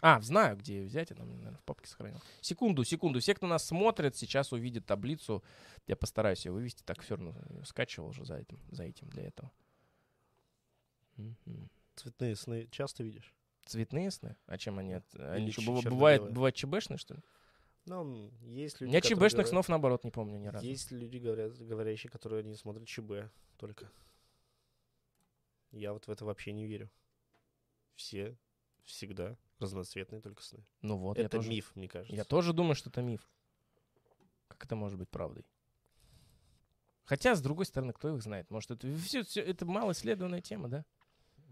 А, 0.00 0.20
знаю, 0.20 0.56
где 0.56 0.78
ее 0.78 0.86
взять. 0.86 1.12
Она, 1.12 1.24
наверное, 1.24 1.56
в 1.58 1.62
папке 1.62 1.88
сохранил. 1.88 2.20
Секунду, 2.40 2.82
секунду. 2.82 3.20
Все, 3.20 3.34
кто 3.36 3.46
нас 3.46 3.64
смотрит, 3.64 4.16
сейчас 4.16 4.52
увидит 4.52 4.86
таблицу. 4.86 5.44
Я 5.86 5.94
постараюсь 5.94 6.44
ее 6.44 6.50
вывести. 6.50 6.82
Так 6.82 7.00
все 7.02 7.14
равно 7.14 7.36
скачивал 7.64 8.08
уже 8.08 8.24
за 8.24 8.38
этим, 8.38 8.58
за 8.72 8.82
этим 8.82 9.08
для 9.10 9.28
этого. 9.28 9.52
Цветные 11.94 12.34
сны 12.34 12.66
часто 12.72 13.04
видишь? 13.04 13.32
Цветные 13.66 14.10
сны? 14.10 14.34
А 14.46 14.58
чем 14.58 14.80
они? 14.80 14.94
от- 14.94 15.14
Они 15.14 15.44
Или 15.44 15.52
что, 15.52 15.80
бывает, 15.90 16.32
бывает 16.32 16.56
ЧБшные, 16.56 16.98
что 16.98 17.14
ли? 17.14 17.20
Ну, 17.84 18.30
есть 18.42 18.80
люди, 18.80 18.92
Я 18.92 19.00
ЧБшных 19.00 19.18
говорят- 19.32 19.48
снов, 19.48 19.68
наоборот, 19.68 20.04
не 20.04 20.10
помню 20.10 20.38
ни 20.38 20.46
разу. 20.46 20.64
Есть 20.64 20.92
люди, 20.92 21.16
говорят, 21.18 21.58
говорящие, 21.58 22.10
которые 22.10 22.44
не 22.44 22.54
смотрят 22.54 22.86
ЧБ 22.86 23.30
только. 23.56 23.90
Я 25.72 25.92
вот 25.92 26.06
в 26.06 26.10
это 26.10 26.24
вообще 26.24 26.52
не 26.52 26.66
верю. 26.66 26.90
Все 27.96 28.36
всегда 28.84 29.36
разноцветные 29.58 30.20
только 30.20 30.42
сны. 30.42 30.64
Ну 30.80 30.96
вот, 30.96 31.18
это 31.18 31.28
тоже, 31.28 31.48
миф, 31.48 31.72
мне 31.74 31.88
кажется. 31.88 32.14
я 32.14 32.24
тоже 32.24 32.52
думаю, 32.52 32.74
что 32.74 32.90
это 32.90 33.00
миф. 33.02 33.28
Как 34.48 34.64
это 34.64 34.76
может 34.76 34.98
быть 34.98 35.08
правдой? 35.08 35.44
Хотя, 37.04 37.34
с 37.34 37.42
другой 37.42 37.66
стороны, 37.66 37.92
кто 37.92 38.14
их 38.14 38.22
знает? 38.22 38.50
Может, 38.50 38.72
это 38.72 38.96
все, 38.98 39.22
это 39.40 39.66
мало 39.66 39.92
исследованная 39.92 40.40
тема, 40.40 40.68
да? 40.68 40.84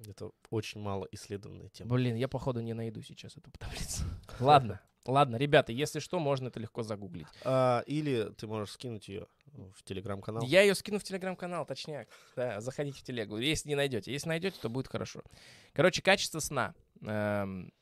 Это 0.07 0.31
очень 0.51 0.81
мало 0.81 1.09
исследованная 1.13 1.69
тема. 1.69 1.95
Блин, 1.95 2.17
я, 2.17 2.29
походу, 2.29 2.61
не 2.61 2.73
найду 2.73 3.03
сейчас 3.03 3.37
эту 3.37 3.51
таблицу. 3.51 4.05
Ладно, 4.41 4.81
ладно, 5.07 5.37
ребята, 5.37 5.73
если 5.73 5.99
что, 5.99 6.19
можно 6.19 6.49
это 6.49 6.61
легко 6.61 6.83
загуглить. 6.83 7.27
А, 7.45 7.83
или 7.87 8.33
ты 8.37 8.47
можешь 8.47 8.73
скинуть 8.75 9.09
ее 9.09 9.27
в 9.75 9.83
телеграм-канал. 9.83 10.45
Я 10.45 10.63
ее 10.63 10.75
скину 10.75 10.99
в 10.99 11.05
телеграм-канал, 11.05 11.67
точняк. 11.67 12.09
Да, 12.37 12.61
заходите 12.61 12.99
в 12.99 13.03
телегу, 13.03 13.37
если 13.39 13.69
не 13.69 13.75
найдете. 13.75 14.13
Если 14.13 14.29
найдете, 14.29 14.59
то 14.61 14.69
будет 14.69 14.87
хорошо. 14.89 15.23
Короче, 15.73 16.03
качество 16.03 16.39
сна. 16.41 16.75
Эм, 17.03 17.73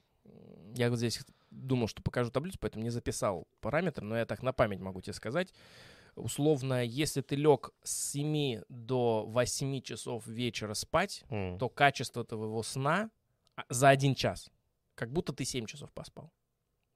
Я 0.74 0.90
вот 0.90 0.97
здесь 0.99 1.20
думал, 1.51 1.89
что 1.89 2.03
покажу 2.03 2.31
таблицу, 2.31 2.59
поэтому 2.61 2.85
не 2.85 2.90
записал 2.90 3.47
параметр, 3.61 4.03
но 4.03 4.16
я 4.16 4.27
так 4.27 4.43
на 4.43 4.53
память 4.53 4.81
могу 4.81 5.01
тебе 5.01 5.15
сказать. 5.15 5.53
Условно, 6.15 6.85
если 6.85 7.20
ты 7.20 7.36
лег 7.36 7.70
с 7.82 8.11
7 8.12 8.62
до 8.69 9.24
8 9.27 9.81
часов 9.82 10.27
вечера 10.27 10.74
спать, 10.74 11.24
М. 11.31 11.59
то 11.59 11.69
качество 11.69 12.24
твоего 12.24 12.62
сна 12.62 13.11
а, 13.57 13.65
за 13.69 13.89
один 13.89 14.15
час, 14.15 14.51
как 14.95 15.11
будто 15.12 15.32
ты 15.32 15.45
7 15.45 15.66
часов 15.66 15.93
поспал. 15.93 16.32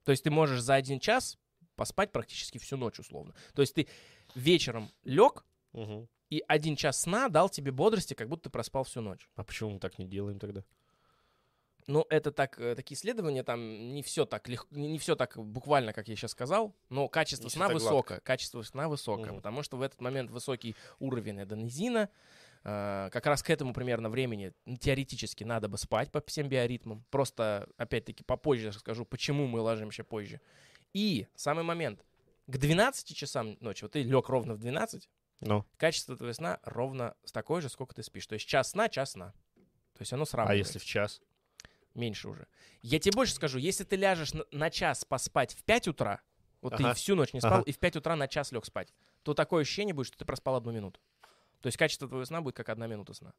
То 0.03 0.11
есть 0.11 0.23
ты 0.23 0.31
можешь 0.31 0.61
за 0.61 0.75
один 0.75 0.99
час 0.99 1.37
поспать 1.75 2.11
практически 2.11 2.57
всю 2.57 2.77
ночь 2.77 2.99
условно. 2.99 3.33
То 3.53 3.61
есть 3.61 3.73
ты 3.73 3.87
вечером 4.35 4.89
лег, 5.03 5.43
Мгм. 5.71 6.07
и 6.29 6.43
один 6.47 6.75
час 6.75 7.01
сна 7.01 7.29
дал 7.29 7.49
тебе 7.49 7.71
бодрости, 7.71 8.13
как 8.13 8.27
будто 8.29 8.43
ты 8.43 8.49
проспал 8.49 8.83
всю 8.83 9.01
ночь. 9.01 9.27
А 9.35 9.43
почему 9.43 9.71
мы 9.71 9.79
так 9.79 9.97
не 9.99 10.05
делаем 10.05 10.39
тогда? 10.39 10.63
Ну, 11.87 12.05
это 12.09 12.31
так, 12.31 12.57
э, 12.59 12.75
такие 12.75 12.97
исследования, 12.97 13.43
там 13.43 13.93
не 13.93 14.03
все 14.03 14.25
так 14.25 14.47
легко, 14.47 14.73
не 14.73 14.97
все 14.99 15.15
так 15.15 15.37
буквально, 15.37 15.91
как 15.91 16.07
я 16.07 16.15
сейчас 16.15 16.31
сказал, 16.31 16.73
но 16.89 17.09
качество 17.09 17.43
Не 17.45 17.49
сна 17.49 17.67
высокое, 17.67 18.21
качество 18.21 18.61
сна 18.61 18.87
высокое, 18.87 19.27
Мгм. 19.31 19.35
потому 19.37 19.63
что 19.63 19.75
в 19.75 19.81
этот 19.81 19.99
момент 19.99 20.31
высокий 20.31 20.77
уровень 20.99 21.41
аденозина, 21.41 22.09
как 22.63 23.25
раз 23.25 23.43
к 23.43 23.49
этому 23.49 23.73
примерно 23.73 24.09
времени 24.09 24.53
м, 24.65 24.77
теоретически 24.77 25.43
надо 25.43 25.67
бы 25.67 25.77
спать 25.77 26.11
по 26.11 26.21
всем 26.21 26.47
биоритмам, 26.47 27.03
просто, 27.11 27.67
опять-таки, 27.77 28.23
попозже 28.23 28.69
расскажу, 28.69 29.05
почему 29.05 29.47
мы 29.47 29.59
ложимся 29.59 30.03
позже. 30.03 30.39
И 30.93 31.27
самый 31.35 31.63
момент, 31.63 32.05
к 32.47 32.57
12 32.57 33.15
часам 33.15 33.57
ночи, 33.59 33.83
вот 33.83 33.91
ты 33.93 34.03
лег 34.03 34.29
ровно 34.29 34.53
в 34.53 34.59
12, 34.59 35.09
Ну, 35.41 35.65
качество 35.77 36.15
твоего 36.15 36.33
сна 36.33 36.59
ровно 36.63 37.15
с 37.25 37.31
такой 37.31 37.61
же, 37.61 37.67
сколько 37.69 37.93
ты 37.95 38.03
спишь. 38.03 38.27
То 38.27 38.33
есть 38.35 38.47
час 38.47 38.71
сна, 38.71 38.87
час 38.89 39.11
сна. 39.11 39.33
То 39.93 40.01
есть 40.01 40.13
оно 40.13 40.23
а 40.23 40.25
сравнивается. 40.25 40.73
если 40.75 40.79
в 40.79 40.85
час? 40.85 41.21
Меньше 41.95 42.27
уже. 42.29 42.47
Я 42.81 42.99
тебе 42.99 43.11
больше 43.13 43.33
скажу, 43.33 43.59
если 43.59 43.83
ты 43.83 43.95
ляжешь 43.97 44.33
на, 44.33 44.45
на 44.51 44.69
час 44.71 45.05
поспать 45.05 45.53
в 45.53 45.63
5 45.63 45.89
утра, 45.89 46.21
вот 46.61 46.73
Ага. 46.73 46.89
ты 46.91 46.95
всю 46.95 47.15
ночь 47.15 47.33
не 47.33 47.39
спал, 47.41 47.55
Ага. 47.59 47.63
и 47.63 47.71
в 47.71 47.77
5 47.77 47.97
утра 47.97 48.15
на 48.15 48.27
час 48.27 48.51
лег 48.51 48.65
спать, 48.65 48.93
то 49.23 49.33
такое 49.33 49.61
ощущение 49.61 49.93
будет, 49.93 50.07
что 50.07 50.17
ты 50.17 50.25
проспал 50.25 50.55
одну 50.55 50.71
минуту. 50.71 50.99
То 51.63 51.67
есть 51.67 51.77
качество 51.77 52.09
твоего 52.09 52.25
сна 52.25 52.41
будет 52.41 52.57
как 52.57 52.67
одна 52.67 52.87
минута 52.87 53.13
сна. 53.13 53.33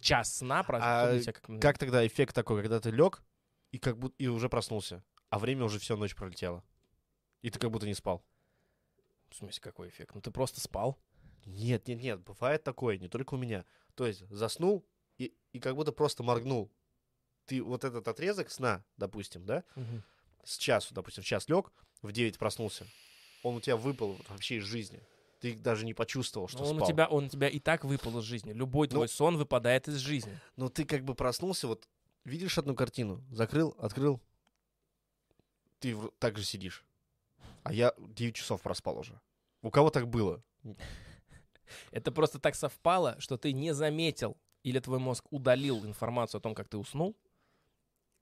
Час 0.00 0.38
сна 0.38 0.64
А 0.68 1.16
тебя 1.20 1.32
как. 1.32 1.60
Как 1.60 1.78
тогда 1.78 2.04
эффект 2.04 2.34
такой, 2.34 2.60
когда 2.60 2.80
ты 2.80 2.90
лег 2.90 3.22
и 3.70 3.78
как 3.78 3.96
будто 3.96 4.16
и 4.18 4.26
уже 4.26 4.48
проснулся, 4.48 5.04
а 5.30 5.38
время 5.38 5.64
уже 5.64 5.78
всю 5.78 5.96
ночь 5.96 6.16
пролетело, 6.16 6.64
и 7.40 7.50
ты 7.50 7.60
как 7.60 7.70
будто 7.70 7.86
не 7.86 7.94
спал? 7.94 8.24
В 9.30 9.36
смысле, 9.36 9.62
какой 9.62 9.88
эффект? 9.88 10.16
Ну 10.16 10.20
ты 10.20 10.32
просто 10.32 10.60
спал. 10.60 10.98
Нет, 11.46 11.86
нет, 11.86 12.02
нет, 12.02 12.20
бывает 12.20 12.64
такое, 12.64 12.98
не 12.98 13.08
только 13.08 13.34
у 13.34 13.38
меня. 13.38 13.64
То 13.94 14.04
есть 14.04 14.28
заснул 14.28 14.84
и, 15.16 15.32
и 15.52 15.60
как 15.60 15.76
будто 15.76 15.92
просто 15.92 16.24
моргнул. 16.24 16.72
Ты 17.46 17.62
вот 17.62 17.84
этот 17.84 18.08
отрезок 18.08 18.50
сна, 18.50 18.84
допустим, 18.96 19.46
да, 19.46 19.62
с 20.42 20.58
часу, 20.58 20.92
допустим, 20.92 21.22
в 21.22 21.26
час 21.26 21.48
лег, 21.48 21.72
в 22.02 22.10
9 22.10 22.36
проснулся, 22.36 22.84
он 23.44 23.54
у 23.54 23.60
тебя 23.60 23.76
выпал 23.76 24.18
вообще 24.28 24.56
из 24.56 24.64
жизни. 24.64 25.00
Ты 25.42 25.56
даже 25.56 25.84
не 25.84 25.92
почувствовал, 25.92 26.46
что 26.46 26.60
Но 26.60 26.70
он 26.70 26.76
спал. 26.76 26.88
у, 26.88 26.92
тебя, 26.92 27.06
он 27.08 27.24
у 27.24 27.28
тебя 27.28 27.48
и 27.48 27.58
так 27.58 27.84
выпал 27.84 28.16
из 28.20 28.24
жизни. 28.24 28.52
Любой 28.52 28.86
Ну- 28.86 28.92
твой 28.94 29.08
сон 29.08 29.36
выпадает 29.36 29.88
из 29.88 29.96
жизни. 29.96 30.38
Но 30.54 30.68
ты 30.68 30.84
как 30.84 31.02
бы 31.02 31.16
проснулся, 31.16 31.66
вот 31.66 31.88
видишь 32.24 32.58
одну 32.58 32.76
картину, 32.76 33.24
закрыл, 33.28 33.74
открыл, 33.78 34.20
ты 35.80 35.96
в- 35.96 36.12
так 36.20 36.38
же 36.38 36.44
сидишь. 36.44 36.84
А 37.64 37.72
я 37.72 37.92
9 37.98 38.36
часов 38.36 38.62
проспал 38.62 38.98
уже. 38.98 39.20
У 39.62 39.70
кого 39.72 39.90
так 39.90 40.06
было? 40.08 40.44
Это 41.90 42.12
просто 42.12 42.38
так 42.38 42.54
совпало, 42.54 43.16
что 43.18 43.36
ты 43.36 43.52
не 43.52 43.74
заметил 43.74 44.36
или 44.62 44.78
твой 44.78 45.00
мозг 45.00 45.24
удалил 45.30 45.84
информацию 45.84 46.38
о 46.38 46.42
том, 46.42 46.54
как 46.54 46.68
ты 46.68 46.76
уснул. 46.78 47.16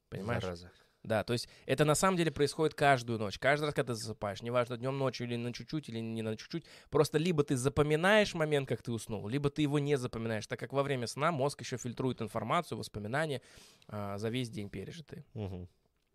Понимаешь? 0.08 0.42
Зараза. 0.42 0.70
Да, 1.02 1.24
то 1.24 1.32
есть 1.32 1.48
это 1.64 1.84
на 1.84 1.94
самом 1.94 2.18
деле 2.18 2.30
происходит 2.30 2.74
каждую 2.74 3.18
ночь. 3.18 3.38
Каждый 3.38 3.64
раз, 3.64 3.74
когда 3.74 3.94
ты 3.94 3.98
засыпаешь, 3.98 4.42
неважно, 4.42 4.76
днем, 4.76 4.98
ночью 4.98 5.26
или 5.26 5.36
на 5.36 5.52
чуть-чуть, 5.52 5.88
или 5.88 5.98
не 5.98 6.20
на 6.22 6.36
чуть-чуть, 6.36 6.64
просто 6.90 7.16
либо 7.16 7.42
ты 7.42 7.56
запоминаешь 7.56 8.34
момент, 8.34 8.68
как 8.68 8.82
ты 8.82 8.92
уснул, 8.92 9.26
либо 9.26 9.48
ты 9.48 9.62
его 9.62 9.78
не 9.78 9.96
запоминаешь, 9.96 10.46
так 10.46 10.60
как 10.60 10.72
во 10.72 10.82
время 10.82 11.06
сна 11.06 11.32
мозг 11.32 11.60
еще 11.62 11.78
фильтрует 11.78 12.20
информацию, 12.20 12.76
воспоминания 12.76 13.40
а, 13.88 14.18
за 14.18 14.28
весь 14.28 14.50
день 14.50 14.68
пережитые. 14.68 15.24
Мгм. 15.32 15.68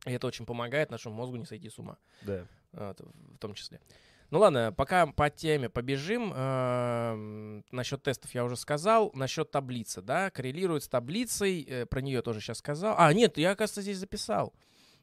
И 0.05 0.11
это 0.11 0.27
очень 0.27 0.45
помогает 0.45 0.91
нашему 0.91 1.15
мозгу 1.15 1.37
не 1.37 1.45
сойти 1.45 1.69
с 1.69 1.79
ума. 1.79 1.97
Да. 2.21 2.45
Вот, 2.73 2.99
в 2.99 3.37
том 3.39 3.55
числе. 3.55 3.79
Ну 4.31 4.39
ладно, 4.39 4.73
пока 4.75 5.07
по 5.07 5.29
теме 5.29 5.69
побежим. 5.69 6.29
насчет 7.71 8.03
тестов 8.03 8.33
я 8.33 8.43
уже 8.43 8.55
сказал. 8.55 9.11
Насчет 9.13 9.51
таблицы, 9.51 10.01
да, 10.01 10.29
коррелирует 10.31 10.83
с 10.83 10.87
таблицей. 10.87 11.63
э, 11.63 11.85
про 11.85 12.01
нее 12.01 12.21
тоже 12.21 12.41
сейчас 12.41 12.57
сказал. 12.57 12.95
А, 12.97 13.13
нет, 13.13 13.37
я, 13.37 13.51
оказывается, 13.51 13.81
здесь 13.81 13.97
записал. 13.97 14.53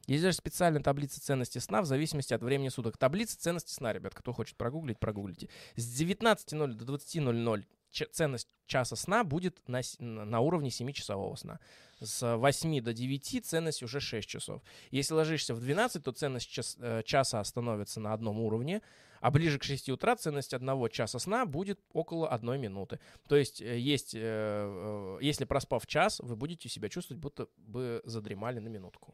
Есть 0.07 0.23
даже 0.23 0.35
специальная 0.35 0.81
таблица 0.81 1.21
ценности 1.21 1.59
сна 1.59 1.81
в 1.81 1.85
зависимости 1.85 2.33
от 2.33 2.43
времени 2.43 2.69
суток. 2.69 2.97
Таблица 2.97 3.39
ценности 3.39 3.71
сна, 3.71 3.93
ребят, 3.93 4.13
кто 4.13 4.33
хочет 4.33 4.57
прогуглить, 4.57 4.99
прогуглите. 4.99 5.47
С 5.75 6.01
19.00 6.01 6.73
до 6.73 6.85
20.00 6.95 7.63
ч- 7.89 8.07
ценность 8.11 8.49
часа 8.65 8.97
сна 8.97 9.23
будет 9.23 9.61
на, 9.67 9.81
на 9.99 10.39
уровне 10.41 10.69
7-часового 10.69 11.35
сна. 11.37 11.59
С 12.01 12.35
8 12.35 12.81
до 12.81 12.93
9 12.93 13.45
ценность 13.45 13.81
уже 13.81 14.01
6 14.01 14.27
часов. 14.27 14.61
Если 14.91 15.13
ложишься 15.13 15.53
в 15.53 15.61
12, 15.61 16.03
то 16.03 16.11
ценность 16.11 16.49
час- 16.49 16.75
э, 16.81 17.01
часа 17.05 17.41
становится 17.45 18.01
на 18.01 18.11
одном 18.11 18.39
уровне, 18.41 18.81
а 19.21 19.31
ближе 19.31 19.57
к 19.57 19.63
6 19.63 19.89
утра 19.89 20.17
ценность 20.17 20.53
одного 20.53 20.89
часа 20.89 21.17
сна 21.17 21.45
будет 21.45 21.79
около 21.93 22.27
одной 22.27 22.57
минуты. 22.57 22.99
То 23.29 23.37
есть, 23.37 23.61
э, 23.61 23.79
есть, 23.79 24.13
э, 24.15 25.17
если 25.21 25.45
проспав 25.45 25.87
час, 25.87 26.19
вы 26.19 26.35
будете 26.35 26.67
себя 26.67 26.89
чувствовать, 26.89 27.21
будто 27.21 27.47
бы 27.55 28.01
задремали 28.03 28.59
на 28.59 28.67
минутку. 28.67 29.13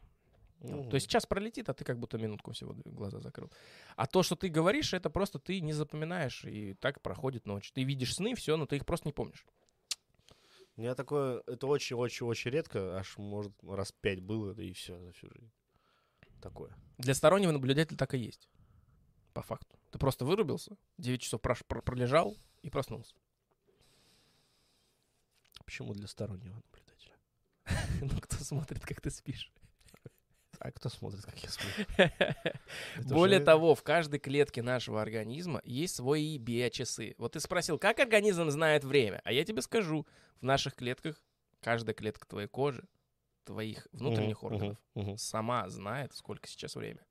Ну, 0.61 0.81
Мгм. 0.81 0.89
То 0.89 0.95
есть 0.95 1.07
час 1.09 1.25
пролетит, 1.25 1.69
а 1.69 1.73
ты 1.73 1.85
как 1.85 1.97
будто 1.99 2.17
минутку 2.17 2.51
всего 2.51 2.73
глаза 2.85 3.19
закрыл. 3.21 3.49
А 3.95 4.05
то, 4.07 4.23
что 4.23 4.35
ты 4.35 4.49
говоришь, 4.49 4.93
это 4.93 5.09
просто 5.09 5.39
ты 5.39 5.61
не 5.61 5.71
запоминаешь, 5.73 6.43
и 6.43 6.73
так 6.73 7.01
проходит 7.01 7.45
ночь. 7.45 7.71
Ты 7.71 7.83
видишь 7.83 8.15
сны, 8.15 8.35
все, 8.35 8.57
но 8.57 8.65
ты 8.65 8.75
их 8.75 8.85
просто 8.85 9.07
не 9.07 9.13
помнишь. 9.13 9.45
У 10.75 10.81
меня 10.81 10.95
такое, 10.95 11.43
это 11.47 11.67
очень-очень-очень 11.67 12.51
редко, 12.51 12.97
аж, 12.97 13.17
может, 13.17 13.53
раз 13.63 13.91
пять 13.91 14.21
было, 14.21 14.53
да 14.53 14.63
и 14.63 14.73
все 14.73 14.97
за 14.99 15.11
всю 15.13 15.29
жизнь. 15.29 15.51
Такое. 16.41 16.73
Для 16.97 17.13
стороннего 17.13 17.51
наблюдателя 17.51 17.97
так 17.97 18.13
и 18.13 18.17
есть. 18.17 18.49
По 19.33 19.41
факту. 19.41 19.77
Ты 19.91 19.99
просто 19.99 20.25
вырубился, 20.25 20.75
9 20.97 21.21
часов 21.21 21.41
прош- 21.41 21.65
про- 21.65 21.81
пролежал 21.81 22.35
и 22.63 22.69
проснулся. 22.69 23.15
Почему 25.65 25.93
для 25.93 26.07
стороннего 26.07 26.55
наблюдателя? 26.55 27.15
Ну, 28.01 28.19
кто 28.21 28.37
смотрит, 28.37 28.85
как 28.85 29.01
ты 29.01 29.11
спишь. 29.11 29.51
А 30.59 30.71
кто 30.71 30.89
смотрит, 30.89 31.21
как 31.23 31.35
я? 31.41 31.49
Это 32.97 33.13
Более 33.13 33.39
того, 33.39 33.75
в 33.75 33.83
каждой 33.83 34.19
клетке 34.19 34.61
нашего 34.61 35.01
организма 35.01 35.61
есть 35.63 35.95
свои 35.95 36.37
биочасы. 36.37 37.15
Вот 37.17 37.33
ты 37.33 37.39
спросил, 37.39 37.79
как 37.79 37.99
организм 37.99 38.49
знает 38.49 38.83
время? 38.83 39.21
А 39.23 39.31
я 39.31 39.45
тебе 39.45 39.61
скажу, 39.61 40.05
в 40.41 40.43
наших 40.43 40.75
клетках 40.75 41.21
каждая 41.61 41.93
клетка 41.93 42.27
твоей 42.27 42.47
кожи, 42.47 42.83
твоих 43.45 43.87
внутренних 43.93 44.43
органов 44.43 44.77
сама 45.17 45.69
знает, 45.69 46.13
сколько 46.13 46.47
сейчас 46.47 46.75
время. 46.75 47.05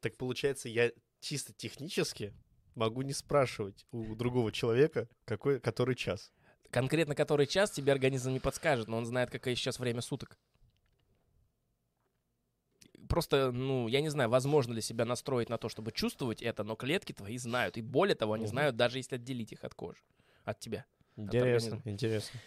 Так 0.00 0.16
получается, 0.16 0.68
я 0.68 0.92
чисто 1.20 1.52
технически 1.52 2.32
могу 2.76 3.02
не 3.02 3.12
спрашивать 3.12 3.84
у 3.90 4.14
другого 4.14 4.52
человека, 4.52 5.08
какой, 5.24 5.58
который 5.58 5.96
час. 5.96 6.32
Конкретно 6.70 7.14
который 7.16 7.46
час 7.46 7.72
тебе 7.72 7.92
организм 7.92 8.30
не 8.30 8.40
подскажет, 8.40 8.86
но 8.86 8.98
он 8.98 9.06
знает, 9.06 9.30
какое 9.30 9.56
сейчас 9.56 9.80
время 9.80 10.00
суток. 10.00 10.38
Просто, 13.08 13.50
ну, 13.52 13.88
я 13.88 14.00
не 14.00 14.08
знаю, 14.08 14.28
возможно 14.28 14.74
ли 14.74 14.80
себя 14.80 15.04
настроить 15.04 15.48
на 15.48 15.58
то, 15.58 15.68
чтобы 15.68 15.92
чувствовать 15.92 16.42
это, 16.42 16.62
но 16.64 16.76
клетки 16.76 17.12
твои 17.12 17.38
знают. 17.38 17.76
И 17.76 17.82
более 17.82 18.14
того, 18.14 18.34
они 18.34 18.46
знают, 18.46 18.76
даже 18.76 18.98
если 18.98 19.16
отделить 19.16 19.52
их 19.52 19.64
от 19.64 19.74
кожи, 19.74 20.00
от 20.44 20.60
тебя. 20.60 20.84
Интересно, 21.16 21.76
организма. 21.76 21.92
интересно. 21.92 22.40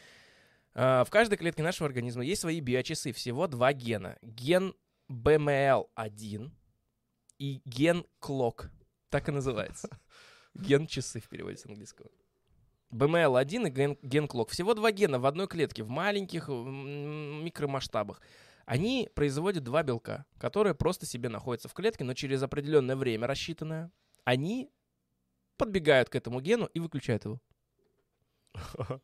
А, 0.74 1.04
В 1.04 1.10
каждой 1.10 1.38
клетке 1.38 1.64
нашего 1.64 1.88
организма 1.88 2.24
есть 2.24 2.42
свои 2.42 2.60
биочасы. 2.62 3.12
Всего 3.12 3.48
два 3.48 3.74
гена. 3.74 4.18
Ген 4.22 4.74
BML1 5.10 6.52
и 7.40 7.62
ген 7.66 8.06
клок. 8.20 8.70
Так 9.10 9.28
и 9.28 9.32
называется. 9.32 9.90
Ген 10.54 10.88
часы 10.88 11.20
в 11.20 11.28
переводе 11.28 11.58
с 11.58 11.66
английского. 11.66 12.10
BML1 12.92 13.68
и 13.68 13.70
ген, 13.70 13.98
ген 14.02 14.28
клок. 14.28 14.50
Всего 14.50 14.74
два 14.74 14.92
гена 14.92 15.20
в 15.20 15.26
одной 15.26 15.48
клетке, 15.48 15.84
в 15.84 15.90
маленьких 15.90 16.50
микромасштабах. 16.50 18.22
Они 18.66 19.10
производят 19.14 19.64
два 19.64 19.84
белка, 19.84 20.26
которые 20.38 20.76
просто 20.76 21.06
себе 21.06 21.30
находятся 21.30 21.68
в 21.68 21.74
клетке, 21.74 22.04
но 22.04 22.14
через 22.14 22.44
определенное 22.44 22.96
время 22.96 23.28
рассчитанное, 23.28 23.92
они 24.24 24.70
подбегают 25.58 26.10
к 26.10 26.16
этому 26.16 26.42
гену 26.42 26.68
и 26.74 26.80
выключают 26.80 27.26
его. 27.26 27.40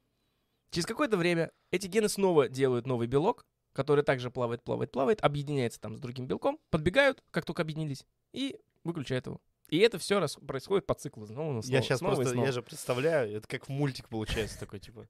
Через 0.72 0.86
какое-то 0.86 1.18
время 1.18 1.52
эти 1.72 1.88
гены 1.88 2.10
снова 2.10 2.50
делают 2.50 2.86
новый 2.86 3.08
белок, 3.08 3.46
который 3.74 4.04
также 4.04 4.32
плавает, 4.32 4.64
плавает, 4.64 4.92
плавает, 4.92 5.22
объединяется 5.24 5.80
там 5.80 5.98
с 5.98 6.00
другим 6.02 6.28
белком, 6.28 6.60
подбегают, 6.70 7.24
как 7.32 7.46
только 7.46 7.62
объединились, 7.62 8.06
и 8.34 8.60
выключают 8.84 9.28
его. 9.28 9.42
И 9.70 9.78
это 9.80 9.98
все 10.00 10.26
происходит 10.46 10.86
по 10.86 10.94
циклу. 10.94 11.28
Снова, 11.28 11.62
снова, 11.62 11.76
Я 11.76 11.82
сейчас 11.82 12.00
снова 12.00 12.16
просто, 12.16 12.34
снова. 12.34 12.46
я 12.46 12.52
же 12.52 12.62
представляю, 12.62 13.36
это 13.36 13.48
как 13.48 13.68
в 13.68 13.70
мультик 13.70 14.08
получается 14.10 14.60
такой, 14.60 14.80
типа. 14.80 15.08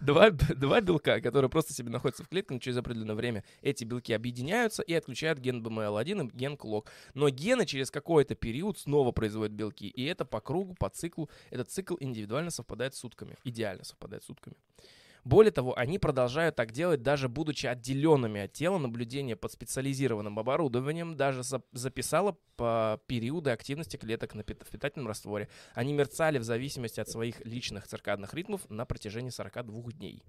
Два, 0.00 0.30
два 0.30 0.80
белка, 0.80 1.20
которые 1.20 1.50
просто 1.50 1.72
себе 1.72 1.90
находятся 1.90 2.24
в 2.24 2.28
клетке, 2.28 2.54
но 2.54 2.60
через 2.60 2.76
определенное 2.76 3.14
время 3.14 3.44
эти 3.62 3.84
белки 3.84 4.12
объединяются 4.12 4.82
и 4.82 4.92
отключают 4.92 5.38
ген 5.38 5.62
BML1 5.62 6.28
и 6.28 6.36
ген 6.36 6.56
клок. 6.56 6.90
Но 7.14 7.30
гены 7.30 7.64
через 7.66 7.90
какой-то 7.90 8.34
период 8.34 8.78
снова 8.78 9.12
производят 9.12 9.52
белки. 9.52 9.88
И 9.88 10.04
это 10.04 10.24
по 10.24 10.40
кругу, 10.40 10.74
по 10.78 10.90
циклу. 10.90 11.30
Этот 11.50 11.70
цикл 11.70 11.96
индивидуально 11.98 12.50
совпадает 12.50 12.94
с 12.94 12.98
сутками. 12.98 13.36
Идеально 13.44 13.84
совпадает 13.84 14.22
с 14.22 14.26
сутками. 14.26 14.56
Более 15.24 15.50
того, 15.50 15.76
они 15.78 15.98
продолжают 15.98 16.56
так 16.56 16.72
делать, 16.72 17.02
даже 17.02 17.28
будучи 17.28 17.66
отделенными 17.66 18.42
от 18.42 18.52
тела. 18.52 18.78
Наблюдение 18.78 19.36
под 19.36 19.52
специализированным 19.52 20.38
оборудованием 20.38 21.16
даже 21.16 21.42
за- 21.42 21.62
записало 21.72 22.38
по 22.56 23.00
периоды 23.06 23.50
активности 23.50 23.96
клеток 23.96 24.34
в 24.34 24.42
питательном 24.70 25.08
растворе. 25.08 25.48
Они 25.74 25.92
мерцали 25.92 26.38
в 26.38 26.44
зависимости 26.44 27.00
от 27.00 27.08
своих 27.08 27.44
личных 27.44 27.86
циркадных 27.86 28.32
ритмов 28.34 28.68
на 28.70 28.84
протяжении 28.86 29.30
42 29.30 29.92
дней. 29.92 30.24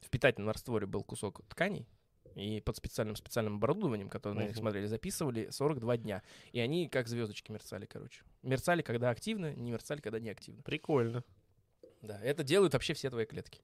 В 0.00 0.10
питательном 0.10 0.50
растворе 0.50 0.86
был 0.86 1.02
кусок 1.02 1.40
тканей, 1.48 1.88
и 2.34 2.60
под 2.60 2.76
специальным 2.76 3.16
специальным 3.16 3.56
оборудованием, 3.56 4.10
которое 4.10 4.34
на 4.34 4.42
них 4.48 4.56
смотрели, 4.56 4.86
записывали 4.86 5.48
42 5.50 5.96
дня. 5.96 6.22
И 6.52 6.60
они 6.60 6.86
как 6.88 7.08
звездочки 7.08 7.50
мерцали, 7.50 7.86
короче. 7.86 8.22
Мерцали, 8.42 8.82
когда 8.82 9.08
активно, 9.08 9.54
не 9.54 9.70
мерцали, 9.72 10.00
когда 10.02 10.20
не 10.20 10.28
активно. 10.28 10.62
Прикольно. 10.62 11.24
Да, 12.02 12.20
это 12.20 12.44
делают 12.44 12.74
вообще 12.74 12.92
все 12.92 13.08
твои 13.08 13.24
клетки 13.24 13.62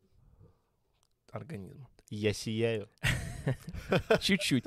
организма. 1.33 1.89
Я 2.11 2.33
сияю. 2.33 2.89
Чуть-чуть. 4.21 4.65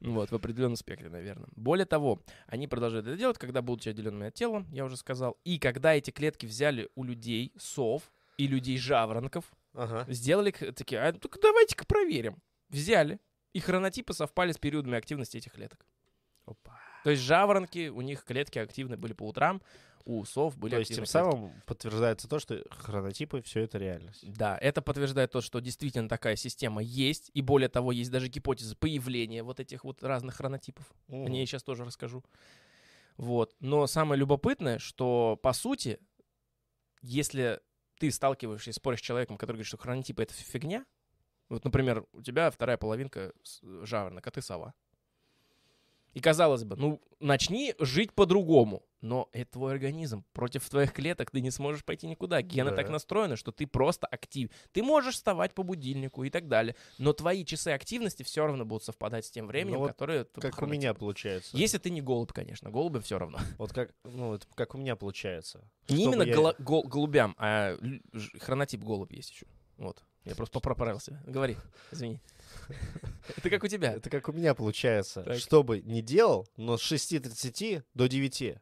Вот, 0.00 0.30
в 0.30 0.34
определенном 0.34 0.76
спектре, 0.76 1.08
наверное. 1.08 1.48
Более 1.56 1.86
того, 1.86 2.20
они 2.46 2.68
продолжают 2.68 3.06
это 3.06 3.16
делать, 3.16 3.38
когда 3.38 3.62
будут 3.62 3.86
отделенными 3.86 4.26
от 4.26 4.34
тела, 4.34 4.66
я 4.70 4.84
уже 4.84 4.96
сказал. 4.98 5.38
И 5.44 5.58
когда 5.58 5.94
эти 5.94 6.10
клетки 6.10 6.44
взяли 6.44 6.90
у 6.94 7.04
людей, 7.04 7.52
сов 7.58 8.12
и 8.36 8.46
людей-жаворонков, 8.46 9.44
Ага. 9.72 10.04
сделали 10.12 10.50
такие, 10.50 11.00
а 11.00 11.12
ну-ка 11.12 11.38
давайте-ка 11.40 11.86
проверим. 11.86 12.42
Взяли. 12.68 13.18
И 13.54 13.60
хронотипы 13.60 14.12
совпали 14.12 14.50
с 14.52 14.58
периодами 14.58 14.98
активности 14.98 15.36
этих 15.38 15.52
клеток. 15.52 15.86
То 17.04 17.10
есть 17.10 17.22
жаворонки, 17.22 17.88
у 17.88 18.00
них 18.00 18.24
клетки 18.24 18.58
активны 18.58 18.96
были 18.96 19.12
по 19.12 19.28
утрам, 19.28 19.62
у 20.06 20.24
сов 20.24 20.56
были 20.58 20.72
То 20.72 20.78
есть 20.78 20.88
тем 20.88 20.96
клетки. 21.04 21.12
самым 21.12 21.62
подтверждается 21.66 22.28
то, 22.28 22.38
что 22.38 22.62
хронотипы 22.70 23.40
все 23.42 23.60
это 23.60 23.78
реальность. 23.78 24.24
Да, 24.36 24.56
это 24.58 24.82
подтверждает 24.82 25.30
то, 25.30 25.40
что 25.40 25.60
действительно 25.60 26.08
такая 26.08 26.36
система 26.36 26.82
есть, 26.82 27.30
и 27.34 27.42
более 27.42 27.68
того, 27.68 27.92
есть 27.92 28.10
даже 28.10 28.28
гипотеза 28.28 28.74
появления 28.76 29.42
вот 29.42 29.60
этих 29.60 29.84
вот 29.84 30.02
разных 30.02 30.34
хронотипов. 30.36 30.90
О 31.08 31.14
Мгм. 31.14 31.30
ней 31.32 31.40
я 31.40 31.46
сейчас 31.46 31.62
тоже 31.62 31.84
расскажу. 31.84 32.24
Вот. 33.16 33.54
Но 33.60 33.86
самое 33.86 34.18
любопытное, 34.18 34.78
что 34.78 35.38
по 35.42 35.52
сути, 35.52 36.00
если 37.02 37.60
ты 37.98 38.10
сталкиваешься 38.10 38.70
и 38.70 38.72
споришь 38.72 39.00
с 39.00 39.02
человеком, 39.02 39.36
который 39.36 39.56
говорит, 39.56 39.66
что 39.68 39.76
хронотипы 39.76 40.22
это 40.22 40.34
фигня, 40.34 40.84
вот, 41.48 41.64
например, 41.64 42.06
у 42.12 42.22
тебя 42.22 42.50
вторая 42.50 42.76
половинка 42.78 43.32
с- 43.42 43.60
жаворонок, 43.84 44.26
а 44.26 44.30
ты 44.30 44.42
сова. 44.42 44.74
И 46.14 46.20
казалось 46.20 46.64
бы, 46.64 46.76
ну, 46.76 47.00
начни 47.20 47.74
жить 47.78 48.12
по-другому. 48.12 48.82
Но 49.00 49.28
это 49.32 49.52
твой 49.52 49.72
организм. 49.72 50.24
Против 50.32 50.66
твоих 50.70 50.92
клеток 50.94 51.30
ты 51.30 51.42
не 51.42 51.50
сможешь 51.50 51.84
пойти 51.84 52.06
никуда. 52.06 52.40
Гены 52.40 52.70
Да. 52.70 52.76
так 52.76 52.88
настроены, 52.88 53.36
что 53.36 53.52
ты 53.52 53.66
просто 53.66 54.06
актив. 54.06 54.48
Ты 54.72 54.82
можешь 54.82 55.16
вставать 55.16 55.52
по 55.52 55.62
будильнику 55.62 56.24
и 56.24 56.30
так 56.30 56.48
далее. 56.48 56.74
Но 56.96 57.12
твои 57.12 57.44
часы 57.44 57.68
активности 57.68 58.22
все 58.22 58.46
равно 58.46 58.64
будут 58.64 58.84
совпадать 58.84 59.26
с 59.26 59.30
тем 59.30 59.46
временем, 59.46 59.74
Ну 59.74 59.80
вот 59.80 59.88
которое... 59.88 60.24
ты 60.24 60.40
Как 60.40 60.62
у 60.62 60.66
меня 60.66 60.94
получается. 60.94 61.54
Если 61.54 61.76
ты 61.76 61.90
не 61.90 62.00
голубь, 62.00 62.32
конечно. 62.32 62.70
Голубям 62.70 63.02
все 63.02 63.18
равно. 63.18 63.38
Вот 63.58 63.72
как, 63.74 63.92
ну, 64.04 64.34
это 64.34 64.46
как 64.54 64.74
у 64.74 64.78
меня 64.78 64.96
получается. 64.96 65.60
Не 65.88 66.04
Чтобы 66.04 66.16
именно 66.16 66.22
я- 66.22 66.54
голубям, 66.60 67.34
а 67.38 67.76
хронотип 68.40 68.82
голубь 68.82 69.12
есть 69.12 69.32
еще. 69.32 69.46
Вот. 69.76 70.02
Я 70.24 70.34
просто 70.34 70.60
поправил 70.60 71.00
себя. 71.00 71.22
Говори, 71.26 71.56
извини. 71.92 72.20
Это 73.36 73.50
как 73.50 73.62
у 73.62 73.68
тебя. 73.68 73.92
Это 73.92 74.08
как 74.08 74.28
у 74.28 74.32
меня 74.32 74.54
получается. 74.54 75.22
Так. 75.22 75.38
Что 75.38 75.62
бы 75.62 75.82
ни 75.82 76.00
делал, 76.00 76.48
но 76.56 76.78
с 76.78 76.92
6.30 76.92 77.84
до 77.92 78.08
9. 78.08 78.56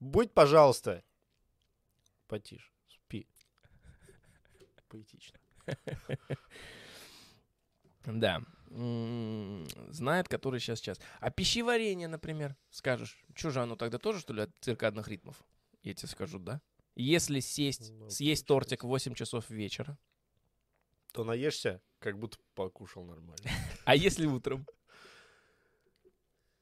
Будь, 0.00 0.32
пожалуйста, 0.32 1.04
потише, 2.26 2.70
спи. 2.88 3.28
Поэтично. 4.88 5.38
Да. 8.06 8.42
Знает, 8.68 10.28
который 10.28 10.60
сейчас 10.60 10.80
час. 10.80 11.00
А 11.20 11.30
пищеварение, 11.30 12.08
например, 12.08 12.54
скажешь. 12.70 13.24
Что 13.34 13.50
же 13.50 13.62
оно 13.62 13.76
тогда 13.76 13.96
тоже, 13.98 14.20
что 14.20 14.34
ли, 14.34 14.42
от 14.42 14.50
циркадных 14.60 15.08
ритмов? 15.08 15.42
Я 15.82 15.94
тебе 15.94 16.08
скажу, 16.08 16.38
да? 16.38 16.60
Если 16.96 17.40
сесть, 17.40 17.90
Ну, 17.92 18.10
съесть 18.10 18.46
тортик 18.46 18.84
в 18.84 18.88
8 18.88 19.14
часов 19.14 19.48
вечера, 19.48 19.98
То 21.14 21.22
наешься, 21.22 21.80
как 22.00 22.18
будто 22.18 22.38
покушал 22.56 23.04
нормально. 23.04 23.36
а 23.84 23.94
если 23.94 24.26
утром? 24.26 24.66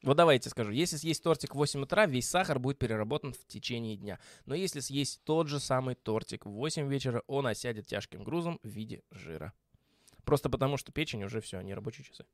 Вот 0.03 0.19
давайте 0.19 0.51
скажу. 0.51 0.73
Если 0.73 0.99
съесть 0.99 1.23
тортик 1.23 1.55
в 1.55 1.59
8 1.59 1.81
утра, 1.81 2.05
весь 2.05 2.29
сахар 2.29 2.59
будет 2.59 2.79
переработан 2.79 3.33
в 3.33 3.47
течение 3.47 3.97
дня. 3.97 4.19
Но 4.45 4.55
если 4.55 4.81
съесть 4.81 5.23
тот 5.25 5.49
же 5.49 5.59
самый 5.59 5.95
тортик 5.95 6.45
в 6.45 6.51
8 6.51 6.87
вечера, 6.87 7.23
он 7.27 7.47
осядет 7.47 7.87
тяжким 7.87 8.25
грузом 8.25 8.61
в 8.63 8.69
виде 8.69 9.03
жира. 9.11 9.55
Просто 10.25 10.51
потому, 10.51 10.77
что 10.77 10.93
печень 10.93 11.25
уже 11.25 11.41
все, 11.41 11.59
не 11.63 11.73
рабочие 11.73 12.05
часы. 12.05 12.27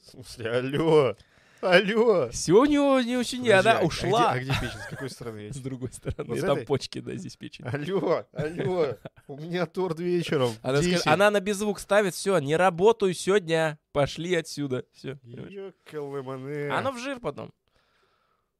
В 0.00 0.06
смысле, 0.10 0.50
алло, 0.52 1.16
алло. 1.60 2.26
Него 2.26 3.00
не 3.00 3.16
очень, 3.16 3.50
она 3.50 3.78
а- 3.78 3.80
а 3.80 3.84
ушла. 3.84 4.36
где- 4.38 4.50
А 4.52 4.54
где 4.54 4.66
печень? 4.66 4.80
С 4.80 4.86
какой 4.86 5.10
стороны 5.10 5.52
С 5.52 5.56
другой 5.58 5.92
стороны, 5.92 6.28
Вот 6.30 6.40
там 6.40 6.56
этой? 6.58 6.66
почки, 6.66 7.00
да, 7.00 7.14
здесь 7.16 7.36
печень. 7.36 7.64
Алло, 7.66 8.26
алло. 8.32 8.96
У 9.28 9.38
меня 9.38 9.66
торт 9.66 9.98
вечером. 10.00 10.50
Она, 10.62 10.78
скажет- 10.78 10.90
10. 10.92 11.06
она 11.06 11.30
на 11.30 11.40
беззвук 11.40 11.78
ставит, 11.80 12.14
все, 12.14 12.38
не 12.38 12.56
работаю 12.56 13.14
сегодня, 13.14 13.78
пошли 13.92 14.34
отсюда. 14.34 14.84
Все. 14.92 15.18
Ёкалэмане. 15.22 16.70
Оно 16.70 16.92
в 16.92 16.98
жир 16.98 17.20
потом. 17.20 17.52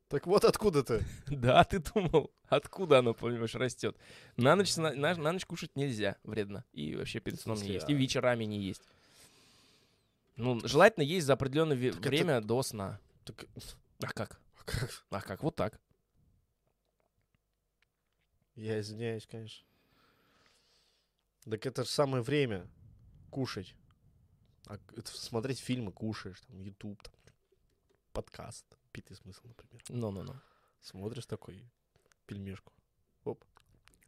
Так 0.09 0.27
вот 0.27 0.45
откуда 0.45 0.83
ты? 0.85 1.03
Да, 1.27 1.65
ты 1.65 1.81
думал, 1.81 2.31
откуда 2.49 2.99
оно, 2.99 3.15
понимаешь, 3.15 3.55
растет. 3.55 3.97
На 4.37 4.55
ночь, 4.55 4.77
на, 4.77 4.93
на- 4.93 5.15
на 5.17 5.33
ночь 5.33 5.45
кушать 5.45 5.71
нельзя, 5.77 6.17
вредно. 6.23 6.65
И 6.73 6.95
вообще 6.95 7.21
перед 7.21 7.41
сном 7.41 7.57
не 7.61 7.69
есть. 7.73 7.87
а- 7.89 7.91
И 7.93 7.95
вечерами 7.95 8.45
не 8.45 8.61
есть. 8.61 8.83
Ну, 10.37 10.61
желательно 10.67 11.05
есть 11.05 11.27
за 11.27 11.35
определенное 11.35 11.77
ве- 11.77 11.91
Так 11.93 12.01
это- 12.01 12.09
время 12.09 12.41
до 12.41 12.63
сна. 12.63 13.01
Так, 13.25 13.45
А 14.03 14.07
как? 14.09 14.41
как? 14.65 15.05
А 15.11 15.21
как? 15.21 15.43
Вот 15.43 15.57
так. 15.57 15.81
Я 18.57 18.81
извиняюсь, 18.81 19.27
конечно. 19.27 19.67
Так 21.45 21.67
это 21.67 21.85
же 21.85 21.91
самое 21.91 22.23
время 22.23 22.67
кушать. 23.31 23.75
А 24.67 24.79
это 24.97 25.11
смотреть 25.17 25.59
фильмы 25.61 25.93
кушаешь, 25.93 26.41
там, 26.41 26.59
YouTube, 26.61 27.03
там, 27.03 27.15
подкаст, 28.13 28.65
битый 28.93 29.17
смысл, 29.17 29.47
например. 29.47 29.83
Ну-ну-ну. 29.89 30.35
Смотришь 30.81 31.27
такой 31.27 31.63
пельмешку. 32.27 32.73
Оп. 33.25 33.45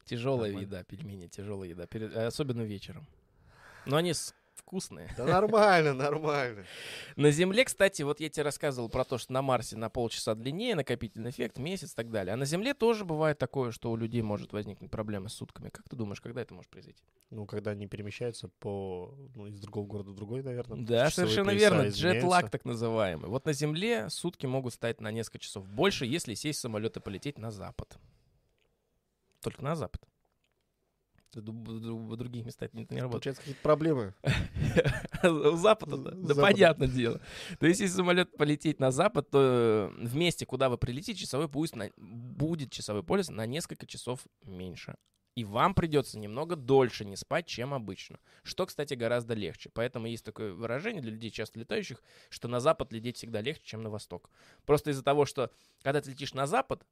Тяжелая 0.04 0.52
Нормально. 0.52 0.66
еда, 0.66 0.84
пельмени, 0.84 1.26
тяжелая 1.26 1.68
еда. 1.70 1.86
перед- 1.86 2.14
э, 2.14 2.26
Особенно 2.26 2.62
вечером. 2.62 3.06
Но 3.84 3.96
они 3.96 4.14
с- 4.14 4.34
вкусные. 4.66 5.08
Да 5.16 5.24
нормально, 5.24 5.94
нормально. 5.94 6.64
На 7.14 7.30
Земле, 7.30 7.64
кстати, 7.64 8.02
вот 8.02 8.18
я 8.18 8.28
тебе 8.28 8.42
рассказывал 8.42 8.88
про 8.88 9.04
то, 9.04 9.16
что 9.16 9.32
на 9.32 9.40
Марсе 9.40 9.76
на 9.76 9.88
полчаса 9.88 10.34
длиннее 10.34 10.74
накопительный 10.74 11.30
эффект, 11.30 11.58
месяц 11.58 11.92
и 11.92 11.94
так 11.94 12.10
далее. 12.10 12.34
А 12.34 12.36
на 12.36 12.44
Земле 12.44 12.74
тоже 12.74 13.04
бывает 13.04 13.38
такое, 13.38 13.70
что 13.70 13.92
у 13.92 13.96
людей 13.96 14.22
может 14.22 14.52
возникнуть 14.52 14.90
проблема 14.90 15.28
с 15.28 15.34
сутками. 15.34 15.68
Как 15.68 15.88
ты 15.88 15.94
думаешь, 15.94 16.20
когда 16.20 16.42
это 16.42 16.52
может 16.52 16.68
произойти? 16.68 17.04
Ну, 17.30 17.46
когда 17.46 17.70
они 17.70 17.86
перемещаются 17.86 18.48
по, 18.48 19.14
ну, 19.34 19.46
из 19.46 19.60
другого 19.60 19.86
города 19.86 20.10
в 20.10 20.14
другой, 20.14 20.42
наверное. 20.42 20.84
Да, 20.84 21.10
совершенно 21.10 21.50
верно. 21.50 21.88
Джетлаг 21.88 22.50
так 22.50 22.64
называемый. 22.64 23.30
Вот 23.30 23.46
на 23.46 23.52
Земле 23.52 24.10
сутки 24.10 24.46
могут 24.46 24.74
стать 24.74 25.00
на 25.00 25.12
несколько 25.12 25.38
часов 25.38 25.66
больше, 25.68 26.06
если 26.06 26.34
сесть 26.34 26.58
в 26.58 26.62
самолет 26.62 26.96
и 26.96 27.00
полететь 27.00 27.38
на 27.38 27.52
запад. 27.52 27.96
Только 29.40 29.62
на 29.62 29.76
запад. 29.76 30.02
В 31.34 32.16
других 32.16 32.44
местах 32.46 32.70
это 32.72 32.94
не 32.94 33.00
работает. 33.00 33.10
Получается, 33.10 33.42
какие-то 33.42 33.62
проблемы. 33.62 34.14
У 35.22 35.56
запада, 35.56 35.96
да? 35.96 36.10
Да 36.14 36.34
понятное 36.34 36.88
дело. 36.88 37.20
То 37.58 37.66
есть, 37.66 37.80
если 37.80 37.96
самолет 37.96 38.36
полететь 38.36 38.80
на 38.80 38.90
запад, 38.90 39.30
то 39.30 39.92
э, 39.98 40.06
в 40.06 40.16
месте, 40.16 40.46
куда 40.46 40.68
вы 40.68 40.78
прилетите, 40.78 41.18
часовой 41.20 41.48
пояс 41.48 41.72
будет 41.96 42.70
часовой 42.70 43.02
пояс 43.02 43.28
на 43.28 43.46
несколько 43.46 43.86
часов 43.86 44.20
меньше. 44.44 44.96
И 45.36 45.44
вам 45.44 45.74
придется 45.74 46.18
немного 46.18 46.56
дольше 46.56 47.04
не 47.04 47.14
спать, 47.14 47.46
чем 47.46 47.74
обычно. 47.74 48.18
Что, 48.42 48.64
кстати, 48.64 48.94
гораздо 48.94 49.34
легче. 49.34 49.70
Поэтому 49.74 50.06
есть 50.06 50.24
такое 50.24 50.54
выражение 50.54 51.02
для 51.02 51.12
людей, 51.12 51.30
часто 51.30 51.60
летающих, 51.60 52.02
что 52.30 52.48
на 52.48 52.58
запад 52.58 52.90
лететь 52.90 53.18
всегда 53.18 53.42
легче, 53.42 53.62
чем 53.62 53.82
на 53.82 53.90
восток. 53.90 54.30
Просто 54.64 54.90
из-за 54.90 55.02
того, 55.02 55.26
что 55.26 55.50
когда 55.82 56.00
ты 56.00 56.10
летишь 56.10 56.32
на 56.32 56.46
запад, 56.46 56.86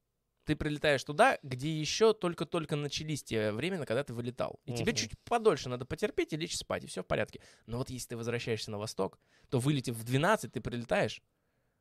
ты 0.45 0.57
прилетаешь 0.57 1.03
туда, 1.05 1.39
где 1.43 1.73
еще 1.79 2.13
только-только 2.13 2.77
начались 2.77 3.23
те 3.23 3.51
времена, 3.53 3.87
когда 3.87 4.05
ты 4.05 4.13
вылетал. 4.13 4.61
И 4.67 4.73
тебе 4.75 4.93
Мгм. 4.93 4.97
чуть 4.97 5.19
подольше 5.25 5.69
надо 5.69 5.87
потерпеть 5.87 6.33
и 6.33 6.37
лечь 6.37 6.57
спать, 6.57 6.85
и 6.85 6.87
все 6.87 7.03
в 7.03 7.07
порядке. 7.07 7.41
Но 7.67 7.79
вот 7.79 7.91
если 7.91 8.11
ты 8.11 8.17
возвращаешься 8.17 8.71
на 8.71 8.79
восток, 8.79 9.19
то 9.49 9.59
вылетев 9.59 9.97
в 9.97 10.05
12, 10.05 10.53
ты 10.53 10.61
прилетаешь, 10.61 11.23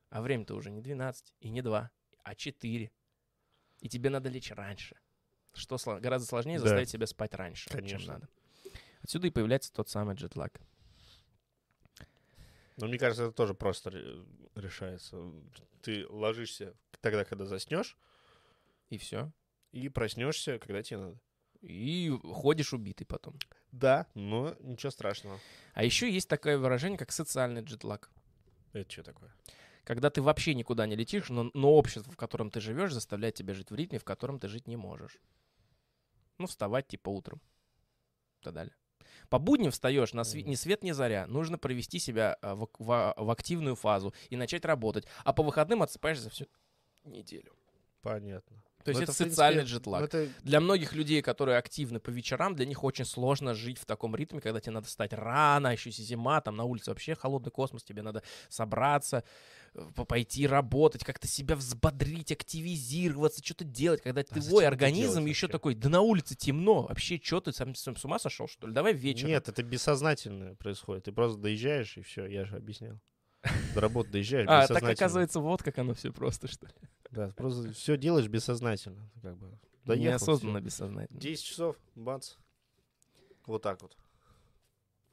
а 0.10 0.22
время-то 0.22 0.56
уже 0.56 0.72
не 0.72 0.82
12 0.82 1.34
и 1.42 1.50
не 1.50 1.62
2, 1.62 1.92
а 2.24 2.36
4. 2.36 2.92
И 3.82 3.90
тебе 3.90 4.10
надо 4.10 4.30
лечь 4.30 4.52
раньше. 4.52 4.96
Что 5.54 5.76
сло- 5.76 6.00
гораздо 6.00 6.28
сложнее 6.28 6.58
Да. 6.58 6.64
заставить 6.64 6.90
себя 6.90 7.06
спать 7.06 7.34
раньше, 7.36 7.70
чем 7.70 7.80
Конечно. 7.80 8.14
надо. 8.14 8.30
Отсюда 9.04 9.28
и 9.28 9.32
появляется 9.32 9.74
тот 9.74 9.90
самый 9.90 10.16
джетлаг. 10.16 10.60
Но 12.78 12.88
мне 12.88 12.98
кажется, 12.98 13.26
это 13.26 13.34
тоже 13.34 13.54
просто 13.54 13.92
ре- 13.92 14.24
решается. 14.56 15.32
Ты 15.82 16.08
ложишься 16.08 16.74
тогда, 17.02 17.24
когда 17.26 17.46
заснешь, 17.46 17.98
И 18.94 18.98
все. 19.00 19.32
и 19.72 19.90
проснешься, 19.90 20.60
когда 20.60 20.84
тебе 20.84 20.98
надо. 21.00 21.20
И 21.62 22.12
ходишь 22.24 22.74
убитый 22.74 23.08
потом. 23.08 23.40
Да, 23.72 24.06
но 24.14 24.56
ничего 24.60 24.92
страшного. 24.92 25.40
А 25.74 25.84
еще 25.84 26.12
есть 26.12 26.30
такое 26.30 26.58
выражение, 26.60 26.98
как 27.00 27.12
социальный 27.12 27.62
джетлаг. 27.62 28.12
Это 28.74 28.92
что 28.92 29.02
такое? 29.04 29.34
Когда 29.84 30.10
ты 30.12 30.22
вообще 30.22 30.54
никуда 30.54 30.86
не 30.86 30.96
летишь, 30.96 31.30
но, 31.30 31.50
но 31.56 31.72
общество, 31.74 32.12
в 32.12 32.18
котором 32.18 32.52
ты 32.52 32.62
живешь, 32.62 32.94
заставляет 32.94 33.34
тебя 33.36 33.54
жить 33.56 33.72
в 33.72 33.76
ритме, 33.76 33.98
в 33.98 34.04
котором 34.04 34.40
ты 34.40 34.48
жить 34.48 34.68
не 34.68 34.76
можешь. 34.78 35.18
Ну, 36.38 36.46
вставать 36.46 36.88
типа 36.88 37.10
утром. 37.10 37.42
И 38.42 38.44
так 38.44 38.54
далее. 38.54 38.76
По 39.30 39.40
будням 39.40 39.72
встаешь, 39.72 40.14
на 40.14 40.22
сви- 40.22 40.44
ни 40.44 40.56
свет, 40.56 40.84
ни 40.84 40.92
заря. 40.92 41.26
Нужно 41.28 41.58
провести 41.58 41.98
себя 41.98 42.38
а, 42.42 42.56
в, 42.56 42.70
в- 42.78 43.14
в 43.18 43.30
активную 43.32 43.76
фазу 43.76 44.14
и 44.30 44.36
начать 44.36 44.66
работать. 44.66 45.06
А 45.24 45.34
по 45.34 45.42
выходным 45.44 45.82
отсыпаешься 45.82 46.30
всю 46.30 46.46
неделю. 47.04 47.56
Понятно. 48.02 48.62
То 48.84 48.90
есть 48.92 49.02
это, 49.02 49.14
принципе, 49.14 49.30
социальный 49.32 49.64
джетлаг. 49.64 50.04
это 50.04 50.30
Для 50.44 50.60
многих 50.60 50.94
людей, 50.94 51.22
которые 51.22 51.58
активны 51.58 52.00
по 52.00 52.10
вечерам, 52.10 52.56
для 52.56 52.66
них 52.66 52.84
очень 52.84 53.06
сложно 53.06 53.54
жить 53.54 53.78
в 53.80 53.86
таком 53.86 54.16
ритме, 54.16 54.42
когда 54.42 54.60
тебе 54.60 54.74
надо 54.74 54.88
встать 54.88 55.14
рано, 55.14 55.68
еще 55.68 55.90
и 55.90 55.94
зима, 55.94 56.42
там 56.42 56.56
на 56.56 56.66
улице 56.66 56.92
вообще 56.92 57.16
холодный 57.16 57.52
космос, 57.52 57.84
тебе 57.84 58.02
надо 58.02 58.24
собраться, 58.50 59.24
по- 59.96 60.06
пойти 60.06 60.48
работать, 60.48 61.04
как-то 61.04 61.28
себя 61.28 61.56
взбодрить, 61.56 62.32
активизироваться, 62.32 63.44
что-то 63.44 63.64
делать, 63.64 64.02
когда 64.02 64.22
А 64.22 64.24
твой 64.26 64.64
это 64.64 64.68
организм 64.68 65.26
еще 65.26 65.48
вообще? 65.48 65.48
такой, 65.48 65.76
да 65.76 65.90
на 65.90 66.02
улице 66.02 66.36
темно, 66.36 66.84
вообще 66.84 67.20
что 67.22 67.42
ты 67.42 67.54
сам, 67.54 67.76
сам 67.76 67.96
с 67.96 68.06
ума 68.06 68.20
сошел, 68.20 68.48
что 68.48 68.68
ли? 68.68 68.74
Давай 68.74 68.94
вечером. 68.94 69.32
Нет, 69.32 69.48
это 69.50 69.64
бессознательно 69.64 70.56
происходит. 70.56 71.06
Ты 71.06 71.12
просто 71.12 71.40
доезжаешь, 71.40 71.98
и 71.98 72.02
все, 72.02 72.26
я 72.26 72.46
же 72.46 72.56
объяснял. 72.58 73.00
До 73.74 73.82
работы 73.82 74.12
доезжаешь 74.12 74.50
А, 74.50 74.68
так 74.68 74.84
оказывается, 74.84 75.40
вот 75.40 75.64
как 75.64 75.78
оно 75.78 75.94
все 75.94 76.12
просто, 76.12 76.48
что 76.48 76.68
ли. 76.68 76.74
Да, 77.14 77.30
просто 77.36 77.72
все 77.74 77.96
делаешь 77.98 78.28
бессознательно. 78.28 79.10
Как 79.22 79.38
бы. 79.38 79.58
Доехал, 79.86 80.12
Неосознанно, 80.12 80.60
всё. 80.60 80.66
бессознательно. 80.66 81.20
10 81.20 81.44
часов, 81.44 81.76
бац. 81.96 82.36
Вот 83.46 83.62
так 83.62 83.82
вот. 83.82 83.96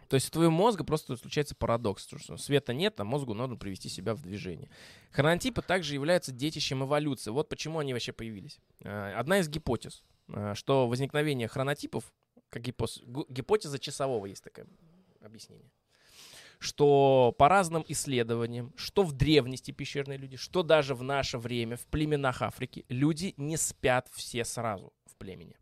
То 0.09 0.15
есть 0.15 0.29
у 0.29 0.31
твоего 0.33 0.51
мозга 0.51 0.83
просто 0.83 1.17
случается 1.17 1.55
парадокс, 1.55 2.07
что 2.07 2.37
света 2.37 2.73
нет, 2.75 2.99
а 2.99 3.05
мозгу 3.05 3.33
нужно 3.35 3.57
привести 3.57 3.89
себя 3.89 4.15
в 4.15 4.23
движение. 4.23 4.69
Хронотипы 5.13 5.63
также 5.63 5.95
являются 5.95 6.33
детищем 6.33 6.83
эволюции. 6.83 7.31
Вот 7.31 7.49
почему 7.49 7.79
они 7.79 7.93
вообще 7.93 8.13
появились. 8.13 8.59
А, 8.85 9.17
Одна 9.19 9.39
из 9.39 9.49
гипотез, 9.49 10.03
а, 10.29 10.55
что 10.57 10.89
возникновение 10.89 11.47
хронотипов, 11.49 12.13
как 12.49 12.63
гипоз- 12.63 13.03
гипотеза 13.29 13.79
часового 13.79 14.27
есть 14.27 14.43
такое 14.43 14.67
объяснение, 15.21 15.71
что 16.61 17.35
по 17.37 17.49
разным 17.49 17.85
исследованиям, 17.89 18.73
что 18.77 19.03
в 19.03 19.13
древности 19.13 19.73
пещерные 19.73 20.19
люди, 20.19 20.37
что 20.37 20.63
даже 20.63 20.95
в 20.95 21.03
наше 21.03 21.39
время 21.39 21.77
в 21.77 21.87
племенах 21.87 22.43
Африки, 22.43 22.85
люди 22.89 23.35
не 23.37 23.57
спят 23.57 24.09
все 24.13 24.45
сразу 24.45 24.93
в 25.07 25.17
племени 25.17 25.57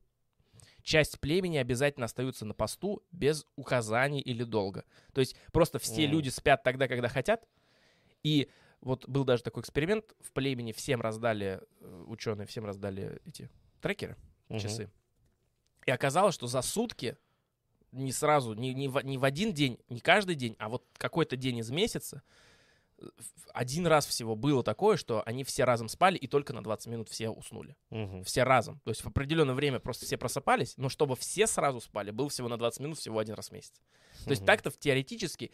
часть 0.88 1.20
племени 1.20 1.58
обязательно 1.58 2.06
остаются 2.06 2.46
на 2.46 2.54
посту 2.54 3.02
без 3.12 3.46
указаний 3.56 4.20
или 4.20 4.42
долга. 4.42 4.84
То 5.12 5.20
есть 5.20 5.36
просто 5.52 5.78
все 5.78 6.06
М. 6.06 6.12
люди 6.12 6.30
спят 6.30 6.62
тогда, 6.62 6.88
когда 6.88 7.08
хотят. 7.08 7.46
И 8.22 8.48
вот 8.80 9.06
был 9.06 9.24
даже 9.24 9.42
такой 9.42 9.60
эксперимент, 9.60 10.14
в 10.20 10.32
племени 10.32 10.72
всем 10.72 11.02
раздали, 11.02 11.60
э, 11.80 12.04
ученые 12.06 12.46
всем 12.46 12.64
раздали 12.64 13.20
эти 13.26 13.50
трекеры, 13.82 14.16
Мгм. 14.48 14.60
часы. 14.60 14.90
И 15.84 15.90
оказалось, 15.90 16.34
что 16.34 16.46
за 16.46 16.62
сутки, 16.62 17.18
не 17.92 18.12
сразу, 18.12 18.54
не, 18.54 18.74
не, 18.74 18.88
в, 18.88 19.00
не 19.04 19.18
в 19.18 19.24
один 19.24 19.52
день, 19.52 19.78
не 19.88 20.00
каждый 20.00 20.34
день, 20.34 20.56
а 20.58 20.68
вот 20.68 20.84
какой-то 20.98 21.36
день 21.36 21.58
из 21.58 21.70
месяца, 21.70 22.22
э, 22.98 23.06
один 23.54 23.86
раз 23.86 24.06
всего 24.06 24.36
было 24.36 24.62
такое, 24.62 24.96
что 24.96 25.22
они 25.26 25.44
все 25.44 25.64
разом 25.64 25.88
спали, 25.88 26.16
и 26.16 26.26
только 26.26 26.52
на 26.52 26.62
20 26.62 26.86
минут 26.88 27.08
все 27.08 27.30
уснули. 27.30 27.76
Мгм. 27.90 28.24
Все 28.24 28.42
разом. 28.44 28.80
То 28.84 28.90
есть 28.90 29.02
в 29.02 29.06
определенное 29.08 29.54
время 29.54 29.78
просто 29.80 30.06
все 30.06 30.16
просыпались, 30.16 30.74
но 30.76 30.88
чтобы 30.88 31.16
все 31.16 31.46
сразу 31.46 31.80
спали, 31.80 32.10
был 32.10 32.28
всего 32.28 32.48
на 32.48 32.58
20 32.58 32.80
минут, 32.80 32.98
всего 32.98 33.18
один 33.18 33.34
раз 33.34 33.48
в 33.48 33.52
месяц. 33.52 33.72
То 34.24 34.30
есть 34.30 34.42
Мгм. 34.42 34.46
так-то 34.46 34.70
теоретически 34.70 35.50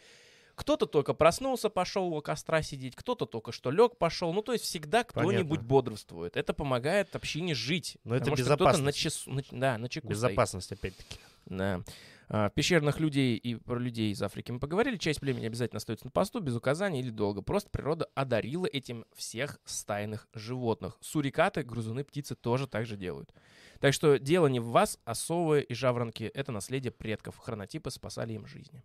кто-то 0.55 0.85
только 0.85 1.13
проснулся, 1.13 1.69
пошел 1.69 2.07
у 2.13 2.21
костра 2.21 2.61
сидеть, 2.61 2.95
кто-то 2.95 3.25
только 3.25 3.51
что 3.51 3.71
лег, 3.71 3.97
пошел. 3.97 4.31
Ну, 4.33 4.41
то 4.41 4.53
есть 4.53 4.63
всегда 4.63 5.03
кто-нибудь 5.03 5.61
бодрствует. 5.61 6.37
Это 6.37 6.53
помогает 6.53 7.13
общине 7.15 7.53
жить. 7.53 7.97
Но 8.05 8.15
это 8.15 8.25
кто-то 8.27 8.41
на 8.41 8.45
безопасность. 8.45 8.97
часу, 8.97 9.31
на- 9.31 9.43
да, 9.51 9.77
на 9.77 9.89
чеку. 9.89 10.07
Безопасность, 10.07 10.71
опять-таки. 10.71 11.19
Да. 11.45 11.81
А, 12.27 12.49
Пещерных 12.49 12.99
людей 12.99 13.37
и 13.37 13.55
про 13.55 13.77
людей 13.77 14.11
из 14.11 14.21
Африки 14.21 14.51
мы 14.51 14.59
поговорили. 14.59 14.97
Часть 14.97 15.19
племени 15.19 15.45
обязательно 15.45 15.77
остается 15.77 16.05
на 16.05 16.11
посту, 16.11 16.39
без 16.39 16.55
указаний 16.55 16.99
или 16.99 17.09
долго. 17.09 17.41
Просто 17.41 17.69
природа 17.69 18.07
одарила 18.15 18.65
этим 18.65 19.05
всех 19.13 19.59
стайных 19.65 20.27
животных. 20.33 20.97
Сурикаты, 21.01 21.63
грызуны, 21.63 22.03
птицы 22.03 22.35
тоже 22.35 22.67
так 22.67 22.85
же 22.85 22.97
делают. 22.97 23.33
Так 23.79 23.93
что 23.93 24.17
дело 24.17 24.47
не 24.47 24.59
в 24.59 24.67
вас, 24.67 24.99
а 25.05 25.13
совы 25.13 25.61
и 25.61 25.73
жаворонки— 25.73 26.23
это 26.33 26.51
наследие 26.51 26.91
предков. 26.91 27.37
Хронотипы 27.37 27.91
спасали 27.91 28.33
им 28.33 28.47
жизни. 28.47 28.83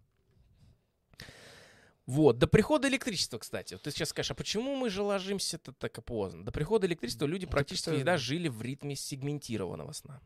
Вот, 2.07 2.39
до 2.39 2.49
прихода 2.49 2.89
электричества, 2.89 3.39
кстати. 3.39 3.75
Вот 3.75 3.83
ты 3.83 3.93
сейчас 3.93 4.09
скажешь, 4.09 4.33
а 4.33 4.35
почему 4.35 4.75
мы 4.75 4.91
же 4.91 5.01
ложимся-то 5.03 5.73
так 5.73 6.05
поздно? 6.05 6.45
До 6.45 6.51
прихода 6.51 6.89
электричества 6.89 7.25
люди 7.25 7.47
практически 7.47 7.91
всегда 7.91 8.17
жили 8.17 8.49
в 8.49 8.61
ритме 8.63 8.97
сегментированного 8.97 9.93
сна. 9.93 10.21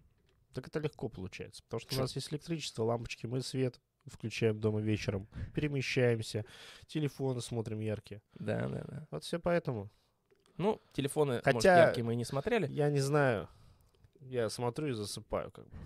Так 0.55 0.69
это 0.69 0.79
легко 0.79 1.09
получается. 1.09 1.63
Потому 1.65 1.81
что 1.81 1.91
Чё? 1.91 1.99
у 1.99 2.01
нас 2.03 2.15
есть 2.15 2.33
электричество, 2.33 2.85
лампочки, 2.85 3.27
мы 3.27 3.43
свет 3.43 3.81
включаем 4.07 4.61
дома 4.61 4.81
вечером, 4.81 5.27
перемещаемся, 5.55 6.45
телефоны 6.87 7.41
смотрим 7.41 7.81
яркие. 7.81 8.23
Да, 8.35 8.69
да, 8.69 8.85
да. 8.87 9.07
Вот 9.11 9.25
все 9.25 9.39
поэтому. 9.39 9.91
Ну, 10.57 10.81
телефоны, 10.93 11.33
может, 11.35 11.45
Хотя- 11.45 11.87
яркие 11.87 12.05
мы 12.05 12.13
и 12.13 12.17
не 12.17 12.25
смотрели. 12.25 12.71
Я 12.71 12.91
не 12.91 13.01
знаю. 13.01 13.49
Я 14.21 14.49
смотрю 14.49 14.89
и 14.89 14.93
засыпаю, 14.93 15.51
как 15.51 15.69
бы. 15.69 15.77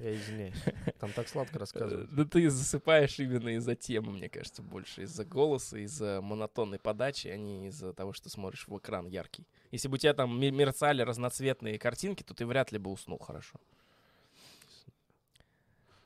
Я 0.00 0.14
извиняюсь. 0.14 0.62
Там 1.00 1.10
так 1.12 1.26
сладко 1.28 1.58
рассказывают. 1.58 2.14
Да 2.14 2.24
ты 2.24 2.48
засыпаешь 2.48 3.18
именно 3.18 3.48
из-за 3.56 3.74
темы, 3.74 4.12
мне 4.12 4.28
кажется, 4.28 4.62
больше. 4.62 5.02
Из-за 5.02 5.24
голоса, 5.24 5.78
из-за 5.78 6.20
монотонной 6.22 6.78
подачи, 6.78 7.28
а 7.28 7.36
не 7.36 7.68
из-за 7.68 7.92
того, 7.92 8.12
что 8.12 8.28
смотришь 8.28 8.68
в 8.68 8.78
экран 8.78 9.06
яркий. 9.06 9.48
Если 9.72 9.88
бы 9.88 9.94
у 9.94 9.98
тебя 9.98 10.14
там 10.14 10.38
мерцали 10.38 11.02
разноцветные 11.02 11.78
картинки, 11.78 12.22
то 12.22 12.34
ты 12.34 12.46
вряд 12.46 12.70
ли 12.70 12.78
бы 12.78 12.92
уснул 12.92 13.18
хорошо. 13.18 13.58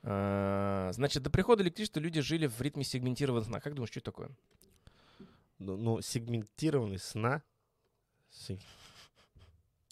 А, 0.02 0.90
Значит, 0.92 1.22
до 1.22 1.30
прихода 1.30 1.62
электричества 1.62 2.00
люди 2.00 2.20
жили 2.20 2.46
в 2.46 2.60
ритме 2.60 2.84
сегментированного 2.84 3.44
сна. 3.44 3.60
Как 3.60 3.74
думаешь, 3.74 3.90
что 3.90 4.00
это 4.00 4.06
такое? 4.10 4.30
Ну, 5.58 5.76
ну, 5.76 6.00
сегментированный 6.00 6.98
сна. 6.98 7.42
Си- 8.30 8.60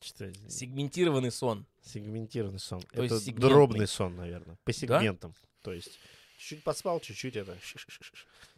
Что? 0.00 0.32
Сегментированный 0.48 1.30
сон. 1.32 1.66
Сегментированный 1.82 2.60
сон. 2.60 2.80
То 2.82 3.02
есть 3.02 3.14
это 3.14 3.24
сегментный. 3.24 3.48
дробный 3.50 3.86
сон, 3.88 4.16
наверное. 4.16 4.56
По 4.64 4.72
сегментам. 4.72 5.34
То 5.62 5.72
есть 5.72 5.98
чуть-чуть 6.38 6.62
поспал, 6.62 7.00
чуть-чуть 7.00 7.34
это. 7.36 7.56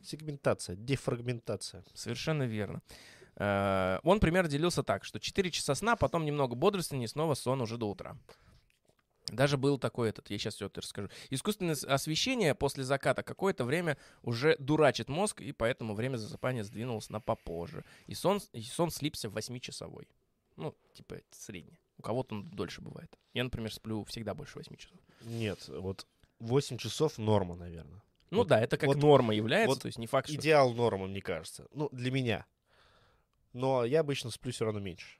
Сегментация, 0.02 0.76
дефрагментация. 0.76 1.82
Совершенно 1.94 2.42
верно. 2.42 2.82
Э, 3.36 3.98
Он 4.02 4.20
пример 4.20 4.48
делился 4.48 4.82
так, 4.82 5.04
что 5.04 5.18
4 5.20 5.50
часа 5.50 5.74
сна, 5.74 5.96
потом 5.96 6.24
немного 6.24 6.54
бодрствования, 6.54 7.06
снова 7.08 7.34
сон 7.34 7.60
уже 7.62 7.78
до 7.78 7.88
утра. 7.88 8.16
Даже 9.30 9.56
был 9.56 9.78
такой 9.78 10.08
этот, 10.10 10.30
я 10.30 10.38
сейчас 10.38 10.54
все 10.54 10.66
это 10.66 10.80
расскажу. 10.80 11.08
Искусственное 11.30 11.74
освещение 11.74 12.54
после 12.54 12.84
заката 12.84 13.22
какое-то 13.22 13.64
время 13.64 13.96
уже 14.22 14.56
дурачит 14.58 15.08
мозг, 15.08 15.40
и 15.40 15.52
поэтому 15.52 15.94
время 15.94 16.16
засыпания 16.16 16.64
сдвинулось 16.64 17.10
на 17.10 17.20
попозже. 17.20 17.84
И 18.06 18.14
сон, 18.14 18.40
и 18.52 18.62
сон 18.62 18.90
слипся 18.90 19.28
в 19.28 19.36
8-часовой. 19.36 20.08
Ну, 20.56 20.74
типа, 20.94 21.16
средний. 21.30 21.78
У 21.98 22.02
кого-то 22.02 22.34
он 22.36 22.48
дольше 22.50 22.80
бывает. 22.80 23.16
Я, 23.34 23.44
например, 23.44 23.72
сплю 23.72 24.04
всегда 24.04 24.34
больше 24.34 24.58
8 24.58 24.76
часов. 24.76 24.98
Нет, 25.22 25.68
вот 25.68 26.06
8 26.38 26.78
часов 26.78 27.18
норма, 27.18 27.54
наверное. 27.56 28.02
Ну 28.30 28.38
Вот- 28.38 28.48
да, 28.48 28.60
это 28.60 28.76
как 28.76 28.88
вот- 28.88 28.98
норма 28.98 29.34
является, 29.34 29.74
вот 29.74 29.82
то 29.82 29.86
есть 29.86 29.98
не 29.98 30.06
факт, 30.06 30.28
что... 30.28 30.36
Идеал 30.36 30.72
норма, 30.74 31.06
мне 31.06 31.20
кажется. 31.20 31.66
Ну, 31.72 31.88
для 31.92 32.10
меня. 32.10 32.46
Но 33.52 33.84
я 33.84 34.00
обычно 34.00 34.30
сплю 34.30 34.52
все 34.52 34.64
равно 34.66 34.80
меньше. 34.80 35.18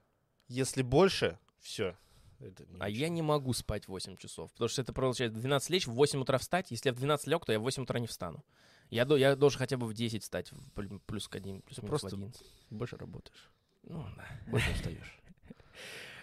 Если 0.48 0.82
больше, 0.82 1.38
все. 1.60 1.96
Это 2.40 2.64
не 2.66 2.76
А 2.78 2.88
я 2.88 3.08
не 3.08 3.22
могу 3.22 3.52
спать 3.52 3.88
8 3.88 4.16
часов, 4.16 4.52
потому 4.52 4.68
что 4.68 4.82
это 4.82 4.92
получается 4.92 5.36
в 5.36 5.40
12 5.40 5.70
лечь, 5.70 5.86
в 5.86 5.92
8 5.92 6.20
утра 6.20 6.38
встать. 6.38 6.70
Если 6.70 6.88
я 6.88 6.92
в 6.92 6.96
12 6.96 7.26
лег, 7.26 7.44
то 7.44 7.52
я 7.52 7.58
в 7.58 7.62
8 7.62 7.82
утра 7.82 7.98
не 7.98 8.06
встану. 8.06 8.44
Я, 8.90 9.04
я 9.16 9.36
должен 9.36 9.58
хотя 9.58 9.76
бы 9.76 9.86
в 9.86 9.92
10 9.94 10.22
встать, 10.22 10.50
плюс 11.06 11.28
к 11.28 11.36
1, 11.36 11.62
плюс 11.62 11.78
просто 11.80 12.08
в 12.08 12.12
11. 12.14 12.42
больше 12.70 12.96
работаешь. 12.96 13.50
Ну, 13.82 14.04
да. 14.16 14.26
Больше 14.46 14.70
устаешь. 14.72 15.18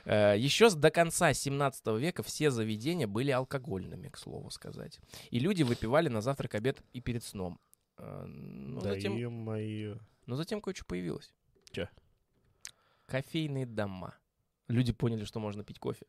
Еще 0.06 0.70
до 0.70 0.92
конца 0.92 1.34
17 1.34 1.88
века 2.00 2.22
все 2.24 2.52
заведения 2.52 3.08
были 3.08 3.32
алкогольными, 3.32 4.10
к 4.10 4.18
слову 4.18 4.52
сказать. 4.52 5.00
И 5.32 5.40
люди 5.40 5.64
выпивали 5.64 6.10
на 6.10 6.22
завтрак, 6.22 6.56
обед 6.56 6.84
и 6.94 7.02
перед 7.02 7.24
сном. 7.24 7.60
Э, 7.98 8.26
Но 8.26 8.82
да 8.82 8.94
затем, 8.94 9.16
ё-моё. 9.16 9.98
но 10.28 10.36
затем 10.36 10.62
кое-что 10.62 10.86
появилось. 10.86 11.34
Чё? 11.72 11.88
Кофейные 13.08 13.66
дома. 13.66 14.16
Люди 14.68 14.94
поняли, 14.94 15.26
что 15.26 15.40
можно 15.40 15.64
пить 15.64 15.80
кофе. 15.80 16.06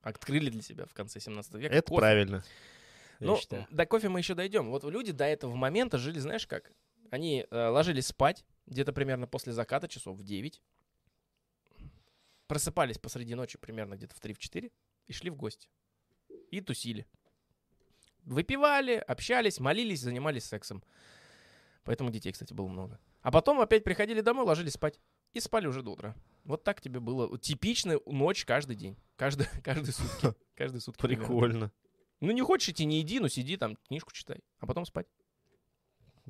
Открыли 0.00 0.50
для 0.50 0.62
себя 0.62 0.86
в 0.86 0.94
конце 0.94 1.20
17 1.20 1.54
века 1.54 1.74
Это 1.74 1.88
кофе. 1.88 2.00
правильно. 2.00 2.44
Ну, 3.20 3.36
считаю. 3.36 3.66
до 3.70 3.84
кофе 3.84 4.08
мы 4.08 4.20
еще 4.20 4.34
дойдем. 4.34 4.70
Вот 4.70 4.84
люди 4.84 5.12
до 5.12 5.24
этого 5.24 5.54
момента 5.54 5.98
жили, 5.98 6.18
знаешь 6.20 6.46
как? 6.46 6.72
Они 7.10 7.46
э, 7.50 7.66
ложились 7.68 8.06
спать 8.06 8.44
где-то 8.66 8.92
примерно 8.92 9.26
после 9.26 9.52
заката, 9.52 9.88
часов 9.88 10.16
в 10.16 10.22
9. 10.22 10.62
Просыпались 12.46 12.98
посреди 12.98 13.34
ночи 13.34 13.58
примерно 13.58 13.94
где-то 13.96 14.14
в 14.14 14.20
3-4 14.22 14.72
и 15.06 15.12
шли 15.12 15.30
в 15.30 15.36
гости. 15.36 15.68
И 16.50 16.60
тусили. 16.60 17.06
Выпивали, 18.24 18.94
общались, 18.94 19.58
молились, 19.58 20.00
занимались 20.00 20.44
сексом. 20.44 20.82
Поэтому 21.84 22.10
детей, 22.10 22.32
кстати, 22.32 22.52
было 22.52 22.68
много. 22.68 22.98
А 23.22 23.32
потом 23.32 23.60
опять 23.60 23.84
приходили 23.84 24.20
домой, 24.20 24.44
ложились 24.44 24.74
спать. 24.74 25.00
И 25.32 25.40
спали 25.40 25.66
уже 25.66 25.82
до 25.82 25.92
утра. 25.92 26.16
Вот 26.44 26.64
так 26.64 26.80
тебе 26.80 27.00
было. 27.00 27.38
Типичная 27.38 28.00
ночь 28.06 28.44
каждый 28.44 28.76
день. 28.76 28.96
Каждый, 29.16 29.46
каждые 29.64 29.92
сутки. 29.92 30.34
Каждые 30.54 30.80
сутки. 30.80 31.00
примерно. 31.00 31.26
Прикольно. 31.26 31.72
Ну, 32.20 32.32
не 32.32 32.42
хочешь 32.42 32.70
идти, 32.70 32.84
не 32.84 33.00
иди, 33.00 33.20
ну 33.20 33.28
сиди 33.28 33.56
там, 33.56 33.76
книжку 33.76 34.12
читай, 34.12 34.40
а 34.58 34.66
потом 34.66 34.84
спать. 34.84 35.06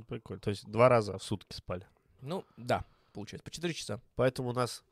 Прикольно. 0.07 0.41
То 0.41 0.51
есть 0.51 0.67
два 0.67 0.89
раза 0.89 1.17
в 1.19 1.23
сутки 1.23 1.55
спали. 1.55 1.87
Ну, 2.21 2.45
да, 2.57 2.85
получается, 3.13 3.45
по 3.45 3.51
4 3.51 3.73
часа. 3.75 4.01
Поэтому 4.17 4.51
у 4.51 4.53
нас 4.53 4.85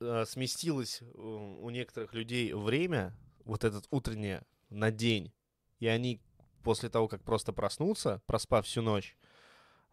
э, 0.00 0.24
сместилось 0.26 1.00
э, 1.00 1.06
у 1.14 1.70
некоторых 1.70 2.12
людей 2.12 2.52
время, 2.52 3.16
вот 3.44 3.64
этот 3.64 3.86
утреннее, 3.90 4.42
на 4.68 4.90
день. 4.90 5.32
И 5.78 5.86
они 5.86 6.20
после 6.62 6.90
того, 6.90 7.08
как 7.08 7.22
просто 7.24 7.52
проснутся, 7.52 8.22
проспав 8.26 8.66
всю 8.66 8.82
ночь, 8.82 9.16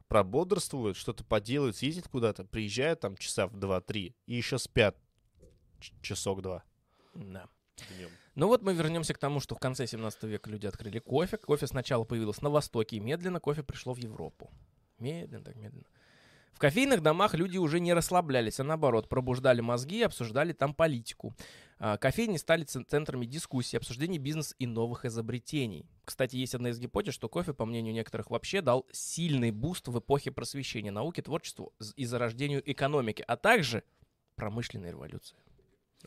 прободрствуют, 0.07 0.97
что-то 0.97 1.23
поделают, 1.23 1.75
съездят 1.77 2.07
куда-то, 2.07 2.45
приезжают 2.45 2.99
там 3.01 3.17
часа 3.17 3.47
в 3.47 3.55
2-3 3.55 4.13
и 4.25 4.35
еще 4.35 4.57
спят 4.57 4.97
часок-два 6.01 6.63
Да. 7.13 7.47
днем. 7.89 8.09
Ну 8.35 8.47
вот 8.47 8.61
мы 8.61 8.73
вернемся 8.73 9.13
к 9.13 9.17
тому, 9.17 9.39
что 9.39 9.55
в 9.55 9.59
конце 9.59 9.88
17 9.88 10.23
века 10.23 10.49
люди 10.49 10.67
открыли 10.67 10.99
кофе. 10.99 11.38
Кофе 11.38 11.67
сначала 11.67 12.03
появилось 12.03 12.41
на 12.41 12.49
Востоке, 12.49 12.97
и 12.97 12.99
медленно 12.99 13.39
кофе 13.39 13.63
пришло 13.63 13.93
в 13.93 13.97
Европу. 13.97 14.51
Медленно, 14.99 15.43
так 15.43 15.55
медленно. 15.55 15.85
В 16.53 16.59
кофейных 16.59 17.01
домах 17.01 17.35
люди 17.35 17.57
уже 17.57 17.79
не 17.79 17.93
расслаблялись, 17.93 18.59
а 18.59 18.63
наоборот, 18.63 19.09
пробуждали 19.09 19.61
мозги 19.61 19.99
и 19.99 20.03
обсуждали 20.03 20.53
там 20.53 20.73
политику. 20.73 21.35
А, 21.79 21.97
Кофейни 21.97 22.37
стали 22.37 22.63
цен- 22.63 22.83
центрами 22.87 23.27
дискуссий, 23.27 23.77
обсуждений 23.77 24.17
бизнеса 24.17 24.55
и 24.57 24.65
новых 24.65 25.05
изобретений. 25.05 25.85
Кстати, 26.03 26.35
есть 26.35 26.55
одна 26.55 26.69
из 26.69 26.79
гипотез, 26.79 27.13
что 27.13 27.29
кофе, 27.29 27.53
по 27.53 27.65
мнению 27.65 27.93
некоторых, 27.93 28.31
вообще 28.31 28.61
дал 28.61 28.87
сильный 28.91 29.51
буст 29.51 29.87
в 29.87 29.99
эпохе 29.99 30.31
просвещения 30.31 30.89
науки, 30.89 31.21
творчеству 31.21 31.73
и 31.95 32.05
зарождению 32.05 32.63
экономики, 32.69 33.23
а 33.27 33.37
также 33.37 33.83
промышленной 34.35 34.89
революции. 34.89 35.37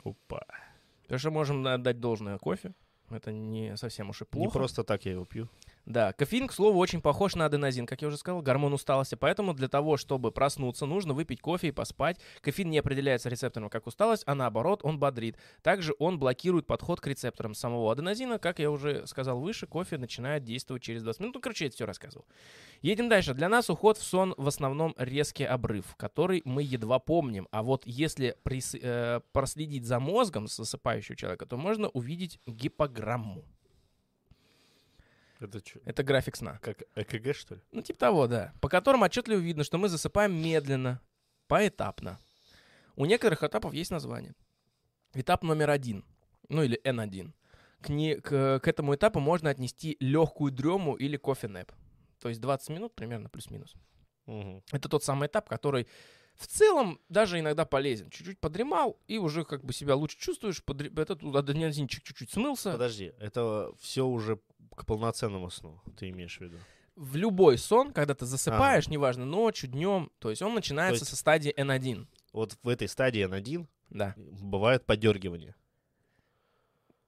Опа. 0.03 0.45
Так 1.07 1.21
что 1.21 1.31
можем 1.31 1.65
отдать 1.67 2.01
должное 2.01 2.39
кофе. 2.39 2.73
Это 3.09 3.31
не 3.33 3.77
совсем 3.77 4.11
уж 4.11 4.23
и 4.23 4.25
плохо. 4.25 4.49
Не 4.49 4.53
просто 4.53 4.83
так 4.83 5.05
я 5.05 5.13
его 5.13 5.25
пью. 5.25 5.49
Да, 5.91 6.13
кофеин, 6.13 6.47
к 6.47 6.53
слову, 6.53 6.79
очень 6.79 7.01
похож 7.01 7.35
на 7.35 7.47
аденозин, 7.47 7.85
как 7.85 8.01
я 8.01 8.07
уже 8.07 8.17
сказал, 8.17 8.43
гормон 8.43 8.73
усталости. 8.73 9.17
Поэтому 9.17 9.55
для 9.55 9.67
того, 9.67 9.97
чтобы 9.97 10.31
проснуться, 10.31 10.87
нужно 10.87 11.15
выпить 11.15 11.41
кофе 11.41 11.69
и 11.69 11.73
поспать. 11.73 12.21
Кофеин 12.43 12.71
не 12.71 12.79
определяется 12.79 13.29
рецептором 13.29 13.69
как 13.69 13.89
усталость, 13.89 14.23
а 14.25 14.37
наоборот, 14.37 14.83
он 14.85 15.01
бодрит. 15.01 15.37
Также 15.63 15.93
он 15.99 16.21
блокирует 16.21 16.69
подход 16.69 17.01
к 17.01 17.09
рецепторам 17.09 17.55
самого 17.55 17.91
аденозина. 17.91 18.39
Как 18.39 18.61
я 18.61 18.71
уже 18.71 19.05
сказал 19.09 19.41
выше, 19.41 19.67
кофе 19.67 19.99
начинает 19.99 20.45
действовать 20.45 20.85
через 20.85 21.03
20 21.03 21.21
минут. 21.23 21.35
Ну, 21.35 21.41
короче, 21.41 21.65
я 21.65 21.73
все 21.73 21.87
рассказывал. 21.87 22.25
Едем 22.83 23.09
дальше. 23.09 23.35
Для 23.35 23.49
нас 23.49 23.69
уход 23.69 23.99
в 23.99 24.05
сон 24.05 24.33
в 24.37 24.47
основном 24.47 24.95
резкий 24.97 25.43
обрыв, 25.43 25.97
который 25.97 26.41
мы 26.45 26.63
едва 26.63 27.01
помним. 27.01 27.49
А 27.51 27.65
вот 27.65 27.83
если 27.85 28.37
прис- 28.45 28.79
э, 28.81 29.23
проследить 29.33 29.87
за 29.87 29.99
мозгом 29.99 30.47
засыпающего 30.47 31.17
человека, 31.17 31.47
то 31.47 31.57
можно 31.57 31.89
увидеть 31.89 32.39
гипограмму. 32.47 33.45
Это 35.41 35.59
что? 35.67 35.81
Это 35.85 36.03
график 36.03 36.37
сна. 36.37 36.59
Как 36.63 36.83
ЭКГ, 36.95 37.35
что 37.35 37.55
ли? 37.57 37.61
Ну, 37.73 37.83
типа 37.83 37.99
того, 37.99 38.27
да. 38.27 38.53
По 38.61 38.69
которым 38.69 39.03
отчетливо 39.03 39.39
видно, 39.39 39.65
что 39.65 39.79
мы 39.79 39.89
засыпаем 39.89 40.35
медленно, 40.35 41.01
поэтапно. 41.49 42.19
У 42.97 43.07
некоторых 43.07 43.43
этапов 43.43 43.73
есть 43.73 43.91
название. 43.91 44.35
Этап 45.15 45.43
номер 45.43 45.71
один, 45.71 46.05
ну 46.49 46.63
или 46.63 46.81
N1. 46.85 47.33
К, 47.81 47.89
не- 47.89 48.17
к, 48.17 48.61
к 48.61 48.69
этому 48.69 48.95
этапу 48.95 49.21
можно 49.21 49.49
отнести 49.51 49.97
легкую 50.01 50.53
дрему 50.53 50.95
или 50.95 51.17
кофе-нэп. 51.17 51.73
То 52.21 52.29
есть 52.29 52.41
20 52.41 52.69
минут 52.69 52.95
примерно 52.95 53.31
плюс-минус. 53.31 53.75
Мгм. 54.27 54.63
Это 54.71 54.89
тот 54.89 55.03
самый 55.03 55.29
этап, 55.29 55.49
который 55.49 55.89
в 56.35 56.47
целом 56.47 57.01
даже 57.09 57.39
иногда 57.39 57.65
полезен. 57.65 58.11
Чуть-чуть 58.11 58.39
подремал, 58.39 58.99
и 59.09 59.19
уже 59.19 59.45
как 59.45 59.65
бы 59.65 59.73
себя 59.73 59.97
лучше 59.97 60.19
чувствуешь. 60.19 60.63
Подре... 60.63 60.91
Этот 60.97 61.23
адреналинчик 61.23 62.03
чуть-чуть 62.03 62.31
смылся. 62.31 62.73
Подожди, 62.73 63.13
это 63.19 63.73
все 63.81 64.07
уже 64.07 64.39
к 64.81 64.87
полноценному 64.87 65.51
сну, 65.51 65.81
ты 65.97 66.09
имеешь 66.11 66.39
в 66.39 66.41
виду? 66.41 66.57
В 66.97 67.17
любой 67.17 67.57
сон, 67.59 67.93
когда 67.93 68.15
ты 68.15 68.27
засыпаешь, 68.27 68.89
неважно, 68.89 69.25
ночью, 69.25 69.71
днем, 69.71 70.11
то 70.19 70.31
есть 70.31 70.43
он 70.43 70.55
начинается 70.55 71.03
есть- 71.03 71.11
со 71.11 71.17
стадии 71.17 71.53
N1. 71.57 72.07
Вот 72.33 72.57
в 72.63 72.69
этой 72.69 72.89
стадии 72.89 73.25
N1 73.27 73.67
Да. 73.91 74.15
бывает 74.17 74.85
подергивание. 74.85 75.55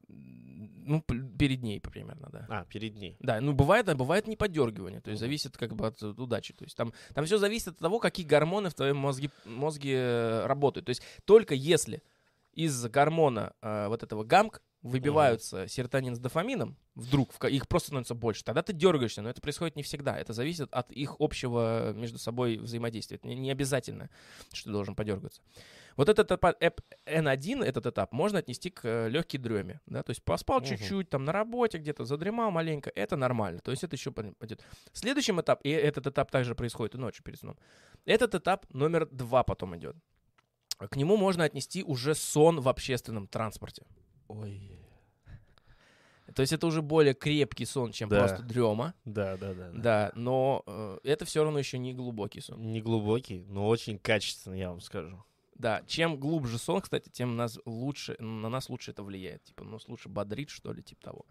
Ну, 0.08 1.00
перед 1.00 1.62
ней 1.62 1.80
примерно, 1.80 2.28
да. 2.32 2.46
А, 2.48 2.64
перед 2.64 2.96
ней. 2.96 3.16
Да, 3.20 3.40
ну 3.40 3.52
бывает, 3.52 3.88
а 3.88 3.94
бывает 3.94 4.26
не 4.26 4.36
подергивание, 4.36 5.00
то 5.00 5.10
есть 5.10 5.20
Мгм. 5.22 5.26
зависит 5.26 5.56
как 5.56 5.74
бы 5.76 5.86
от 5.86 6.02
э, 6.02 6.06
удачи. 6.08 6.52
То 6.54 6.64
есть 6.64 6.76
там, 6.76 6.92
там 7.14 7.24
все 7.24 7.38
зависит 7.38 7.68
от 7.68 7.78
того, 7.78 7.98
какие 8.00 8.26
гормоны 8.26 8.68
в 8.68 8.74
твоем 8.74 8.96
мозге, 8.96 9.30
мозге 9.44 9.94
э, 9.94 10.46
работают. 10.46 10.86
То 10.86 10.90
есть 10.90 11.02
только 11.24 11.54
если 11.54 12.02
из 12.52 12.84
гормона 12.88 13.54
э, 13.62 13.86
вот 13.88 14.02
этого 14.02 14.24
гамк 14.24 14.60
выбиваются 14.82 15.68
серотонин 15.68 16.14
с 16.16 16.18
дофамином, 16.18 16.76
вдруг 16.94 17.32
в 17.32 17.44
их 17.46 17.68
просто 17.68 17.88
становится 17.88 18.14
больше, 18.14 18.44
тогда 18.44 18.62
ты 18.62 18.72
дергаешься, 18.72 19.22
но 19.22 19.30
это 19.30 19.40
происходит 19.40 19.76
не 19.76 19.82
всегда. 19.82 20.18
Это 20.18 20.32
зависит 20.32 20.72
от 20.72 20.90
их 20.92 21.16
общего 21.18 21.92
между 21.92 22.18
собой 22.18 22.58
взаимодействия. 22.58 23.16
Это 23.16 23.28
не, 23.28 23.36
не 23.36 23.50
обязательно, 23.50 24.10
что 24.52 24.64
ты 24.64 24.72
должен 24.72 24.94
подергаться. 24.94 25.40
Вот 25.96 26.08
этот 26.08 26.32
этап, 26.32 26.56
эп- 26.60 26.80
N1, 27.06 27.62
этот 27.62 27.86
этап, 27.86 28.12
можно 28.12 28.38
отнести 28.38 28.70
к 28.70 29.08
легкой 29.08 29.38
дреме. 29.38 29.80
Да? 29.86 30.02
То 30.02 30.10
есть 30.10 30.22
поспал 30.22 30.58
Мгм. 30.60 30.66
чуть-чуть, 30.66 31.10
там 31.10 31.24
на 31.24 31.32
работе 31.32 31.78
где-то 31.78 32.04
задремал 32.04 32.50
маленько, 32.50 32.90
это 32.94 33.16
нормально. 33.16 33.60
То 33.60 33.70
есть 33.70 33.84
это 33.84 33.94
еще 33.96 34.10
пойдет. 34.10 34.64
Следующим 34.92 35.40
этап, 35.40 35.60
и 35.64 35.70
этот 35.70 36.06
этап 36.06 36.30
также 36.30 36.54
происходит 36.54 36.94
и 36.94 36.98
ночью 36.98 37.22
перед 37.22 37.38
сном, 37.38 37.56
этот 38.04 38.34
этап 38.34 38.66
номер 38.72 39.06
два 39.10 39.42
потом 39.42 39.76
идет. 39.76 39.96
К 40.78 40.96
нему 40.96 41.16
можно 41.16 41.44
отнести 41.44 41.84
уже 41.84 42.14
сон 42.14 42.60
в 42.60 42.68
общественном 42.68 43.28
транспорте. 43.28 43.84
Ой. 44.32 44.78
То 46.34 46.40
есть 46.40 46.52
это 46.52 46.66
уже 46.66 46.80
более 46.82 47.14
крепкий 47.14 47.66
сон, 47.66 47.92
чем 47.92 48.08
Да. 48.08 48.20
просто 48.20 48.42
дрема. 48.42 48.94
Да, 49.04 49.36
да, 49.36 49.52
да. 49.52 49.70
Да, 49.74 50.12
но 50.14 50.62
э, 50.66 50.98
это 51.04 51.24
все 51.24 51.44
равно 51.44 51.58
еще 51.58 51.78
не 51.78 51.92
глубокий 51.92 52.40
сон. 52.40 52.60
Не 52.72 52.80
глубокий, 52.80 53.44
но 53.48 53.68
очень 53.68 53.98
качественный, 53.98 54.60
я 54.60 54.70
вам 54.70 54.80
скажу. 54.80 55.22
Да, 55.54 55.82
чем 55.86 56.16
глубже 56.18 56.58
сон, 56.58 56.80
кстати, 56.80 57.10
тем 57.10 57.36
нас 57.36 57.58
лучше, 57.66 58.16
на 58.18 58.48
нас 58.48 58.70
лучше 58.70 58.92
это 58.92 59.02
влияет. 59.02 59.44
Типа, 59.44 59.64
нас 59.64 59.86
лучше 59.88 60.08
бодрит, 60.08 60.48
что 60.48 60.72
ли, 60.72 60.82
типа 60.82 61.02
того. 61.02 61.26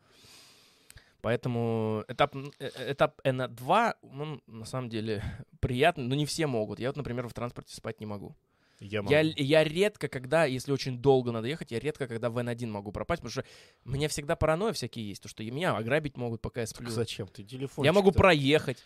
Поэтому 1.21 2.03
этап, 2.07 2.35
э, 2.59 2.91
этап 2.91 3.19
N2, 3.25 3.95
он 4.03 4.41
на 4.47 4.65
самом 4.65 4.89
деле 4.89 5.23
приятный, 5.59 6.05
но 6.07 6.15
не 6.15 6.25
все 6.25 6.47
могут. 6.47 6.79
Я 6.79 6.89
вот, 6.89 6.97
например, 6.97 7.27
в 7.27 7.33
транспорте 7.33 7.75
спать 7.75 7.99
не 7.99 8.05
могу. 8.05 8.35
Я 8.81 9.03
могу. 9.03 9.13
Я, 9.13 9.21
я 9.21 9.63
редко, 9.63 10.07
когда, 10.07 10.45
если 10.45 10.71
очень 10.71 10.97
долго 10.97 11.31
надо 11.31 11.47
ехать, 11.47 11.71
я 11.71 11.79
редко, 11.79 12.07
когда 12.07 12.31
в 12.31 12.37
N1 12.39 12.65
могу 12.65 12.91
пропасть, 12.91 13.21
потому 13.21 13.31
что 13.31 13.45
у 13.85 13.91
меня 13.91 14.07
всегда 14.07 14.35
паранойя 14.35 14.73
всякие 14.73 15.07
есть, 15.07 15.21
то 15.21 15.29
что 15.29 15.43
меня 15.43 15.77
ограбить 15.77 16.17
могут, 16.17 16.41
пока 16.41 16.61
я 16.61 16.67
сплю. 16.67 16.87
Так 16.87 16.95
зачем 16.95 17.27
ты 17.27 17.43
телефон? 17.43 17.85
Я 17.85 17.93
могу 17.93 18.11
проехать 18.11 18.83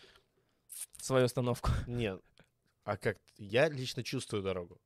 свою 1.02 1.26
остановку. 1.26 1.72
Нет. 1.88 2.20
А 2.84 2.98
как? 2.98 3.18
Я 3.38 3.70
лично 3.70 4.04
чувствую 4.04 4.44
дорогу. 4.44 4.78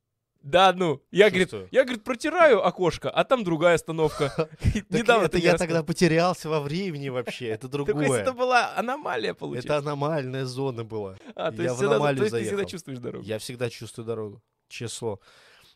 Да, 0.42 0.72
ну, 0.74 1.02
я, 1.12 1.30
говорит, 1.30 1.50
Чувствую. 1.50 1.68
я, 1.72 1.84
говорит, 1.84 2.04
протираю 2.04 2.66
окошко, 2.66 3.10
а 3.10 3.26
там 3.26 3.44
другая 3.44 3.76
остановка. 3.76 4.50
Недавно 4.90 5.26
это 5.26 5.38
я 5.38 5.58
тогда 5.58 5.84
потерялся 5.84 6.48
во 6.48 6.62
времени 6.62 7.10
вообще. 7.10 7.48
Это 7.48 7.68
другое. 7.68 8.22
это 8.22 8.32
была 8.32 8.74
аномалия, 8.78 9.32
Это 9.32 9.40
получается. 9.40 9.78
аномальная 9.78 10.46
зона 10.46 10.86
была. 10.86 11.18
А, 11.36 11.52
то 11.52 11.62
я 11.62 11.70
есть, 11.72 11.82
в 11.82 11.86
аномалию 11.86 12.24
есть 12.24 12.32
ты 12.32 12.42
всегда 12.42 12.56
заехал. 12.58 12.70
чувствуешь 12.70 13.00
дорогу. 13.00 13.26
Я 13.26 13.38
всегда 13.40 13.70
чувствую 13.70 14.06
дорогу. 14.06 14.42
Число. 14.70 15.20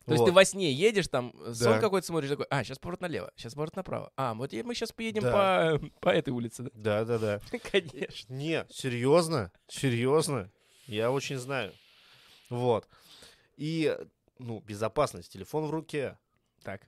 То 0.06 0.12
есть 0.14 0.26
ты 0.26 0.32
во 0.34 0.44
сне 0.44 0.72
едешь, 0.72 1.08
там, 1.08 1.34
э, 1.46 1.54
сон 1.54 1.74
Да. 1.74 1.80
какой-то 1.80 2.06
смотришь, 2.06 2.30
такой, 2.30 2.46
а, 2.50 2.64
сейчас 2.66 2.78
поворот 2.78 3.00
налево, 3.02 3.32
сейчас 3.38 3.54
поворот 3.54 3.76
направо. 3.78 4.12
А, 4.18 4.34
вот 4.34 4.52
мы 4.52 4.76
сейчас 4.76 4.92
поедем 4.92 5.22
Да. 5.24 5.78
по, 5.80 5.90
по 6.02 6.10
этой 6.10 6.32
улице, 6.32 6.70
Да, 6.74 7.06
да, 7.06 7.18
да. 7.18 7.40
да? 7.52 7.60
Конечно. 7.72 8.34
Не, 8.34 8.66
серьезно? 8.70 9.52
Серьезно? 9.70 10.52
Я 10.88 11.10
очень 11.12 11.38
знаю. 11.38 11.72
Вот. 12.50 12.86
И, 13.56 13.98
ну, 14.40 14.60
безопасность. 14.60 15.32
Телефон 15.32 15.68
в 15.68 15.72
руке. 15.72 16.18
Так, 16.64 16.82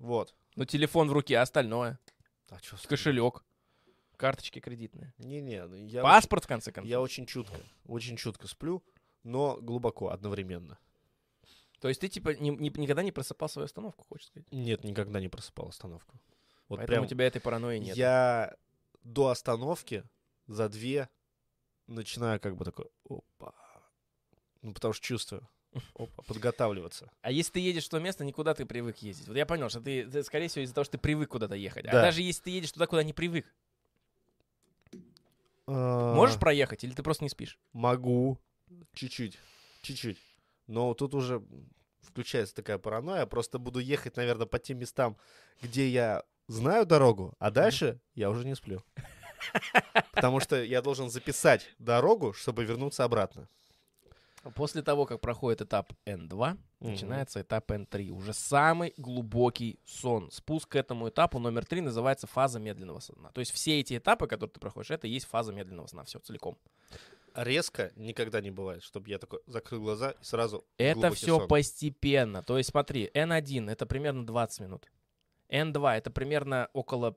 Вот. 0.00 0.34
ну 0.56 0.64
телефон 0.64 1.08
в 1.08 1.12
руке, 1.12 1.38
а 1.38 1.42
остальное? 1.42 1.98
А 2.50 2.58
с- 2.58 2.86
Кошелек, 2.86 3.44
карточки 4.16 4.58
кредитные. 4.58 5.12
Не-не, 5.18 5.64
ну, 5.66 5.76
я, 5.86 6.02
Паспорт, 6.02 6.44
в 6.44 6.48
конце 6.48 6.70
очень, 6.70 6.74
концов. 6.74 6.90
я 6.90 7.00
очень 7.00 7.26
чутко, 7.26 7.56
очень 7.86 8.16
чутко 8.16 8.48
сплю, 8.48 8.82
но 9.22 9.58
глубоко 9.60 10.08
одновременно. 10.10 10.78
То 11.80 11.88
есть 11.88 12.00
ты, 12.00 12.08
типа, 12.08 12.30
ни- 12.30 12.50
ни- 12.50 12.76
никогда 12.80 13.02
не 13.02 13.12
просыпал 13.12 13.48
свою 13.48 13.66
остановку, 13.66 14.04
хочешь 14.08 14.26
сказать? 14.26 14.50
Нет, 14.52 14.82
никогда 14.84 15.20
не 15.20 15.28
просыпал 15.28 15.68
остановку. 15.68 16.18
Вот 16.68 16.76
Поэтому 16.78 16.86
прям 16.86 17.04
у 17.04 17.06
тебя 17.06 17.26
этой 17.26 17.40
паранойи 17.40 17.78
нет. 17.78 17.96
я 17.96 18.56
до 19.04 19.28
остановки 19.28 20.04
за 20.48 20.68
две 20.68 21.08
начинаю 21.86 22.40
как 22.40 22.56
бы 22.56 22.64
такой, 22.64 22.86
опа. 23.08 23.54
Ну, 24.62 24.72
потому 24.74 24.92
что 24.92 25.04
чувствую. 25.06 25.48
Опа, 25.94 26.22
подготавливаться. 26.22 27.10
А 27.20 27.30
если 27.30 27.52
ты 27.52 27.60
едешь 27.60 27.86
в 27.86 27.90
то 27.90 28.00
место, 28.00 28.24
никуда 28.24 28.54
ты 28.54 28.66
привык 28.66 28.98
ездить. 28.98 29.28
Вот 29.28 29.36
я 29.36 29.46
понял, 29.46 29.68
что 29.68 29.80
ты, 29.80 30.04
ты, 30.06 30.22
скорее 30.24 30.48
всего, 30.48 30.64
из-за 30.64 30.74
того, 30.74 30.84
что 30.84 30.92
ты 30.92 30.98
привык 30.98 31.30
куда-то 31.30 31.54
ехать. 31.54 31.84
А 31.86 31.92
Да. 31.92 32.02
даже 32.02 32.22
если 32.22 32.42
ты 32.42 32.50
едешь 32.50 32.72
туда, 32.72 32.86
куда 32.86 33.02
не 33.04 33.12
привык, 33.12 33.46
А, 35.66 36.14
можешь 36.14 36.38
проехать 36.40 36.84
или 36.84 36.92
ты 36.92 37.02
просто 37.02 37.24
не 37.24 37.28
спишь? 37.30 37.58
Могу. 37.72 38.38
Чуть-чуть. 38.94 39.38
Чуть-чуть. 39.82 40.18
Но 40.68 40.94
тут 40.94 41.14
уже 41.14 41.42
включается 42.02 42.54
такая 42.54 42.78
паранойя. 42.78 43.26
Просто 43.26 43.58
буду 43.58 43.80
ехать, 43.80 44.16
наверное, 44.16 44.46
по 44.46 44.58
тем 44.60 44.78
местам, 44.78 45.16
где 45.60 45.88
я 45.88 46.22
знаю 46.46 46.86
дорогу, 46.86 47.34
а 47.40 47.50
дальше 47.50 48.00
я 48.14 48.30
уже 48.30 48.46
не 48.46 48.54
сплю. 48.54 48.82
Потому 50.12 50.40
что 50.40 50.62
я 50.62 50.82
должен 50.82 51.10
записать 51.10 51.68
дорогу, 51.78 52.32
чтобы 52.32 52.64
вернуться 52.64 53.04
обратно. 53.04 53.48
После 54.54 54.82
того, 54.82 55.04
как 55.04 55.20
проходит 55.20 55.62
этап 55.62 55.92
N2, 56.06 56.56
Мгм. 56.80 56.90
начинается 56.92 57.40
этап 57.42 57.70
N3. 57.70 58.10
Уже 58.10 58.32
самый 58.32 58.94
глубокий 58.96 59.80
сон. 59.84 60.30
Спуск 60.30 60.68
к 60.70 60.76
этому 60.76 61.08
этапу 61.08 61.38
номер 61.40 61.64
3 61.66 61.80
называется 61.80 62.26
фаза 62.26 62.60
медленного 62.60 63.00
сна. 63.00 63.30
То 63.32 63.40
есть 63.40 63.50
все 63.52 63.80
эти 63.80 63.98
этапы, 63.98 64.26
которые 64.28 64.52
ты 64.52 64.60
проходишь, 64.60 64.90
это 64.92 65.06
и 65.06 65.10
есть 65.10 65.26
фаза 65.26 65.52
медленного 65.52 65.88
сна. 65.88 66.04
Все 66.04 66.18
целиком. 66.20 66.56
Резко 67.40 67.92
никогда 67.94 68.40
не 68.40 68.50
бывает, 68.50 68.82
чтобы 68.82 69.08
я 69.10 69.18
такой 69.18 69.38
закрыл 69.46 69.80
глаза 69.80 70.10
и 70.10 70.24
сразу 70.24 70.66
Это 70.76 71.12
все 71.12 71.38
сон. 71.38 71.46
постепенно. 71.46 72.42
То 72.42 72.58
есть 72.58 72.70
смотри, 72.70 73.08
N1 73.14 73.70
это 73.70 73.86
примерно 73.86 74.26
20 74.26 74.60
минут. 74.60 74.90
N2 75.48 75.96
это 75.98 76.10
примерно 76.10 76.68
около 76.72 77.16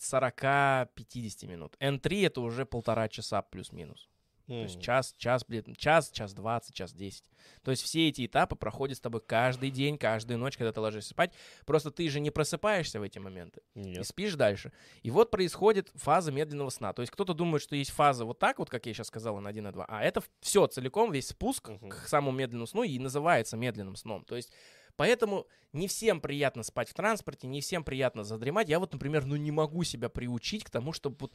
40-50 0.00 1.46
минут. 1.46 1.76
N3 1.78 2.26
это 2.26 2.40
уже 2.40 2.66
полтора 2.66 3.08
часа 3.08 3.42
плюс-минус. 3.42 4.09
То 4.56 4.62
есть 4.62 4.80
час, 4.80 5.14
час, 5.16 5.44
блин, 5.46 5.74
час, 5.76 6.10
час 6.10 6.34
20, 6.34 6.74
час 6.74 6.92
10. 6.92 7.24
То 7.62 7.70
есть 7.70 7.82
все 7.84 8.08
эти 8.08 8.26
этапы 8.26 8.56
проходят 8.56 8.98
с 8.98 9.00
тобой 9.00 9.20
каждый 9.20 9.70
день, 9.70 9.96
каждую 9.96 10.38
ночь, 10.38 10.56
когда 10.56 10.72
ты 10.72 10.80
ложишься 10.80 11.10
спать. 11.10 11.32
Просто 11.64 11.90
ты 11.90 12.08
же 12.08 12.18
не 12.18 12.30
просыпаешься 12.30 12.98
в 12.98 13.04
эти 13.04 13.18
моменты 13.18 13.60
и 13.74 13.80
Нет. 13.80 14.06
спишь 14.06 14.34
дальше. 14.34 14.72
И 15.02 15.10
вот 15.10 15.30
происходит 15.30 15.90
фаза 15.94 16.32
медленного 16.32 16.70
сна. 16.70 16.92
То 16.92 17.02
есть 17.02 17.12
кто-то 17.12 17.32
думает, 17.32 17.62
что 17.62 17.76
есть 17.76 17.90
фаза 17.90 18.24
вот 18.24 18.38
так 18.40 18.58
вот, 18.58 18.70
как 18.70 18.86
я 18.86 18.92
сейчас 18.92 19.06
сказал, 19.06 19.38
на 19.40 19.50
1 19.50 19.62
на 19.62 19.72
2. 19.72 19.84
А 19.88 20.02
это 20.02 20.22
все 20.40 20.66
целиком, 20.66 21.12
весь 21.12 21.28
спуск 21.28 21.68
Мгм. 21.68 21.88
к 21.88 22.08
самому 22.08 22.36
медленному 22.36 22.66
сну 22.66 22.82
и 22.82 22.98
называется 22.98 23.56
медленным 23.56 23.94
сном. 23.96 24.24
То 24.24 24.36
есть 24.36 24.50
Поэтому 24.96 25.46
не 25.72 25.88
всем 25.88 26.20
приятно 26.20 26.62
спать 26.62 26.90
в 26.90 26.94
транспорте, 26.94 27.46
не 27.46 27.62
всем 27.62 27.84
приятно 27.84 28.22
задремать. 28.22 28.68
Я 28.68 28.78
вот, 28.78 28.92
например, 28.92 29.24
ну 29.24 29.36
не 29.36 29.50
могу 29.50 29.82
себя 29.82 30.10
приучить 30.10 30.62
к 30.62 30.68
тому, 30.68 30.92
чтобы 30.92 31.16
вот 31.20 31.32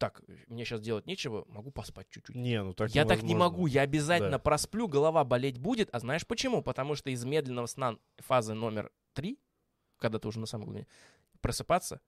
так, 0.00 0.22
мне 0.48 0.64
сейчас 0.64 0.80
делать 0.80 1.06
нечего, 1.06 1.44
могу 1.48 1.70
поспать 1.70 2.08
чуть-чуть. 2.10 2.34
Не, 2.34 2.62
ну 2.62 2.72
так 2.74 2.90
я 2.94 3.04
так 3.04 3.18
не 3.22 3.34
невозможно. 3.34 3.38
могу, 3.58 3.66
я 3.66 3.82
обязательно 3.82 4.30
Да. 4.32 4.38
просплю, 4.38 4.88
голова 4.88 5.22
болеть 5.24 5.58
будет. 5.58 5.88
А 5.92 6.00
знаешь 6.00 6.26
почему? 6.26 6.62
Потому 6.62 6.94
что 6.96 7.10
из 7.10 7.24
медленного 7.24 7.66
сна 7.66 7.96
фазы 8.18 8.54
номер 8.54 8.90
три, 9.12 9.38
когда 9.98 10.18
ты 10.18 10.26
уже 10.26 10.40
на 10.40 10.46
самом 10.46 10.64
глубине, 10.64 10.86
просыпаться 11.42 12.00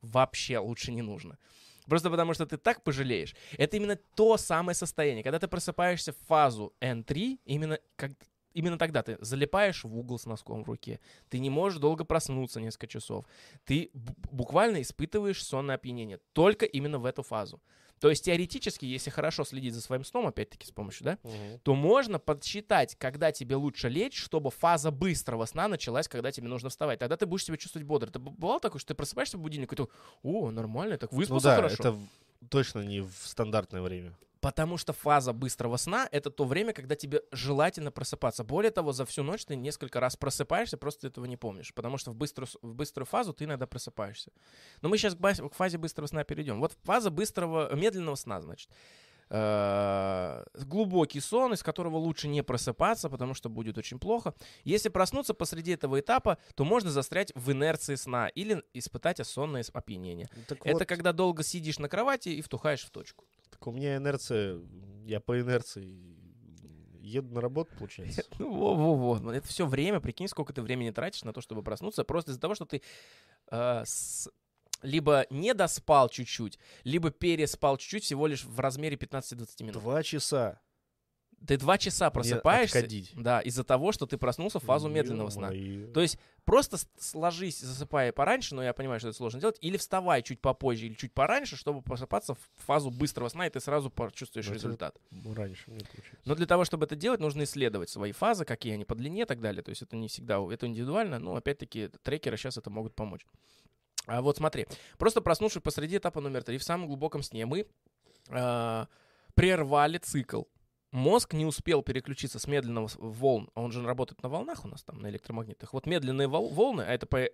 вообще 0.00 0.58
лучше 0.58 0.90
не 0.92 1.02
нужно. 1.02 1.38
Просто 1.86 2.10
потому 2.10 2.32
что 2.34 2.46
ты 2.46 2.56
так 2.56 2.82
пожалеешь. 2.82 3.34
Это 3.58 3.76
именно 3.76 3.96
то 4.16 4.36
самое 4.36 4.74
состояние. 4.74 5.22
Когда 5.22 5.38
ты 5.38 5.48
просыпаешься 5.48 6.12
в 6.12 6.16
фазу 6.26 6.72
N3, 6.80 7.40
именно, 7.44 7.78
как, 7.96 8.12
именно 8.54 8.78
тогда 8.78 9.02
ты 9.02 9.16
залипаешь 9.20 9.84
в 9.84 9.96
угол 9.98 10.18
с 10.18 10.26
носком 10.26 10.62
в 10.64 10.68
руке. 10.68 11.00
Ты 11.28 11.38
не 11.38 11.50
можешь 11.50 11.78
долго 11.78 12.04
проснуться 12.04 12.60
несколько 12.60 12.86
часов. 12.86 13.24
Ты 13.64 13.90
бу- 13.94 14.14
буквально 14.30 14.82
испытываешь 14.82 15.44
сонное 15.44 15.76
опьянение. 15.76 16.18
Только 16.32 16.64
именно 16.66 16.98
в 16.98 17.04
эту 17.06 17.22
фазу. 17.22 17.60
То 18.00 18.10
есть 18.10 18.24
теоретически, 18.24 18.84
если 18.84 19.10
хорошо 19.10 19.44
следить 19.44 19.74
за 19.74 19.80
своим 19.80 20.02
сном, 20.04 20.26
опять-таки 20.26 20.66
с 20.66 20.72
помощью, 20.72 21.04
да, 21.04 21.18
Мгм. 21.22 21.60
то 21.62 21.74
можно 21.76 22.18
подсчитать, 22.18 22.96
когда 22.98 23.30
тебе 23.30 23.54
лучше 23.54 23.88
лечь, 23.88 24.16
чтобы 24.20 24.50
фаза 24.50 24.90
быстрого 24.90 25.44
сна 25.44 25.68
началась, 25.68 26.08
когда 26.08 26.32
тебе 26.32 26.48
нужно 26.48 26.68
вставать. 26.68 26.98
Тогда 26.98 27.16
ты 27.16 27.26
будешь 27.26 27.44
себя 27.44 27.56
чувствовать 27.56 27.86
бодро. 27.86 28.08
Ты 28.10 28.18
б- 28.18 28.32
бывало 28.32 28.58
такое, 28.58 28.80
что 28.80 28.88
ты 28.88 28.94
просыпаешься 28.96 29.38
в 29.38 29.40
будильник 29.40 29.72
и 29.72 29.76
ты, 29.76 29.86
о, 30.24 30.50
нормально, 30.50 30.98
так 30.98 31.12
Ну 31.12 31.18
выспался 31.18 31.44
да, 31.48 31.54
хорошо. 31.56 31.76
это 31.78 31.96
точно 32.48 32.80
не 32.80 33.02
в 33.02 33.12
стандартное 33.24 33.82
время. 33.82 34.16
Потому 34.42 34.76
что 34.76 34.92
фаза 34.92 35.32
быстрого 35.32 35.76
сна— 35.76 36.08
это 36.10 36.28
то 36.28 36.44
время, 36.44 36.72
когда 36.72 36.96
тебе 36.96 37.22
желательно 37.30 37.92
просыпаться. 37.92 38.42
Более 38.42 38.72
того, 38.72 38.90
за 38.92 39.06
всю 39.06 39.22
ночь 39.22 39.44
ты 39.44 39.54
несколько 39.54 40.00
раз 40.00 40.16
просыпаешься, 40.16 40.76
просто 40.76 41.06
этого 41.06 41.26
не 41.26 41.36
помнишь. 41.36 41.72
Потому 41.72 41.96
что 41.96 42.10
в 42.10 42.16
быструю, 42.16 42.48
в 42.60 42.74
быструю 42.74 43.06
фазу 43.06 43.32
ты 43.32 43.44
иногда 43.44 43.68
просыпаешься. 43.68 44.32
Но 44.80 44.88
мы 44.88 44.98
сейчас 44.98 45.14
к, 45.14 45.48
к 45.48 45.54
фазе 45.54 45.78
быстрого 45.78 46.08
сна 46.08 46.24
перейдем. 46.24 46.58
Вот 46.58 46.76
фаза 46.82 47.12
быстрого, 47.12 47.72
медленного 47.76 48.16
сна, 48.16 48.40
значит. 48.40 48.68
Э, 49.34 50.44
Глубокий 50.66 51.20
сон, 51.20 51.52
из 51.54 51.62
которого 51.62 51.96
лучше 51.96 52.28
не 52.28 52.42
просыпаться, 52.42 53.08
потому 53.08 53.32
что 53.34 53.48
будет 53.48 53.78
очень 53.78 53.98
плохо. 53.98 54.34
Если 54.64 54.90
проснуться 54.90 55.32
посреди 55.34 55.72
этого 55.72 55.98
этапа, 56.00 56.36
то 56.54 56.64
можно 56.64 56.90
застрять 56.90 57.32
в 57.34 57.50
инерции 57.50 57.94
сна 57.94 58.28
или 58.28 58.62
испытать 58.74 59.26
сонное 59.26 59.64
опьянение. 59.72 60.28
Так 60.48 60.58
Это 60.64 60.72
вот, 60.80 60.84
когда 60.86 61.12
долго 61.12 61.42
сидишь 61.42 61.78
на 61.78 61.88
кровати 61.88 62.28
и 62.28 62.42
втухаешь 62.42 62.84
в 62.84 62.90
точку. 62.90 63.24
так 63.50 63.66
у 63.66 63.72
меня 63.72 63.96
инерция, 63.96 64.60
я 65.06 65.20
по 65.20 65.40
инерции 65.40 65.88
еду 67.00 67.34
на 67.34 67.40
работу, 67.40 67.70
получается. 67.78 68.22
Ну, 68.38 68.52
во-во-во. 68.52 69.32
Это 69.32 69.46
все 69.48 69.66
время, 69.66 70.00
прикинь, 70.00 70.28
сколько 70.28 70.52
ты 70.52 70.62
времени 70.62 70.90
тратишь 70.90 71.24
на 71.24 71.32
то, 71.32 71.40
чтобы 71.40 71.62
проснуться, 71.62 72.04
просто 72.04 72.30
из-за 72.32 72.40
того, 72.40 72.54
что 72.54 72.64
ты 72.66 72.82
э, 73.50 73.82
с- 73.84 74.28
либо 74.82 75.26
не 75.30 75.54
доспал 75.54 76.08
чуть-чуть, 76.08 76.58
либо 76.84 77.10
переспал 77.10 77.76
чуть-чуть 77.76 78.04
всего 78.04 78.26
лишь 78.26 78.44
в 78.44 78.58
размере 78.60 78.96
15-20 78.96 79.62
минут. 79.64 79.82
Два 79.82 80.02
часа. 80.02 80.60
Ты 81.46 81.56
два 81.58 81.76
часа 81.76 82.10
просыпаешься, 82.10 82.78
отходить. 82.78 83.10
да, 83.16 83.40
из-за 83.40 83.64
того, 83.64 83.92
что 83.92 84.06
ты 84.06 84.16
проснулся 84.16 84.60
в 84.60 84.64
фазу 84.64 84.88
медленного 84.88 85.30
сна. 85.30 85.48
То 85.92 86.00
есть 86.00 86.18
просто 86.44 86.76
сложись, 86.98 87.58
засыпая 87.58 88.12
пораньше, 88.12 88.54
но 88.54 88.62
я 88.62 88.72
понимаю, 88.72 89.00
что 89.00 89.08
это 89.08 89.16
сложно 89.16 89.40
делать, 89.40 89.58
или 89.60 89.76
вставай 89.76 90.22
чуть 90.22 90.40
попозже 90.40 90.86
или 90.86 90.94
чуть 90.94 91.12
пораньше, 91.12 91.56
чтобы 91.56 91.82
просыпаться 91.82 92.34
в 92.34 92.38
фазу 92.64 92.90
быстрого 92.90 93.28
сна, 93.28 93.46
и 93.46 93.50
ты 93.50 93.60
сразу 93.60 93.90
почувствуешь 93.90 94.46
это 94.46 94.54
результат. 94.54 94.96
Раньше 95.10 95.70
мне 95.70 95.80
получается. 95.80 96.22
Но 96.24 96.34
для 96.34 96.46
того, 96.46 96.64
чтобы 96.64 96.84
это 96.84 96.94
делать, 96.94 97.20
нужно 97.20 97.42
исследовать 97.42 97.90
свои 97.90 98.12
фазы, 98.12 98.44
какие 98.44 98.74
они 98.74 98.84
по 98.84 98.94
длине 98.94 99.22
и 99.22 99.26
так 99.26 99.40
далее. 99.40 99.62
То 99.62 99.70
есть 99.70 99.82
это 99.82 99.96
не 99.96 100.08
всегда, 100.08 100.38
это 100.48 100.66
индивидуально, 100.66 101.18
но 101.18 101.34
опять-таки 101.34 101.88
трекеры 102.02 102.36
сейчас 102.36 102.56
это 102.56 102.70
могут 102.70 102.94
помочь. 102.94 103.26
А 104.06 104.20
вот 104.20 104.36
смотри, 104.36 104.66
просто 104.98 105.20
проснувшись 105.20 105.62
посреди 105.62 105.96
этапа 105.96 106.20
номер 106.20 106.42
три, 106.42 106.58
в 106.58 106.64
самом 106.64 106.86
глубоком 106.86 107.22
сне, 107.22 107.46
мы 107.46 107.66
а, 108.30 108.88
прервали 109.34 109.98
цикл 109.98 110.42
мозг 110.92 111.32
не 111.32 111.44
успел 111.44 111.82
переключиться 111.82 112.38
с 112.38 112.46
медленного 112.46 112.88
волн, 112.98 113.50
он 113.54 113.72
же 113.72 113.84
работает 113.84 114.22
на 114.22 114.28
волнах 114.28 114.64
у 114.64 114.68
нас 114.68 114.82
там, 114.84 115.00
на 115.00 115.08
электромагнитных. 115.08 115.72
Вот 115.72 115.86
медленные 115.86 116.28
вол- 116.28 116.50
волны, 116.50 116.82
а 116.82 116.92
это 116.92 117.06
по 117.06 117.16
э, 117.16 117.30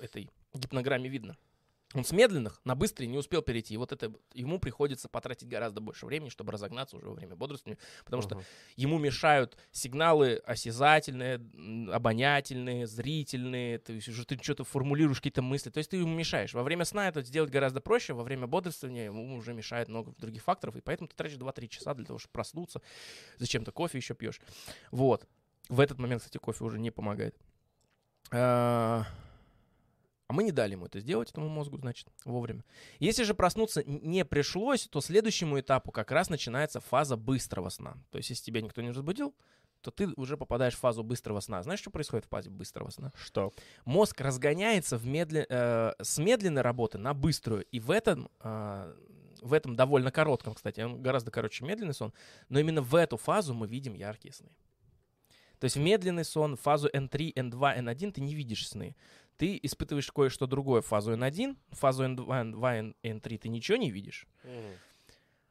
этой 0.00 0.28
гипнограмме 0.52 1.08
видно, 1.08 1.36
он 1.96 2.04
с 2.04 2.12
медленных 2.12 2.60
на 2.64 2.74
быстрые 2.74 3.08
не 3.08 3.16
успел 3.16 3.42
перейти. 3.42 3.74
И 3.74 3.76
вот 3.76 3.90
это 3.92 4.12
ему 4.34 4.58
приходится 4.58 5.08
потратить 5.08 5.48
гораздо 5.48 5.80
больше 5.80 6.06
времени, 6.06 6.28
чтобы 6.28 6.52
разогнаться 6.52 6.96
уже 6.96 7.06
во 7.08 7.14
время 7.14 7.36
бодрствования, 7.36 7.78
потому 8.04 8.22
что 8.22 8.36
Ага. 8.36 8.44
ему 8.76 8.98
мешают 8.98 9.56
сигналы 9.72 10.36
осязательные, 10.44 11.40
обонятельные, 11.90 12.86
зрительные, 12.86 13.78
то 13.78 13.92
есть 13.92 14.08
уже 14.08 14.24
ты 14.26 14.38
что-то 14.42 14.64
формулируешь, 14.64 15.18
какие-то 15.18 15.42
мысли, 15.42 15.70
то 15.70 15.78
есть 15.78 15.90
ты 15.90 15.96
ему 15.96 16.14
мешаешь. 16.14 16.52
Во 16.52 16.62
время 16.62 16.84
сна 16.84 17.08
это 17.08 17.22
сделать 17.22 17.50
гораздо 17.50 17.80
проще, 17.80 18.12
во 18.12 18.22
время 18.22 18.46
бодрствования 18.46 19.06
ему 19.06 19.36
уже 19.36 19.54
мешает 19.54 19.88
много 19.88 20.12
других 20.18 20.42
факторов, 20.42 20.76
и 20.76 20.80
поэтому 20.80 21.08
ты 21.08 21.16
тратишь 21.16 21.38
2-3 21.38 21.68
часа 21.68 21.94
для 21.94 22.04
того, 22.04 22.18
чтобы 22.18 22.32
проснуться, 22.32 22.82
зачем-то 23.38 23.72
кофе 23.72 23.98
еще 23.98 24.14
пьешь. 24.14 24.40
Вот. 24.90 25.26
В 25.68 25.80
этот 25.80 25.98
момент, 25.98 26.22
кстати, 26.22 26.38
кофе 26.38 26.62
уже 26.64 26.78
не 26.78 26.90
помогает. 26.90 27.34
А 30.28 30.32
мы 30.32 30.42
не 30.42 30.50
дали 30.50 30.72
ему 30.72 30.86
это 30.86 30.98
сделать, 30.98 31.30
этому 31.30 31.48
мозгу, 31.48 31.78
значит, 31.78 32.08
вовремя. 32.24 32.64
Если 32.98 33.22
же 33.22 33.32
проснуться 33.32 33.84
не 33.84 34.24
пришлось, 34.24 34.88
то 34.88 35.00
следующему 35.00 35.60
этапу 35.60 35.92
как 35.92 36.10
раз 36.10 36.30
начинается 36.30 36.80
фаза 36.80 37.16
быстрого 37.16 37.68
сна. 37.68 37.96
То 38.10 38.18
есть, 38.18 38.30
если 38.30 38.44
тебя 38.44 38.60
никто 38.60 38.82
не 38.82 38.90
разбудил, 38.90 39.34
то 39.82 39.92
ты 39.92 40.08
уже 40.16 40.36
попадаешь 40.36 40.74
в 40.74 40.80
фазу 40.80 41.04
быстрого 41.04 41.38
сна. 41.38 41.62
Знаешь, 41.62 41.78
что 41.78 41.90
происходит 41.90 42.24
в 42.24 42.28
фазе 42.28 42.50
быстрого 42.50 42.90
сна? 42.90 43.12
Что? 43.14 43.52
Мозг 43.84 44.20
разгоняется 44.20 44.98
в 44.98 45.06
медле- 45.06 45.46
э, 45.48 45.92
с 46.02 46.18
медленной 46.18 46.62
работы 46.62 46.98
на 46.98 47.14
быструю. 47.14 47.64
И 47.70 47.78
в 47.78 47.92
этом, 47.92 48.28
э, 48.40 48.94
в 49.42 49.52
этом 49.52 49.76
довольно 49.76 50.10
коротком, 50.10 50.54
кстати, 50.54 50.80
он 50.80 51.02
гораздо 51.02 51.30
короче 51.30 51.64
медленный 51.64 51.94
сон, 51.94 52.12
но 52.48 52.58
именно 52.58 52.82
в 52.82 52.96
эту 52.96 53.16
фазу 53.16 53.54
мы 53.54 53.68
видим 53.68 53.94
яркие 53.94 54.34
сны. 54.34 54.50
То 55.60 55.64
есть 55.64 55.76
в 55.76 55.80
медленный 55.80 56.24
сон, 56.24 56.56
фазу 56.56 56.88
N3, 56.88 57.32
N2, 57.34 57.78
N1 57.78 58.12
ты 58.12 58.20
не 58.20 58.34
видишь 58.34 58.68
сны. 58.68 58.94
Ты 59.36 59.58
испытываешь 59.62 60.10
кое-что 60.10 60.46
другое 60.46 60.80
в 60.80 60.86
фазу 60.86 61.12
N1, 61.12 61.56
в 61.70 61.76
фазу 61.76 62.04
N2, 62.04 62.26
N2, 62.26 62.94
N3 63.02 63.38
ты 63.38 63.48
ничего 63.48 63.76
не 63.76 63.90
видишь. 63.90 64.26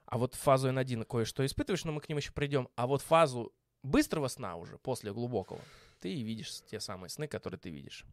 А 0.05 0.17
вот 0.17 0.35
фазу 0.35 0.69
N1 0.69 1.05
кое-что 1.05 1.45
испытываешь, 1.45 1.83
но 1.85 1.91
мы 1.91 2.01
к 2.01 2.09
ним 2.09 2.17
еще 2.17 2.31
придем. 2.31 2.67
А 2.75 2.87
вот 2.87 3.01
фазу 3.01 3.53
быстрого 3.83 4.27
сна 4.27 4.55
уже, 4.55 4.77
после 4.77 5.11
глубокого, 5.13 5.59
ты 5.99 6.13
и 6.13 6.23
видишь 6.23 6.61
те 6.69 6.79
самые 6.79 7.09
сны, 7.09 7.27
которые 7.27 7.59
ты 7.59 7.69
видишь. 7.69 8.05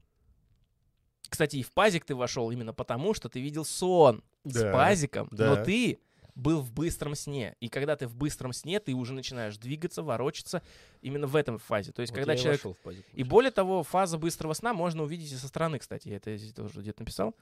Кстати, 1.28 1.57
и 1.57 1.62
в 1.62 1.73
пазик 1.73 2.05
ты 2.05 2.15
вошел 2.15 2.51
именно 2.51 2.74
потому, 2.74 3.15
что 3.15 3.28
ты 3.28 3.40
видел 3.40 3.65
сон 3.65 4.23
с 4.44 4.53
Да, 4.55 4.73
пазиком, 4.73 5.28
но 5.31 5.57
да. 5.57 5.65
ты 5.65 5.99
был 6.34 6.60
в 6.60 6.72
быстром 6.72 7.14
сне. 7.14 7.56
И 7.60 7.68
когда 7.68 7.96
ты 7.96 8.06
в 8.06 8.14
быстром 8.14 8.52
сне, 8.52 8.80
ты 8.80 8.94
уже 8.94 9.12
начинаешь 9.12 9.56
двигаться, 9.59 10.02
ворочаться 10.02 10.62
именно 11.00 11.26
в 11.26 11.36
этом 11.36 11.59
фазе. 11.59 11.92
То 11.92 12.02
есть, 12.02 12.12
Вот 12.12 12.18
когда 12.18 12.34
и 12.34 12.38
человек... 12.38 12.64
в 12.64 12.74
пазик, 12.74 13.04
И 13.12 13.22
более 13.22 13.50
того, 13.50 13.82
фаза 13.82 14.18
быстрого 14.18 14.54
сна 14.54 14.72
можно 14.72 15.02
увидеть 15.02 15.32
и 15.32 15.36
со 15.36 15.48
стороны, 15.48 15.78
кстати. 15.78 16.09
Я 16.09 16.16
это 16.16 16.36
здесь 16.36 16.52
тоже 16.52 16.80
где-то 16.80 17.02
написал. 17.02 17.34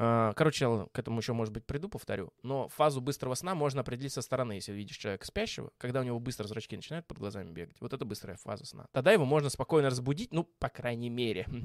А, 0.00 0.32
Короче, 0.34 0.64
я 0.64 0.86
к 0.92 0.98
этому 0.98 1.18
еще, 1.18 1.32
может 1.32 1.52
быть, 1.52 1.66
приду, 1.66 1.88
повторю. 1.88 2.32
Но 2.42 2.68
фазу 2.68 3.00
быстрого 3.00 3.34
сна 3.34 3.56
можно 3.56 3.80
определить 3.80 4.12
со 4.12 4.22
стороны, 4.22 4.52
если 4.52 4.72
видишь 4.72 4.96
человека 4.96 5.26
спящего, 5.26 5.72
когда 5.76 6.00
у 6.00 6.04
него 6.04 6.20
быстро 6.20 6.46
зрачки 6.46 6.76
начинают 6.76 7.06
под 7.06 7.18
глазами 7.18 7.50
бегать. 7.50 7.76
Вот 7.80 7.92
это 7.92 8.04
быстрая 8.04 8.36
фаза 8.36 8.64
сна. 8.64 8.86
Тогда 8.92 9.10
его 9.12 9.24
можно 9.24 9.50
спокойно 9.50 9.90
разбудить, 9.90 10.32
ну, 10.32 10.44
по 10.44 10.68
крайней 10.68 11.10
мере. 11.10 11.46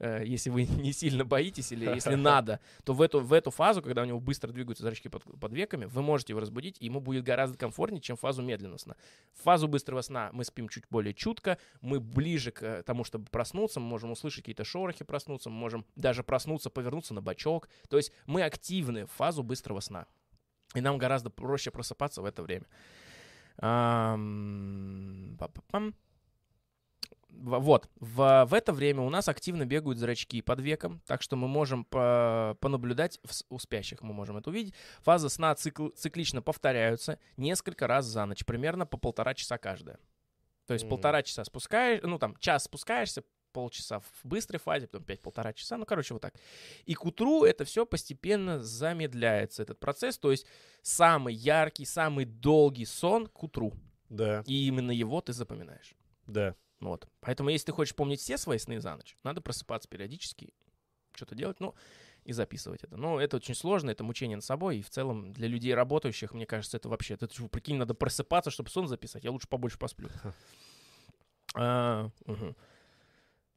Э, 0.00 0.22
Если 0.24 0.50
вы 0.50 0.64
не 0.64 0.92
сильно 0.92 1.24
боитесь 1.24 1.72
или 1.72 1.84
если 1.84 2.14
надо, 2.14 2.60
то 2.84 2.92
в 2.92 3.02
эту, 3.02 3.18
в 3.18 3.32
эту 3.32 3.50
фазу, 3.50 3.82
когда 3.82 4.02
у 4.02 4.04
него 4.04 4.20
быстро 4.20 4.52
двигаются 4.52 4.84
зрачки 4.84 5.08
под, 5.08 5.24
под 5.24 5.52
веками, 5.52 5.86
вы 5.86 6.02
можете 6.02 6.34
его 6.34 6.40
разбудить, 6.40 6.76
и 6.78 6.84
ему 6.84 7.00
будет 7.00 7.24
гораздо 7.24 7.58
комфортнее, 7.58 8.00
чем 8.00 8.16
фазу 8.16 8.42
медленного 8.42 8.78
сна. 8.78 8.94
В 9.34 9.42
фазу 9.42 9.66
быстрого 9.66 10.02
сна 10.02 10.30
мы 10.32 10.44
спим 10.44 10.68
чуть 10.68 10.84
более 10.88 11.14
чутко, 11.14 11.58
мы 11.80 11.98
ближе 11.98 12.52
к 12.52 12.62
э, 12.62 12.82
тому, 12.84 13.02
чтобы 13.02 13.26
проснуться, 13.26 13.80
мы 13.80 13.86
можем 13.86 14.12
услышать 14.12 14.42
какие-то 14.44 14.62
шорохи, 14.62 15.04
проснуться, 15.04 15.50
мы 15.50 15.56
можем 15.56 15.84
даже 15.96 16.22
проснуться, 16.22 16.70
повернуться 16.70 17.12
на 17.12 17.20
бочок. 17.20 17.68
То 17.88 17.96
есть 17.96 18.12
мы 18.26 18.42
активны 18.42 19.06
в 19.06 19.12
фазу 19.12 19.42
быстрого 19.42 19.80
сна. 19.80 20.06
И 20.74 20.80
нам 20.80 20.98
гораздо 20.98 21.30
проще 21.30 21.70
просыпаться 21.70 22.22
в 22.22 22.24
это 22.24 22.42
время. 22.42 22.66
Вот, 27.30 27.88
в, 28.00 28.46
в 28.48 28.54
это 28.54 28.72
время 28.72 29.02
у 29.02 29.10
нас 29.10 29.28
активно 29.28 29.64
бегают 29.64 29.98
зрачки 29.98 30.42
под 30.42 30.60
веком, 30.60 31.00
так 31.06 31.22
что 31.22 31.36
мы 31.36 31.46
можем 31.46 31.84
по- 31.84 32.56
понаблюдать 32.60 33.20
в 33.22 33.30
у 33.50 33.58
спящих, 33.58 34.02
мы 34.02 34.12
можем 34.12 34.38
это 34.38 34.50
увидеть. 34.50 34.74
Фазы 35.00 35.28
сна 35.28 35.52
цикл- 35.52 35.94
циклично 35.94 36.42
повторяются 36.42 37.18
несколько 37.36 37.86
раз 37.86 38.06
за 38.06 38.24
ночь, 38.26 38.44
примерно 38.44 38.86
по 38.86 38.96
полтора 38.96 39.34
часа 39.34 39.56
каждая. 39.58 39.98
То 40.66 40.72
есть 40.74 40.84
Мгм. 40.84 40.90
полтора 40.90 41.22
часа 41.22 41.44
спускаешь, 41.44 42.00
ну 42.02 42.18
там 42.18 42.36
час 42.38 42.64
спускаешься, 42.64 43.22
полчаса 43.52 44.00
в 44.00 44.24
быстрой 44.24 44.58
фазе, 44.60 44.86
потом 44.86 45.04
5-полтора 45.04 45.52
часа, 45.52 45.76
ну 45.76 45.86
короче 45.86 46.14
вот 46.14 46.20
так. 46.22 46.34
И 46.84 46.94
к 46.94 47.04
утру 47.04 47.44
это 47.44 47.64
все 47.64 47.86
постепенно 47.86 48.62
замедляется, 48.62 49.62
этот 49.62 49.78
процесс, 49.80 50.18
то 50.18 50.30
есть 50.30 50.46
самый 50.82 51.34
яркий, 51.34 51.84
самый 51.84 52.24
долгий 52.24 52.84
сон 52.86 53.26
к 53.26 53.42
утру, 53.42 53.72
Да, 54.08 54.42
и 54.46 54.66
именно 54.66 54.90
его 54.90 55.20
ты 55.20 55.32
запоминаешь. 55.32 55.94
да. 56.26 56.54
Вот. 56.80 57.08
Поэтому, 57.20 57.48
если 57.50 57.66
ты 57.66 57.72
хочешь 57.72 57.96
помнить 57.96 58.20
все 58.20 58.38
свои 58.38 58.58
сны 58.58 58.80
за 58.80 58.94
ночь, 58.94 59.16
надо 59.24 59.40
просыпаться 59.40 59.88
периодически, 59.88 60.52
что-то 61.12 61.34
делать, 61.34 61.58
ну, 61.58 61.74
и 62.24 62.32
записывать 62.32 62.84
это. 62.84 62.96
Но 62.96 63.20
это 63.20 63.38
очень 63.38 63.56
сложно, 63.56 63.90
это 63.90 64.04
мучение 64.04 64.36
над 64.36 64.44
собой, 64.44 64.78
и 64.78 64.82
в 64.82 64.88
целом 64.90 65.32
для 65.32 65.48
людей 65.48 65.74
работающих, 65.74 66.34
мне 66.34 66.46
кажется, 66.46 66.76
это 66.76 66.88
вообще, 66.88 67.14
это, 67.14 67.26
прикинь, 67.48 67.76
надо 67.76 67.94
просыпаться, 67.94 68.50
чтобы 68.52 68.70
сон 68.70 68.86
записать, 68.86 69.24
я 69.24 69.32
лучше 69.32 69.48
побольше 69.48 69.78
посплю. 69.78 70.08
А, 71.54 72.10
мгм. 72.26 72.54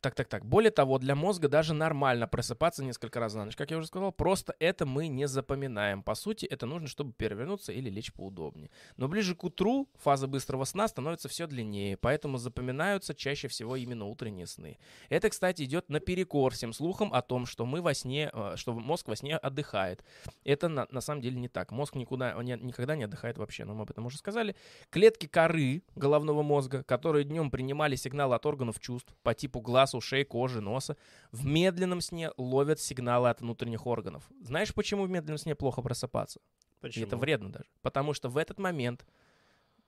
Так, 0.00 0.14
так, 0.14 0.28
так. 0.28 0.46
Более 0.46 0.70
того, 0.70 0.98
для 0.98 1.14
мозга 1.14 1.48
даже 1.48 1.74
нормально 1.74 2.26
просыпаться 2.26 2.82
несколько 2.82 3.20
раз 3.20 3.32
за 3.32 3.44
ночь. 3.44 3.54
Как 3.54 3.70
я 3.70 3.76
уже 3.76 3.86
сказал, 3.86 4.12
просто 4.12 4.54
это 4.58 4.86
мы 4.86 5.08
не 5.08 5.28
запоминаем. 5.28 6.02
По 6.02 6.14
сути, 6.14 6.46
это 6.46 6.64
нужно, 6.64 6.88
чтобы 6.88 7.12
перевернуться 7.12 7.70
или 7.72 7.90
лечь 7.90 8.10
поудобнее. 8.10 8.70
Но 8.96 9.08
ближе 9.08 9.34
к 9.34 9.44
утру 9.44 9.88
фаза 9.98 10.26
быстрого 10.26 10.64
сна 10.64 10.88
становится 10.88 11.28
все 11.28 11.46
длиннее, 11.46 11.98
поэтому 11.98 12.38
запоминаются 12.38 13.14
чаще 13.14 13.48
всего 13.48 13.76
именно 13.76 14.06
утренние 14.06 14.46
сны. 14.46 14.78
Это, 15.10 15.28
кстати, 15.28 15.64
идет 15.64 15.90
наперекор 15.90 16.54
всем 16.54 16.72
слухам 16.72 17.12
о 17.12 17.20
том, 17.20 17.44
что 17.44 17.66
мы 17.66 17.82
во 17.82 17.92
сне, 17.92 18.30
э, 18.32 18.54
что 18.56 18.72
мозг 18.72 19.06
во 19.06 19.16
сне 19.16 19.36
отдыхает. 19.36 20.02
Это 20.44 20.68
на, 20.68 20.86
на 20.90 21.02
самом 21.02 21.20
деле 21.20 21.38
не 21.38 21.48
так. 21.48 21.72
Мозг 21.72 21.94
никуда, 21.94 22.34
он 22.38 22.46
не- 22.46 22.58
никогда 22.58 22.96
не 22.96 23.04
отдыхает 23.04 23.36
вообще, 23.36 23.66
но 23.66 23.74
мы 23.74 23.82
об 23.82 23.90
этом 23.90 24.06
уже 24.06 24.16
сказали. 24.16 24.56
Клетки 24.88 25.26
коры 25.26 25.82
головного 25.94 26.42
мозга, 26.42 26.82
которые 26.84 27.24
днем 27.24 27.50
принимали 27.50 27.96
сигналы 27.96 28.34
от 28.34 28.46
органов 28.46 28.80
чувств 28.80 29.14
по 29.22 29.34
типу 29.34 29.60
глаз, 29.60 29.89
ушей, 29.96 30.24
кожи, 30.24 30.60
носа, 30.60 30.96
в 31.32 31.44
медленном 31.44 32.00
сне 32.00 32.30
ловят 32.36 32.80
сигналы 32.80 33.30
от 33.30 33.40
внутренних 33.40 33.86
органов. 33.86 34.30
Знаешь, 34.42 34.74
почему 34.74 35.04
в 35.04 35.10
медленном 35.10 35.38
сне 35.38 35.54
плохо 35.54 35.82
просыпаться? 35.82 36.40
И 36.40 36.82
Почему? 36.82 37.06
это 37.06 37.16
вредно 37.16 37.52
даже. 37.52 37.66
Потому 37.82 38.14
что 38.14 38.28
в 38.28 38.36
этот 38.36 38.58
момент 38.58 39.06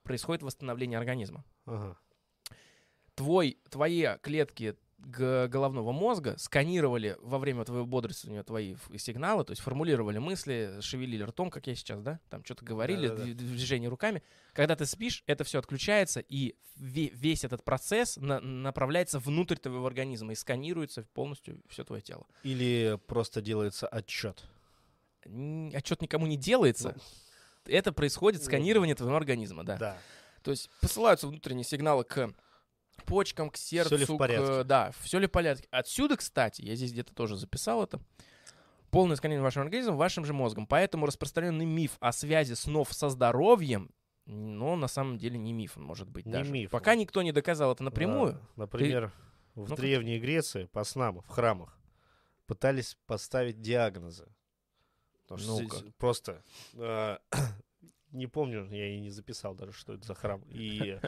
происходит 0.03 0.43
восстановление 0.43 0.99
организма. 0.99 1.45
Ага. 1.65 1.97
Твой, 3.15 3.59
твои 3.71 4.07
клетки 4.21 4.77
головного 5.05 5.93
мозга 5.93 6.37
сканировали 6.39 7.17
во 7.21 7.39
время 7.39 7.65
твоего 7.65 7.85
бодрствования 7.87 8.43
твои 8.43 8.77
сигналы, 8.97 9.45
то 9.45 9.51
есть 9.51 9.61
формулировали 9.63 10.19
мысли, 10.19 10.79
шевелили 10.81 11.23
ртом, 11.25 11.51
как 11.51 11.67
я 11.67 11.75
сейчас, 11.75 12.01
да, 12.01 12.21
там 12.31 12.45
что-то 12.45 12.65
говорили, 12.65 13.09
Да-да-да. 13.09 13.31
дв- 13.31 13.35
движение 13.35 13.89
руками. 13.91 14.23
Когда 14.53 14.77
ты 14.77 14.87
спишь, 14.87 15.25
это 15.27 15.45
все 15.45 15.59
отключается, 15.59 16.21
и 16.21 16.55
ве- 16.79 17.11
весь 17.15 17.45
этот 17.45 17.65
процесс 17.65 18.17
на- 18.17 18.41
направляется 18.41 19.19
внутрь 19.19 19.57
твоего 19.57 19.87
организма 19.87 20.33
и 20.33 20.37
сканируется 20.37 21.03
полностью 21.15 21.61
все 21.69 21.85
твое 21.85 22.03
тело. 22.03 22.27
Или 22.43 22.99
просто 23.07 23.43
делается 23.43 23.87
отчет. 23.89 24.45
Отчет 25.73 26.01
никому 26.03 26.27
не 26.27 26.37
делается. 26.37 26.97
Это 27.67 27.93
происходит 27.93 28.41
ну, 28.41 28.47
сканирование 28.47 28.95
твоего 28.95 29.17
организма, 29.17 29.65
да. 29.65 29.77
Да. 29.77 29.99
То 30.43 30.51
есть 30.51 30.69
посылаются 30.81 31.29
внутренние 31.29 31.65
сигналы 31.65 32.03
к 32.05 32.33
почкам, 33.05 33.51
к 33.51 33.57
сердцу. 33.57 33.97
ли 33.97 34.05
в 34.05 34.15
к- 34.15 34.19
порядке? 34.19 34.65
да, 34.65 34.93
все 35.01 35.19
ли 35.19 35.27
в 35.27 35.31
порядке. 35.31 35.69
Отсюда, 35.71 36.17
кстати, 36.17 36.63
я 36.63 36.75
здесь 36.75 36.93
где-то 36.93 37.15
тоже 37.15 37.37
записал 37.37 37.83
это, 37.83 38.01
полное 38.91 39.17
сканирование 39.17 39.45
вашего 39.45 39.65
организма 39.65 39.95
вашим 39.97 40.25
же 40.25 40.33
мозгом. 40.33 40.67
Поэтому 40.67 41.07
распространенный 41.07 41.65
миф 41.67 41.97
о 42.01 42.13
связи 42.13 42.55
снов 42.55 42.93
со 42.93 43.09
здоровьем, 43.09 43.91
но 44.27 44.77
на 44.77 44.89
самом 44.89 45.19
деле 45.19 45.39
не 45.39 45.53
миф, 45.53 45.77
он 45.77 45.85
может 45.85 46.09
быть 46.09 46.27
Не 46.27 46.33
даже. 46.33 46.53
миф 46.53 46.71
Пока 46.71 46.95
никто 46.95 47.23
не 47.23 47.33
доказал 47.33 47.73
это 47.73 47.83
напрямую. 47.83 48.35
А, 48.35 48.61
например, 48.61 49.13
в 49.55 49.69
Ну-ка. 49.69 49.77
Древней 49.77 50.19
Греции 50.21 50.65
по 50.67 50.85
снам 50.85 51.21
в 51.21 51.29
храмах 51.29 51.79
пытались 52.47 52.97
поставить 53.07 53.61
диагнозы. 53.61 54.27
Здесь 55.37 55.85
просто 55.99 56.43
э, 56.75 57.17
не 58.13 58.27
помню, 58.27 58.69
я 58.71 58.89
и 58.95 59.01
не 59.01 59.11
записал 59.11 59.55
даже, 59.55 59.73
что 59.73 59.95
это 59.95 60.07
за 60.07 60.15
храм 60.15 60.43
и 60.49 60.99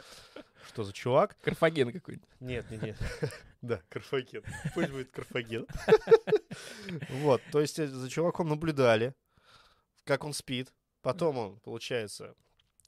что 0.67 0.83
за 0.83 0.93
чувак. 0.93 1.37
Карфаген 1.41 1.91
какой-нибудь. 1.91 2.27
Нет, 2.39 2.69
нет, 2.71 2.81
нет. 2.81 2.97
Да, 3.61 3.81
Карфаген. 3.89 4.43
Пусть 4.75 4.91
будет 4.91 5.11
Карфаген. 5.11 5.65
Вот, 7.09 7.41
то 7.51 7.59
есть 7.59 7.79
э, 7.79 7.87
за 7.87 8.09
чуваком 8.09 8.47
наблюдали, 8.47 9.13
как 10.03 10.23
он 10.23 10.33
спит. 10.33 10.71
Потом 11.01 11.37
он, 11.37 11.59
получается, 11.59 12.35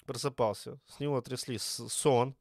просыпался, 0.06 0.80
с 0.88 1.00
него 1.00 1.20
трясли 1.22 1.58
сон 1.60 2.36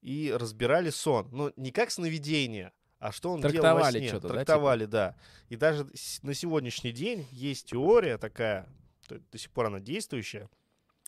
и 0.00 0.32
разбирали 0.34 0.90
сон. 0.90 1.28
Ну, 1.30 1.52
не 1.56 1.70
как 1.70 1.90
сновидение, 1.90 2.72
а 2.98 3.12
что 3.12 3.32
он 3.32 3.40
делал 3.40 3.54
во 3.54 3.60
Трактовали 3.60 3.98
сне. 3.98 4.08
чё-то, 4.08 4.22
да, 4.22 4.28
типа? 4.28 4.34
Трактовали, 4.44 4.84
да. 4.86 5.16
И 5.48 5.56
даже 5.56 5.86
на 6.22 6.34
сегодняшний 6.34 6.92
день 6.92 7.28
есть 7.30 7.66
теория 7.66 8.18
такая, 8.18 8.68
до 9.08 9.38
сих 9.38 9.50
пор 9.50 9.66
она 9.66 9.80
действующая, 9.80 10.48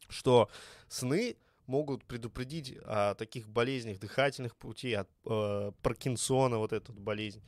что 0.09 0.51
сны 0.89 1.37
могут 1.67 2.05
предупредить 2.05 2.77
о 2.85 3.15
таких 3.15 3.49
болезнях 3.49 3.99
дыхательных 3.99 4.57
путей, 4.57 4.97
от 4.97 5.09
э, 5.27 5.73
Паркинсона, 5.83 6.59
вот 6.59 6.73
эту 6.73 6.93
болезнь. 6.93 7.43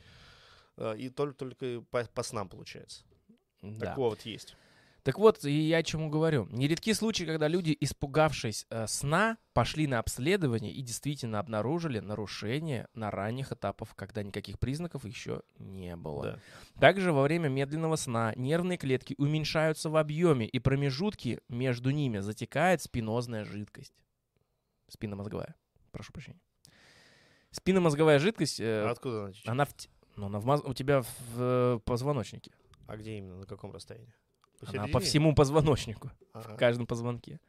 Э, 0.77 0.95
и 0.97 1.09
только, 1.09 1.37
только 1.37 1.81
по, 1.89 2.03
по 2.05 2.23
снам 2.23 2.49
получается. 2.49 3.03
Да. 3.61 3.87
Такое 3.87 4.09
вот 4.09 4.21
есть. 4.21 4.55
Так 5.07 5.19
вот, 5.19 5.45
и 5.45 5.51
я 5.51 5.77
о 5.77 5.83
чему 5.83 6.09
говорю. 6.09 6.49
Нередки 6.51 6.91
случаи, 6.91 7.23
когда 7.23 7.47
люди, 7.47 7.77
испугавшись 7.79 8.65
э, 8.69 8.87
сна, 8.87 9.37
пошли 9.53 9.87
на 9.87 9.99
обследование 9.99 10.73
и 10.73 10.81
действительно 10.81 11.39
обнаружили 11.39 11.99
нарушение 11.99 12.89
на 12.93 13.09
ранних 13.09 13.53
этапах, 13.53 13.95
когда 13.95 14.21
никаких 14.21 14.59
признаков 14.59 15.05
еще 15.05 15.43
не 15.59 15.95
было. 15.95 16.23
Да. 16.23 16.81
Также 16.81 17.13
во 17.13 17.21
время 17.21 17.47
медленного 17.47 17.95
сна 17.95 18.33
нервные 18.35 18.77
клетки 18.77 19.15
уменьшаются 19.17 19.89
в 19.89 19.95
объеме, 19.95 20.45
и 20.45 20.59
промежутки 20.59 21.39
между 21.47 21.91
ними 21.91 22.19
затекает 22.19 22.81
спинозная 22.81 23.45
жидкость. 23.45 23.93
Спинномозговая. 24.89 25.55
Прошу 25.91 26.11
прощения. 26.13 26.39
Спинномозговая 27.51 28.19
жидкость, 28.19 28.59
э, 28.59 28.83
А 28.85 28.91
откуда 28.91 29.21
она 29.23 29.31
течет? 29.31 29.47
она, 29.49 29.65
в, 29.65 29.69
ну, 30.15 30.25
она 30.27 30.39
в 30.39 30.69
у 30.69 30.73
тебя 30.73 31.01
в 31.01 31.07
э, 31.37 31.79
позвоночнике. 31.85 32.51
А 32.87 32.97
где 32.97 33.17
именно? 33.17 33.37
На 33.39 33.45
каком 33.45 33.71
расстоянии? 33.71 34.13
Она 34.61 34.71
по 34.71 34.77
Посередине? 34.77 34.99
всему 35.01 35.35
позвоночнику. 35.35 36.11
Ага. 36.33 36.53
в 36.53 36.57
каждом 36.57 36.87
позвонке. 36.87 37.39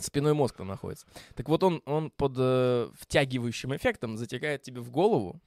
Спиной 0.00 0.34
мозг 0.34 0.56
там 0.56 0.66
находится. 0.66 1.06
Так 1.36 1.48
вот 1.48 1.62
он, 1.62 1.80
он 1.84 2.10
под 2.10 2.34
э, 2.36 2.90
втягивающим 2.98 3.76
эффектом 3.76 4.16
затекает 4.16 4.62
тебе 4.62 4.80
в 4.80 4.90
голову. 4.90 5.40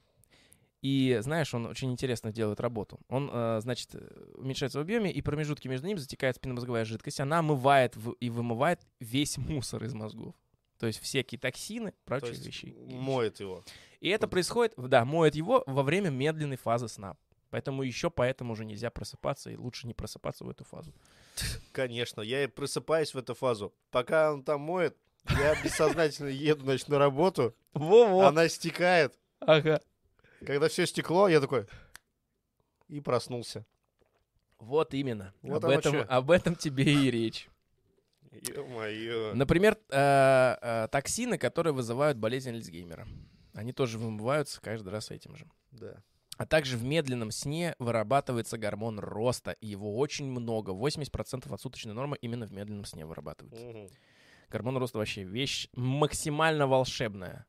И, 0.80 1.18
знаешь, 1.20 1.52
он 1.54 1.66
очень 1.66 1.90
интересно 1.92 2.32
делает 2.32 2.60
работу. 2.60 3.00
Он, 3.08 3.28
э, 3.32 3.58
значит, 3.60 3.90
э, 3.94 4.32
уменьшается 4.36 4.78
в 4.78 4.82
объеме, 4.82 5.12
и 5.12 5.20
промежутки 5.20 5.68
между 5.68 5.86
ними 5.86 5.98
затекает 5.98 6.36
спинномозговая 6.36 6.84
жидкость. 6.86 7.20
Она 7.20 7.40
омывает 7.40 7.96
в- 7.96 8.12
и 8.12 8.30
вымывает 8.30 8.80
весь 9.00 9.36
мусор 9.38 9.84
из 9.84 9.92
мозгов. 9.92 10.34
То 10.78 10.86
есть 10.86 11.00
всякие 11.00 11.38
токсины, 11.38 11.90
То 11.90 11.96
прочие 12.04 12.34
вещи. 12.34 12.74
моет 12.86 13.40
его. 13.40 13.64
И 14.00 14.08
это 14.08 14.28
происходит, 14.28 14.74
да, 14.76 15.04
моет 15.04 15.34
его 15.34 15.64
во 15.66 15.82
время 15.82 16.10
медленной 16.10 16.56
фазы 16.56 16.88
сна. 16.88 17.16
Поэтому 17.50 17.82
еще 17.82 18.10
поэтому 18.10 18.52
уже 18.52 18.64
нельзя 18.64 18.90
просыпаться, 18.90 19.50
и 19.50 19.56
лучше 19.56 19.86
не 19.86 19.94
просыпаться 19.94 20.44
в 20.44 20.50
эту 20.50 20.64
фазу. 20.64 20.92
Конечно, 21.72 22.20
я 22.20 22.44
и 22.44 22.46
просыпаюсь 22.46 23.14
в 23.14 23.18
эту 23.18 23.34
фазу. 23.34 23.74
Пока 23.90 24.32
он 24.32 24.44
там 24.44 24.60
моет, 24.60 24.96
я 25.30 25.60
бессознательно 25.62 26.28
еду, 26.28 26.64
значит, 26.64 26.88
на 26.88 26.98
работу. 26.98 27.56
Во-во! 27.72 28.26
Она 28.26 28.48
стекает. 28.48 29.18
Ага. 29.40 29.80
Когда 30.46 30.68
все 30.68 30.86
стекло, 30.86 31.28
я 31.28 31.40
такой... 31.40 31.66
И 32.88 33.00
проснулся. 33.00 33.66
Вот 34.58 34.94
именно. 34.94 35.34
Вот 35.42 35.62
об, 35.64 35.70
этом, 35.70 35.92
чё. 35.92 36.06
об 36.08 36.30
этом 36.30 36.54
тебе 36.54 36.84
и 36.84 37.10
речь. 37.10 37.48
Ё-моё. 38.46 39.34
Например, 39.34 39.76
э, 39.90 40.56
э, 40.60 40.88
токсины, 40.90 41.38
которые 41.38 41.72
вызывают 41.72 42.18
болезнь 42.18 42.50
Альцгеймера. 42.50 43.06
Они 43.54 43.72
тоже 43.72 43.98
вымываются 43.98 44.60
каждый 44.60 44.90
раз 44.90 45.10
этим 45.10 45.36
же. 45.36 45.46
Да. 45.72 46.02
А 46.36 46.46
также 46.46 46.76
в 46.76 46.84
медленном 46.84 47.32
сне 47.32 47.74
вырабатывается 47.80 48.58
гормон 48.58 49.00
роста. 49.00 49.52
И 49.60 49.66
его 49.66 49.98
очень 49.98 50.26
много. 50.30 50.70
80% 50.70 51.52
от 51.52 51.60
суточной 51.60 51.94
нормы 51.94 52.16
именно 52.20 52.46
в 52.46 52.52
медленном 52.52 52.84
сне 52.84 53.04
вырабатывается. 53.04 53.64
Мгм. 53.66 53.88
Гормон 54.48 54.76
роста 54.78 54.98
вообще 54.98 55.24
вещь 55.24 55.68
максимально 55.74 56.66
волшебная. 56.66 57.46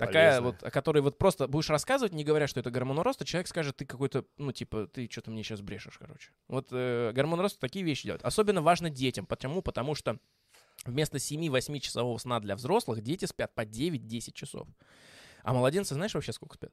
Такая 0.00 0.40
Полезная. 0.40 0.40
вот, 0.40 0.62
о 0.62 0.70
которой 0.70 1.02
вот 1.02 1.18
просто 1.18 1.46
будешь 1.46 1.68
рассказывать, 1.68 2.14
не 2.14 2.24
говоря, 2.24 2.46
что 2.46 2.58
это 2.58 2.70
гормон 2.70 3.00
роста, 3.00 3.26
человек 3.26 3.48
скажет, 3.48 3.76
ты 3.76 3.84
какой-то, 3.84 4.24
ну, 4.38 4.50
типа, 4.50 4.86
ты 4.86 5.06
что-то 5.10 5.30
мне 5.30 5.42
сейчас 5.42 5.60
брешешь, 5.60 5.98
короче. 5.98 6.30
Вот 6.48 6.68
э, 6.70 7.12
гормон 7.12 7.38
роста 7.38 7.60
такие 7.60 7.84
вещи 7.84 8.04
делает. 8.04 8.24
Особенно 8.24 8.62
важно 8.62 8.88
детям. 8.88 9.26
Почему? 9.26 9.60
Потому 9.60 9.94
что 9.94 10.18
вместо 10.86 11.18
7-8 11.18 11.80
часового 11.80 12.16
сна 12.16 12.40
для 12.40 12.56
взрослых 12.56 13.02
дети 13.02 13.26
спят 13.26 13.54
по 13.54 13.66
9-10 13.66 14.32
часов. 14.32 14.66
А 15.42 15.52
младенцы, 15.52 15.94
знаешь, 15.94 16.14
вообще 16.14 16.32
сколько 16.32 16.54
спят? 16.54 16.72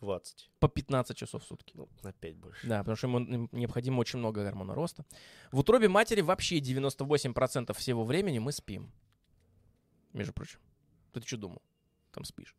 20. 0.00 0.50
По 0.60 0.68
15 0.68 1.16
часов 1.16 1.42
в 1.42 1.46
сутки. 1.46 1.72
Ну, 1.74 1.88
на 2.04 2.12
5 2.12 2.36
больше. 2.36 2.68
Да, 2.68 2.78
потому 2.78 2.96
что 2.96 3.08
ему 3.08 3.48
необходимо 3.50 3.98
очень 3.98 4.20
много 4.20 4.44
гормона 4.44 4.76
роста. 4.76 5.04
В 5.50 5.58
утробе 5.58 5.88
матери 5.88 6.20
вообще 6.20 6.60
98% 6.60 7.72
всего 7.76 8.04
времени 8.04 8.38
мы 8.38 8.52
спим. 8.52 8.92
Между 10.12 10.32
прочим. 10.32 10.60
Ты 11.12 11.20
что 11.26 11.36
думал? 11.36 11.62
Там 12.12 12.24
спишь. 12.24 12.54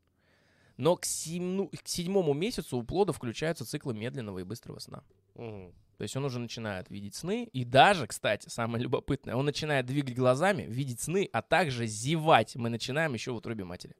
Но 0.77 0.95
к, 0.95 1.05
семну- 1.05 1.69
к 1.69 1.87
седьмому 1.87 2.33
месяцу 2.33 2.77
у 2.77 2.83
плода 2.83 3.11
включаются 3.11 3.65
циклы 3.65 3.93
медленного 3.93 4.39
и 4.39 4.43
быстрого 4.43 4.79
сна. 4.79 5.03
Мгм. 5.35 5.73
То 5.97 6.03
есть 6.03 6.15
он 6.15 6.23
уже 6.23 6.39
начинает 6.39 6.89
видеть 6.89 7.15
сны. 7.15 7.49
И 7.51 7.65
даже, 7.65 8.07
кстати, 8.07 8.47
самое 8.47 8.81
любопытное, 8.81 9.35
он 9.35 9.43
начинает 9.43 9.85
двигать 9.85 10.15
глазами, 10.15 10.63
видеть 10.63 11.01
сны, 11.01 11.29
а 11.33 11.41
также 11.41 11.85
зевать. 11.85 12.55
Мы 12.55 12.69
начинаем 12.69 13.13
еще 13.13 13.33
в 13.33 13.35
утробе 13.35 13.65
матери. 13.65 13.97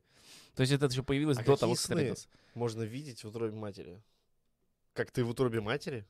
То 0.56 0.62
есть 0.62 0.72
это 0.72 0.86
еще 0.86 1.04
появилось 1.04 1.38
А 1.38 1.44
до 1.44 1.58
того, 1.58 1.74
как 1.74 1.82
сны? 1.82 2.16
Можно 2.54 2.84
видеть 2.84 3.26
в 3.26 3.28
утробе 3.28 3.58
матери. 3.58 4.02
Как 4.94 5.12
ты 5.12 5.26
в 5.26 5.30
утробе 5.30 5.60
матери? 5.60 6.06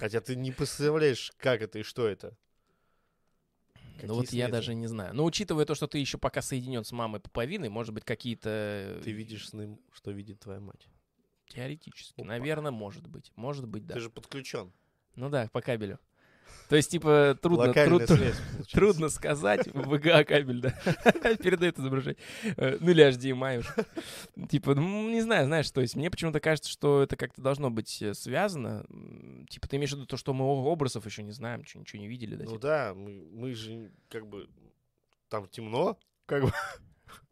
Хотя 0.00 0.20
ты 0.20 0.34
не 0.34 0.50
представляешь, 0.50 1.32
как 1.36 1.62
это 1.62 1.78
и 1.78 1.82
что 1.84 2.08
это. 2.08 2.36
Ну 4.02 4.14
вот 4.14 4.26
Какие 4.26 4.40
я 4.40 4.48
даже 4.48 4.74
не 4.74 4.86
знаю. 4.86 5.14
Но 5.14 5.24
учитывая 5.24 5.64
то, 5.64 5.74
что 5.74 5.86
ты 5.86 5.98
еще 5.98 6.18
пока 6.18 6.42
соединен 6.42 6.84
с 6.84 6.92
мамой 6.92 7.20
пуповиной, 7.20 7.68
может 7.68 7.94
быть, 7.94 8.04
какие-то... 8.04 9.00
Ты 9.02 9.12
видишь 9.12 9.48
сны, 9.48 9.78
что 9.92 10.10
видит 10.10 10.40
твоя 10.40 10.60
мать. 10.60 10.88
Теоретически. 11.48 12.20
Опа. 12.20 12.28
Наверное, 12.28 12.70
может 12.70 13.06
быть. 13.06 13.32
Может 13.36 13.66
быть, 13.66 13.86
да. 13.86 13.94
Ты 13.94 14.00
же 14.00 14.10
подключен. 14.10 14.72
Ну 15.16 15.30
да, 15.30 15.48
по 15.52 15.60
кабелю. 15.60 15.98
То 16.68 16.76
есть, 16.76 16.90
типа, 16.90 17.38
трудно, 17.40 17.72
труд- 17.72 18.06
связь, 18.06 18.36
трудно 18.72 19.08
сказать. 19.08 19.66
VGA 19.68 20.24
кабель, 20.24 20.60
да. 20.60 20.70
Передает 21.42 21.78
изображение. 21.78 22.18
Э, 22.56 22.76
Ну 22.80 22.90
или 22.90 23.08
HDMI 23.08 23.58
уж. 23.60 24.48
Типа, 24.48 24.74
ну, 24.74 25.08
не 25.10 25.22
знаю, 25.22 25.46
знаешь, 25.46 25.70
то 25.70 25.80
есть 25.80 25.96
мне 25.96 26.10
почему-то 26.10 26.40
кажется, 26.40 26.70
что 26.70 27.02
это 27.02 27.16
как-то 27.16 27.40
должно 27.40 27.70
быть 27.70 28.02
э, 28.02 28.12
связано. 28.12 28.84
Типа, 29.48 29.66
ты 29.66 29.76
имеешь 29.76 29.90
в 29.90 29.94
виду 29.94 30.06
то, 30.06 30.16
что 30.16 30.34
мы 30.34 30.44
образов 30.44 31.06
еще 31.06 31.22
не 31.22 31.32
знаем, 31.32 31.60
ничего 31.60 32.00
не 32.00 32.08
видели, 32.08 32.36
да? 32.36 32.44
Ну 32.44 32.50
типа? 32.50 32.60
да, 32.62 32.94
мы, 32.94 33.26
мы 33.32 33.54
же 33.54 33.90
как 34.08 34.26
бы... 34.26 34.48
Там 35.30 35.46
темно, 35.48 35.98
как 36.26 36.44
бы. 36.44 36.52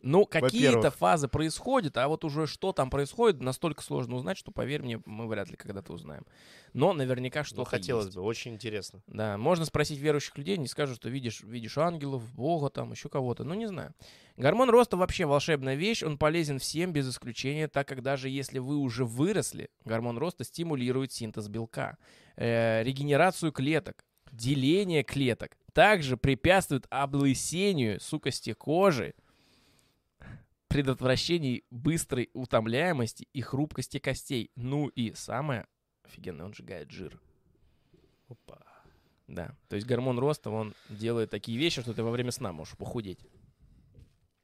Ну, 0.02 0.24
какие-то 0.24 0.90
фазы 0.90 1.28
происходят, 1.28 1.96
а 1.96 2.06
вот 2.08 2.24
уже 2.24 2.46
что 2.46 2.72
там 2.72 2.90
происходит, 2.90 3.42
настолько 3.42 3.82
сложно 3.82 4.16
узнать, 4.16 4.38
что, 4.38 4.52
поверь 4.52 4.82
мне, 4.82 5.00
мы 5.04 5.26
вряд 5.26 5.50
ли 5.50 5.56
когда-то 5.56 5.92
узнаем. 5.92 6.24
Но 6.72 6.92
наверняка 6.92 7.40
Ну, 7.40 7.44
что-то 7.44 7.70
хотелось 7.70 8.06
есть. 8.06 8.16
бы, 8.16 8.22
очень 8.22 8.54
интересно. 8.54 9.02
Да, 9.06 9.36
можно 9.38 9.64
спросить 9.64 9.98
верующих 9.98 10.36
людей, 10.38 10.56
не 10.58 10.68
скажут, 10.68 10.96
что 10.96 11.08
видишь, 11.08 11.40
видишь 11.42 11.78
ангелов, 11.78 12.22
Бога 12.34 12.68
там, 12.68 12.92
еще 12.92 13.08
кого-то. 13.08 13.44
Ну, 13.44 13.54
не 13.54 13.66
знаю. 13.66 13.94
Гормон 14.36 14.68
роста 14.70 14.96
вообще 14.96 15.24
волшебная 15.24 15.74
вещь, 15.74 16.02
он 16.02 16.18
полезен 16.18 16.58
всем 16.58 16.92
без 16.92 17.08
исключения, 17.08 17.68
так 17.68 17.88
как 17.88 18.02
даже 18.02 18.28
если 18.28 18.58
вы 18.58 18.76
уже 18.76 19.04
выросли, 19.04 19.70
гормон 19.84 20.18
роста 20.18 20.44
стимулирует 20.44 21.12
синтез 21.12 21.48
белка, 21.48 21.96
э, 22.36 22.82
регенерацию 22.82 23.50
клеток, 23.52 24.04
деление 24.30 25.02
клеток, 25.02 25.56
также 25.72 26.16
препятствует 26.16 26.86
облысению 26.90 28.00
сукости 28.00 28.52
кожи, 28.52 29.14
предотвращению 30.76 31.62
быстрой 31.70 32.28
утомляемости 32.34 33.26
и 33.32 33.40
хрупкости 33.40 33.98
костей. 33.98 34.50
Ну 34.56 34.88
и 34.88 35.14
самое 35.14 35.66
офигенное, 36.04 36.44
он 36.44 36.52
сжигает 36.52 36.90
жир. 36.90 37.18
Опа. 38.28 38.58
Да, 39.26 39.56
то 39.70 39.76
есть 39.76 39.88
гормон 39.88 40.18
роста, 40.18 40.50
он 40.50 40.74
делает 40.90 41.30
такие 41.30 41.56
вещи, 41.56 41.80
что 41.80 41.94
ты 41.94 42.02
во 42.02 42.10
время 42.10 42.30
сна 42.30 42.52
можешь 42.52 42.76
похудеть. 42.76 43.20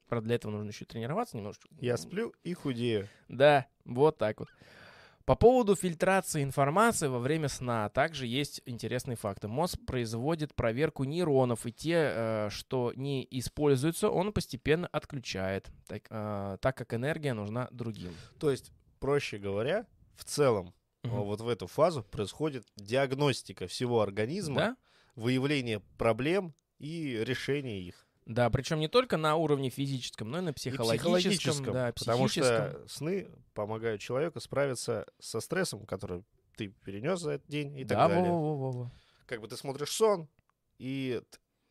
Правда, 0.08 0.28
для 0.28 0.36
этого 0.36 0.52
нужно 0.52 0.70
еще 0.70 0.86
тренироваться 0.86 1.36
немножечко. 1.36 1.68
Я 1.82 1.98
сплю 1.98 2.32
и 2.44 2.54
худею. 2.54 3.10
Да, 3.28 3.66
вот 3.84 4.16
так 4.16 4.40
вот. 4.40 4.48
По 5.24 5.36
поводу 5.36 5.76
фильтрации 5.76 6.42
информации 6.42 7.06
во 7.06 7.18
время 7.18 7.48
сна 7.48 7.88
также 7.88 8.26
есть 8.26 8.60
интересные 8.66 9.16
факты. 9.16 9.48
Мозг 9.48 9.78
производит 9.86 10.54
проверку 10.54 11.04
нейронов, 11.04 11.66
и 11.66 11.72
те, 11.72 12.12
э, 12.14 12.48
что 12.50 12.92
не 12.96 13.26
используются, 13.30 14.10
он 14.10 14.32
постепенно 14.32 14.88
отключает, 14.88 15.70
так, 15.86 16.06
э, 16.10 16.58
так 16.60 16.76
как 16.76 16.94
энергия 16.94 17.34
нужна 17.34 17.68
другим. 17.70 18.12
То 18.40 18.50
есть, 18.50 18.72
проще 18.98 19.38
говоря, 19.38 19.86
в 20.16 20.24
целом, 20.24 20.74
а, 21.04 21.08
вот 21.08 21.40
в 21.40 21.48
эту 21.48 21.66
фазу 21.66 22.02
происходит 22.04 22.64
диагностика 22.76 23.66
всего 23.66 24.00
организма, 24.00 24.54
Да? 24.54 24.76
выявление 25.16 25.80
проблем 25.98 26.54
и 26.78 27.22
решение 27.24 27.82
их. 27.82 28.06
Да, 28.26 28.48
причем 28.50 28.78
не 28.78 28.88
только 28.88 29.16
на 29.16 29.34
уровне 29.36 29.68
физическом, 29.68 30.30
но 30.30 30.38
и 30.38 30.42
на 30.42 30.50
И 30.50 30.52
психологическом, 30.52 31.72
да, 31.72 31.92
потому 31.92 32.28
что 32.28 32.80
сны 32.88 33.28
помогают 33.54 34.00
человеку 34.00 34.40
справиться 34.40 35.06
со 35.18 35.40
стрессом, 35.40 35.84
который 35.86 36.24
ты 36.56 36.68
перенес 36.84 37.20
за 37.20 37.32
этот 37.32 37.48
день 37.48 37.76
и 37.78 37.84
так 37.84 37.98
да, 37.98 38.08
далее. 38.08 38.30
во-во-во-во. 38.30 38.90
Как 39.26 39.40
бы 39.40 39.48
ты 39.48 39.56
смотришь 39.56 39.90
сон, 39.90 40.28
и 40.78 41.20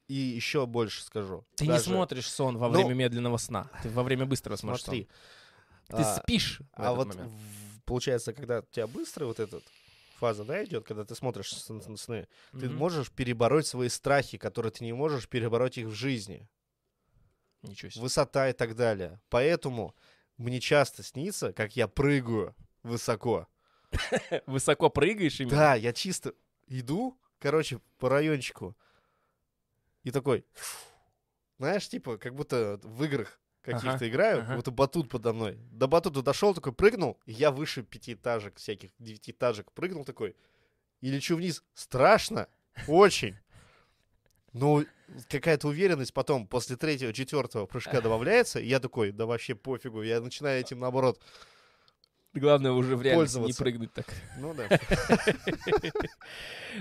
и 0.07 0.14
еще 0.14 0.65
больше 0.65 1.03
скажу. 1.03 1.45
Ты 1.56 1.64
не 1.64 1.69
Даже- 1.72 1.86
смотришь 1.86 2.28
сон 2.30 2.57
во 2.57 2.68
Ну, 2.68 2.73
время 2.73 2.94
медленного 2.95 3.38
сна. 3.38 3.69
Ты 3.82 3.90
во 3.90 4.03
время 4.03 4.26
быстрого 4.26 4.57
смотришь 4.57 4.84
Смотри. 4.84 5.07
сон. 5.90 5.98
Ты 5.98 6.03
а, 6.03 6.15
спишь 6.22 6.61
А 6.73 6.91
этот 6.91 6.98
вот 6.98 7.15
в- 7.15 7.82
получается, 7.86 8.34
когда 8.34 8.60
у 8.60 8.64
тебя 8.64 8.88
быстрая 8.88 9.28
вот 9.28 9.40
эта 9.40 9.61
фаза, 10.22 10.43
да, 10.45 10.64
идет, 10.64 10.85
когда 10.85 11.03
ты 11.03 11.15
смотришь 11.15 11.52
сны, 11.52 12.27
ты 12.52 12.69
Мгм. 12.69 12.76
можешь 12.76 13.11
перебороть 13.11 13.65
свои 13.65 13.89
страхи, 13.89 14.38
которые 14.38 14.72
ты 14.72 14.84
не 14.84 14.93
можешь 14.93 15.27
перебороть 15.27 15.80
их 15.80 15.88
в 15.88 15.93
жизни. 15.93 16.48
Ничего 17.64 17.89
себе. 17.89 18.03
Высота 18.03 18.48
и 18.48 18.53
так 18.53 18.76
далее. 18.76 19.19
Поэтому 19.30 19.95
мне 20.38 20.60
часто 20.60 21.02
снится, 21.02 21.53
как 21.53 21.76
я 21.76 21.88
прыгаю 21.88 22.56
высоко. 22.84 23.48
Высоко 24.45 24.89
прыгаешь 24.89 25.39
именно? 25.39 25.56
Да, 25.56 25.76
я 25.76 25.91
чисто 25.91 26.34
иду, 26.68 27.19
короче, 27.39 27.80
по 27.98 28.07
райончику. 28.07 28.77
И 30.03 30.11
такой, 30.11 30.45
знаешь, 31.57 31.89
типа, 31.89 32.19
как 32.19 32.35
будто 32.35 32.80
в 32.84 33.03
играх 33.03 33.41
каких-то 33.62 33.96
Ага, 33.96 34.08
играю, 34.08 34.38
ага. 34.40 34.48
как 34.48 34.56
будто 34.58 34.72
батут 34.72 35.10
подо 35.10 35.34
мной. 35.34 35.58
До 35.72 35.88
батута 35.88 36.22
дошел, 36.22 36.54
такой 36.54 36.74
прыгнул, 36.74 37.20
и 37.26 37.32
я 37.32 37.52
выше 37.52 37.84
пятиэтажек, 37.84 38.58
всяких 38.58 38.92
девятиэтажек 39.00 39.72
прыгнул 39.72 40.04
такой. 40.04 40.36
И 41.02 41.10
лечу 41.10 41.36
вниз. 41.36 41.64
Страшно, 41.74 42.48
очень. 42.88 43.38
Но 44.54 44.84
какая-то 45.30 45.68
уверенность 45.68 46.14
потом 46.14 46.48
после 46.48 46.76
третьего, 46.76 47.14
четвертого 47.14 47.66
прыжка 47.66 48.02
добавляется, 48.02 48.60
и 48.60 48.68
я 48.68 48.80
такой, 48.80 49.12
да 49.12 49.26
вообще 49.26 49.56
пофигу, 49.56 50.02
я 50.02 50.20
начинаю 50.22 50.60
этим 50.60 50.80
наоборот. 50.80 51.22
Главное 52.34 52.72
уже 52.72 52.95
в 52.95 53.02
реальности 53.02 53.40
не 53.40 53.53
прыгнуть 53.53 53.94
так. 53.94 54.08
Ну 54.38 54.53
да. 54.53 54.68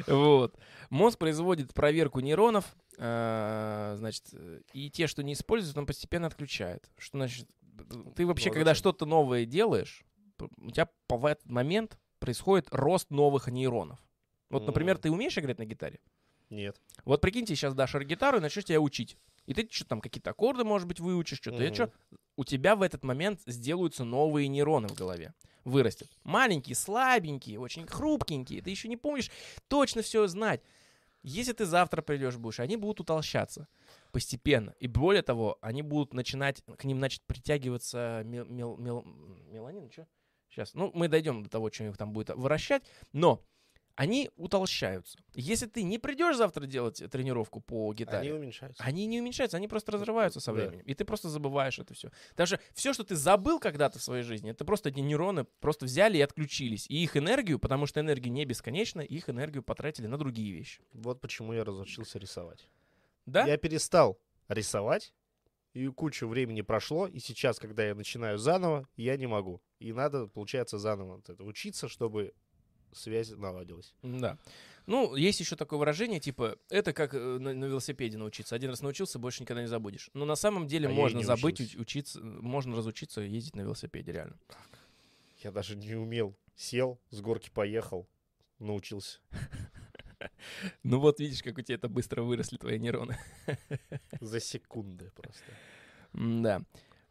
Вот. 0.07 0.57
Мозг 0.91 1.19
производит 1.19 1.75
проверку 1.75 2.21
нейронов, 2.21 2.65
а, 2.99 3.95
значит, 3.97 4.25
э, 4.33 4.61
и 4.73 4.91
те, 4.91 5.07
что 5.07 5.23
не 5.23 5.33
используют, 5.33 5.77
он 5.79 5.87
постепенно 5.87 6.27
отключает. 6.27 6.89
Что 6.99 7.19
значит? 7.19 7.49
Ты 8.15 8.27
вообще, 8.27 8.51
когда 8.51 8.75
что-то 8.75 9.07
новое 9.07 9.45
делаешь, 9.45 10.05
у 10.39 10.71
тебя 10.71 10.89
в 11.09 11.27
этот 11.27 11.49
момент 11.49 11.99
происходит 12.19 12.69
рост 12.71 13.11
новых 13.11 13.49
нейронов. 13.49 13.99
Вот, 14.51 14.67
например, 14.67 14.99
ты 14.99 15.11
умеешь 15.11 15.39
играть 15.39 15.59
на 15.59 15.65
гитаре? 15.65 16.01
Нет. 16.51 16.81
Вот 17.05 17.21
прикиньте, 17.21 17.55
сейчас 17.55 17.75
дашь 17.75 17.95
гитару 17.95 18.39
и 18.39 18.41
начнешь 18.41 18.65
тебя 18.65 18.81
учить. 18.81 19.17
И 19.47 19.55
ты 19.55 19.67
что 19.71 19.85
там, 19.85 20.01
какие-то 20.01 20.31
аккорды, 20.31 20.65
может 20.65 20.87
быть, 20.87 21.01
выучишь, 21.01 21.39
что-то. 21.39 21.63
Мгм. 21.63 21.75
что? 21.75 21.93
У 22.37 22.45
тебя 22.45 22.77
в 22.77 22.83
этот 22.83 23.05
момент 23.05 23.41
сделаются 23.47 24.05
новые 24.05 24.49
нейроны 24.49 24.89
в 24.89 24.95
голове. 24.95 25.35
Вырастет. 25.65 26.09
Маленькие, 26.25 26.75
слабенькие, 26.75 27.59
очень 27.61 27.87
хрупкенькие. 27.87 28.63
Ты 28.63 28.71
еще 28.71 28.89
не 28.89 28.97
помнишь 28.97 29.31
точно 29.69 30.03
все 30.03 30.27
знать. 30.27 30.63
Если 31.23 31.53
ты 31.53 31.67
завтра 31.67 32.01
придешь 32.01 32.39
будешь, 32.39 32.61
они 32.61 32.77
будут 32.77 33.01
утолщаться 33.01 33.69
постепенно. 34.11 34.75
И 34.81 34.87
более 34.87 35.23
того, 35.23 35.59
они 35.61 35.83
будут 35.83 36.15
начинать, 36.15 36.63
к 36.79 36.85
ним 36.85 36.99
начнет 36.99 37.23
притягиваться 37.27 38.23
мел, 38.25 38.47
мел- 38.47 38.77
мел- 38.79 39.05
меланин, 39.51 39.91
что? 39.91 40.07
Сейчас, 40.49 40.73
ну, 40.75 40.91
мы 40.95 41.09
дойдем 41.09 41.43
до 41.43 41.51
того, 41.51 41.71
что 41.71 41.85
их 41.85 41.97
там 41.99 42.13
будет 42.13 42.31
выращать. 42.31 42.83
Но 43.13 43.45
они 43.97 44.31
утолщаются. 44.37 45.19
Если 45.35 45.67
ты 45.67 45.83
не 45.83 45.99
придешь 45.99 46.37
завтра 46.37 46.67
делать 46.67 47.03
тренировку 47.11 47.61
по 47.61 47.93
гитаре, 47.93 48.31
Они 48.31 48.39
уменьшаются. 48.39 48.83
они 48.83 49.07
не 49.07 49.21
уменьшаются, 49.21 49.57
они 49.57 49.69
просто 49.69 49.93
разрываются 49.93 50.41
со 50.41 50.53
Да. 50.53 50.61
временем. 50.61 50.85
И 50.87 50.95
ты 50.95 51.05
просто 51.05 51.29
забываешь 51.29 51.79
это 51.79 51.95
все. 51.95 52.11
Даже 52.37 52.61
все, 52.73 52.93
что 52.93 53.05
ты 53.05 53.15
забыл 53.15 53.59
когда-то 53.59 53.99
в 53.99 54.03
своей 54.03 54.23
жизни, 54.23 54.51
это 54.51 54.65
просто 54.65 54.89
эти 54.89 55.01
нейроны 55.01 55.45
просто 55.61 55.85
взяли 55.87 56.19
и 56.19 56.21
отключились. 56.21 56.87
И 56.89 57.03
их 57.03 57.17
энергию, 57.17 57.59
потому 57.59 57.87
что 57.87 58.01
энергия 58.01 58.31
не 58.31 58.45
бесконечна, 58.45 59.01
их 59.01 59.29
энергию 59.29 59.63
потратили 59.63 60.07
на 60.07 60.19
другие 60.19 60.53
вещи. 60.53 60.83
Вот 60.93 61.21
почему 61.21 61.53
я 61.53 61.65
разучился 61.65 62.19
рисовать. 62.19 62.69
Да? 63.27 63.47
Я 63.47 63.57
перестал 63.59 64.19
рисовать, 64.49 65.15
и 65.73 65.87
кучу 65.89 66.27
времени 66.27 66.63
прошло, 66.63 67.07
и 67.07 67.21
сейчас, 67.21 67.59
когда 67.61 67.85
я 67.87 67.95
начинаю 67.95 68.39
заново, 68.39 68.89
я 68.97 69.17
не 69.17 69.27
могу. 69.29 69.63
И 69.79 69.93
надо, 69.93 70.27
получается, 70.27 70.79
заново 70.79 71.17
вот 71.17 71.29
это 71.31 71.45
учиться, 71.45 71.87
чтобы 71.89 72.33
связь 72.93 73.31
наладилась. 73.31 73.95
Да. 74.03 74.39
Ну, 74.87 75.15
есть 75.15 75.39
еще 75.41 75.57
такое 75.57 75.79
выражение, 75.79 76.19
типа, 76.21 76.57
это 76.69 76.93
как 76.93 77.15
э, 77.15 77.19
на, 77.39 77.53
на 77.55 77.65
велосипеде 77.67 78.17
научиться. 78.19 78.55
Один 78.57 78.71
раз 78.71 78.83
научился, 78.83 79.19
больше 79.19 79.43
никогда 79.43 79.63
не 79.63 79.69
забудешь. 79.69 80.11
Но 80.15 80.25
на 80.25 80.35
самом 80.37 80.67
деле 80.67 80.89
А 80.89 80.91
можно 80.91 81.23
забыть, 81.23 81.61
учился. 81.61 81.77
уч- 81.77 81.81
учиться, 81.81 82.21
можно 82.21 82.77
разучиться 82.77 83.21
ездить 83.21 83.55
на 83.57 83.61
велосипеде, 83.61 84.13
реально. 84.13 84.37
Я 85.43 85.53
даже 85.53 85.77
не 85.77 85.95
умел. 85.95 86.35
Сел, 86.57 86.99
с 87.11 87.21
горки 87.21 87.51
поехал, 87.51 88.09
научился. 88.59 89.21
Ну 90.83 91.01
вот, 91.01 91.19
видишь, 91.19 91.43
как 91.43 91.57
у 91.57 91.63
тебя 91.63 91.77
это 91.77 91.89
быстро 91.89 92.23
выросли 92.23 92.57
твои 92.59 92.79
нейроны. 92.79 93.19
За 94.21 94.39
секунды 94.41 95.11
просто. 95.15 95.45
Да. 96.13 96.63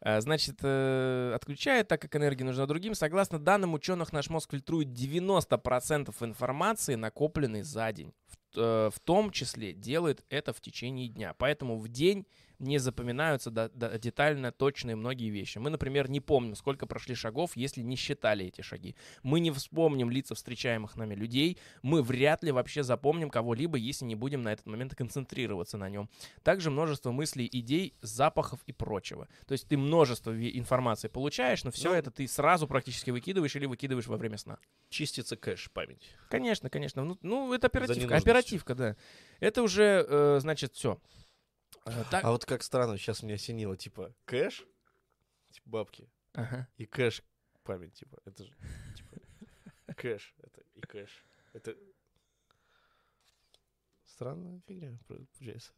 Значит, 0.01 0.59
э, 0.63 1.33
отключает, 1.35 1.89
так 1.89 2.01
как 2.01 2.15
энергия 2.15 2.45
нужна 2.45 2.65
другим. 2.65 2.95
Согласно 2.95 3.37
данным 3.37 3.73
ученых, 3.73 4.13
наш 4.13 4.29
мозг 4.29 4.51
фильтрует 4.51 4.87
90% 4.89 6.15
информации, 6.21 6.95
накопленной 6.95 7.63
за 7.63 7.91
день. 7.91 8.13
В, 8.27 8.59
э, 8.59 8.89
в 8.93 8.99
том 9.01 9.31
числе 9.31 9.73
делает 9.73 10.23
это 10.29 10.53
в 10.53 10.61
течение 10.61 11.09
дня. 11.09 11.33
Поэтому 11.37 11.77
в 11.77 11.89
день 11.89 12.25
не 12.59 12.77
запоминаются 12.77 13.51
до- 13.51 13.69
до- 13.69 13.97
детально 13.97 14.51
точные 14.51 14.95
многие 14.95 15.29
вещи. 15.29 15.57
Мы, 15.57 15.69
например, 15.69 16.09
не 16.09 16.19
помним, 16.19 16.55
сколько 16.55 16.85
прошли 16.85 17.15
шагов, 17.15 17.55
если 17.55 17.81
не 17.81 17.95
считали 17.95 18.45
эти 18.45 18.61
шаги. 18.61 18.95
Мы 19.23 19.39
не 19.39 19.51
вспомним 19.51 20.09
лица 20.09 20.35
встречаемых 20.35 20.95
нами 20.95 21.15
людей. 21.15 21.57
Мы 21.81 22.03
вряд 22.03 22.43
ли 22.43 22.51
вообще 22.51 22.83
запомним 22.83 23.29
кого-либо, 23.29 23.77
если 23.77 24.05
не 24.05 24.15
будем 24.15 24.41
на 24.41 24.51
этот 24.53 24.65
момент 24.65 24.95
концентрироваться 24.95 25.77
на 25.77 25.89
нем. 25.89 26.09
Также 26.43 26.69
множество 26.69 27.11
мыслей, 27.11 27.49
идей, 27.51 27.93
запахов 28.01 28.59
и 28.67 28.73
прочего. 28.73 29.27
То 29.47 29.53
есть 29.53 29.67
ты 29.67 29.77
множество 29.77 30.31
информации 30.31 31.07
получаешь, 31.07 31.63
но 31.63 31.71
все 31.71 31.89
Ну, 31.89 31.95
это 31.95 32.11
ты 32.11 32.27
сразу 32.27 32.67
практически 32.67 33.09
выкидываешь 33.11 33.55
или 33.55 33.65
выкидываешь 33.65 34.07
во 34.07 34.17
время 34.17 34.37
сна. 34.37 34.57
Чистится 34.89 35.35
кэш, 35.35 35.69
память. 35.71 36.09
Конечно, 36.29 36.69
конечно. 36.69 37.03
Ну, 37.03 37.17
ну, 37.21 37.53
это 37.53 37.67
оперативка. 37.67 38.15
Оперативка, 38.15 38.75
да. 38.75 38.95
Это 39.39 39.61
уже, 39.63 40.05
э, 40.07 40.39
значит, 40.41 40.73
все. 40.73 40.99
Так, 42.09 42.23
А 42.23 42.31
вот 42.31 42.45
как 42.45 42.63
странно, 42.63 42.97
сейчас 42.97 43.23
меня 43.23 43.35
осенило, 43.35 43.75
типа, 43.77 44.13
кэш, 44.25 44.65
типа 45.51 45.69
бабки, 45.69 46.09
ага. 46.33 46.67
и 46.77 46.85
кэш 46.85 47.23
память, 47.63 47.93
типа, 47.93 48.19
это 48.25 48.45
же, 48.45 48.53
типа, 48.95 49.93
кэш, 49.95 50.35
это 50.41 50.61
и 50.75 50.81
кэш. 50.81 51.25
Это 51.53 51.75
странная 54.05 54.61
фигня 54.67 54.97
получается. 55.07 55.71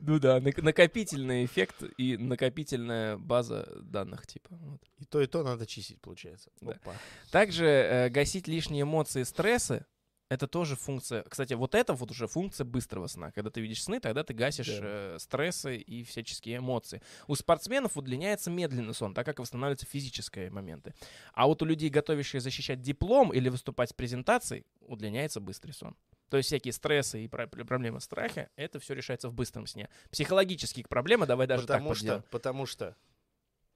Ну 0.00 0.18
да, 0.18 0.40
нак- 0.40 0.60
накопительный 0.60 1.44
эффект 1.44 1.82
и 1.98 2.16
накопительная 2.16 3.16
база 3.16 3.66
данных, 3.82 4.26
типа. 4.26 4.48
вот. 4.56 4.82
И 4.98 5.04
то, 5.04 5.20
и 5.20 5.26
то 5.26 5.42
надо 5.42 5.66
чистить, 5.66 6.00
получается. 6.00 6.50
Да. 6.60 6.72
Опа. 6.72 6.94
Также 7.30 7.64
э, 7.66 8.08
гасить 8.10 8.48
лишние 8.48 8.82
эмоции 8.82 9.20
и 9.20 9.24
стрессы 9.24 9.86
это 10.34 10.46
тоже 10.46 10.76
функция. 10.76 11.22
Кстати, 11.22 11.54
вот 11.54 11.74
это 11.74 11.94
вот 11.94 12.10
уже 12.10 12.26
функция 12.26 12.64
быстрого 12.64 13.06
сна. 13.06 13.30
Когда 13.32 13.50
ты 13.50 13.60
видишь 13.60 13.82
сны, 13.82 14.00
тогда 14.00 14.22
ты 14.24 14.34
гасишь 14.34 14.66
Да. 14.68 14.80
э, 14.82 15.16
стрессы 15.18 15.76
и 15.76 16.04
всяческие 16.04 16.58
эмоции. 16.58 17.00
У 17.26 17.34
спортсменов 17.34 17.96
удлиняется 17.96 18.50
медленный 18.50 18.94
сон, 18.94 19.14
так 19.14 19.24
как 19.26 19.38
восстанавливаются 19.38 19.86
физические 19.86 20.50
моменты. 20.50 20.94
А 21.32 21.46
вот 21.46 21.62
у 21.62 21.64
людей, 21.64 21.88
готовящих 21.88 22.42
защищать 22.42 22.80
диплом 22.82 23.32
или 23.32 23.48
выступать 23.48 23.90
с 23.90 23.92
презентацией, 23.92 24.64
удлиняется 24.80 25.40
быстрый 25.40 25.72
сон. 25.72 25.96
То 26.30 26.36
есть 26.38 26.48
всякие 26.48 26.72
стрессы 26.72 27.24
и 27.24 27.28
про- 27.28 27.46
проблемы 27.46 28.00
страха, 28.00 28.48
это 28.56 28.80
все 28.80 28.94
решается 28.94 29.28
в 29.28 29.32
быстром 29.34 29.66
сне. 29.66 29.88
Психологические 30.10 30.84
проблемы, 30.88 31.26
давай 31.26 31.46
даже 31.46 31.62
потому 31.62 31.88
так 31.90 31.96
что, 31.96 32.04
поделаем. 32.04 32.24
потому 32.30 32.66
что 32.66 32.96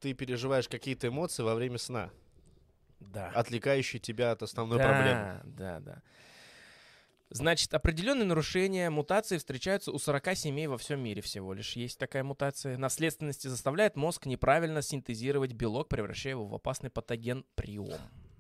ты 0.01 0.13
переживаешь 0.15 0.69
какие-то 0.69 1.07
эмоции 1.09 1.43
во 1.43 1.55
время 1.55 1.79
сна, 1.79 2.11
Да. 3.01 3.29
отвлекающие 3.35 4.01
тебя 4.01 4.33
от 4.33 4.43
основной 4.43 4.79
да, 4.79 4.85
проблемы. 4.89 5.41
Да, 5.57 5.81
да. 5.81 6.03
Значит, 7.31 7.75
определенные 7.75 8.25
нарушения, 8.25 8.89
мутации 8.89 9.37
встречаются 9.37 9.93
у 9.93 9.99
40 9.99 10.35
семей 10.35 10.67
во 10.67 10.79
всем 10.79 11.01
мире 11.01 11.21
всего 11.21 11.53
лишь. 11.53 11.77
Есть 11.77 11.99
такая 11.99 12.25
мутация. 12.25 12.79
Наследственности 12.79 13.49
заставляет 13.49 13.97
мозг 13.97 14.25
неправильно 14.25 14.81
синтезировать 14.81 15.53
белок, 15.53 15.89
превращая 15.89 16.33
его 16.33 16.47
в 16.47 16.55
опасный 16.55 16.89
патоген 16.89 17.45
приом. 17.55 17.89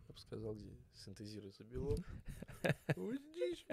Я 0.08 0.14
бы 0.14 0.18
сказал, 0.18 0.54
где 0.54 0.77
синтезируется 0.98 1.64
белок. 1.64 1.98
Ой, 2.96 3.18
дичь. 3.34 3.64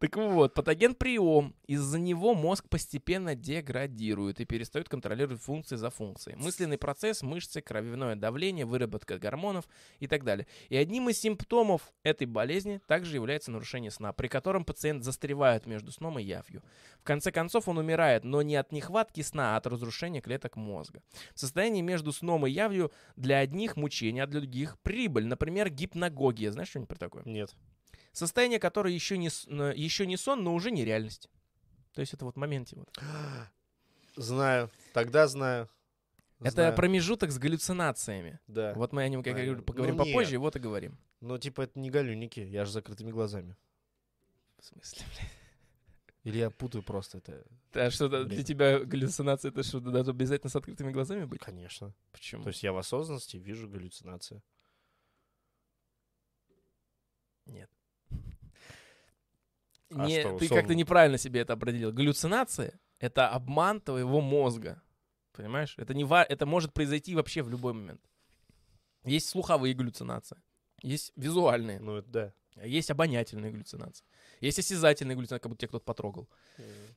Так 0.00 0.16
вот, 0.16 0.54
патоген 0.54 0.94
приом. 0.94 1.54
Из-за 1.66 1.98
него 1.98 2.34
мозг 2.34 2.68
постепенно 2.68 3.34
деградирует 3.34 4.40
и 4.40 4.44
перестает 4.44 4.88
контролировать 4.88 5.42
функции 5.42 5.76
за 5.76 5.90
функцией. 5.90 6.36
Мысленный 6.36 6.78
процесс, 6.78 7.22
мышцы, 7.22 7.60
кровяное 7.60 8.16
давление, 8.16 8.64
выработка 8.64 9.18
гормонов 9.18 9.68
и 10.00 10.06
так 10.06 10.24
далее. 10.24 10.46
И 10.68 10.76
одним 10.76 11.10
из 11.10 11.20
симптомов 11.20 11.92
этой 12.02 12.26
болезни 12.26 12.80
также 12.86 13.16
является 13.16 13.50
нарушение 13.50 13.90
сна, 13.90 14.12
при 14.12 14.28
котором 14.28 14.64
пациент 14.64 15.04
застревает 15.04 15.66
между 15.66 15.92
сном 15.92 16.18
и 16.18 16.22
явью. 16.22 16.62
В 17.00 17.04
конце 17.04 17.30
концов 17.30 17.68
он 17.68 17.78
умирает, 17.78 18.24
но 18.24 18.42
не 18.42 18.56
от 18.56 18.72
нехватки 18.72 19.20
сна, 19.20 19.54
а 19.54 19.56
от 19.58 19.66
разрушения 19.66 20.20
клеток 20.20 20.56
мозга. 20.56 21.02
В 21.34 21.40
состоянии 21.40 21.82
между 21.82 22.12
сном 22.12 22.46
и 22.46 22.50
явью 22.50 22.90
для 23.16 23.38
одних 23.38 23.76
мучения, 23.76 24.22
а 24.22 24.26
для 24.26 24.40
других 24.40 24.78
прибыль. 24.80 25.26
Например, 25.26 25.68
гипногогия. 25.84 26.50
Знаешь 26.50 26.68
что-нибудь 26.70 26.88
про 26.88 26.98
такое? 26.98 27.22
Нет. 27.24 27.54
Состояние, 28.12 28.58
которое 28.60 28.94
еще 28.94 29.18
не, 29.18 29.26
еще 29.26 30.06
не 30.06 30.16
сон, 30.16 30.42
но 30.42 30.54
уже 30.54 30.70
не 30.70 30.84
реальность. 30.84 31.28
То 31.92 32.00
есть 32.00 32.14
это 32.14 32.24
вот 32.24 32.36
моменте. 32.36 32.76
Вот. 32.76 32.88
Знаю. 34.16 34.70
Тогда 34.92 35.26
знаю. 35.26 35.68
Это 36.40 36.50
Знаю. 36.52 36.74
промежуток 36.74 37.30
с 37.30 37.38
галлюцинациями. 37.38 38.38
Да. 38.48 38.74
Вот 38.74 38.92
мы 38.92 39.02
о 39.02 39.08
нем, 39.08 39.22
как 39.22 39.28
я 39.28 39.32
говорю, 39.32 39.50
Наверно. 39.52 39.64
поговорим 39.64 39.96
Ну, 39.96 40.04
попозже, 40.04 40.32
нет. 40.32 40.40
вот 40.40 40.56
и 40.56 40.58
говорим. 40.58 40.98
Ну, 41.20 41.38
типа, 41.38 41.62
это 41.62 41.78
не 41.78 41.90
галюники, 41.90 42.40
я 42.40 42.64
же 42.64 42.70
с 42.70 42.74
закрытыми 42.74 43.10
глазами. 43.10 43.56
В 44.58 44.64
смысле, 44.64 45.04
блядь? 45.16 45.32
Или 46.24 46.38
я 46.38 46.50
путаю 46.50 46.82
просто 46.82 47.18
это. 47.18 47.44
А 47.72 47.90
что 47.90 48.24
для 48.24 48.42
тебя 48.42 48.80
галлюцинация, 48.80 49.50
это 49.50 49.62
что, 49.62 49.80
надо 49.80 50.10
обязательно 50.10 50.50
с 50.50 50.56
открытыми 50.56 50.90
глазами 50.90 51.24
быть? 51.24 51.40
Конечно. 51.40 51.94
Почему? 52.12 52.42
То 52.42 52.48
есть 52.48 52.62
я 52.62 52.72
в 52.72 52.78
осознанности 52.78 53.36
вижу 53.36 53.68
галлюцинации. 53.68 54.42
Нет. 57.46 57.70
А 59.96 60.06
Не, 60.06 60.20
что, 60.20 60.38
ты 60.38 60.48
сон? 60.48 60.58
как-то 60.58 60.74
неправильно 60.74 61.18
себе 61.18 61.40
это 61.40 61.52
определил. 61.52 61.92
Галлюцинация— 61.92 62.80
это 62.98 63.28
обман 63.28 63.80
твоего 63.80 64.20
мозга. 64.20 64.82
Понимаешь? 65.32 65.74
Это, 65.78 65.94
не 65.94 66.04
ва- 66.04 66.24
это 66.28 66.46
может 66.46 66.72
произойти 66.72 67.14
вообще 67.14 67.42
в 67.42 67.50
любой 67.50 67.74
момент. 67.74 68.00
Есть 69.04 69.28
слуховые 69.28 69.74
галлюцинации, 69.74 70.38
есть 70.82 71.12
визуальные, 71.14 71.78
Ну, 71.78 71.96
это 71.96 72.08
да. 72.08 72.32
есть 72.64 72.90
обонятельные 72.90 73.52
галлюцинации, 73.52 74.04
есть 74.40 74.58
осязательные 74.58 75.14
галлюцинации, 75.14 75.42
как 75.42 75.50
будто 75.50 75.60
тебя 75.60 75.68
кто-то 75.68 75.84
потрогал. 75.84 76.28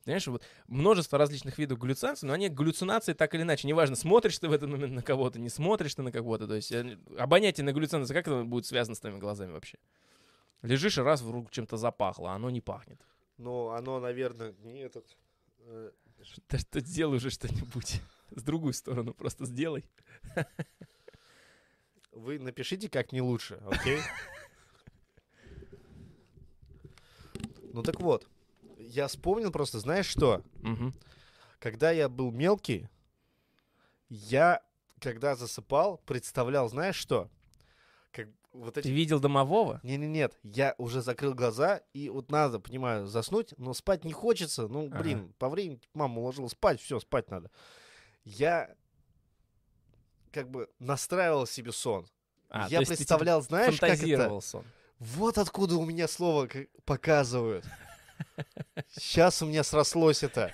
Понимаешь, 0.06 0.26
вот 0.28 0.44
множество 0.68 1.18
различных 1.20 1.58
видов 1.58 1.80
галлюцинаций, 1.80 2.26
но 2.26 2.34
они 2.34 2.48
галлюцинации 2.48 3.12
так 3.14 3.36
или 3.36 3.42
иначе. 3.42 3.68
Неважно, 3.68 3.96
смотришь 3.98 4.40
ты 4.40 4.48
в 4.48 4.54
этот 4.54 4.70
момент 4.70 4.94
на 4.94 5.02
кого-то, 5.04 5.38
не 5.40 5.50
смотришь 5.50 5.96
ты 5.96 6.02
на 6.02 6.12
кого-то. 6.14 6.48
То 6.48 6.56
есть 6.56 6.72
э, 6.72 6.98
обонятельная 7.18 7.74
галлюцинация, 7.74 8.16
как 8.16 8.28
это 8.28 8.44
будет 8.46 8.66
связано 8.66 8.96
с 8.96 9.00
твоими 9.02 9.20
глазами 9.20 9.52
вообще? 9.52 9.78
Лежишь 10.68 10.98
и 10.98 11.02
раз 11.02 11.22
вдруг 11.22 11.50
чем-то 11.50 11.78
запахло, 11.78 12.32
а 12.32 12.36
оно 12.36 12.50
не 12.50 12.60
пахнет. 12.60 13.00
Ну, 13.38 13.70
оно, 13.70 14.00
наверное, 14.02 14.54
не 14.64 14.80
этот... 14.80 15.06
э, 15.60 15.92
Что, 16.24 16.58
что 16.60 16.80
сделай 16.82 17.18
уже 17.18 17.30
что-нибудь. 17.30 18.02
С 18.32 18.44
другую 18.44 18.74
сторону 18.74 19.14
просто 19.14 19.46
сделай. 19.46 19.86
Вы 22.12 22.38
напишите, 22.40 22.90
как 22.90 23.14
не 23.14 23.22
лучше, 23.22 23.62
окей? 23.66 24.00
Ну 27.72 27.84
так 27.84 28.02
вот, 28.02 28.28
я 28.78 29.08
вспомнил 29.08 29.52
просто, 29.52 29.80
знаешь 29.80 30.08
что? 30.08 30.44
Когда 31.60 31.92
я 31.92 32.10
был 32.10 32.32
мелкий, 32.32 32.90
я, 34.10 34.62
когда 35.00 35.36
засыпал, 35.36 36.00
представлял, 36.06 36.68
знаешь 36.70 36.96
что? 36.98 37.30
Вот 38.58 38.74
Ты 38.74 38.80
эти... 38.82 38.88
видел 38.88 39.20
домового? 39.20 39.80
Не-не-нет, 39.84 40.38
я 40.44 40.74
уже 40.78 41.02
закрыл 41.02 41.34
глаза, 41.34 41.82
и 41.94 42.10
вот 42.10 42.32
надо, 42.32 42.60
понимаю, 42.60 43.06
заснуть, 43.06 43.54
но 43.58 43.74
спать 43.74 44.04
не 44.04 44.14
хочется. 44.14 44.68
Ну, 44.68 44.88
Ага. 44.88 45.00
блин, 45.00 45.34
по 45.38 45.48
времени 45.50 45.80
мама 45.94 46.22
уложила 46.22 46.48
спать, 46.48 46.82
все, 46.82 47.00
спать 47.00 47.30
надо. 47.30 47.52
Я 48.24 48.76
как 50.32 50.50
бы 50.50 50.70
настраивал 50.80 51.46
себе 51.46 51.72
сон. 51.72 52.08
А, 52.50 52.68
я 52.70 52.80
ты, 52.80 52.86
типа, 52.86 52.96
представлял, 52.98 53.42
знаешь, 53.42 53.80
как 53.80 54.02
это? 54.02 54.40
сон. 54.40 54.66
Вот 55.00 55.38
откуда 55.38 55.76
у 55.76 55.86
меня 55.86 56.08
слово 56.08 56.50
показывают. 56.86 57.66
Сейчас 58.90 59.42
у 59.42 59.46
меня 59.46 59.64
срослось 59.64 60.24
это. 60.24 60.52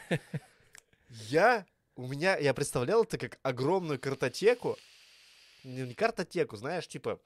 Я, 1.09 1.65
у 1.95 2.07
меня, 2.07 2.37
я 2.37 2.53
представлял 2.53 3.03
это 3.03 3.17
как 3.17 3.39
огромную 3.43 3.99
картотеку. 3.99 4.77
Не, 5.63 5.83
не 5.83 5.93
картотеку, 5.93 6.57
знаешь, 6.57 6.87
типа 6.87 7.19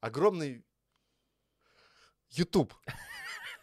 огромный 0.00 0.64
YouTube. 2.30 2.74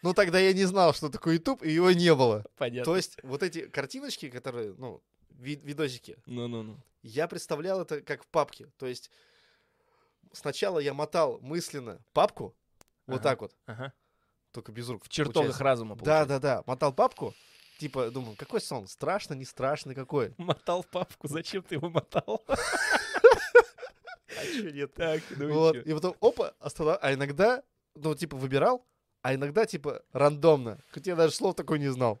Ну, 0.00 0.14
тогда 0.14 0.38
я 0.38 0.52
не 0.52 0.64
знал, 0.64 0.94
что 0.94 1.08
такое 1.08 1.34
YouTube, 1.34 1.64
и 1.64 1.72
его 1.72 1.90
не 1.90 2.14
было. 2.14 2.44
Понятно. 2.56 2.84
То 2.84 2.96
есть 2.96 3.16
вот 3.24 3.42
эти 3.42 3.66
картиночки, 3.66 4.30
которые, 4.30 4.72
ну, 4.78 5.02
ви- 5.30 5.56
видосики, 5.60 6.16
Ну-ну-ну. 6.26 6.78
я 7.02 7.26
представлял 7.26 7.80
это 7.82 8.00
как 8.02 8.22
в 8.22 8.28
папке. 8.28 8.70
То 8.76 8.86
есть 8.86 9.10
сначала 10.32 10.78
я 10.78 10.94
мотал 10.94 11.40
мысленно 11.40 11.98
папку, 12.12 12.54
вот 13.08 13.16
Ага. 13.16 13.22
так 13.24 13.40
вот, 13.40 13.56
Ага. 13.66 13.92
только 14.52 14.70
без 14.70 14.88
рук. 14.88 15.04
В 15.04 15.08
чертогах 15.08 15.34
получается. 15.34 15.64
разума, 15.64 15.96
Да, 15.96 15.98
получается. 15.98 16.28
да, 16.28 16.38
да. 16.58 16.62
Мотал 16.68 16.92
папку, 16.92 17.34
типа, 17.80 18.12
думаю, 18.12 18.36
какой 18.36 18.60
сон? 18.60 18.86
Страшно, 18.86 19.34
не 19.34 19.44
страшный 19.44 19.96
какой? 19.96 20.32
Мотал 20.38 20.84
папку, 20.84 21.26
зачем 21.26 21.64
ты 21.64 21.74
его 21.74 21.90
мотал? 21.90 22.44
А 24.40 24.44
чё 24.46 24.70
нет? 24.70 24.94
Так, 24.94 25.22
ну 25.36 25.52
Вот. 25.52 25.76
и 25.76 25.92
потом, 25.92 26.16
опа, 26.20 26.54
останов... 26.60 26.98
А 27.00 27.12
иногда, 27.12 27.62
ну, 27.94 28.14
типа, 28.14 28.36
выбирал, 28.36 28.84
а 29.22 29.34
иногда, 29.34 29.66
типа, 29.66 30.02
рандомно. 30.12 30.78
Хотя 30.90 31.12
я 31.12 31.16
даже 31.16 31.34
слов 31.34 31.54
такой 31.54 31.78
не 31.78 31.88
знал. 31.88 32.20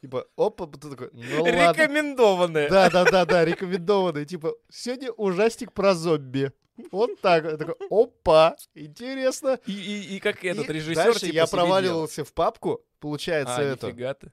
Типа, 0.00 0.26
опа, 0.36 0.66
ты 0.66 0.90
такой, 0.90 1.10
ну 1.12 1.42
ладно. 1.42 1.72
Рекомендованное. 1.72 2.68
Да, 2.68 2.90
да, 2.90 3.04
да, 3.04 3.24
да, 3.24 3.44
рекомендованный. 3.44 4.24
Типа, 4.26 4.54
сегодня 4.68 5.12
ужастик 5.12 5.72
про 5.72 5.94
зомби. 5.94 6.50
Вот 6.90 7.20
так. 7.20 7.44
Я 7.44 7.56
такой, 7.56 7.76
опа, 7.90 8.56
интересно. 8.74 9.60
И, 9.66 9.72
и, 9.72 10.16
и 10.16 10.20
как 10.20 10.44
этот 10.44 10.68
И 10.68 10.72
режиссер 10.72 11.04
Дальше 11.04 11.20
типа, 11.20 11.34
я 11.34 11.46
проваливался 11.46 12.24
в 12.24 12.32
папку, 12.32 12.68
делал. 12.68 12.84
получается, 12.98 13.56
А, 13.56 13.62
это. 13.62 13.86
нифига 13.88 14.14
ты. 14.14 14.32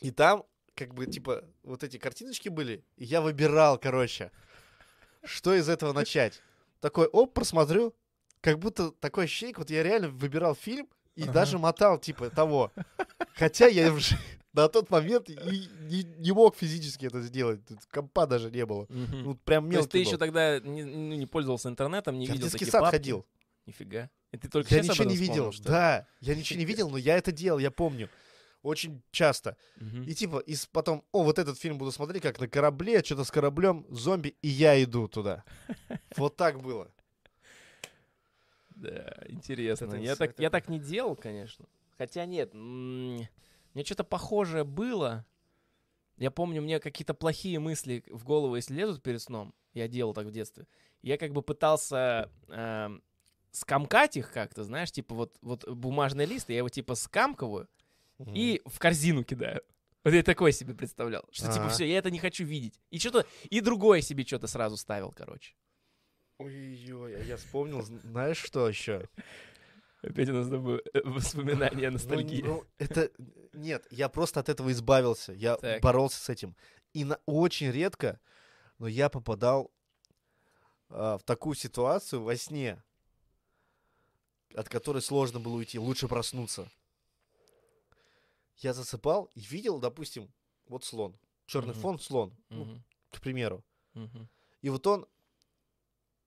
И 0.00 0.10
там, 0.10 0.44
как 0.74 0.94
бы, 0.94 1.04
типа, 1.06 1.44
вот 1.64 1.82
эти 1.82 1.98
картиночки 1.98 2.48
были, 2.48 2.82
и 2.96 3.04
я 3.04 3.20
выбирал, 3.20 3.76
короче, 3.76 4.30
что 5.24 5.52
из 5.52 5.68
этого 5.68 5.92
начать. 5.92 6.40
Такой, 6.80 7.06
оп, 7.06 7.34
просмотрю. 7.34 7.94
Как 8.40 8.58
будто 8.58 8.90
такое 8.90 9.26
ощущение, 9.26 9.54
вот 9.58 9.70
я 9.70 9.82
реально 9.82 10.08
выбирал 10.08 10.54
фильм 10.54 10.88
и 11.14 11.24
Ага. 11.24 11.32
даже 11.32 11.58
мотал, 11.58 11.98
типа, 11.98 12.30
того. 12.30 12.72
Хотя 13.34 13.66
я 13.66 13.92
уже 13.92 14.16
на 14.54 14.68
тот 14.68 14.88
момент 14.90 15.28
и 15.28 15.36
не, 15.82 16.04
не 16.04 16.32
мог 16.32 16.56
физически 16.56 17.04
это 17.06 17.20
сделать. 17.20 17.64
Тут 17.66 17.80
компа 17.90 18.26
даже 18.26 18.50
не 18.50 18.64
было. 18.64 18.86
Мгм. 18.88 19.22
Ну, 19.24 19.34
прям 19.34 19.64
То 19.64 19.76
есть 19.76 19.78
мелкий 19.78 19.90
ты 19.90 19.98
еще 19.98 20.12
был. 20.12 20.18
тогда 20.18 20.60
не, 20.60 20.84
ну, 20.84 21.14
не 21.16 21.26
пользовался 21.26 21.68
интернетом, 21.68 22.18
не 22.18 22.24
Я 22.24 22.32
в 22.32 22.34
видел 22.36 22.46
детский 22.46 22.58
такие 22.64 22.72
сад 22.72 22.80
папки? 22.82 22.96
ходил. 22.96 23.26
Нифига. 23.66 24.10
И 24.32 24.38
ты 24.38 24.48
только 24.48 24.74
Я 24.74 24.80
ничего 24.82 25.04
не 25.04 25.16
видел. 25.16 25.50
вспомнил? 25.50 25.70
Да, 25.70 26.06
я 26.20 26.34
ничего 26.34 26.58
не 26.58 26.64
видел, 26.64 26.88
но 26.88 26.96
я 26.96 27.18
это 27.18 27.30
делал, 27.32 27.58
я 27.58 27.70
помню. 27.70 28.08
Очень 28.62 29.02
часто. 29.10 29.56
Мгм. 29.76 30.02
И 30.02 30.14
типа, 30.14 30.38
и 30.38 30.54
потом, 30.72 31.02
о, 31.12 31.22
вот 31.22 31.38
этот 31.38 31.58
фильм 31.58 31.78
буду 31.78 31.92
смотреть, 31.92 32.22
как 32.22 32.38
на 32.38 32.48
корабле, 32.48 33.02
что-то 33.02 33.24
с 33.24 33.30
кораблем, 33.30 33.86
зомби, 33.88 34.36
и 34.42 34.48
я 34.48 34.82
иду 34.82 35.08
туда. 35.08 35.44
Вот 36.16 36.36
так 36.36 36.60
было. 36.60 36.90
Да, 38.76 39.16
интересно. 39.28 39.94
Я, 39.94 40.16
так, 40.16 40.38
я 40.38 40.50
так 40.50 40.68
не 40.68 40.78
делал, 40.78 41.16
конечно. 41.16 41.66
Хотя 41.96 42.24
нет, 42.26 42.52
мне 42.54 43.28
что-то 43.84 44.04
похожее 44.04 44.64
было. 44.64 45.24
Я 46.16 46.30
помню, 46.30 46.60
мне 46.60 46.80
какие-то 46.80 47.14
плохие 47.14 47.58
мысли 47.58 48.04
в 48.08 48.24
голову, 48.24 48.56
если 48.56 48.74
лезут 48.74 49.02
перед 49.02 49.22
сном, 49.22 49.54
я 49.72 49.88
делал 49.88 50.12
так 50.12 50.26
в 50.26 50.30
детстве, 50.30 50.66
я 51.00 51.16
как 51.16 51.32
бы 51.32 51.40
пытался 51.40 52.30
эм, 52.48 53.02
скомкать 53.52 54.18
их 54.18 54.30
как-то, 54.30 54.64
знаешь, 54.64 54.92
типа 54.92 55.14
вот, 55.14 55.36
вот 55.40 55.66
бумажный 55.66 56.26
лист, 56.26 56.50
я 56.50 56.58
его 56.58 56.68
типа 56.68 56.94
скамкиваю 56.94 57.68
и 58.34 58.62
в 58.66 58.78
корзину 58.78 59.24
кидаю. 59.24 59.62
Вот 60.04 60.14
я 60.14 60.22
такое 60.22 60.52
себе 60.52 60.74
представлял, 60.74 61.24
что 61.30 61.48
типа 61.48 61.64
Ага. 61.66 61.74
все, 61.74 61.84
я 61.86 61.98
это 61.98 62.10
не 62.10 62.18
хочу 62.18 62.44
видеть. 62.44 62.80
И 62.90 62.98
что-то, 62.98 63.26
и 63.50 63.60
другое 63.60 64.00
себе 64.00 64.24
что-то 64.24 64.46
сразу 64.46 64.76
ставил, 64.76 65.12
короче. 65.12 65.54
Ой-ой, 66.38 67.16
а 67.16 67.22
я 67.22 67.36
вспомнил, 67.36 67.82
знаешь, 67.82 68.38
что 68.38 68.66
еще? 68.66 69.08
Опять 70.02 70.30
у 70.30 70.32
нас 70.32 70.48
тобой, 70.48 70.82
э, 70.94 71.00
воспоминания, 71.04 71.90
ностальгия. 71.90 72.42
Ну, 72.42 72.64
это... 72.78 73.10
Нет, 73.52 73.86
я 73.90 74.08
просто 74.08 74.40
от 74.40 74.48
этого 74.48 74.72
избавился. 74.72 75.34
Я 75.34 75.56
Так. 75.56 75.82
боролся 75.82 76.18
с 76.18 76.30
этим. 76.30 76.56
И 76.94 77.04
на... 77.04 77.18
очень 77.26 77.70
редко, 77.70 78.18
но 78.78 78.88
я 78.88 79.10
попадал 79.10 79.70
а, 80.88 81.18
в 81.18 81.22
такую 81.24 81.54
ситуацию 81.54 82.22
во 82.22 82.34
сне, 82.36 82.82
от 84.54 84.70
которой 84.70 85.02
сложно 85.02 85.38
было 85.38 85.56
уйти. 85.56 85.78
Лучше 85.78 86.08
проснуться. 86.08 86.70
Я 88.60 88.72
засыпал 88.74 89.30
и 89.34 89.40
видел, 89.40 89.78
допустим, 89.78 90.32
вот 90.68 90.84
слон. 90.84 91.18
Черный 91.46 91.72
Мгм. 91.72 91.80
фон 91.80 91.98
слон, 91.98 92.36
ну, 92.50 92.64
Мгм, 92.64 92.84
к 93.10 93.20
примеру. 93.20 93.64
мгм. 93.94 94.28
И 94.62 94.68
вот 94.70 94.86
он 94.86 95.06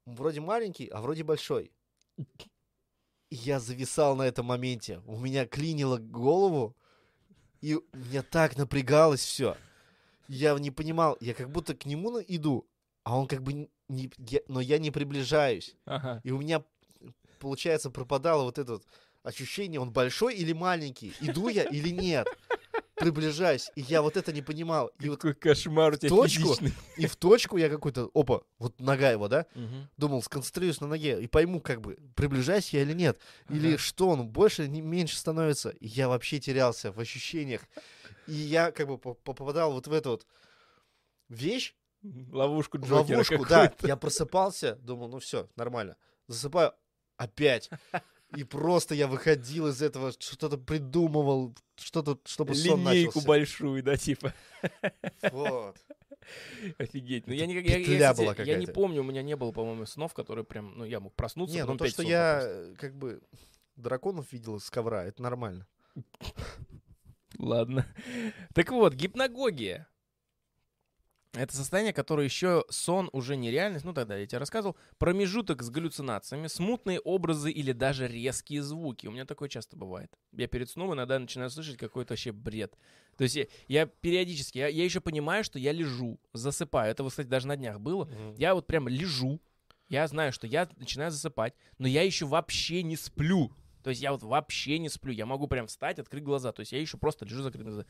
вроде 0.06 0.42
маленький, 0.42 0.88
а 0.88 1.00
вроде 1.02 1.24
большой. 1.24 1.72
И 3.30 3.36
я 3.36 3.60
зависал 3.60 4.16
на 4.16 4.24
этом 4.24 4.46
моменте. 4.48 5.02
У 5.06 5.18
меня 5.18 5.46
клинило 5.48 5.98
голову, 5.98 6.76
и 7.62 7.80
меня 7.94 8.22
так 8.24 8.58
напрягалось 8.58 9.22
все. 9.24 9.56
Я 10.28 10.58
не 10.60 10.72
понимал, 10.72 11.18
я 11.20 11.34
как 11.34 11.50
будто 11.52 11.74
к 11.76 11.86
нему 11.86 12.20
иду, 12.28 12.68
а 13.04 13.18
он 13.18 13.28
как 13.28 13.42
бы 13.44 13.70
не- 13.88 14.12
я- 14.18 14.42
но 14.48 14.60
я 14.62 14.80
не 14.80 14.92
приближаюсь. 14.92 15.76
Ага. 15.86 16.22
И 16.24 16.32
у 16.32 16.40
меня, 16.40 16.64
получается, 17.40 17.90
пропадало 17.92 18.44
вот 18.44 18.58
это 18.58 18.74
вот 18.74 18.88
ощущение, 19.24 19.80
он 19.80 19.92
большой 19.92 20.36
или 20.36 20.54
маленький, 20.54 21.14
иду 21.22 21.48
я 21.50 21.64
или 21.64 21.90
нет. 21.90 22.28
Приближаюсь, 22.96 23.72
и 23.76 23.82
я 23.82 24.02
вот 24.04 24.18
это 24.18 24.32
не 24.32 24.42
понимал. 24.42 24.92
И 25.00 25.10
вот 25.10 25.18
Какой 25.22 25.34
кошмар 25.34 25.94
у 25.94 25.96
тебя 25.98 26.10
точку 26.10 26.54
физичный. 26.56 26.74
и 26.96 27.08
в 27.08 27.16
точку 27.16 27.58
я 27.58 27.68
какой-то, 27.70 28.10
опа, 28.14 28.42
вот 28.60 28.80
нога 28.80 29.10
его, 29.10 29.28
да? 29.28 29.46
Мгм. 29.56 29.90
Думал, 29.98 30.22
сконцентрируюсь 30.22 30.80
на 30.80 30.88
ноге 30.88 31.20
и 31.22 31.28
пойму, 31.28 31.60
как 31.60 31.82
бы, 31.82 31.98
приближаюсь 32.16 32.70
я 32.70 32.84
или 32.84 32.94
нет. 32.94 33.20
Или 33.50 33.70
Ага. 33.70 33.78
что, 33.80 34.10
он 34.10 34.28
больше, 34.28 34.68
не 34.68 34.82
меньше 34.82 35.18
становится. 35.18 35.70
И 35.70 35.88
я 35.88 36.08
вообще 36.08 36.40
терялся 36.40 36.92
в 36.92 37.00
ощущениях. 37.00 37.62
И 38.28 38.34
я 38.34 38.72
как 38.72 38.88
бы 38.88 38.98
по- 39.00 39.16
попадал 39.16 39.74
вот 39.74 39.88
в 39.88 39.92
эту 39.94 40.12
вот 40.12 40.28
вещь, 41.30 41.74
Ловушку 42.32 42.78
Джокера 42.80 43.16
ловушку, 43.18 43.46
да. 43.46 43.74
Я 43.82 43.96
просыпался, 43.96 44.76
думал, 44.76 45.08
ну 45.08 45.20
все, 45.20 45.50
нормально. 45.56 45.96
Засыпаю 46.28 46.74
опять. 47.18 47.70
И 48.36 48.44
просто 48.44 48.96
я 48.96 49.08
выходил 49.08 49.68
из 49.68 49.82
этого, 49.82 50.12
что-то 50.18 50.58
придумывал, 50.58 51.56
что-то, 51.76 52.20
чтобы 52.26 52.56
сон 52.56 52.80
Линейку 52.80 53.20
начался. 53.20 53.28
большую, 53.28 53.84
да, 53.84 53.98
типа. 53.98 54.34
Вот. 55.32 55.78
Офигеть. 56.78 57.28
Ну, 57.28 57.34
я, 57.34 57.46
не, 57.46 57.56
я, 57.56 57.78
я, 57.78 58.14
кстати, 58.14 58.48
я 58.48 58.58
не 58.58 58.68
помню, 58.68 59.02
у 59.02 59.04
меня 59.04 59.22
не 59.22 59.36
было, 59.36 59.52
по-моему, 59.52 59.86
снов, 59.86 60.14
которые 60.14 60.46
прям, 60.46 60.78
ну, 60.78 60.86
я 60.86 61.00
мог 61.00 61.14
проснуться, 61.14 61.56
Не, 61.56 61.66
ну 61.66 61.78
то, 61.78 61.86
что 61.88 62.02
сон 62.02 62.06
я 62.06 62.40
попросить. 62.40 62.74
э, 62.74 62.76
как 62.80 62.96
бы 62.96 63.22
драконов 63.76 64.32
видел 64.32 64.60
с 64.60 64.70
ковра, 64.70 65.04
это 65.04 65.22
нормально. 65.22 65.68
Ладно. 67.38 67.86
Так 68.54 68.72
вот, 68.72 68.94
гипногогия. 68.94 69.88
Это 71.36 71.56
состояние, 71.56 71.94
которое 71.94 72.26
еще 72.26 72.64
сон 72.70 73.10
уже 73.12 73.36
не 73.36 73.50
реальность, 73.50 73.86
ну 73.86 73.94
тогда 73.94 74.16
я 74.16 74.28
тебе 74.28 74.38
рассказывал, 74.38 74.78
промежуток 75.00 75.64
с 75.64 75.70
галлюцинациями, 75.72 76.46
смутные 76.46 77.00
образы 77.00 77.52
или 77.52 77.72
даже 77.72 78.08
резкие 78.08 78.62
звуки. 78.62 79.08
У 79.08 79.12
меня 79.12 79.26
такое 79.26 79.50
часто 79.50 79.76
бывает. 79.76 80.12
Я 80.32 80.48
перед 80.48 80.70
сном 80.70 80.94
иногда 80.94 81.18
начинаю 81.18 81.50
слышать 81.50 81.78
какой-то 81.78 82.14
вообще 82.14 82.32
бред. 82.32 82.78
То 83.18 83.24
есть 83.24 83.36
я, 83.36 83.48
я 83.68 83.86
периодически, 83.88 84.60
я, 84.60 84.68
я 84.68 84.84
еще 84.84 85.02
понимаю, 85.02 85.44
что 85.44 85.58
я 85.58 85.72
лежу, 85.72 86.20
засыпаю. 86.34 86.92
Это, 86.92 87.04
кстати, 87.08 87.28
даже 87.28 87.48
на 87.48 87.58
днях 87.58 87.80
было. 87.80 88.08
Я 88.38 88.54
вот 88.54 88.68
прям 88.68 88.88
лежу, 88.88 89.42
я 89.90 90.08
знаю, 90.08 90.34
что 90.34 90.46
я 90.46 90.70
начинаю 90.78 91.10
засыпать, 91.10 91.56
но 91.80 91.88
я 91.88 92.04
еще 92.04 92.28
вообще 92.28 92.84
не 92.84 92.96
сплю. 92.96 93.52
То 93.84 93.90
есть 93.90 94.02
я 94.02 94.12
вот 94.12 94.24
вообще 94.24 94.80
не 94.80 94.90
сплю. 94.90 95.12
Я 95.12 95.26
могу 95.26 95.48
прям 95.48 95.68
встать, 95.68 96.00
открыть 96.00 96.24
глаза. 96.24 96.52
То 96.52 96.62
есть 96.62 96.72
я 96.72 96.80
еще 96.80 96.98
просто 96.98 97.26
лежу 97.26 97.42
закрытыми 97.42 97.70
глазами. 97.70 97.88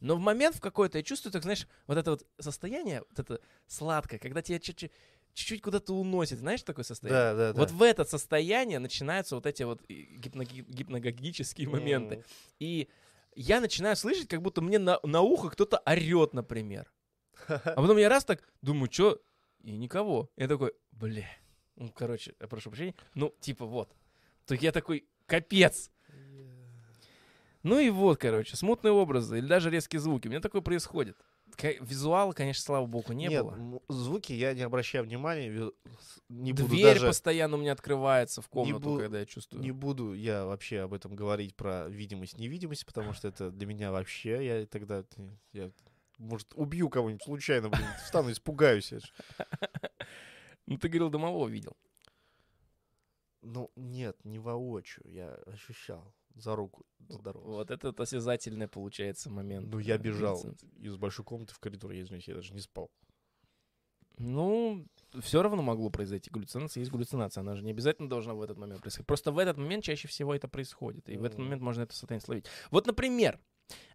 Но 0.00 0.16
в 0.16 0.20
момент 0.20 0.56
в 0.56 0.60
какой-то 0.60 0.98
я 0.98 1.04
чувствую, 1.04 1.32
так 1.32 1.42
знаешь, 1.42 1.66
вот 1.86 1.96
это 1.98 2.10
вот 2.12 2.26
состояние, 2.38 3.02
вот 3.08 3.18
это 3.18 3.40
сладкое, 3.66 4.18
когда 4.18 4.42
тебя 4.42 4.58
чуть-чуть, 4.58 4.92
чуть-чуть 5.34 5.62
куда-то 5.62 5.94
уносит. 5.94 6.38
Знаешь 6.38 6.62
такое 6.62 6.84
состояние? 6.84 7.22
Да, 7.22 7.34
да, 7.34 7.52
да. 7.52 7.58
Вот 7.58 7.70
в 7.70 7.82
это 7.82 8.04
состояние 8.04 8.78
начинаются 8.78 9.34
вот 9.34 9.46
эти 9.46 9.62
вот 9.62 9.82
и 9.88 10.16
гипноги- 10.18 10.64
гипногогические 10.68 11.68
моменты. 11.68 12.16
М. 12.16 12.24
И 12.58 12.88
я 13.34 13.60
начинаю 13.60 13.96
слышать, 13.96 14.28
как 14.28 14.42
будто 14.42 14.60
мне 14.60 14.78
на, 14.78 14.98
на 15.02 15.20
ухо 15.22 15.50
кто-то 15.50 15.78
орет, 15.86 16.34
например. 16.34 16.92
А 17.48 17.58
потом 17.58 17.96
я 17.98 18.08
раз 18.08 18.24
так 18.24 18.42
думаю, 18.62 18.90
что? 18.90 19.20
И 19.62 19.76
никого. 19.76 20.30
Я 20.36 20.48
такой, 20.48 20.72
бля. 20.92 21.28
Ну, 21.76 21.90
короче, 21.90 22.34
я 22.40 22.46
прошу 22.48 22.70
прощения. 22.70 22.94
Ну, 23.14 23.34
типа 23.40 23.66
вот. 23.66 23.94
Так 24.46 24.62
я 24.62 24.72
такой, 24.72 25.06
капец. 25.26 25.90
Ну 27.66 27.80
и 27.80 27.90
вот, 27.90 28.18
короче, 28.18 28.56
смутные 28.56 28.92
образы 28.92 29.38
или 29.38 29.46
даже 29.48 29.70
резкие 29.70 29.98
звуки. 29.98 30.28
У 30.28 30.30
меня 30.30 30.40
такое 30.40 30.60
происходит. 30.62 31.16
Визуала, 31.80 32.32
конечно, 32.32 32.62
слава 32.62 32.86
богу, 32.86 33.12
не 33.12 33.28
Нет, 33.28 33.42
было. 33.42 33.80
звуки 33.88 34.32
я 34.32 34.54
не 34.54 34.62
обращаю 34.62 35.02
внимания, 35.04 35.72
не 36.28 36.52
буду 36.52 36.68
Дверь 36.68 36.94
даже, 36.94 37.06
постоянно 37.06 37.56
у 37.56 37.60
меня 37.60 37.72
открывается 37.72 38.40
в 38.40 38.48
комнату, 38.48 38.90
бу- 38.90 38.98
когда 38.98 39.18
я 39.18 39.26
чувствую. 39.26 39.62
не 39.64 39.72
буду 39.72 40.12
я 40.12 40.44
вообще 40.44 40.80
об 40.80 40.94
этом 40.94 41.16
говорить 41.16 41.56
про 41.56 41.88
видимость, 41.88 42.38
невидимость, 42.38 42.86
потому 42.86 43.12
что 43.12 43.26
это 43.26 43.50
для 43.50 43.66
меня 43.66 43.90
вообще, 43.90 44.46
я 44.46 44.66
тогда, 44.66 45.04
я, 45.52 45.72
может, 46.18 46.52
убью 46.54 46.88
кого-нибудь 46.88 47.24
случайно, 47.24 47.68
блин, 47.68 47.86
встану, 48.04 48.30
испугаюсь. 48.30 48.92
Ну, 50.68 50.78
ты 50.78 50.88
говорил, 50.88 51.10
домового 51.10 51.48
видел. 51.48 51.76
Ну, 53.42 53.70
нет, 53.76 54.16
не 54.24 54.40
воочию, 54.40 55.04
я 55.08 55.34
ощущал 55.46 56.12
за 56.36 56.54
руку 56.54 56.84
здорово. 57.08 57.44
Вот 57.44 57.70
это 57.70 57.94
осязательный, 57.96 58.68
получается, 58.68 59.30
момент. 59.30 59.68
Ну, 59.72 59.78
я 59.78 59.98
бежал 59.98 60.36
из 60.78 60.96
большой 60.96 61.24
комнаты 61.24 61.54
в 61.54 61.58
коридор, 61.58 61.90
я 61.92 62.02
извиняюсь, 62.02 62.28
я 62.28 62.34
даже 62.34 62.52
не 62.52 62.60
спал. 62.60 62.90
Ну, 64.18 64.86
все 65.20 65.42
равно 65.42 65.60
могло 65.62 65.90
произойти. 65.90 66.30
Галлюцинация 66.30 66.80
есть 66.80 66.90
галлюцинация. 66.90 67.42
Она 67.42 67.54
же 67.54 67.62
не 67.62 67.70
обязательно 67.72 68.08
должна 68.08 68.32
в 68.34 68.40
этот 68.40 68.56
момент 68.56 68.80
происходить. 68.80 69.06
Просто 69.06 69.30
в 69.30 69.38
этот 69.38 69.58
момент 69.58 69.84
чаще 69.84 70.08
всего 70.08 70.34
это 70.34 70.48
происходит. 70.48 71.08
И 71.10 71.18
в 71.18 71.24
этот 71.24 71.38
момент 71.38 71.60
можно 71.60 71.82
это 71.82 71.94
состояние 71.94 72.24
словить. 72.24 72.46
Вот, 72.70 72.86
например, 72.86 73.38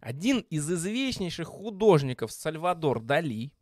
один 0.00 0.40
из 0.50 0.70
известнейших 0.70 1.48
художников 1.48 2.30
Сальвадор 2.30 3.00
Дали 3.00 3.52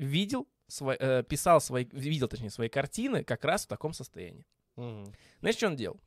видел, 0.00 0.48
сво- 0.68 0.96
э, 0.98 1.22
писал 1.22 1.60
свои, 1.60 1.84
видел, 1.92 2.26
точнее, 2.26 2.50
свои 2.50 2.68
картины 2.68 3.22
как 3.22 3.44
раз 3.44 3.64
в 3.64 3.68
таком 3.68 3.92
состоянии. 3.92 4.44
Знаешь, 5.40 5.56
что 5.56 5.68
он 5.68 5.76
делал? 5.76 6.00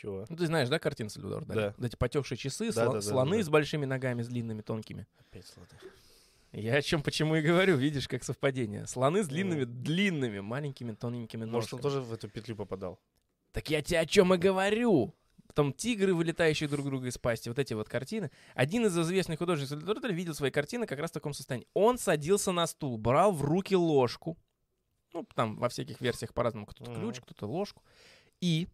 Чего? 0.00 0.24
Ну, 0.30 0.36
ты 0.36 0.46
знаешь, 0.46 0.68
да, 0.70 0.78
картины 0.78 1.10
Сальвадора 1.10 1.44
Дали? 1.44 1.58
Да. 1.58 1.74
Вот 1.76 1.86
эти 1.86 1.96
потекшие 1.96 2.38
часы, 2.38 2.72
Да, 2.72 2.84
сло- 2.84 2.86
да, 2.86 2.92
да, 2.92 3.00
слоны 3.02 3.36
да. 3.38 3.42
с 3.44 3.48
большими 3.50 3.84
ногами, 3.84 4.22
с 4.22 4.28
длинными, 4.28 4.62
тонкими. 4.62 5.06
Опять 5.18 5.46
сладко. 5.46 5.76
Я 6.52 6.76
о 6.76 6.82
чем 6.82 7.02
почему 7.02 7.36
и 7.36 7.42
говорю, 7.42 7.76
видишь, 7.76 8.08
как 8.08 8.24
совпадение. 8.24 8.86
Слоны 8.86 9.22
с 9.22 9.28
длинными, 9.28 9.64
длинными, 9.64 10.40
маленькими, 10.40 10.92
тоненькими 10.92 11.44
Может, 11.44 11.74
он 11.74 11.76
ножками. 11.78 11.82
тоже 11.82 12.00
в 12.00 12.12
эту 12.14 12.28
петлю 12.30 12.56
попадал? 12.56 12.98
Так 13.52 13.68
я 13.68 13.82
тебе 13.82 14.00
о 14.00 14.06
чем 14.06 14.32
и 14.32 14.38
говорю. 14.38 15.14
Потом 15.46 15.72
тигры, 15.72 16.14
вылетающие 16.14 16.68
друг 16.68 16.86
друга 16.86 17.08
из 17.08 17.18
пасти, 17.18 17.48
вот 17.50 17.58
эти 17.58 17.74
вот 17.74 17.88
картины. 17.88 18.30
Один 18.54 18.86
из 18.86 18.96
известных 18.98 19.38
художников 19.38 19.68
Сальвадор 19.70 20.00
Дали 20.00 20.14
видел 20.14 20.32
свои 20.34 20.50
картины 20.50 20.86
как 20.86 20.98
раз 20.98 21.10
в 21.10 21.14
таком 21.14 21.34
состоянии. 21.34 21.66
Он 21.74 21.98
садился 21.98 22.52
на 22.52 22.66
стул, 22.66 22.96
брал 22.96 23.32
в 23.32 23.42
руки 23.42 23.76
ложку. 23.76 24.38
Ну, 25.12 25.26
там 25.34 25.56
во 25.58 25.68
всяких 25.68 26.00
версиях 26.00 26.32
по-разному. 26.32 26.66
Кто-то 26.66 26.90
Мгм. 26.92 27.00
ключ, 27.00 27.20
кто-то 27.20 27.46
ложку. 27.46 27.82
И 28.40 28.68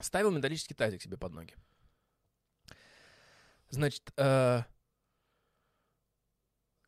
ставил 0.00 0.30
металлический 0.30 0.74
тазик 0.74 1.02
себе 1.02 1.16
под 1.16 1.32
ноги. 1.32 1.54
Значит, 3.70 4.12
э, 4.16 4.62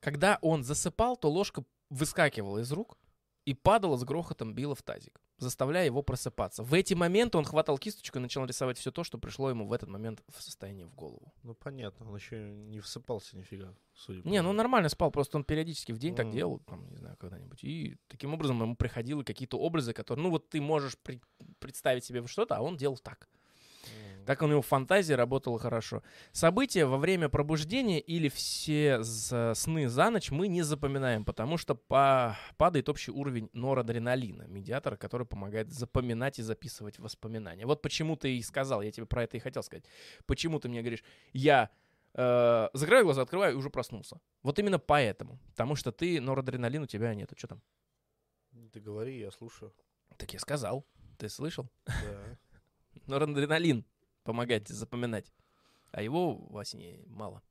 когда 0.01 0.39
он 0.43 0.63
засыпал, 0.63 1.17
то 1.17 1.31
ложка 1.31 1.65
выскакивала 1.91 2.59
из 2.59 2.71
рук 2.71 2.99
и 3.45 3.55
падала 3.55 3.97
с 3.97 4.05
грохотом, 4.05 4.55
била 4.55 4.75
в 4.75 4.83
тазик, 4.83 5.21
заставляя 5.39 5.85
его 5.85 6.03
просыпаться. 6.03 6.63
В 6.63 6.73
эти 6.75 6.95
моменты 6.95 7.39
он 7.39 7.45
хватал 7.45 7.79
кисточку 7.79 8.19
и 8.19 8.23
начал 8.23 8.45
рисовать 8.45 8.79
все 8.79 8.91
то, 8.91 9.05
что 9.05 9.19
пришло 9.19 9.51
ему 9.51 9.67
в 9.67 9.73
этот 9.73 9.89
момент 9.89 10.23
в 10.29 10.43
состоянии 10.43 10.85
в 10.85 10.95
голову. 10.95 11.33
Ну, 11.43 11.55
понятно, 11.55 12.09
он 12.09 12.17
еще 12.17 12.55
не 12.55 12.81
всыпался 12.81 13.37
нифига, 13.37 13.75
судя 13.95 14.23
по 14.23 14.29
Не, 14.29 14.43
ну 14.43 14.53
нормально 14.53 14.89
спал, 14.89 15.11
просто 15.11 15.37
он 15.37 15.45
периодически 15.45 15.93
в 15.93 15.99
день 15.99 16.15
так 16.15 16.27
Мгм. 16.27 16.35
делал, 16.35 16.59
там, 16.61 16.89
не 16.89 16.97
знаю, 16.97 17.17
когда-нибудь. 17.19 17.63
И 17.65 17.97
таким 18.09 18.33
образом 18.35 18.61
ему 18.63 18.77
приходило 18.77 19.23
какие-то 19.23 19.59
образы, 19.59 19.93
которые, 19.93 20.23
ну 20.23 20.31
вот 20.31 20.49
ты 20.49 20.61
можешь 20.61 20.97
при- 20.99 21.21
представить 21.59 22.05
себе 22.05 22.27
что-то, 22.27 22.57
а 22.57 22.63
он 22.63 22.77
делал 22.77 22.97
так. 22.99 23.29
Так 24.27 24.43
у 24.43 24.47
него 24.49 24.61
фантазия 24.61 25.15
работала 25.15 25.59
хорошо. 25.59 26.03
События 26.33 26.85
во 26.85 26.99
время 26.99 27.29
пробуждения 27.29 28.01
или 28.01 28.29
все 28.29 29.03
сны 29.05 29.89
за 29.89 30.11
ночь 30.11 30.33
мы 30.33 30.49
не 30.49 30.63
запоминаем, 30.63 31.25
потому 31.25 31.57
что 31.57 31.77
па- 31.77 32.37
падает 32.57 32.89
общий 32.89 33.13
уровень 33.13 33.49
норадреналина, 33.53 34.43
медиатора, 34.49 34.97
который 34.97 35.27
помогает 35.27 35.73
запоминать 35.73 36.41
и 36.41 36.43
записывать 36.43 36.99
воспоминания. 36.99 37.67
Вот 37.67 37.83
почему 37.83 38.17
ты 38.17 38.37
и 38.37 38.43
сказал, 38.43 38.83
я 38.83 38.91
тебе 38.91 39.07
про 39.07 39.23
это 39.23 39.37
и 39.37 39.41
хотел 39.41 39.63
сказать. 39.63 39.85
Почему 40.27 40.59
ты 40.59 40.69
мне 40.69 40.81
говоришь, 40.81 41.05
я 41.33 41.71
э, 42.15 42.69
закрываю 42.73 43.05
глаза, 43.05 43.23
открываю 43.23 43.55
и 43.55 43.57
уже 43.57 43.71
проснулся. 43.71 44.21
Вот 44.43 44.59
именно 44.59 44.81
поэтому. 44.81 45.39
Потому 45.51 45.77
что 45.77 45.93
ты, 45.93 46.21
норадреналин 46.21 46.83
у 46.83 46.87
тебя 46.87 47.15
нету. 47.15 47.37
Что 47.39 47.47
там? 47.47 47.63
Ты 48.73 48.81
говори, 48.81 49.21
я 49.21 49.31
слушаю. 49.31 49.73
Так 50.17 50.33
я 50.33 50.41
сказал. 50.41 50.85
Ты 51.17 51.29
слышал? 51.29 51.69
Да. 51.87 52.39
Норадреналин 53.07 53.85
помогает 54.27 54.69
запоминать, 54.69 55.33
а 55.93 56.03
его 56.03 56.35
во 56.35 56.65
сне 56.65 57.03
мало. 57.07 57.43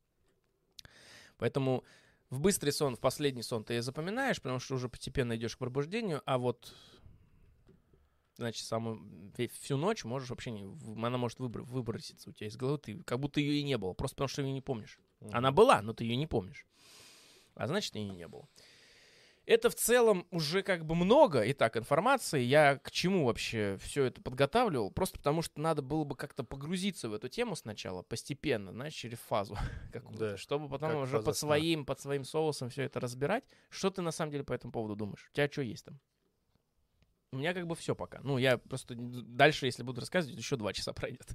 Поэтому 1.38 1.84
в 2.30 2.40
быстрый 2.40 2.72
сон, 2.72 2.96
в 2.96 3.00
последний 3.00 3.44
сон 3.44 3.64
ты 3.64 3.82
запоминаешь, 3.82 4.42
потому 4.42 4.60
что 4.60 4.76
уже 4.76 4.90
постепенно 4.90 5.36
идешь 5.36 5.56
к 5.56 5.60
пробуждению, 5.60 6.22
а 6.26 6.38
вот 6.38 6.74
значит, 8.38 8.66
самую, 8.66 9.32
всю 9.62 9.78
ночь 9.78 10.04
можешь 10.04 10.30
вообще 10.30 10.52
не, 10.52 11.06
она 11.06 11.18
может 11.18 11.40
выбр- 11.40 11.64
выброситься 11.64 12.30
у 12.30 12.34
тебя 12.34 12.48
из 12.48 12.58
головы, 12.58 12.80
ты 12.80 13.04
как 13.04 13.20
будто 13.20 13.40
ее 13.40 13.60
и 13.60 13.64
не 13.64 13.78
было, 13.78 13.94
просто 13.94 14.16
потому 14.16 14.28
что 14.28 14.42
ее 14.42 14.52
не 14.52 14.62
помнишь. 14.62 15.00
Она 15.32 15.52
была, 15.52 15.82
но 15.82 15.94
ты 15.94 16.04
ее 16.04 16.16
не 16.16 16.28
помнишь. 16.28 16.68
А 17.56 17.68
значит, 17.68 17.96
ее 17.96 18.10
не 18.10 18.28
было. 18.28 18.48
Это 19.46 19.70
в 19.70 19.76
целом 19.76 20.26
уже 20.32 20.64
как 20.64 20.86
бы 20.86 20.96
много, 20.96 21.44
итак, 21.52 21.78
информации. 21.78 22.42
Я 22.42 22.78
к 22.78 22.90
чему 22.90 23.26
вообще 23.26 23.78
все 23.82 24.06
это 24.06 24.22
подготавливал? 24.22 24.90
Просто 24.92 25.20
потому 25.20 25.42
что 25.44 25.62
надо 25.62 25.82
было 25.84 26.04
бы 26.04 26.16
как-то 26.16 26.44
погрузиться 26.44 27.10
в 27.10 27.14
эту 27.14 27.30
тему 27.30 27.56
сначала, 27.56 28.02
постепенно, 28.02 28.72
знаешь, 28.72 28.94
через 28.94 29.20
фазу 29.20 29.56
какую-то, 29.94 30.32
Да, 30.32 30.38
чтобы 30.38 30.68
потом 30.68 30.92
как 30.92 31.00
уже 31.00 31.18
под 31.18 31.38
сна. 31.38 31.48
своим, 31.50 31.86
под 31.86 32.00
своим 32.00 32.24
соусом 32.24 32.70
все 32.70 32.84
это 32.84 33.00
разбирать. 33.00 33.44
Что 33.70 33.92
ты 33.92 34.02
на 34.02 34.12
самом 34.12 34.32
деле 34.32 34.44
по 34.44 34.54
этому 34.54 34.72
поводу 34.74 34.96
думаешь? 34.96 35.30
У 35.32 35.36
тебя 35.36 35.48
что 35.52 35.62
есть 35.62 35.86
там? 35.86 36.00
У 37.32 37.38
меня 37.38 37.54
как 37.54 37.68
бы 37.68 37.76
все 37.76 37.96
пока. 37.96 38.22
Ну, 38.24 38.38
я 38.38 38.58
просто 38.58 38.96
дальше, 38.96 39.66
если 39.66 39.84
буду 39.84 40.00
рассказывать, 40.02 40.38
еще 40.38 40.56
два 40.56 40.74
часа 40.74 40.94
пройдет. 40.94 41.28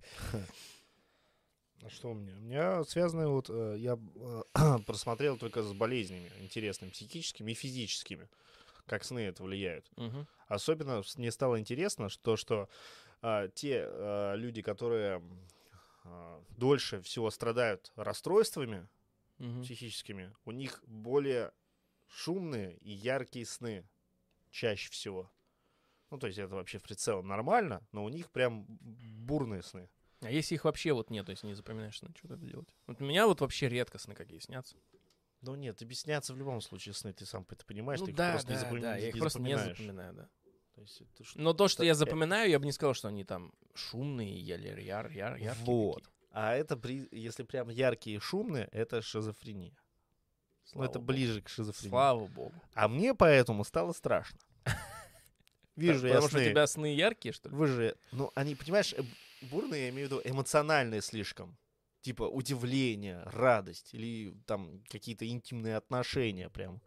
А 1.83 1.89
что 1.89 2.11
у 2.11 2.15
меня? 2.15 2.35
У 2.37 2.41
меня 2.41 2.85
связано 2.85 3.29
вот, 3.29 3.49
э, 3.49 3.77
я 3.79 3.99
э, 4.55 4.79
просмотрел 4.87 5.39
только 5.39 5.63
с 5.63 5.73
болезнями 5.73 6.31
интересными, 6.41 6.91
психическими 6.91 7.53
и 7.53 7.55
физическими, 7.55 8.29
как 8.87 9.05
сны 9.05 9.21
это 9.21 9.43
влияют. 9.43 9.91
Мгм. 9.97 10.27
Особенно 10.49 11.03
мне 11.17 11.31
стало 11.31 11.59
интересно, 11.61 12.09
что, 12.09 12.37
что 12.37 12.69
а, 13.23 13.49
те 13.49 13.85
а, 13.87 14.35
люди, 14.35 14.63
которые 14.63 15.23
а, 16.05 16.43
дольше 16.57 17.01
всего 17.03 17.31
страдают 17.31 17.93
расстройствами, 17.97 18.89
Мгм. 19.39 19.63
психическими, 19.63 20.35
у 20.45 20.51
них 20.51 20.83
более 20.87 21.53
шумные 22.09 22.77
и 22.79 22.91
яркие 22.91 23.47
сны 23.47 23.89
чаще 24.51 24.91
всего. 24.91 25.31
Ну, 26.11 26.19
то 26.19 26.27
есть 26.27 26.39
это 26.39 26.57
вообще 26.57 26.79
в 26.79 26.87
целом 26.89 27.29
нормально, 27.29 27.81
но 27.93 28.05
у 28.05 28.09
них 28.09 28.31
прям 28.31 28.67
бурные 28.69 29.63
сны. 29.63 29.89
А 30.23 30.31
если 30.31 30.55
их 30.55 30.65
вообще 30.65 30.93
вот 30.93 31.11
нет, 31.11 31.27
то 31.27 31.31
есть 31.31 31.43
не 31.45 31.55
запоминаешь 31.55 31.99
сны, 31.99 32.11
что 32.17 32.29
тогда 32.29 32.47
делать? 32.47 32.69
Вот 32.87 33.01
у 33.01 33.05
меня 33.05 33.27
вот 33.27 33.41
вообще 33.41 33.69
редко 33.69 33.99
сны 33.99 34.15
какие 34.15 34.39
снятся. 34.39 34.77
Ну 35.41 35.55
нет, 35.55 35.77
тебе 35.79 35.95
снятся 35.95 36.35
в 36.35 36.37
любом 36.37 36.61
случае 36.61 36.93
сны, 36.95 37.15
ты 37.15 37.25
сам 37.25 37.47
это 37.49 37.65
понимаешь, 37.65 38.01
ну 38.01 38.07
ты 38.07 38.11
их 38.13 38.17
да, 38.19 38.33
просто 38.33 38.51
не 38.53 38.59
да, 38.59 38.63
запоми- 38.63 38.81
да, 38.81 38.97
я 38.97 39.09
их 39.09 39.15
не 39.15 39.21
просто 39.21 39.41
не 39.41 39.57
запоминаю, 39.59 40.15
да. 40.15 40.29
То 40.75 40.81
есть 40.83 41.01
это 41.01 41.25
ш- 41.25 41.39
Но 41.39 41.55
то, 41.55 41.69
что 41.69 41.83
я 41.83 41.95
запоминаю, 41.95 42.51
я 42.51 42.59
бы 42.59 42.67
не 42.67 42.73
сказал, 42.73 42.93
что 42.95 43.09
они 43.09 43.25
там 43.25 43.53
шумные 43.75 44.39
или 44.39 44.83
яр, 44.83 45.09
яр, 45.09 45.37
яркие. 45.37 45.55
Вот. 45.65 45.97
какие-то. 46.05 46.11
А 46.33 46.55
это, 46.55 46.77
при, 46.77 47.09
если 47.11 47.43
прям 47.43 47.71
яркие 47.71 48.17
и 48.17 48.21
шумные, 48.21 48.69
это 48.73 49.03
шизофрения. 49.03 49.73
Ну, 49.73 49.77
Слава 50.65 50.85
это 50.91 50.99
богу. 50.99 51.07
ближе 51.13 51.43
к 51.43 51.49
шизофрении. 51.49 51.91
Слава 51.91 52.27
богу. 52.27 52.55
А 52.75 52.87
мне 52.87 53.15
поэтому 53.15 53.65
стало 53.65 53.93
страшно. 53.93 54.39
Вижу 55.77 56.07
я 56.07 56.15
Потому 56.15 56.29
что 56.29 56.39
у 56.39 56.45
тебя 56.45 56.67
сны 56.67 56.95
яркие, 56.95 57.33
что 57.33 57.49
ли? 57.49 57.55
Вы 57.55 57.67
же, 57.67 57.97
ну, 58.13 58.31
они, 58.35 58.55
понимаешь, 58.55 58.93
э, 58.93 59.03
бурные, 59.43 59.85
я 59.85 59.89
имею 59.91 60.09
в 60.09 60.13
виду, 60.13 60.23
эмоциональные 60.25 61.03
слишком. 61.03 61.57
Типа 62.03 62.23
удивление, 62.23 63.23
радость 63.25 63.93
или 63.93 64.35
там 64.47 64.83
какие-то 64.89 65.29
интимные 65.29 65.77
отношения 65.77 66.49
прям 66.49 66.81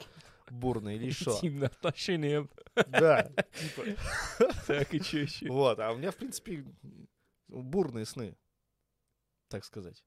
бурные 0.49 0.97
или 0.97 1.11
что. 1.11 1.35
Интимные 1.35 1.67
отношения. 1.67 2.47
Да, 2.87 3.29
типа. 3.53 3.83
Так, 4.65 4.93
и 4.93 4.99
что 4.99 5.17
еще? 5.19 5.47
Вот, 5.49 5.79
а 5.79 5.91
у 5.91 5.97
меня, 5.97 6.11
в 6.11 6.15
принципе, 6.15 6.65
бурные 7.47 8.05
сны, 8.05 8.35
так 9.49 9.63
сказать. 9.65 10.03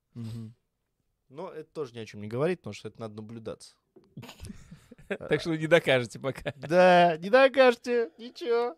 Но 1.28 1.50
это 1.50 1.70
тоже 1.72 1.94
ни 1.94 1.98
о 1.98 2.06
чем 2.06 2.20
не 2.20 2.28
говорит, 2.28 2.60
потому 2.60 2.74
что 2.74 2.88
это 2.88 3.00
надо 3.00 3.16
наблюдаться. 3.16 3.76
Так 5.08 5.40
что 5.40 5.50
вы 5.50 5.58
не 5.58 5.68
докажете 5.68 6.18
пока. 6.18 6.52
Да, 6.56 7.16
не 7.18 7.30
докажете, 7.30 8.10
ничего. 8.18 8.76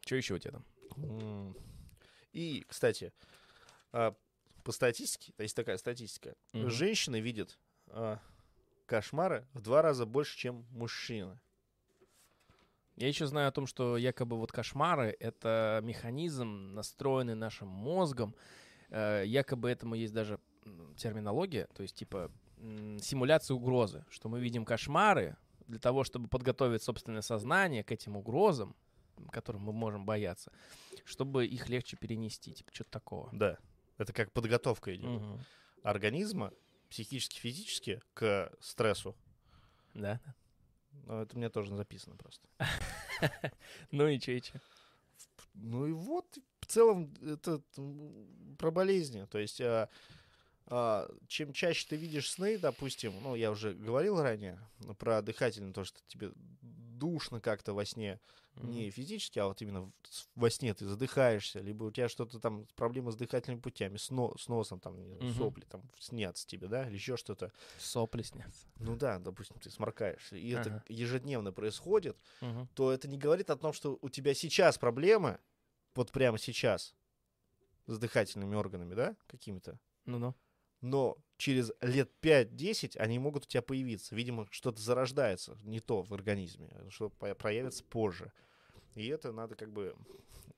Что 0.00 0.14
еще 0.14 0.34
у 0.34 0.38
тебя 0.38 0.52
там? 0.52 0.64
И, 2.32 2.64
кстати, 2.68 3.12
а, 3.92 4.14
по 4.62 4.72
статистике, 4.72 5.32
то 5.36 5.42
есть 5.42 5.56
такая 5.56 5.78
статистика, 5.78 6.34
Мгм. 6.52 6.70
женщины 6.70 7.20
видят 7.20 7.58
а, 7.88 8.18
кошмары 8.86 9.46
в 9.52 9.60
два 9.60 9.82
раза 9.82 10.06
больше, 10.06 10.36
чем 10.36 10.66
мужчины. 10.70 11.38
Я 12.96 13.08
еще 13.08 13.26
знаю 13.26 13.48
о 13.48 13.52
том, 13.52 13.66
что 13.66 13.96
якобы 13.96 14.36
вот 14.38 14.52
кошмары— 14.52 15.14
это 15.20 15.80
механизм, 15.82 16.72
настроенный 16.72 17.34
нашим 17.34 17.68
мозгом. 17.68 18.34
Э, 18.88 19.22
Якобы 19.26 19.68
этому 19.70 19.94
есть 19.96 20.14
даже 20.14 20.38
терминология, 20.96 21.68
то 21.74 21.82
есть 21.82 21.94
типа 21.96 22.30
симуляция 23.02 23.54
угрозы, 23.54 24.04
что 24.08 24.28
мы 24.30 24.40
видим 24.40 24.64
кошмары 24.64 25.36
для 25.68 25.78
того, 25.78 26.04
чтобы 26.04 26.28
подготовить 26.28 26.82
собственное 26.82 27.20
сознание 27.20 27.84
к 27.84 27.92
этим 27.92 28.16
угрозам, 28.16 28.74
которым 29.30 29.62
мы 29.62 29.72
можем 29.72 30.04
бояться, 30.04 30.52
чтобы 31.04 31.46
их 31.46 31.68
легче 31.68 31.96
перенести, 31.96 32.52
типа 32.52 32.72
что-то 32.74 32.90
такого. 32.90 33.30
Да, 33.32 33.58
это 33.98 34.12
как 34.12 34.32
подготовка 34.32 34.94
идет 34.94 35.22
Мгм. 35.22 35.40
организма 35.82 36.52
психически, 36.90 37.38
физически 37.38 38.02
к 38.14 38.52
стрессу. 38.60 39.16
Да. 39.94 40.20
Ну, 41.06 41.22
это 41.22 41.34
у 41.34 41.38
меня 41.38 41.50
тоже 41.50 41.74
записано 41.74 42.16
просто. 42.16 42.46
Ну 43.90 44.08
и 44.08 44.18
че, 44.18 44.36
и 44.36 44.42
че? 44.42 44.60
Ну 45.54 45.86
и 45.86 45.92
вот, 45.92 46.38
в 46.60 46.66
целом, 46.66 47.14
это 47.22 47.62
про 48.58 48.70
болезни. 48.70 49.24
То 49.24 49.38
есть, 49.38 49.60
а, 49.60 49.88
а, 50.66 51.08
чем 51.28 51.52
чаще 51.52 51.86
ты 51.88 51.96
видишь 51.96 52.30
сны, 52.30 52.58
допустим, 52.58 53.14
ну, 53.22 53.34
я 53.34 53.50
уже 53.50 53.72
говорил 53.72 54.20
ранее 54.20 54.58
про 54.98 55.22
дыхательное, 55.22 55.72
то, 55.72 55.84
что 55.84 56.00
тебе 56.08 56.32
душно 56.60 57.40
как-то 57.40 57.72
во 57.72 57.84
сне, 57.84 58.20
не 58.62 58.90
физически, 58.90 59.38
а 59.38 59.46
вот 59.46 59.60
именно 59.62 59.92
во 60.34 60.50
сне 60.50 60.72
ты 60.74 60.86
задыхаешься, 60.86 61.60
либо 61.60 61.84
у 61.84 61.90
тебя 61.90 62.08
что-то 62.08 62.40
там, 62.40 62.66
проблемы 62.76 63.12
с 63.12 63.16
дыхательными 63.16 63.60
путями, 63.60 63.96
с, 63.96 64.10
но- 64.10 64.36
с 64.36 64.48
носом, 64.48 64.80
там, 64.80 64.96
не 64.98 65.04
знаю, 65.06 65.22
Мгм. 65.24 65.34
сопли 65.34 65.64
там 65.64 65.82
снятся 65.98 66.46
тебе, 66.46 66.68
да, 66.68 66.86
или 66.86 66.94
еще 66.94 67.16
что-то. 67.16 67.52
Сопли 67.78 68.22
снятся. 68.22 68.66
Ну 68.78 68.96
да, 68.96 69.18
допустим, 69.18 69.58
ты 69.60 69.70
сморкаешься, 69.70 70.36
и 70.36 70.48
это 70.50 70.70
Ага. 70.70 70.84
ежедневно 70.88 71.52
происходит, 71.52 72.16
Мгм. 72.40 72.68
то 72.74 72.92
это 72.92 73.08
не 73.08 73.18
говорит 73.18 73.50
о 73.50 73.56
том, 73.56 73.72
что 73.72 73.98
у 74.00 74.08
тебя 74.08 74.34
сейчас 74.34 74.78
проблемы, 74.78 75.38
вот 75.94 76.12
прямо 76.12 76.38
сейчас, 76.38 76.94
с 77.86 77.98
дыхательными 77.98 78.54
органами, 78.56 78.94
да, 78.94 79.16
какими-то, 79.26 79.78
Ну-ну. 80.06 80.34
но 80.80 81.16
через 81.36 81.72
лет 81.80 82.10
5-10 82.20 82.96
они 82.96 83.18
могут 83.18 83.44
у 83.44 83.46
тебя 83.46 83.62
появиться. 83.62 84.14
Видимо, 84.14 84.46
что-то 84.50 84.80
зарождается 84.80 85.56
не 85.62 85.80
то 85.80 86.02
в 86.02 86.12
организме, 86.12 86.70
что 86.90 87.10
проявится 87.10 87.84
позже. 87.84 88.32
И 88.96 89.06
это 89.08 89.30
надо 89.30 89.54
как 89.54 89.70
бы 89.70 89.94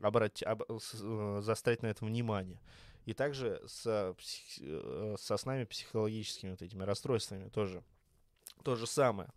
обрати, 0.01 0.45
об- 0.45 0.63
с- 0.81 0.95
э, 1.01 1.41
заострять 1.43 1.83
на 1.83 1.89
этом 1.89 2.09
внимание. 2.09 2.61
И 3.05 3.15
также 3.15 3.61
со, 3.67 4.15
псих- 4.17 4.61
э, 4.61 5.17
со 5.19 5.37
снами 5.37 5.65
психологическими 5.65 6.51
вот 6.53 6.63
этими 6.63 6.85
расстройствами 6.85 7.49
тоже 7.49 7.83
то 8.63 8.77
же 8.77 8.87
самое. 8.87 9.29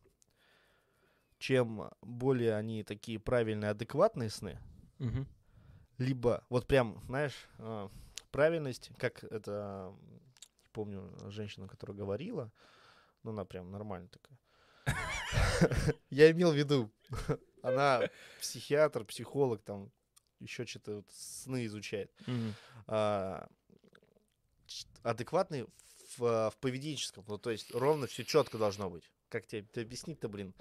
Чем 1.40 1.90
более 2.02 2.56
они 2.56 2.84
такие 2.84 3.18
правильные, 3.20 3.72
адекватные 3.72 4.30
сны, 4.30 4.60
Мгм. 5.00 5.26
либо 5.98 6.44
вот 6.50 6.68
прям, 6.68 7.02
знаешь, 7.06 7.48
а, 7.58 7.90
правильность, 8.32 8.92
как 9.00 9.24
это, 9.24 9.96
помню, 10.74 11.12
женщина, 11.32 11.68
которая 11.68 11.98
говорила, 11.98 12.52
ну 13.24 13.32
она 13.32 13.46
прям 13.46 13.72
нормально 13.72 14.10
такая. 14.10 14.38
Я 16.10 16.32
имел 16.32 16.52
в 16.52 16.56
виду, 16.56 16.92
она 17.64 18.10
психиатр, 18.40 19.06
психолог, 19.06 19.62
там 19.64 19.92
еще 20.40 20.66
что-то 20.66 20.98
вот 20.98 21.06
сны 21.12 21.66
изучает. 21.66 22.12
Мгм. 22.28 22.56
А, 22.88 23.48
Адекватный 25.04 25.66
в, 26.18 26.50
в 26.50 26.58
поведенческом, 26.60 27.26
ну 27.28 27.38
то 27.38 27.52
есть 27.52 27.74
ровно 27.74 28.08
все 28.08 28.24
четко 28.24 28.58
должно 28.58 28.90
быть. 28.90 29.12
Как 29.30 29.46
тебе 29.48 29.62
это 29.62 29.82
объяснить-то, 29.82 30.28
блин? 30.30 30.54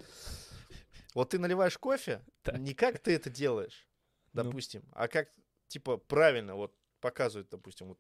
Вот 1.14 1.30
ты 1.30 1.38
наливаешь 1.38 1.76
кофе, 1.78 2.24
Так. 2.42 2.59
не 2.59 2.74
как 2.74 2.98
ты 3.01 3.12
это 3.14 3.30
делаешь, 3.30 3.88
Ну. 4.32 4.44
допустим, 4.44 4.84
а 4.92 5.09
как, 5.09 5.28
типа, 5.68 5.97
правильно, 5.97 6.55
вот, 6.55 6.72
показывает, 7.01 7.48
допустим, 7.48 7.88
вот, 7.88 7.98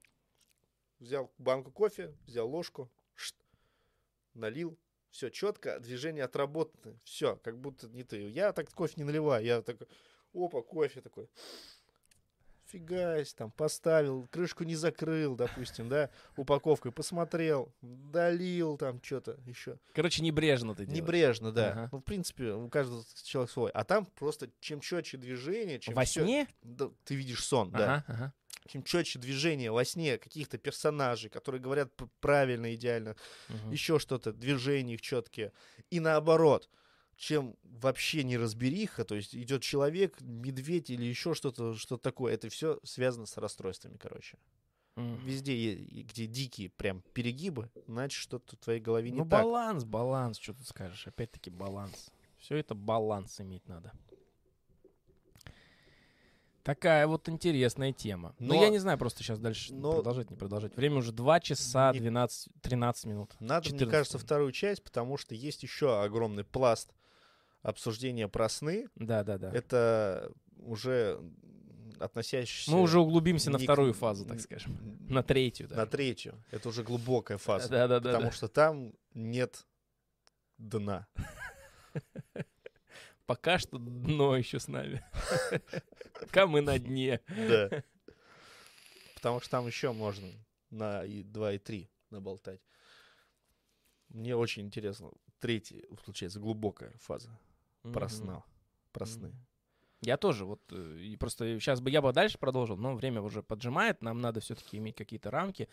взял 1.00 1.32
банку 1.38 1.72
кофе, 1.72 2.14
взял 2.26 2.48
ложку, 2.48 2.88
шт, 3.14 3.34
налил, 4.34 4.78
все 5.10 5.30
четко, 5.30 5.78
движение 5.80 6.24
отработано, 6.24 6.94
все, 7.04 7.36
как 7.36 7.58
будто 7.58 7.88
не 7.88 8.04
ты. 8.04 8.28
Я 8.28 8.52
так 8.52 8.70
кофе 8.70 8.94
не 8.96 9.04
наливаю, 9.04 9.44
я 9.44 9.62
такой, 9.62 9.86
опа, 10.32 10.62
кофе 10.62 11.00
такой, 11.00 11.28
фигась, 12.66 13.34
там, 13.34 13.50
поставил, 13.50 14.28
крышку 14.28 14.64
не 14.64 14.76
закрыл, 14.76 15.34
допустим, 15.34 15.88
да, 15.88 16.08
упаковкой 16.36 16.92
посмотрел, 16.92 17.72
долил 17.82 18.76
там 18.76 19.02
что-то 19.02 19.36
еще. 19.44 19.78
Короче, 19.92 20.22
небрежно 20.22 20.74
ты 20.74 20.84
делаешь. 20.84 21.02
Небрежно, 21.02 21.52
да. 21.52 21.70
Ага. 21.72 21.88
Ну, 21.92 21.98
в 21.98 22.02
принципе, 22.02 22.52
у 22.52 22.68
каждого 22.68 23.04
человека 23.24 23.52
свой. 23.52 23.70
А 23.72 23.84
там 23.84 24.06
просто 24.06 24.48
чем 24.60 24.80
четче 24.80 25.16
движение, 25.16 25.80
чем 25.80 25.94
Во 25.94 26.04
всё- 26.04 26.22
сне? 26.22 26.46
Да, 26.62 26.90
ты 27.04 27.16
видишь 27.16 27.44
сон, 27.44 27.70
да. 27.72 27.96
Ага, 27.96 28.04
ага. 28.06 28.32
Чем 28.70 28.84
четче 28.84 29.18
движение 29.18 29.72
во 29.72 29.84
сне 29.84 30.16
каких-то 30.16 30.56
персонажей, 30.56 31.28
которые 31.28 31.60
говорят 31.60 31.92
правильно, 32.20 32.72
идеально, 32.72 33.16
Мгм. 33.48 33.72
еще 33.72 33.98
что-то, 33.98 34.32
движения 34.32 34.94
их 34.94 35.00
четкие. 35.00 35.52
И 35.90 35.98
наоборот, 35.98 36.70
чем 37.16 37.56
вообще 37.64 38.22
не 38.22 38.38
разбериха, 38.38 39.04
то 39.04 39.16
есть 39.16 39.34
идет 39.34 39.62
человек, 39.62 40.20
медведь 40.20 40.88
или 40.88 41.04
еще 41.04 41.34
что-то, 41.34 41.74
что 41.74 41.96
такое, 41.96 42.34
это 42.34 42.48
все 42.48 42.78
связано 42.84 43.26
с 43.26 43.36
расстройствами, 43.38 43.96
короче. 43.96 44.38
Мгм. 44.94 45.26
Везде, 45.26 45.74
где 45.74 46.26
дикие 46.28 46.70
прям 46.70 47.02
перегибы, 47.12 47.70
значит, 47.88 48.20
что-то 48.20 48.54
в 48.54 48.60
твоей 48.60 48.80
голове 48.80 49.10
не 49.10 49.18
Ну, 49.18 49.24
так. 49.24 49.42
баланс, 49.42 49.82
баланс, 49.84 50.38
что 50.38 50.54
ты 50.54 50.62
скажешь? 50.62 51.08
Опять-таки 51.08 51.50
баланс. 51.50 52.12
Все 52.38 52.54
это 52.56 52.76
баланс 52.76 53.40
иметь 53.40 53.66
надо. 53.66 53.92
Такая 56.74 57.08
вот 57.08 57.28
интересная 57.28 57.92
тема. 57.92 58.36
Но, 58.38 58.54
Но- 58.54 58.62
я 58.62 58.68
не 58.68 58.78
знаю 58.78 58.96
просто 58.96 59.24
сейчас 59.24 59.40
дальше 59.40 59.74
но- 59.74 59.94
продолжать, 59.94 60.30
не 60.30 60.36
продолжать. 60.36 60.76
Время 60.76 60.98
уже 60.98 61.10
2 61.10 61.40
часа 61.40 61.90
Не- 61.92 61.98
12, 61.98 62.48
13 62.62 63.06
минут. 63.06 63.34
Надо, 63.40 63.68
мне 63.70 63.78
14 63.78 63.90
кажется, 63.90 64.16
минут. 64.18 64.24
вторую 64.26 64.52
часть, 64.52 64.84
потому 64.84 65.16
что 65.16 65.34
есть 65.34 65.64
еще 65.64 66.00
огромный 66.00 66.44
пласт 66.44 66.92
обсуждения 67.62 68.28
про 68.28 68.48
сны. 68.48 68.86
Да, 68.94 69.24
да, 69.24 69.36
да. 69.36 69.50
Это 69.52 70.30
уже 70.58 71.20
относящийся... 71.98 72.70
Мы 72.70 72.80
уже 72.80 73.00
углубимся 73.00 73.50
на 73.50 73.56
не 73.56 73.66
к- 73.66 73.72
вторую 73.72 73.92
фазу, 73.92 74.24
так 74.24 74.40
скажем. 74.40 74.78
На 75.08 75.24
третью, 75.24 75.68
На 75.70 75.74
да. 75.74 75.86
третью. 75.86 76.40
Это 76.52 76.68
уже 76.68 76.84
глубокая 76.84 77.36
фаза. 77.38 77.68
Да, 77.68 77.88
да, 77.88 77.98
да. 77.98 78.12
потому 78.12 78.30
что 78.30 78.46
там 78.46 78.94
нет 79.12 79.66
дна. 80.56 81.08
Пока 83.30 83.60
что 83.60 83.78
дно 83.78 84.36
еще 84.36 84.58
с 84.58 84.66
нами. 84.66 85.04
Пока 86.20 86.48
мы 86.48 86.62
на 86.62 86.80
дне. 86.80 87.20
Да. 87.28 87.70
Потому 89.14 89.38
что 89.38 89.50
там 89.50 89.68
еще 89.68 89.92
можно 89.92 90.28
на 90.70 91.04
и 91.04 91.22
2 91.22 91.52
и 91.52 91.58
3 91.58 91.88
наболтать. 92.10 92.60
Мне 94.08 94.34
очень 94.34 94.64
интересно. 94.64 95.12
Третья, 95.38 95.80
получается, 96.04 96.40
глубокая 96.40 96.90
фаза. 96.98 97.30
Про 97.82 98.08
сна. 98.08 98.42
Про 98.90 99.06
сны. 99.06 99.32
Я 100.02 100.16
тоже, 100.16 100.46
вот, 100.46 100.60
э, 100.70 100.98
и 100.98 101.16
просто 101.16 101.60
сейчас 101.60 101.80
бы 101.82 101.90
я 101.90 102.00
бы 102.00 102.10
дальше 102.12 102.38
продолжил, 102.38 102.76
но 102.78 102.94
время 102.94 103.20
уже 103.20 103.42
поджимает, 103.42 104.00
нам 104.02 104.20
надо 104.20 104.40
все-таки 104.40 104.78
иметь 104.78 104.96
какие-то 104.96 105.30
рамки. 105.30 105.68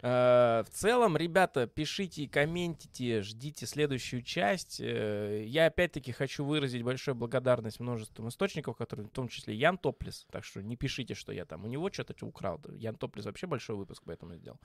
Э, 0.00 0.62
В 0.66 0.70
целом, 0.70 1.18
ребята, 1.18 1.66
пишите, 1.66 2.26
комментите, 2.28 3.20
ждите 3.20 3.66
следующую 3.66 4.22
часть. 4.22 4.80
Э, 4.80 5.44
Я 5.46 5.66
опять-таки 5.66 6.12
хочу 6.12 6.44
выразить 6.46 6.82
большую 6.82 7.14
благодарность 7.14 7.78
множеству 7.78 8.26
источников, 8.28 8.76
которые, 8.76 9.06
в 9.06 9.10
том 9.10 9.28
числе 9.28 9.54
Ян 9.54 9.76
Топлис, 9.76 10.26
так 10.30 10.44
что 10.44 10.62
не 10.62 10.76
пишите, 10.76 11.14
что 11.14 11.32
я 11.32 11.44
там 11.44 11.64
у 11.64 11.68
него 11.68 11.90
что-то 11.92 12.14
украл. 12.24 12.60
Ян 12.72 12.94
Топлис 12.94 13.26
вообще 13.26 13.46
большой 13.46 13.76
выпуск 13.76 14.02
поэтому 14.06 14.34
сделал. 14.34 14.58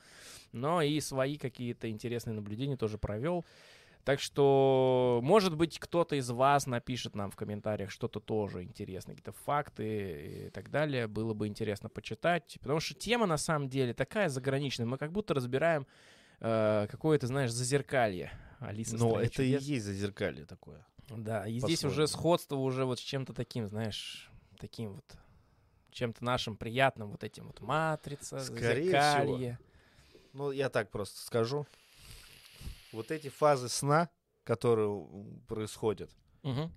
Но 0.53 0.81
и 0.81 1.01
свои 1.01 1.37
какие-то 1.37 1.89
интересные 1.89 2.35
наблюдения 2.35 2.77
тоже 2.77 2.97
провел. 2.97 3.43
Так 4.03 4.19
что, 4.19 5.21
может 5.23 5.55
быть, 5.55 5.79
кто-то 5.79 6.15
из 6.15 6.29
вас 6.29 6.67
напишет 6.67 7.15
нам 7.15 7.31
в 7.31 7.35
комментариях 7.35 7.89
что-то 7.89 8.19
тоже 8.19 8.63
интересное, 8.63 9.15
какие-то 9.15 9.31
факты 9.31 10.47
и 10.47 10.49
так 10.49 10.69
далее. 10.69 11.07
Было 11.07 11.33
бы 11.33 11.47
интересно 11.47 11.87
почитать. 11.87 12.57
Потому 12.59 12.81
что 12.81 12.95
тема, 12.95 13.25
на 13.25 13.37
самом 13.37 13.69
деле, 13.69 13.93
такая 13.93 14.27
заграничная. 14.27 14.85
Мы 14.85 14.97
как 14.97 15.13
будто 15.13 15.33
разбираем 15.33 15.87
э, 16.41 16.87
какое-то, 16.89 17.27
знаешь, 17.27 17.51
зазеркалье. 17.51 18.31
Алиса 18.59 18.97
Но 18.97 19.09
«Стране 19.09 19.27
это 19.27 19.43
и 19.43 19.51
чудес». 19.51 19.63
есть 19.63 19.85
зазеркалье 19.85 20.45
такое. 20.45 20.85
Да, 21.09 21.47
и 21.47 21.59
здесь 21.59 21.83
уже 21.83 22.07
сходство 22.07 22.55
уже 22.55 22.85
вот 22.85 22.99
с 22.99 23.01
чем-то 23.01 23.33
таким, 23.33 23.67
знаешь, 23.67 24.31
таким 24.59 24.93
вот 24.93 25.17
чем-то 25.91 26.23
нашим 26.23 26.57
приятным, 26.57 27.11
вот 27.11 27.23
этим 27.23 27.47
вот 27.47 27.61
матрица, 27.61 28.39
Скорее 28.39 28.91
зазеркалье. 28.91 29.59
Ну, 30.33 30.51
я 30.51 30.69
так 30.69 30.89
просто 30.89 31.21
скажу. 31.21 31.67
Вот 32.93 33.11
эти 33.11 33.29
фазы 33.29 33.69
сна, 33.69 34.09
которые 34.43 34.89
происходят, 35.47 36.09
Мгм. 36.43 36.71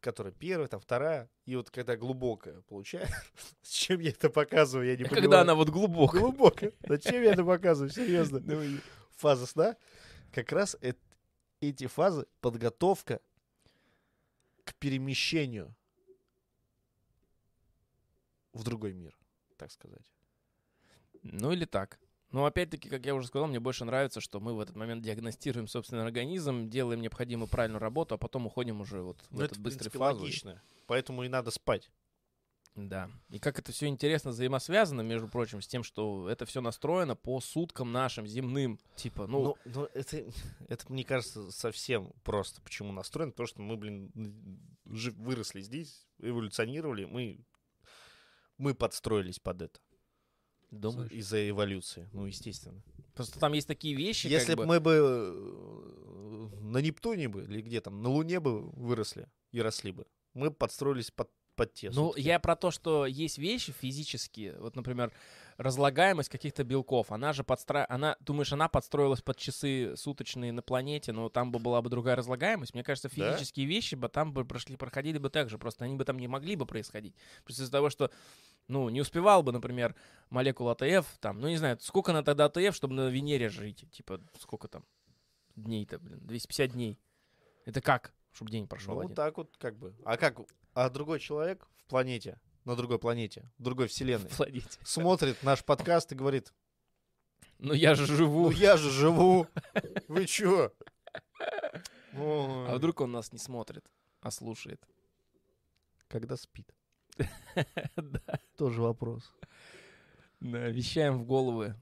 которая 0.00 0.32
первая, 0.32 0.68
там 0.68 0.80
вторая, 0.80 1.30
и 1.44 1.54
вот 1.56 1.70
когда 1.70 1.96
глубокая 1.96 2.62
получается, 2.62 3.14
зачем 3.62 4.00
я 4.00 4.10
это 4.10 4.30
показываю, 4.30 4.86
я 4.88 4.96
не 4.96 5.04
понимаю. 5.04 5.22
Когда 5.22 5.40
она 5.42 5.54
вот 5.54 5.68
глубокая. 5.68 6.20
глубокая, 6.20 6.72
зачем 6.88 7.22
я 7.22 7.32
это 7.32 7.44
показываю, 7.44 7.90
серьезно? 7.90 8.40
Фаза 9.16 9.46
сна, 9.46 9.76
как 10.32 10.50
раз 10.52 10.76
эт- 10.80 10.98
эти 11.60 11.86
фазы 11.86 12.26
подготовка 12.40 13.20
к 14.64 14.74
перемещению 14.76 15.74
в 18.52 18.64
другой 18.64 18.94
мир, 18.94 19.16
так 19.58 19.70
сказать. 19.70 20.06
Ну 21.22 21.52
или 21.52 21.66
так. 21.66 21.98
Но 22.32 22.44
опять-таки, 22.44 22.88
как 22.88 23.04
я 23.06 23.14
уже 23.14 23.26
сказал, 23.26 23.48
мне 23.48 23.58
больше 23.58 23.84
нравится, 23.84 24.20
что 24.20 24.38
мы 24.40 24.54
в 24.54 24.60
этот 24.60 24.76
момент 24.76 25.02
диагностируем 25.02 25.66
собственный 25.66 26.04
организм, 26.04 26.68
делаем 26.68 27.00
необходимую 27.00 27.48
правильную 27.48 27.80
работу, 27.80 28.14
а 28.14 28.18
потом 28.18 28.46
уходим 28.46 28.80
уже 28.80 29.02
вот 29.02 29.20
в 29.30 29.32
Ну, 29.32 29.40
этот 29.40 29.52
это, 29.52 29.60
быстрый 29.60 29.78
принципе, 29.90 29.98
фазу. 29.98 30.20
логично. 30.20 30.62
Поэтому 30.86 31.24
и 31.24 31.28
надо 31.28 31.50
спать. 31.50 31.90
Да. 32.76 33.10
И 33.30 33.40
как 33.40 33.58
это 33.58 33.72
все 33.72 33.86
интересно 33.88 34.30
взаимосвязано, 34.30 35.00
между 35.00 35.26
прочим, 35.28 35.60
с 35.60 35.66
тем, 35.66 35.82
что 35.82 36.28
это 36.28 36.46
все 36.46 36.60
настроено 36.60 37.16
по 37.16 37.40
суткам 37.40 37.90
нашим 37.90 38.28
земным. 38.28 38.78
Типа, 38.94 39.26
ну, 39.26 39.42
Ну, 39.42 39.56
но 39.64 39.88
это, 39.92 40.24
это, 40.68 40.84
мне 40.92 41.02
кажется, 41.04 41.50
совсем 41.50 42.12
просто. 42.22 42.62
Почему 42.62 42.92
настроено? 42.92 43.32
Потому 43.32 43.46
что 43.48 43.60
мы, 43.60 43.76
блин, 43.76 44.12
выросли 44.84 45.60
здесь, 45.62 46.06
эволюционировали, 46.20 47.06
мы, 47.06 47.44
мы 48.56 48.74
подстроились 48.74 49.40
под 49.40 49.62
это. 49.62 49.80
Думаешь? 50.70 51.10
Из-за 51.10 51.48
эволюции. 51.48 52.08
Ну, 52.12 52.26
естественно. 52.26 52.82
Просто 53.14 53.38
там 53.38 53.52
есть 53.52 53.66
такие 53.66 53.94
вещи, 53.94 54.28
Если 54.28 54.54
как 54.54 54.58
бы 54.58 54.66
мы 54.66 54.80
бы 54.80 54.92
э, 54.92 56.60
на 56.60 56.78
Нептуне 56.78 57.28
бы, 57.28 57.44
или 57.44 57.60
где 57.60 57.80
там, 57.80 58.02
на 58.02 58.08
Луне 58.08 58.40
бы 58.40 58.62
выросли 58.70 59.28
и 59.52 59.60
росли 59.60 59.92
бы, 59.92 60.06
мы 60.34 60.50
бы 60.50 60.56
подстроились 60.56 61.10
под, 61.10 61.28
под 61.56 61.74
те 61.74 61.90
Ну, 61.90 62.14
я 62.16 62.38
про 62.38 62.56
то, 62.56 62.70
что 62.70 63.04
есть 63.06 63.38
вещи 63.38 63.72
физические, 63.72 64.58
вот, 64.58 64.76
например, 64.76 65.12
разлагаемость 65.60 66.30
каких-то 66.30 66.64
белков, 66.64 67.12
она 67.12 67.34
же 67.34 67.44
подстра... 67.44 67.84
она, 67.88 68.16
думаешь, 68.20 68.50
она 68.52 68.68
подстроилась 68.68 69.20
под 69.20 69.36
часы 69.36 69.94
суточные 69.94 70.52
на 70.52 70.62
планете, 70.62 71.12
но 71.12 71.28
там 71.28 71.52
бы 71.52 71.58
была 71.58 71.82
бы 71.82 71.90
другая 71.90 72.16
разлагаемость. 72.16 72.72
Мне 72.72 72.82
кажется, 72.82 73.10
Да? 73.14 73.32
физические 73.36 73.66
вещи 73.66 73.94
бы 73.94 74.08
там 74.08 74.32
бы 74.32 74.46
прошли, 74.46 74.76
проходили 74.76 75.18
бы 75.18 75.28
так 75.28 75.50
же, 75.50 75.58
просто 75.58 75.84
они 75.84 75.96
бы 75.96 76.04
там 76.06 76.18
не 76.18 76.28
могли 76.28 76.56
бы 76.56 76.64
происходить. 76.64 77.14
Просто 77.44 77.62
из-за 77.62 77.72
того, 77.72 77.90
что, 77.90 78.10
ну, 78.68 78.88
не 78.88 79.02
успевал 79.02 79.42
бы, 79.42 79.52
например, 79.52 79.94
молекула 80.30 80.72
АТФ, 80.72 81.18
там, 81.18 81.40
ну, 81.40 81.48
не 81.48 81.58
знаю, 81.58 81.78
сколько 81.80 82.12
на 82.14 82.24
тогда 82.24 82.46
АТФ, 82.46 82.74
чтобы 82.74 82.94
на 82.94 83.08
Венере 83.08 83.50
жить, 83.50 83.84
типа, 83.90 84.18
сколько 84.38 84.66
там 84.66 84.86
дней-то, 85.56 85.98
блин, 85.98 86.20
250 86.22 86.72
дней. 86.72 86.98
Это 87.66 87.82
как, 87.82 88.14
чтобы 88.32 88.50
день 88.50 88.66
прошел 88.66 88.94
Ну, 88.94 89.00
один? 89.00 89.08
вот 89.10 89.16
так 89.16 89.36
вот 89.36 89.56
как 89.58 89.76
бы. 89.76 89.94
А 90.06 90.16
как? 90.16 90.38
А 90.72 90.88
другой 90.88 91.20
человек 91.20 91.66
в 91.76 91.84
планете, 91.84 92.40
на 92.70 92.76
другой 92.76 92.98
планете, 93.00 93.50
в 93.58 93.62
другой 93.64 93.88
вселенной, 93.88 94.28
Планете. 94.36 94.78
смотрит 94.84 95.42
наш 95.42 95.64
подкаст 95.64 96.12
и 96.12 96.14
говорит, 96.14 96.52
Ну, 97.58 97.74
я 97.74 97.94
же 97.96 98.06
живу. 98.06 98.44
ну 98.44 98.50
я 98.50 98.76
же 98.76 98.90
живу, 98.90 99.48
вы 100.08 100.26
чё? 100.26 100.72
А 102.14 102.74
вдруг 102.76 103.00
он 103.00 103.10
нас 103.12 103.32
не 103.32 103.38
смотрит, 103.38 103.84
а 104.20 104.30
слушает? 104.30 104.80
Когда 106.08 106.36
спит? 106.36 106.72
Да. 107.96 108.38
Тоже 108.56 108.80
вопрос. 108.80 109.34
Да, 110.40 110.68
Вещаем 110.68 111.18
в 111.18 111.24
головы 111.26 111.74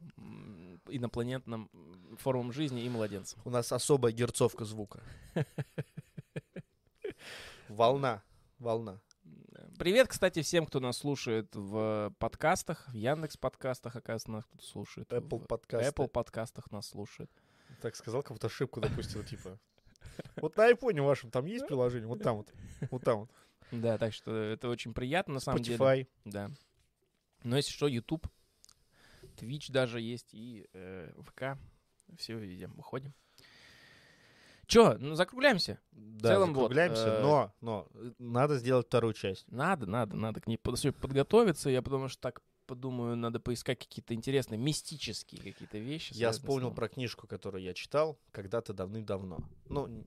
инопланетным 0.89 1.70
формам 2.18 2.50
жизни 2.52 2.83
и 2.83 2.89
младенцам. 2.89 3.41
У 3.44 3.50
нас 3.50 3.70
особая 3.73 4.10
герцовка 4.12 4.65
звука. 4.65 5.02
Волна, 7.68 8.23
волна. 8.58 9.00
Привет, 9.79 10.09
кстати, 10.09 10.43
всем, 10.43 10.67
кто 10.67 10.81
нас 10.81 10.99
слушает 10.99 11.55
в 11.55 12.13
подкастах, 12.19 12.89
в 12.89 12.95
Яндекс 12.95 13.37
подкастах, 13.37 13.95
оказывается, 13.95 14.33
нас 14.33 14.45
кто-то 14.45 14.65
слушает. 14.65 15.09
Apple 15.13 15.47
подкасты. 15.47 15.89
Apple 15.89 16.09
подкастах 16.09 16.73
нас 16.73 16.89
слушает. 16.89 17.31
Так 17.81 17.95
сказал, 17.95 18.25
как 18.25 18.33
будто 18.33 18.49
ошибку 18.49 18.81
допустил, 18.81 19.23
типа. 19.23 19.61
Вот 20.37 20.57
на 20.57 20.65
айфоне 20.65 21.03
вашем 21.03 21.31
там 21.31 21.47
есть 21.47 21.69
приложение? 21.69 22.09
Вот 22.09 22.23
там 22.25 22.39
вот. 22.39 22.53
Вот 22.91 23.05
там 23.05 23.21
вот. 23.21 23.31
Да, 23.71 23.99
так 23.99 24.13
что 24.13 24.35
это 24.35 24.69
очень 24.69 24.95
приятно, 24.95 25.35
на 25.35 25.41
самом 25.41 25.63
деле. 25.63 25.77
Spotify. 25.77 26.09
Да. 26.25 26.51
Но 27.45 27.57
если 27.57 27.71
что, 27.71 27.87
YouTube, 27.87 28.27
Twitch 29.37 29.71
даже 29.71 30.01
есть 30.01 30.31
и 30.33 30.67
э, 30.73 31.13
ВК. 31.25 31.57
Все 32.17 32.37
везде 32.37 32.67
выходим. 32.67 33.15
Че, 34.69 34.99
ну 34.99 35.15
закругляемся? 35.15 35.81
Да, 35.93 36.29
целом 36.35 36.53
вот, 36.53 36.65
закругляемся, 36.65 37.09
э, 37.09 37.23
но, 37.23 37.55
но 37.63 37.89
надо 38.19 38.59
сделать 38.59 38.87
вторую 38.87 39.15
часть. 39.15 39.51
Надо, 39.51 39.87
надо, 39.87 40.15
надо 40.15 40.41
к 40.41 40.47
ней 40.47 40.59
подготовиться. 40.59 41.71
Я 41.71 41.81
потому 41.81 42.09
что 42.09 42.21
так 42.21 42.43
подумаю, 42.67 43.17
надо 43.17 43.41
поискать 43.41 43.79
какие-то 43.79 44.13
интересные, 44.15 44.59
мистические 44.59 45.41
какие-то 45.43 45.79
вещи. 45.79 46.13
Я 46.15 46.33
вспомнил 46.33 46.71
про 46.71 46.89
книжку, 46.89 47.27
которую 47.27 47.65
я 47.65 47.73
читал 47.73 48.19
когда-то 48.31 48.75
давным-давно. 48.75 49.39
Ну, 49.71 50.07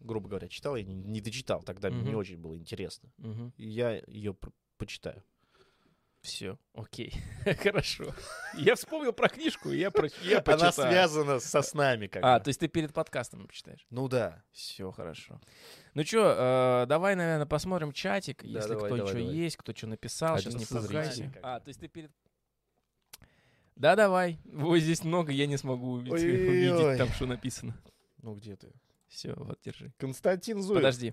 грубо 0.00 0.28
говоря, 0.28 0.48
читал, 0.48 0.76
я 0.76 0.84
не, 0.84 0.94
не 0.94 1.22
дочитал, 1.22 1.62
тогда 1.62 1.88
мне 1.88 2.02
не 2.02 2.10
Мгм. 2.10 2.18
очень 2.18 2.36
было 2.36 2.56
интересно. 2.56 3.10
И 3.56 3.66
я 3.66 4.02
ее 4.06 4.36
почитаю. 4.76 5.24
Все, 6.24 6.58
окей, 6.72 7.12
хорошо. 7.62 8.14
Я 8.54 8.76
вспомнил 8.76 9.12
про 9.12 9.28
книжку, 9.28 9.70
и 9.70 9.76
я, 9.76 9.90
про... 9.90 10.08
я 10.22 10.42
Она 10.46 10.72
связана 10.72 11.38
со 11.38 11.60
снами 11.60 12.06
как 12.06 12.24
А, 12.24 12.40
то 12.40 12.48
есть 12.48 12.60
ты 12.60 12.66
перед 12.66 12.94
подкастом 12.94 13.46
почитаешь? 13.46 13.86
Ну 13.90 14.08
да. 14.08 14.42
Все 14.50 14.90
хорошо. 14.90 15.38
Ну 15.92 16.02
что, 16.02 16.86
давай, 16.88 17.14
наверное, 17.14 17.44
посмотрим 17.44 17.92
чатик, 17.92 18.42
Да, 18.42 18.48
если 18.48 18.70
давай, 18.70 18.86
кто 18.86 18.96
давай, 18.96 19.12
что 19.12 19.20
давай. 19.20 19.34
есть, 19.36 19.56
кто 19.58 19.74
что 19.74 19.86
написал, 19.86 20.38
сейчас 20.38 20.54
не 20.54 20.64
11 20.64 20.80
зрителей, 20.80 21.26
пугайся. 21.28 21.40
А, 21.42 21.60
то 21.60 21.68
есть 21.68 21.80
ты 21.80 21.88
перед... 21.88 22.10
Да, 23.76 23.94
давай. 23.94 24.40
Вот 24.46 24.78
здесь 24.78 25.04
много, 25.04 25.30
я 25.30 25.46
не 25.46 25.58
смогу 25.58 25.90
увидеть, 25.92 26.14
Ой-ой-ой. 26.14 26.70
увидеть 26.70 26.98
там, 26.98 27.08
что 27.10 27.26
написано. 27.26 27.78
Ну 28.22 28.34
где 28.34 28.56
ты? 28.56 28.72
Все, 29.08 29.34
вот, 29.34 29.60
держи. 29.62 29.92
Константин 29.98 30.62
Зуев. 30.62 30.78
Подожди. 30.78 31.12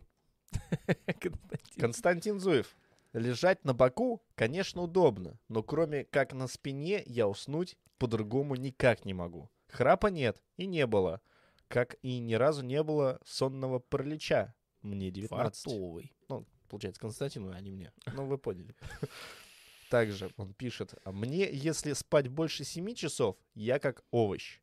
Константин. 1.19 1.81
Константин 1.81 2.39
Зуев. 2.39 2.73
Лежать 3.13 3.65
на 3.65 3.73
боку, 3.73 4.23
конечно, 4.35 4.83
удобно, 4.83 5.37
но 5.49 5.63
кроме 5.63 6.05
как 6.05 6.33
на 6.33 6.47
спине 6.47 7.03
я 7.05 7.27
уснуть 7.27 7.77
по-другому 7.97 8.55
никак 8.55 9.03
не 9.03 9.13
могу. 9.13 9.49
Храпа 9.67 10.07
нет 10.07 10.41
и 10.55 10.65
не 10.65 10.87
было, 10.87 11.21
как 11.67 11.95
и 12.01 12.19
ни 12.19 12.35
разу 12.35 12.63
не 12.63 12.81
было 12.83 13.19
сонного 13.25 13.79
паралича. 13.79 14.55
Мне 14.81 15.11
19. 15.11 15.63
Фартовый. 15.63 16.13
Ну, 16.29 16.45
получается, 16.69 17.01
Константину, 17.01 17.51
а 17.51 17.59
не 17.59 17.71
мне. 17.71 17.91
Ну, 18.13 18.25
вы 18.25 18.37
поняли. 18.37 18.75
Также 19.89 20.31
он 20.37 20.53
пишет, 20.53 20.93
«А 21.03 21.11
мне, 21.11 21.51
если 21.51 21.91
спать 21.91 22.29
больше 22.29 22.63
7 22.63 22.93
часов, 22.93 23.35
я 23.55 23.77
как 23.77 24.05
овощ. 24.09 24.61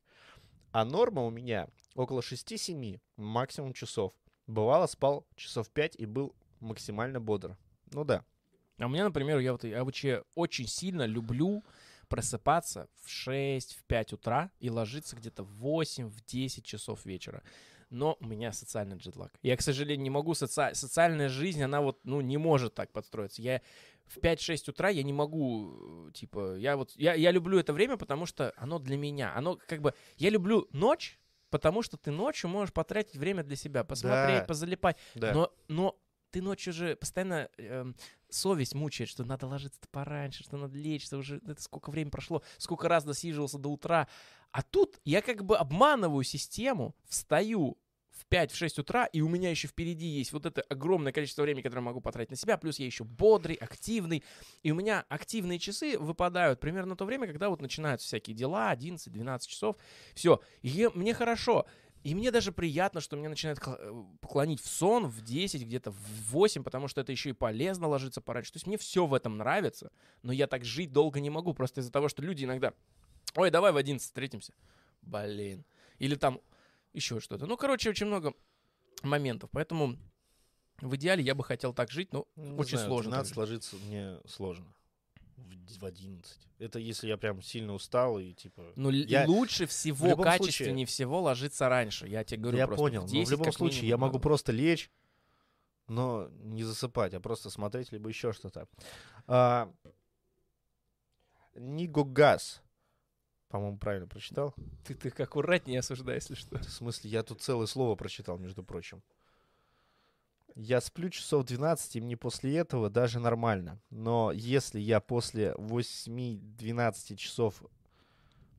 А 0.73 0.87
норма 0.87 1.27
у 1.27 1.31
меня 1.31 1.69
около 1.95 2.21
6-7 2.21 2.99
максимум 3.17 3.75
часов. 3.75 4.15
Бывало, 4.47 4.87
спал 4.87 5.27
часов 5.37 5.69
5 5.69 5.97
и 5.97 6.07
был 6.07 6.35
максимально 6.61 7.21
бодр. 7.21 7.59
Ну 7.93 8.05
да. 8.05 8.25
А 8.79 8.87
у 8.87 8.89
меня, 8.89 9.05
например, 9.05 9.39
я 9.39 9.53
вот 9.53 9.65
я 9.65 9.85
вообще 9.85 10.23
очень 10.35 10.67
сильно 10.67 11.05
люблю 11.05 11.65
просыпаться 12.09 12.89
в 13.03 13.11
6, 13.11 13.77
в 13.77 13.85
5 13.85 14.13
утра 14.15 14.51
и 14.61 14.71
ложиться 14.71 15.17
где-то 15.17 15.43
в 15.43 15.51
8, 15.59 16.09
в 16.09 16.25
10 16.25 16.65
часов 16.65 17.05
вечера. 17.05 17.43
Но 17.91 18.17
у 18.21 18.27
меня 18.27 18.53
социальный 18.53 18.97
джетлаг. 18.97 19.33
Я, 19.43 19.57
к 19.57 19.63
сожалению, 19.63 20.05
не 20.05 20.11
могу... 20.11 20.35
Соци... 20.35 20.75
Социальная 20.75 21.29
жизнь, 21.29 21.63
она 21.63 21.81
вот, 21.81 22.01
ну, 22.05 22.21
не 22.21 22.37
может 22.37 22.75
так 22.75 22.93
подстроиться. 22.93 23.41
Я 23.43 23.63
в 24.07 24.19
5-6 24.19 24.71
утра 24.71 24.89
я 24.91 25.03
не 25.03 25.13
могу, 25.13 26.09
э, 26.09 26.13
типа, 26.13 26.57
я 26.57 26.77
вот... 26.77 26.93
Я, 26.97 27.15
я 27.15 27.31
люблю 27.31 27.59
это 27.59 27.73
время, 27.73 27.97
потому 27.97 28.27
что 28.27 28.53
оно 28.57 28.79
для 28.79 28.97
меня. 28.97 29.35
Оно 29.35 29.59
как 29.67 29.81
бы... 29.81 29.95
Я 30.17 30.29
люблю 30.31 30.69
ночь, 30.73 31.19
потому 31.51 31.83
что 31.83 31.97
ты 31.97 32.11
ночью 32.11 32.51
можешь 32.51 32.73
потратить 32.75 33.17
время 33.17 33.43
для 33.43 33.57
себя, 33.57 33.85
посмотреть, 33.85 34.41
Да. 34.41 34.45
позалипать. 34.45 34.99
Да. 35.15 35.33
Но, 35.33 35.53
но 35.69 35.99
ты 36.31 36.43
ночью 36.43 36.75
же 36.75 36.95
постоянно 36.95 37.49
эм, 37.57 37.97
совесть 38.31 38.75
мучает, 38.75 39.09
что 39.09 39.25
надо 39.25 39.47
ложиться 39.47 39.81
пораньше, 39.91 40.45
что 40.45 40.57
надо 40.57 40.77
лечь, 40.77 41.05
что 41.05 41.19
уже 41.19 41.41
это 41.47 41.63
сколько 41.63 41.91
времени 41.91 42.11
прошло, 42.11 42.43
сколько 42.59 42.89
раз 42.89 43.05
досиживался 43.05 43.59
до 43.59 43.69
утра. 43.71 44.09
А 44.51 44.63
тут 44.63 45.01
я 45.05 45.23
как 45.23 45.45
бы 45.45 45.57
обманываю 45.57 46.25
систему, 46.25 46.95
встаю 47.07 47.79
в 48.19 48.27
5-6 48.31 48.81
утра, 48.81 49.07
и 49.07 49.21
у 49.21 49.29
меня 49.29 49.51
еще 49.51 49.69
впереди 49.69 50.07
есть 50.07 50.33
вот 50.33 50.45
это 50.45 50.63
огромное 50.63 51.13
количество 51.13 51.43
времени, 51.43 51.63
которое 51.63 51.83
могу 51.83 52.01
потратить 52.01 52.31
на 52.31 52.37
себя, 52.37 52.57
плюс 52.59 52.79
я 52.79 52.87
еще 52.87 53.05
бодрый, 53.05 53.55
активный, 53.55 54.25
и 54.63 54.73
у 54.73 54.75
меня 54.75 55.05
активные 55.09 55.59
часы 55.59 55.99
выпадают 55.99 56.59
примерно 56.59 56.95
в 56.95 56.99
то 56.99 57.05
время, 57.05 57.27
когда 57.27 57.49
вот 57.49 57.63
начинаются 57.63 58.07
всякие 58.07 58.35
дела, 58.35 58.75
11-12 58.75 59.47
часов, 59.47 59.77
все, 60.15 60.41
и 60.63 60.91
мне 60.95 61.15
хорошо, 61.15 61.67
и 62.05 62.15
мне 62.15 62.31
даже 62.31 62.53
приятно, 62.53 63.01
что 63.01 63.17
меня 63.17 63.29
начинает 63.29 63.59
э, 63.65 64.05
клонить 64.27 64.61
в 64.61 64.69
сон 64.69 65.07
в 65.07 65.21
10, 65.23 65.63
где-то 65.63 65.91
в 65.91 65.97
8, 66.31 66.63
потому 66.63 66.89
что 66.89 67.01
это 67.01 67.13
еще 67.13 67.31
и 67.31 67.35
полезно 67.35 67.89
ложиться 67.89 68.21
пораньше. 68.21 68.53
То 68.53 68.57
есть 68.57 68.67
мне 68.67 68.79
все 68.79 69.07
в 69.07 69.15
этом 69.15 69.37
нравится, 69.37 69.91
но 70.23 70.33
я 70.33 70.47
так 70.47 70.65
жить 70.65 70.93
долго 70.93 71.21
не 71.21 71.31
могу, 71.31 71.55
просто 71.55 71.81
из-за 71.81 71.91
того, 71.93 72.09
что 72.09 72.23
люди 72.23 72.45
иногда, 72.45 72.73
ой, 73.35 73.51
давай 73.51 73.73
в 73.73 73.77
11 73.77 74.05
встретимся. 74.07 74.53
Блин. 75.03 75.65
Или 75.99 76.15
там 76.15 76.41
еще 76.93 77.21
что-то. 77.21 77.47
Ну, 77.47 77.57
короче, 77.57 77.91
очень 77.91 78.07
много 78.07 78.33
моментов. 79.03 79.51
Поэтому 79.53 79.97
в 80.81 80.95
идеале 80.97 81.23
я 81.23 81.35
бы 81.35 81.45
хотел 81.45 81.73
так 81.73 81.91
жить, 81.91 82.13
но 82.13 82.27
Не 82.37 82.57
очень 82.57 82.79
знаю, 82.79 82.89
сложно. 82.89 83.11
так 83.13 83.25
12 83.25 83.29
жить. 83.31 83.37
ложиться 83.37 83.77
мне 83.87 84.19
сложно. 84.27 84.67
В 85.39 85.55
д- 85.55 85.79
в 85.79 85.85
11. 85.85 86.39
Это 86.59 86.79
если 86.79 87.07
я 87.09 87.17
прям 87.17 87.41
сильно 87.43 87.73
устал 87.73 88.19
и 88.19 88.33
типа... 88.35 88.73
Ну, 88.77 88.91
Я- 88.91 89.25
лучше 89.27 89.67
всего, 89.67 90.09
любом 90.09 90.25
случае- 90.25 90.39
качественнее 90.47 90.87
всего 90.87 91.21
ложиться 91.23 91.69
раньше. 91.69 92.07
Я 92.09 92.25
тебе 92.25 92.43
говорю 92.43 92.59
я 92.59 92.67
просто. 92.67 92.83
понял, 92.85 93.01
в 93.03 93.05
но 93.05 93.11
10 93.13 93.29
в 93.29 93.31
любом 93.33 93.53
случае 93.53 93.83
минимум 93.83 93.89
я 93.89 93.97
могу 93.99 94.13
надо. 94.15 94.23
просто 94.23 94.53
лечь, 94.53 94.91
но 95.87 96.29
не 96.43 96.65
засыпать, 96.65 97.15
а 97.15 97.21
просто 97.21 97.51
смотреть, 97.51 97.93
либо 97.93 98.09
еще 98.09 98.33
что-то. 98.33 98.67
А, 99.27 99.73
Нигогаз. 101.55 102.63
По-моему, 103.49 103.79
правильно 103.79 104.07
прочитал. 104.07 104.55
Ты, 104.85 104.95
ты 104.95 105.09
аккуратнее 105.23 105.81
осуждай, 105.81 106.17
если 106.17 106.35
что. 106.35 106.59
В 106.59 106.65
смысле, 106.69 107.11
я 107.11 107.23
тут 107.23 107.41
целое 107.41 107.67
слово 107.67 107.95
прочитал, 107.97 108.39
между 108.39 108.63
прочим. 108.63 109.03
Я 110.61 110.81
сплю 110.81 111.09
часов 111.09 111.47
12, 111.47 111.95
и 111.95 112.01
мне 112.01 112.17
после 112.17 112.57
этого 112.57 112.91
даже 112.91 113.21
нормально. 113.21 113.81
Но 113.91 114.33
если 114.33 114.81
я 114.81 114.99
после 114.99 115.53
8-12 115.53 117.15
часов... 117.15 117.63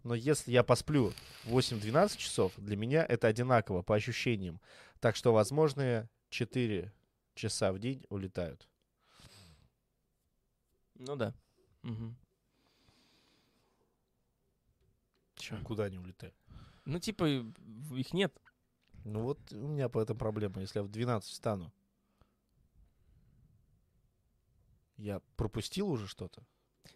Но 0.06 0.16
если 0.16 0.54
я 0.54 0.64
посплю 0.64 1.12
8-12 1.44 2.16
часов, 2.16 2.54
для 2.56 2.78
меня 2.78 3.06
это 3.06 3.28
одинаково 3.28 3.82
по 3.82 3.96
ощущениям. 3.96 4.62
Так 5.02 5.18
что 5.18 5.34
возможные 5.34 6.10
4 6.30 6.94
часа 7.36 7.74
в 7.74 7.80
день 7.80 8.06
улетают. 8.08 8.70
Ну 10.96 11.18
да. 11.18 11.34
Мгм. 11.82 12.16
Чё? 15.36 15.62
Куда 15.66 15.84
они 15.84 15.98
улетают? 15.98 16.36
Ну, 16.86 16.98
типа, 16.98 17.26
их 17.26 18.14
нет. 18.14 18.34
Ну 19.04 19.24
вот 19.24 19.52
у 19.52 19.68
меня 19.68 19.90
по 19.90 20.00
этом 20.00 20.18
проблема. 20.18 20.62
Если 20.62 20.80
я 20.80 20.84
в 20.84 20.88
12 20.88 21.30
встану, 21.30 21.74
я 25.00 25.22
пропустил 25.36 25.90
уже 25.90 26.08
что-то? 26.08 26.44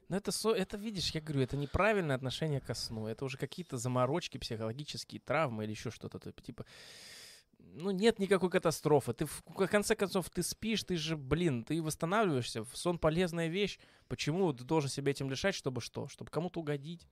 Но 0.09 0.17
это, 0.17 0.31
это, 0.55 0.77
видишь, 0.77 1.11
я 1.11 1.21
говорю, 1.21 1.41
это 1.41 1.57
неправильное 1.57 2.15
отношение 2.15 2.59
ко 2.59 2.73
сну. 2.73 3.07
Это 3.07 3.25
уже 3.25 3.37
какие-то 3.37 3.77
заморочки, 3.77 4.37
психологические 4.37 5.21
травмы 5.21 5.63
или 5.63 5.71
еще 5.71 5.91
что-то. 5.91 6.19
То- 6.19 6.31
Типа, 6.31 6.65
ну, 7.57 7.91
нет 7.91 8.19
никакой 8.19 8.49
катастрофы. 8.49 9.13
Ты, 9.13 9.25
в 9.25 9.43
конце 9.67 9.95
концов, 9.95 10.29
ты 10.29 10.43
спишь, 10.43 10.83
ты 10.83 10.97
же, 10.97 11.15
блин, 11.17 11.63
ты 11.63 11.81
восстанавливаешься. 11.81 12.65
Сон 12.73 12.97
полезная 12.97 13.47
вещь. 13.47 13.79
Почему 14.07 14.51
ты 14.53 14.63
должен 14.63 14.89
себя 14.89 15.11
этим 15.11 15.29
лишать, 15.29 15.55
чтобы 15.55 15.81
что? 15.81 16.07
Чтобы 16.07 16.29
кому-то 16.29 16.59
угодить? 16.59 17.07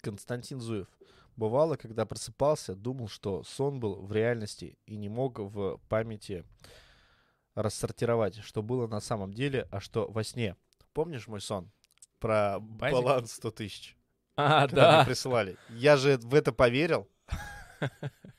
Константин 0.00 0.60
Зуев. 0.60 0.88
Бывало, 1.36 1.76
когда 1.76 2.04
просыпался, 2.06 2.74
думал, 2.74 3.08
что 3.08 3.42
сон 3.44 3.80
был 3.80 3.94
в 4.02 4.12
реальности 4.12 4.76
и 4.86 4.96
не 4.96 5.08
мог 5.08 5.38
в 5.38 5.78
памяти 5.88 6.44
рассортировать, 7.62 8.36
что 8.44 8.62
было 8.62 8.86
на 8.86 9.00
самом 9.00 9.32
деле, 9.32 9.68
а 9.70 9.80
что 9.80 10.10
во 10.10 10.24
сне. 10.24 10.56
Помнишь 10.92 11.28
мой 11.28 11.40
сон? 11.40 11.70
Про 12.18 12.58
Базик? 12.60 12.94
баланс 12.94 13.32
100 13.32 13.50
тысяч. 13.52 13.96
А, 14.36 14.62
когда 14.66 14.88
мне 14.88 14.98
да. 14.98 15.04
присылали. 15.04 15.56
Я 15.70 15.96
же 15.96 16.18
в 16.18 16.34
это 16.34 16.52
поверил. 16.52 17.08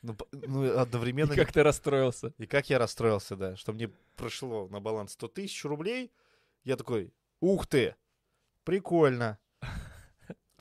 Ну, 0.02 0.16
ну, 0.32 0.64
И 0.64 0.68
одновременно... 0.68 1.30
не- 1.30 1.36
как 1.36 1.52
ты 1.52 1.62
расстроился? 1.62 2.32
И 2.38 2.46
как 2.46 2.68
я 2.70 2.78
расстроился, 2.78 3.36
да, 3.36 3.54
что 3.56 3.72
мне 3.72 3.88
прошло 4.16 4.66
на 4.68 4.80
баланс 4.80 5.12
100 5.12 5.28
тысяч 5.28 5.64
рублей. 5.64 6.12
Я 6.64 6.76
такой, 6.76 7.12
ух 7.40 7.66
ты, 7.68 7.94
прикольно. 8.64 9.38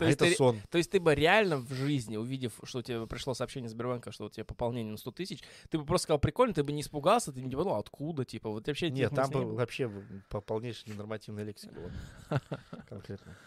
То 0.01 0.05
а 0.05 0.07
есть 0.07 0.19
это 0.19 0.31
ты- 0.31 0.35
сон. 0.35 0.59
То 0.71 0.80
есть 0.80 0.89
ты 0.89 0.99
бы 0.99 1.13
реально 1.13 1.57
в 1.57 1.71
жизни, 1.71 2.17
увидев, 2.17 2.59
что 2.63 2.81
тебе 2.81 3.05
пришло 3.05 3.35
сообщение 3.35 3.69
Сбербанка, 3.69 4.11
что 4.11 4.25
у 4.25 4.30
тебя 4.30 4.43
пополнение 4.43 4.91
на 4.91 4.97
100 4.97 5.11
тысяч, 5.11 5.43
ты 5.69 5.77
бы 5.77 5.85
просто 5.85 6.05
сказал, 6.05 6.17
прикольно, 6.17 6.55
ты 6.55 6.63
бы 6.63 6.71
не 6.71 6.81
испугался, 6.81 7.31
ты 7.31 7.39
не 7.39 7.55
подумал, 7.55 7.77
откуда, 7.77 8.25
типа, 8.25 8.49
вот 8.49 8.65
вообще 8.65 8.89
Нет, 8.89 9.13
там 9.13 9.30
было. 9.30 9.53
вообще 9.53 9.91
по 10.30 10.41
полнейшей 10.41 10.91
ненормативной 10.91 11.43
лексика 11.43 11.75
была. 11.75 12.41
Конкретно. 12.89 13.38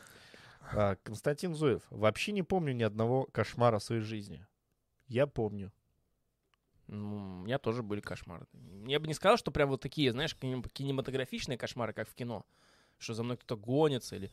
А, 0.72 0.94
Константин 1.02 1.56
Зуев. 1.56 1.82
Вообще 1.90 2.30
не 2.30 2.44
помню 2.44 2.72
ни 2.72 2.84
одного 2.84 3.24
кошмара 3.32 3.80
в 3.80 3.82
своей 3.82 4.02
жизни. 4.02 4.46
Я 5.08 5.26
помню. 5.26 5.72
Ну, 6.86 7.16
у 7.40 7.44
меня 7.46 7.58
тоже 7.58 7.82
были 7.82 8.00
кошмары. 8.00 8.46
Я 8.86 9.00
бы 9.00 9.08
не 9.08 9.14
сказал, 9.14 9.38
что 9.38 9.50
прям 9.50 9.70
вот 9.70 9.80
такие, 9.80 10.12
знаешь, 10.12 10.36
кинем- 10.40 10.68
кинематографичные 10.72 11.58
кошмары, 11.58 11.92
как 11.92 12.08
в 12.08 12.14
кино, 12.14 12.46
что 12.98 13.12
за 13.12 13.24
мной 13.24 13.38
кто-то 13.38 13.60
гонится 13.60 14.14
или... 14.14 14.30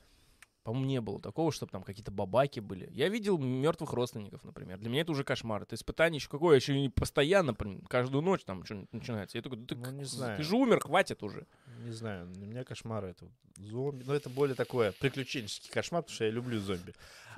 По-моему, 0.64 0.88
не 0.88 1.02
было 1.02 1.20
такого, 1.20 1.52
чтобы 1.52 1.72
там 1.72 1.82
какие-то 1.82 2.12
бабаки 2.12 2.60
были. 2.60 2.88
Я 2.94 3.10
видел 3.10 3.40
мертвых 3.40 3.94
родственников, 3.94 4.44
например. 4.44 4.78
Для 4.78 4.90
меня 4.90 5.02
это 5.02 5.12
уже 5.12 5.24
кошмар. 5.24 5.64
Это 5.64 5.76
испытание 5.76 6.18
еще 6.18 6.30
какое, 6.30 6.56
еще 6.56 6.80
и 6.80 6.88
постоянно, 6.88 7.54
блин, 7.54 7.82
каждую 7.90 8.22
ночь 8.22 8.44
там 8.44 8.64
что-нибудь 8.64 8.94
начинается. 8.94 9.38
Я 9.40 9.42
такой, 9.42 9.58
да 9.58 9.66
ты, 9.66 9.76
Ну, 9.76 9.92
не 9.92 10.04
знаю. 10.04 10.38
ты 10.38 10.44
же 10.44 10.56
умер, 10.56 10.82
хватит 10.82 11.24
уже. 11.24 11.48
Не 11.80 11.92
знаю, 11.92 12.28
для 12.28 12.46
меня 12.46 12.64
кошмары 12.64 13.10
это 13.10 13.28
зомби. 13.58 14.04
Но 14.04 14.14
это 14.14 14.30
более 14.30 14.56
такое 14.56 14.92
приключенческий 14.92 15.72
кошмар, 15.72 16.04
потому 16.04 16.14
что 16.16 16.26
я 16.26 16.32
люблю 16.32 16.60
зомби. 16.60 16.94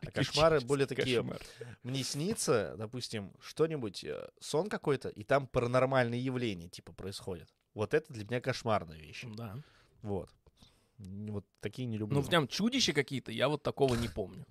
А 0.06 0.12
кошмары 0.12 0.60
более 0.60 0.86
такие. 0.86 1.22
Кошмар. 1.22 1.40
Мне 1.84 2.04
снится, 2.04 2.76
допустим, 2.78 3.32
что-нибудь, 3.40 4.04
э, 4.04 4.28
сон 4.42 4.68
какой-то, 4.68 5.08
и 5.08 5.24
там 5.24 5.48
паранормальные 5.48 6.24
явления 6.24 6.68
типа 6.68 6.92
происходят. 6.92 7.48
Вот 7.74 7.94
это 7.94 8.12
для 8.12 8.26
меня 8.26 8.42
кошмарная 8.42 8.98
вещь. 8.98 9.24
Да. 9.38 9.56
Вот. 10.02 10.30
Вот 11.30 11.46
такие 11.60 11.88
не 11.88 11.98
люблю. 11.98 12.20
Ну, 12.20 12.24
прям 12.28 12.48
чудища 12.48 12.94
какие-то, 12.94 13.32
я 13.32 13.50
вот 13.50 13.64
такого 13.64 13.96
не 13.96 14.08
помню. 14.08 14.46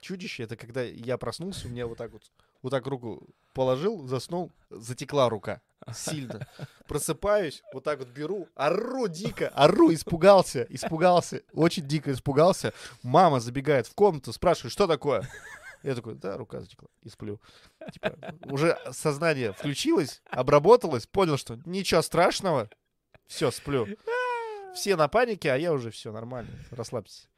Чудище 0.00 0.42
это 0.42 0.56
когда 0.56 0.82
я 0.82 1.16
проснулся, 1.16 1.68
у 1.68 1.70
меня 1.70 1.86
вот 1.86 1.98
так 1.98 2.12
вот, 2.12 2.30
вот 2.60 2.70
так 2.70 2.86
руку 2.86 3.28
положил, 3.52 4.06
заснул, 4.08 4.50
затекла 4.70 5.28
рука. 5.28 5.60
Сильно. 5.94 6.46
Просыпаюсь, 6.86 7.62
вот 7.72 7.84
так 7.84 7.98
вот 7.98 8.08
беру, 8.08 8.48
ору 8.54 9.08
дико, 9.08 9.48
ору, 9.48 9.92
испугался, 9.92 10.66
испугался, 10.68 11.42
очень 11.52 11.86
дико 11.86 12.12
испугался. 12.12 12.72
Мама 13.02 13.40
забегает 13.40 13.86
в 13.86 13.94
комнату, 13.94 14.32
спрашивает, 14.32 14.72
что 14.72 14.86
такое? 14.86 15.28
Я 15.82 15.94
такой, 15.96 16.14
да, 16.14 16.36
рука 16.36 16.60
затекла, 16.60 16.88
и 17.02 17.08
сплю. 17.08 17.40
Типа, 17.92 18.16
уже 18.44 18.78
сознание 18.92 19.52
включилось, 19.52 20.22
обработалось, 20.30 21.06
понял, 21.06 21.36
что 21.36 21.58
ничего 21.64 22.02
страшного, 22.02 22.70
все, 23.26 23.50
сплю. 23.50 23.88
Все 24.74 24.96
на 24.96 25.08
панике, 25.08 25.52
а 25.52 25.56
я 25.56 25.72
уже 25.72 25.90
все 25.90 26.12
нормально, 26.12 26.50
расслабься. 26.70 27.28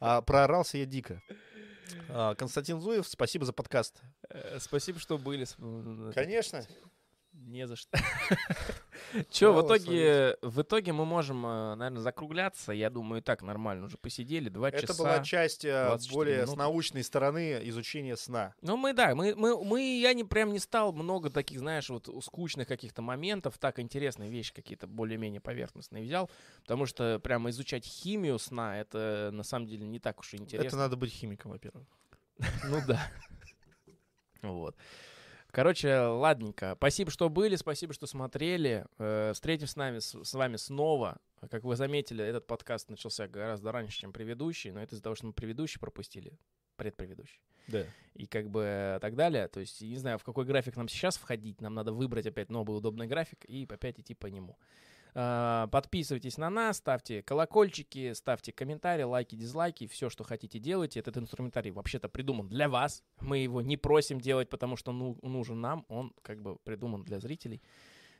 А 0.00 0.20
проорался 0.22 0.78
я 0.78 0.86
дико. 0.86 1.22
А, 2.08 2.34
Константин 2.34 2.80
Зуев, 2.80 3.06
спасибо 3.06 3.44
за 3.44 3.52
подкаст. 3.52 4.00
Э, 4.28 4.58
Спасибо, 4.60 4.98
что 4.98 5.18
были. 5.18 5.46
Конечно. 6.14 6.64
Не 7.34 7.66
за 7.66 7.76
что. 7.76 7.98
Че, 9.30 9.52
в 9.52 9.66
итоге, 9.66 10.36
в 10.40 10.62
итоге 10.62 10.92
мы 10.92 11.04
можем, 11.04 11.42
наверное, 11.42 12.00
закругляться. 12.00 12.72
Я 12.72 12.90
думаю, 12.90 13.20
и 13.20 13.24
так 13.24 13.42
нормально 13.42 13.86
уже 13.86 13.98
посидели. 13.98 14.48
Два 14.48 14.68
Это 14.68 14.86
часа. 14.86 15.02
была 15.02 15.22
часть 15.22 15.64
э, 15.64 15.86
24 15.86 16.14
более 16.14 16.36
с 16.36 16.40
минуты. 16.42 16.58
научной 16.58 17.02
стороны 17.02 17.60
изучения 17.68 18.16
сна. 18.16 18.54
Ну, 18.62 18.76
мы, 18.76 18.92
да, 18.92 19.14
мы, 19.14 19.34
мы, 19.34 19.62
мы, 19.62 19.98
я 20.00 20.14
не 20.14 20.24
прям 20.24 20.52
не 20.52 20.58
стал 20.60 20.92
много 20.92 21.28
таких, 21.28 21.58
знаешь, 21.58 21.90
вот 21.90 22.08
скучных 22.24 22.68
каких-то 22.68 23.02
моментов, 23.02 23.58
так 23.58 23.78
интересные 23.80 24.30
вещи 24.30 24.54
какие-то 24.54 24.86
более-менее 24.86 25.40
поверхностные 25.40 26.04
взял, 26.04 26.30
потому 26.62 26.86
что 26.86 27.18
прямо 27.18 27.50
изучать 27.50 27.84
химию 27.84 28.38
сна, 28.38 28.78
это 28.80 29.30
на 29.32 29.42
самом 29.42 29.66
деле 29.66 29.86
не 29.86 29.98
так 29.98 30.20
уж 30.20 30.34
и 30.34 30.36
интересно. 30.36 30.68
Это 30.68 30.76
надо 30.76 30.96
быть 30.96 31.12
химиком, 31.12 31.50
во-первых. 31.50 31.86
Ну 32.64 32.80
да. 32.86 33.10
Вот. 34.42 34.76
Короче, 35.54 35.96
ладненько. 36.00 36.74
Спасибо, 36.76 37.12
что 37.12 37.28
были, 37.28 37.54
спасибо, 37.54 37.92
что 37.92 38.08
смотрели. 38.08 38.86
Э, 38.98 39.30
Встретимся 39.34 39.74
с, 39.74 39.76
нами, 39.76 40.00
с, 40.00 40.24
с 40.24 40.34
вами 40.34 40.56
снова. 40.56 41.18
Как 41.48 41.62
вы 41.62 41.76
заметили, 41.76 42.24
этот 42.24 42.48
подкаст 42.48 42.90
начался 42.90 43.28
гораздо 43.28 43.70
раньше, 43.70 44.00
чем 44.00 44.12
предыдущий, 44.12 44.72
но 44.72 44.82
это 44.82 44.96
из-за 44.96 45.04
того, 45.04 45.14
что 45.14 45.26
мы 45.26 45.32
предыдущий 45.32 45.78
пропустили, 45.78 46.36
предпредыдущий. 46.74 47.40
Да. 47.68 47.84
И 48.14 48.26
как 48.26 48.50
бы 48.50 48.98
так 49.00 49.14
далее. 49.14 49.46
То 49.46 49.60
есть, 49.60 49.80
не 49.80 49.96
знаю, 49.96 50.18
в 50.18 50.24
какой 50.24 50.44
график 50.44 50.74
нам 50.74 50.88
сейчас 50.88 51.16
входить. 51.16 51.60
Нам 51.60 51.74
надо 51.74 51.92
выбрать 51.92 52.26
опять 52.26 52.50
новый 52.50 52.76
удобный 52.76 53.06
график 53.06 53.44
и 53.44 53.64
опять 53.70 54.00
идти 54.00 54.14
по 54.14 54.26
нему. 54.26 54.58
А, 55.16 55.68
Подписывайтесь 55.68 56.38
на 56.38 56.50
нас, 56.50 56.78
ставьте 56.78 57.22
колокольчики, 57.22 58.12
ставьте 58.14 58.52
комментарии, 58.52 59.04
лайки, 59.04 59.36
дизлайки, 59.36 59.86
все, 59.86 60.10
что 60.10 60.24
хотите 60.24 60.58
делайте. 60.58 61.00
Этот 61.00 61.16
инструментарий 61.16 61.70
вообще-то 61.70 62.08
придуман 62.08 62.48
для 62.48 62.68
вас. 62.68 63.02
Мы 63.20 63.38
его 63.38 63.62
не 63.62 63.76
просим 63.76 64.20
делать, 64.20 64.48
потому 64.48 64.76
что 64.76 64.92
ну, 64.92 65.18
нужен 65.22 65.60
нам. 65.60 65.84
Он 65.88 66.12
как 66.22 66.42
бы 66.42 66.56
придуман 66.56 67.04
для 67.04 67.20
зрителей. 67.20 67.62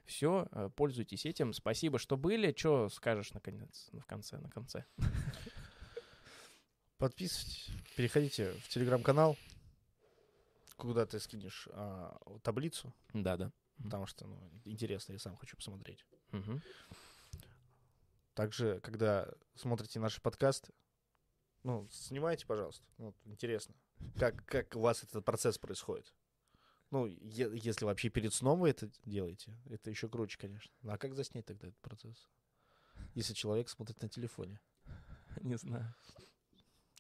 Все, 0.05 0.47
пользуйтесь 0.77 1.27
этим. 1.27 1.53
Спасибо, 1.53 1.99
что 1.99 2.17
были. 2.17 2.55
Что 2.57 2.89
скажешь 2.91 3.33
наконец, 3.33 3.89
в 3.93 4.05
конце, 4.05 4.39
на 4.39 4.51
конце? 4.51 4.85
Подписывайтесь, 6.99 7.71
переходите 7.97 8.53
в 8.63 8.69
телеграм-канал, 8.69 9.37
куда 10.77 11.07
ты 11.07 11.19
скинешь 11.19 11.69
а, 11.73 12.17
таблицу, 12.43 12.95
Да-да. 13.13 13.51
потому 13.83 14.07
что 14.07 14.27
ну, 14.27 14.39
интересно, 14.65 15.13
я 15.13 15.19
сам 15.19 15.37
хочу 15.37 15.57
посмотреть. 15.57 16.07
Мгм. 16.35 16.63
Также, 18.35 18.81
когда 18.81 19.29
смотрите 19.55 20.01
наши 20.01 20.21
подкасты, 20.21 20.73
ну, 21.63 21.89
снимайте, 21.91 22.47
пожалуйста. 22.47 22.85
Ну, 22.99 23.07
вот 23.07 23.17
интересно, 23.25 23.75
как, 24.19 24.45
как 24.47 24.75
у 24.77 24.81
вас 24.81 25.03
этот 25.05 25.25
процесс 25.25 25.57
происходит. 25.59 26.13
Ну, 26.91 27.07
е- 27.07 27.51
если 27.55 27.85
вообще 27.85 28.09
перед 28.09 28.35
сном 28.35 28.61
вы 28.61 28.71
это 28.71 28.91
делаете, 29.05 29.57
это 29.67 29.91
еще 29.91 30.09
круче, 30.09 30.37
конечно. 30.39 30.73
Ну, 30.83 30.93
а 30.93 30.99
как 30.99 31.15
заснять 31.15 31.47
тогда 31.47 31.69
этот 31.69 31.81
процесс? 31.81 32.29
Если 33.15 33.33
человек 33.35 33.69
смотрит 33.69 34.03
на 34.03 34.09
телефоне, 34.09 34.61
Не 35.43 35.57
знаю. 35.57 35.95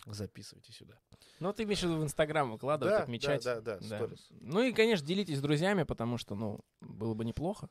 записывайте 0.07 0.73
сюда. 0.73 0.99
Ну, 1.41 1.53
ты 1.53 1.65
имеешь 1.65 1.81
в 1.81 1.83
виду 1.83 1.97
в 1.99 2.05
Инстаграм 2.05 2.51
выкладывать, 2.51 2.95
да, 2.95 3.03
отмечать. 3.03 3.43
да, 3.45 3.61
да, 3.61 3.79
да, 3.81 4.07
Да. 4.07 4.15
Ну 4.31 4.63
и, 4.63 4.73
конечно, 4.73 5.07
делитесь 5.07 5.39
с 5.39 5.43
друзьями, 5.43 5.83
потому 5.83 6.17
что, 6.19 6.35
ну, 6.37 6.61
было 6.81 7.15
бы 7.15 7.25
неплохо. 7.25 7.69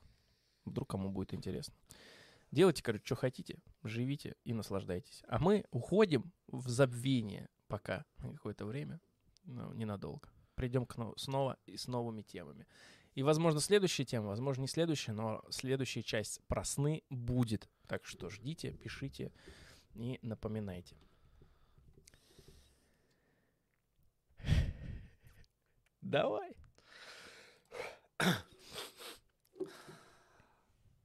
Вдруг 0.65 0.89
кому 0.89 1.09
будет 1.09 1.33
интересно. 1.33 1.73
Делайте, 2.51 2.83
короче, 2.83 3.03
что 3.05 3.15
хотите, 3.15 3.57
живите 3.83 4.35
и 4.43 4.53
наслаждайтесь. 4.53 5.23
А 5.27 5.39
мы 5.39 5.65
уходим 5.71 6.31
в 6.47 6.69
забвение 6.69 7.49
пока 7.67 8.05
на 8.19 8.33
какое-то 8.33 8.65
время, 8.65 9.01
ну, 9.43 9.73
ненадолго. 9.73 10.29
Придем 10.55 10.85
к 10.85 10.95
но- 10.97 11.17
снова 11.17 11.57
и 11.65 11.77
с 11.77 11.87
новыми 11.87 12.21
темами. 12.21 12.67
И, 13.15 13.23
возможно, 13.23 13.59
следующая 13.59 14.05
тема, 14.05 14.27
возможно, 14.27 14.61
не 14.61 14.67
следующая, 14.67 15.13
но 15.13 15.43
следующая 15.49 16.03
часть 16.03 16.41
про 16.47 16.63
сны 16.63 17.03
будет. 17.09 17.67
Так 17.87 18.05
что 18.05 18.29
ждите, 18.29 18.71
пишите 18.71 19.31
и 19.95 20.19
напоминайте. 20.21 20.95
Давай. 26.01 26.53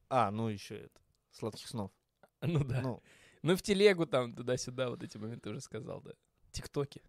А, 0.09 0.31
ну 0.31 0.47
еще 0.47 0.75
это. 0.77 1.01
Сладких 1.31 1.67
снов. 1.67 1.91
Ну 2.41 2.63
да. 2.63 2.81
Ну, 2.81 3.03
Ну, 3.41 3.55
в 3.55 3.61
телегу 3.61 4.05
там 4.05 4.33
туда-сюда 4.33 4.89
вот 4.89 5.03
эти 5.03 5.17
моменты 5.17 5.49
уже 5.49 5.61
сказал, 5.61 6.01
да. 6.01 6.11
Тиктоки. 6.51 7.01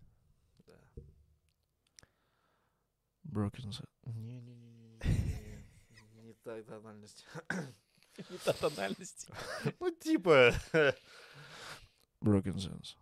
Broken 3.24 3.70
Не-не-не. 4.06 4.98
Не 6.22 6.32
так 6.34 6.66
тональность. 6.66 7.26
Не 8.30 8.38
та 8.38 8.52
тональность. 8.52 9.28
Ну, 9.78 9.90
типа... 9.92 10.52
Broken 12.20 12.56
Sense. 12.56 12.96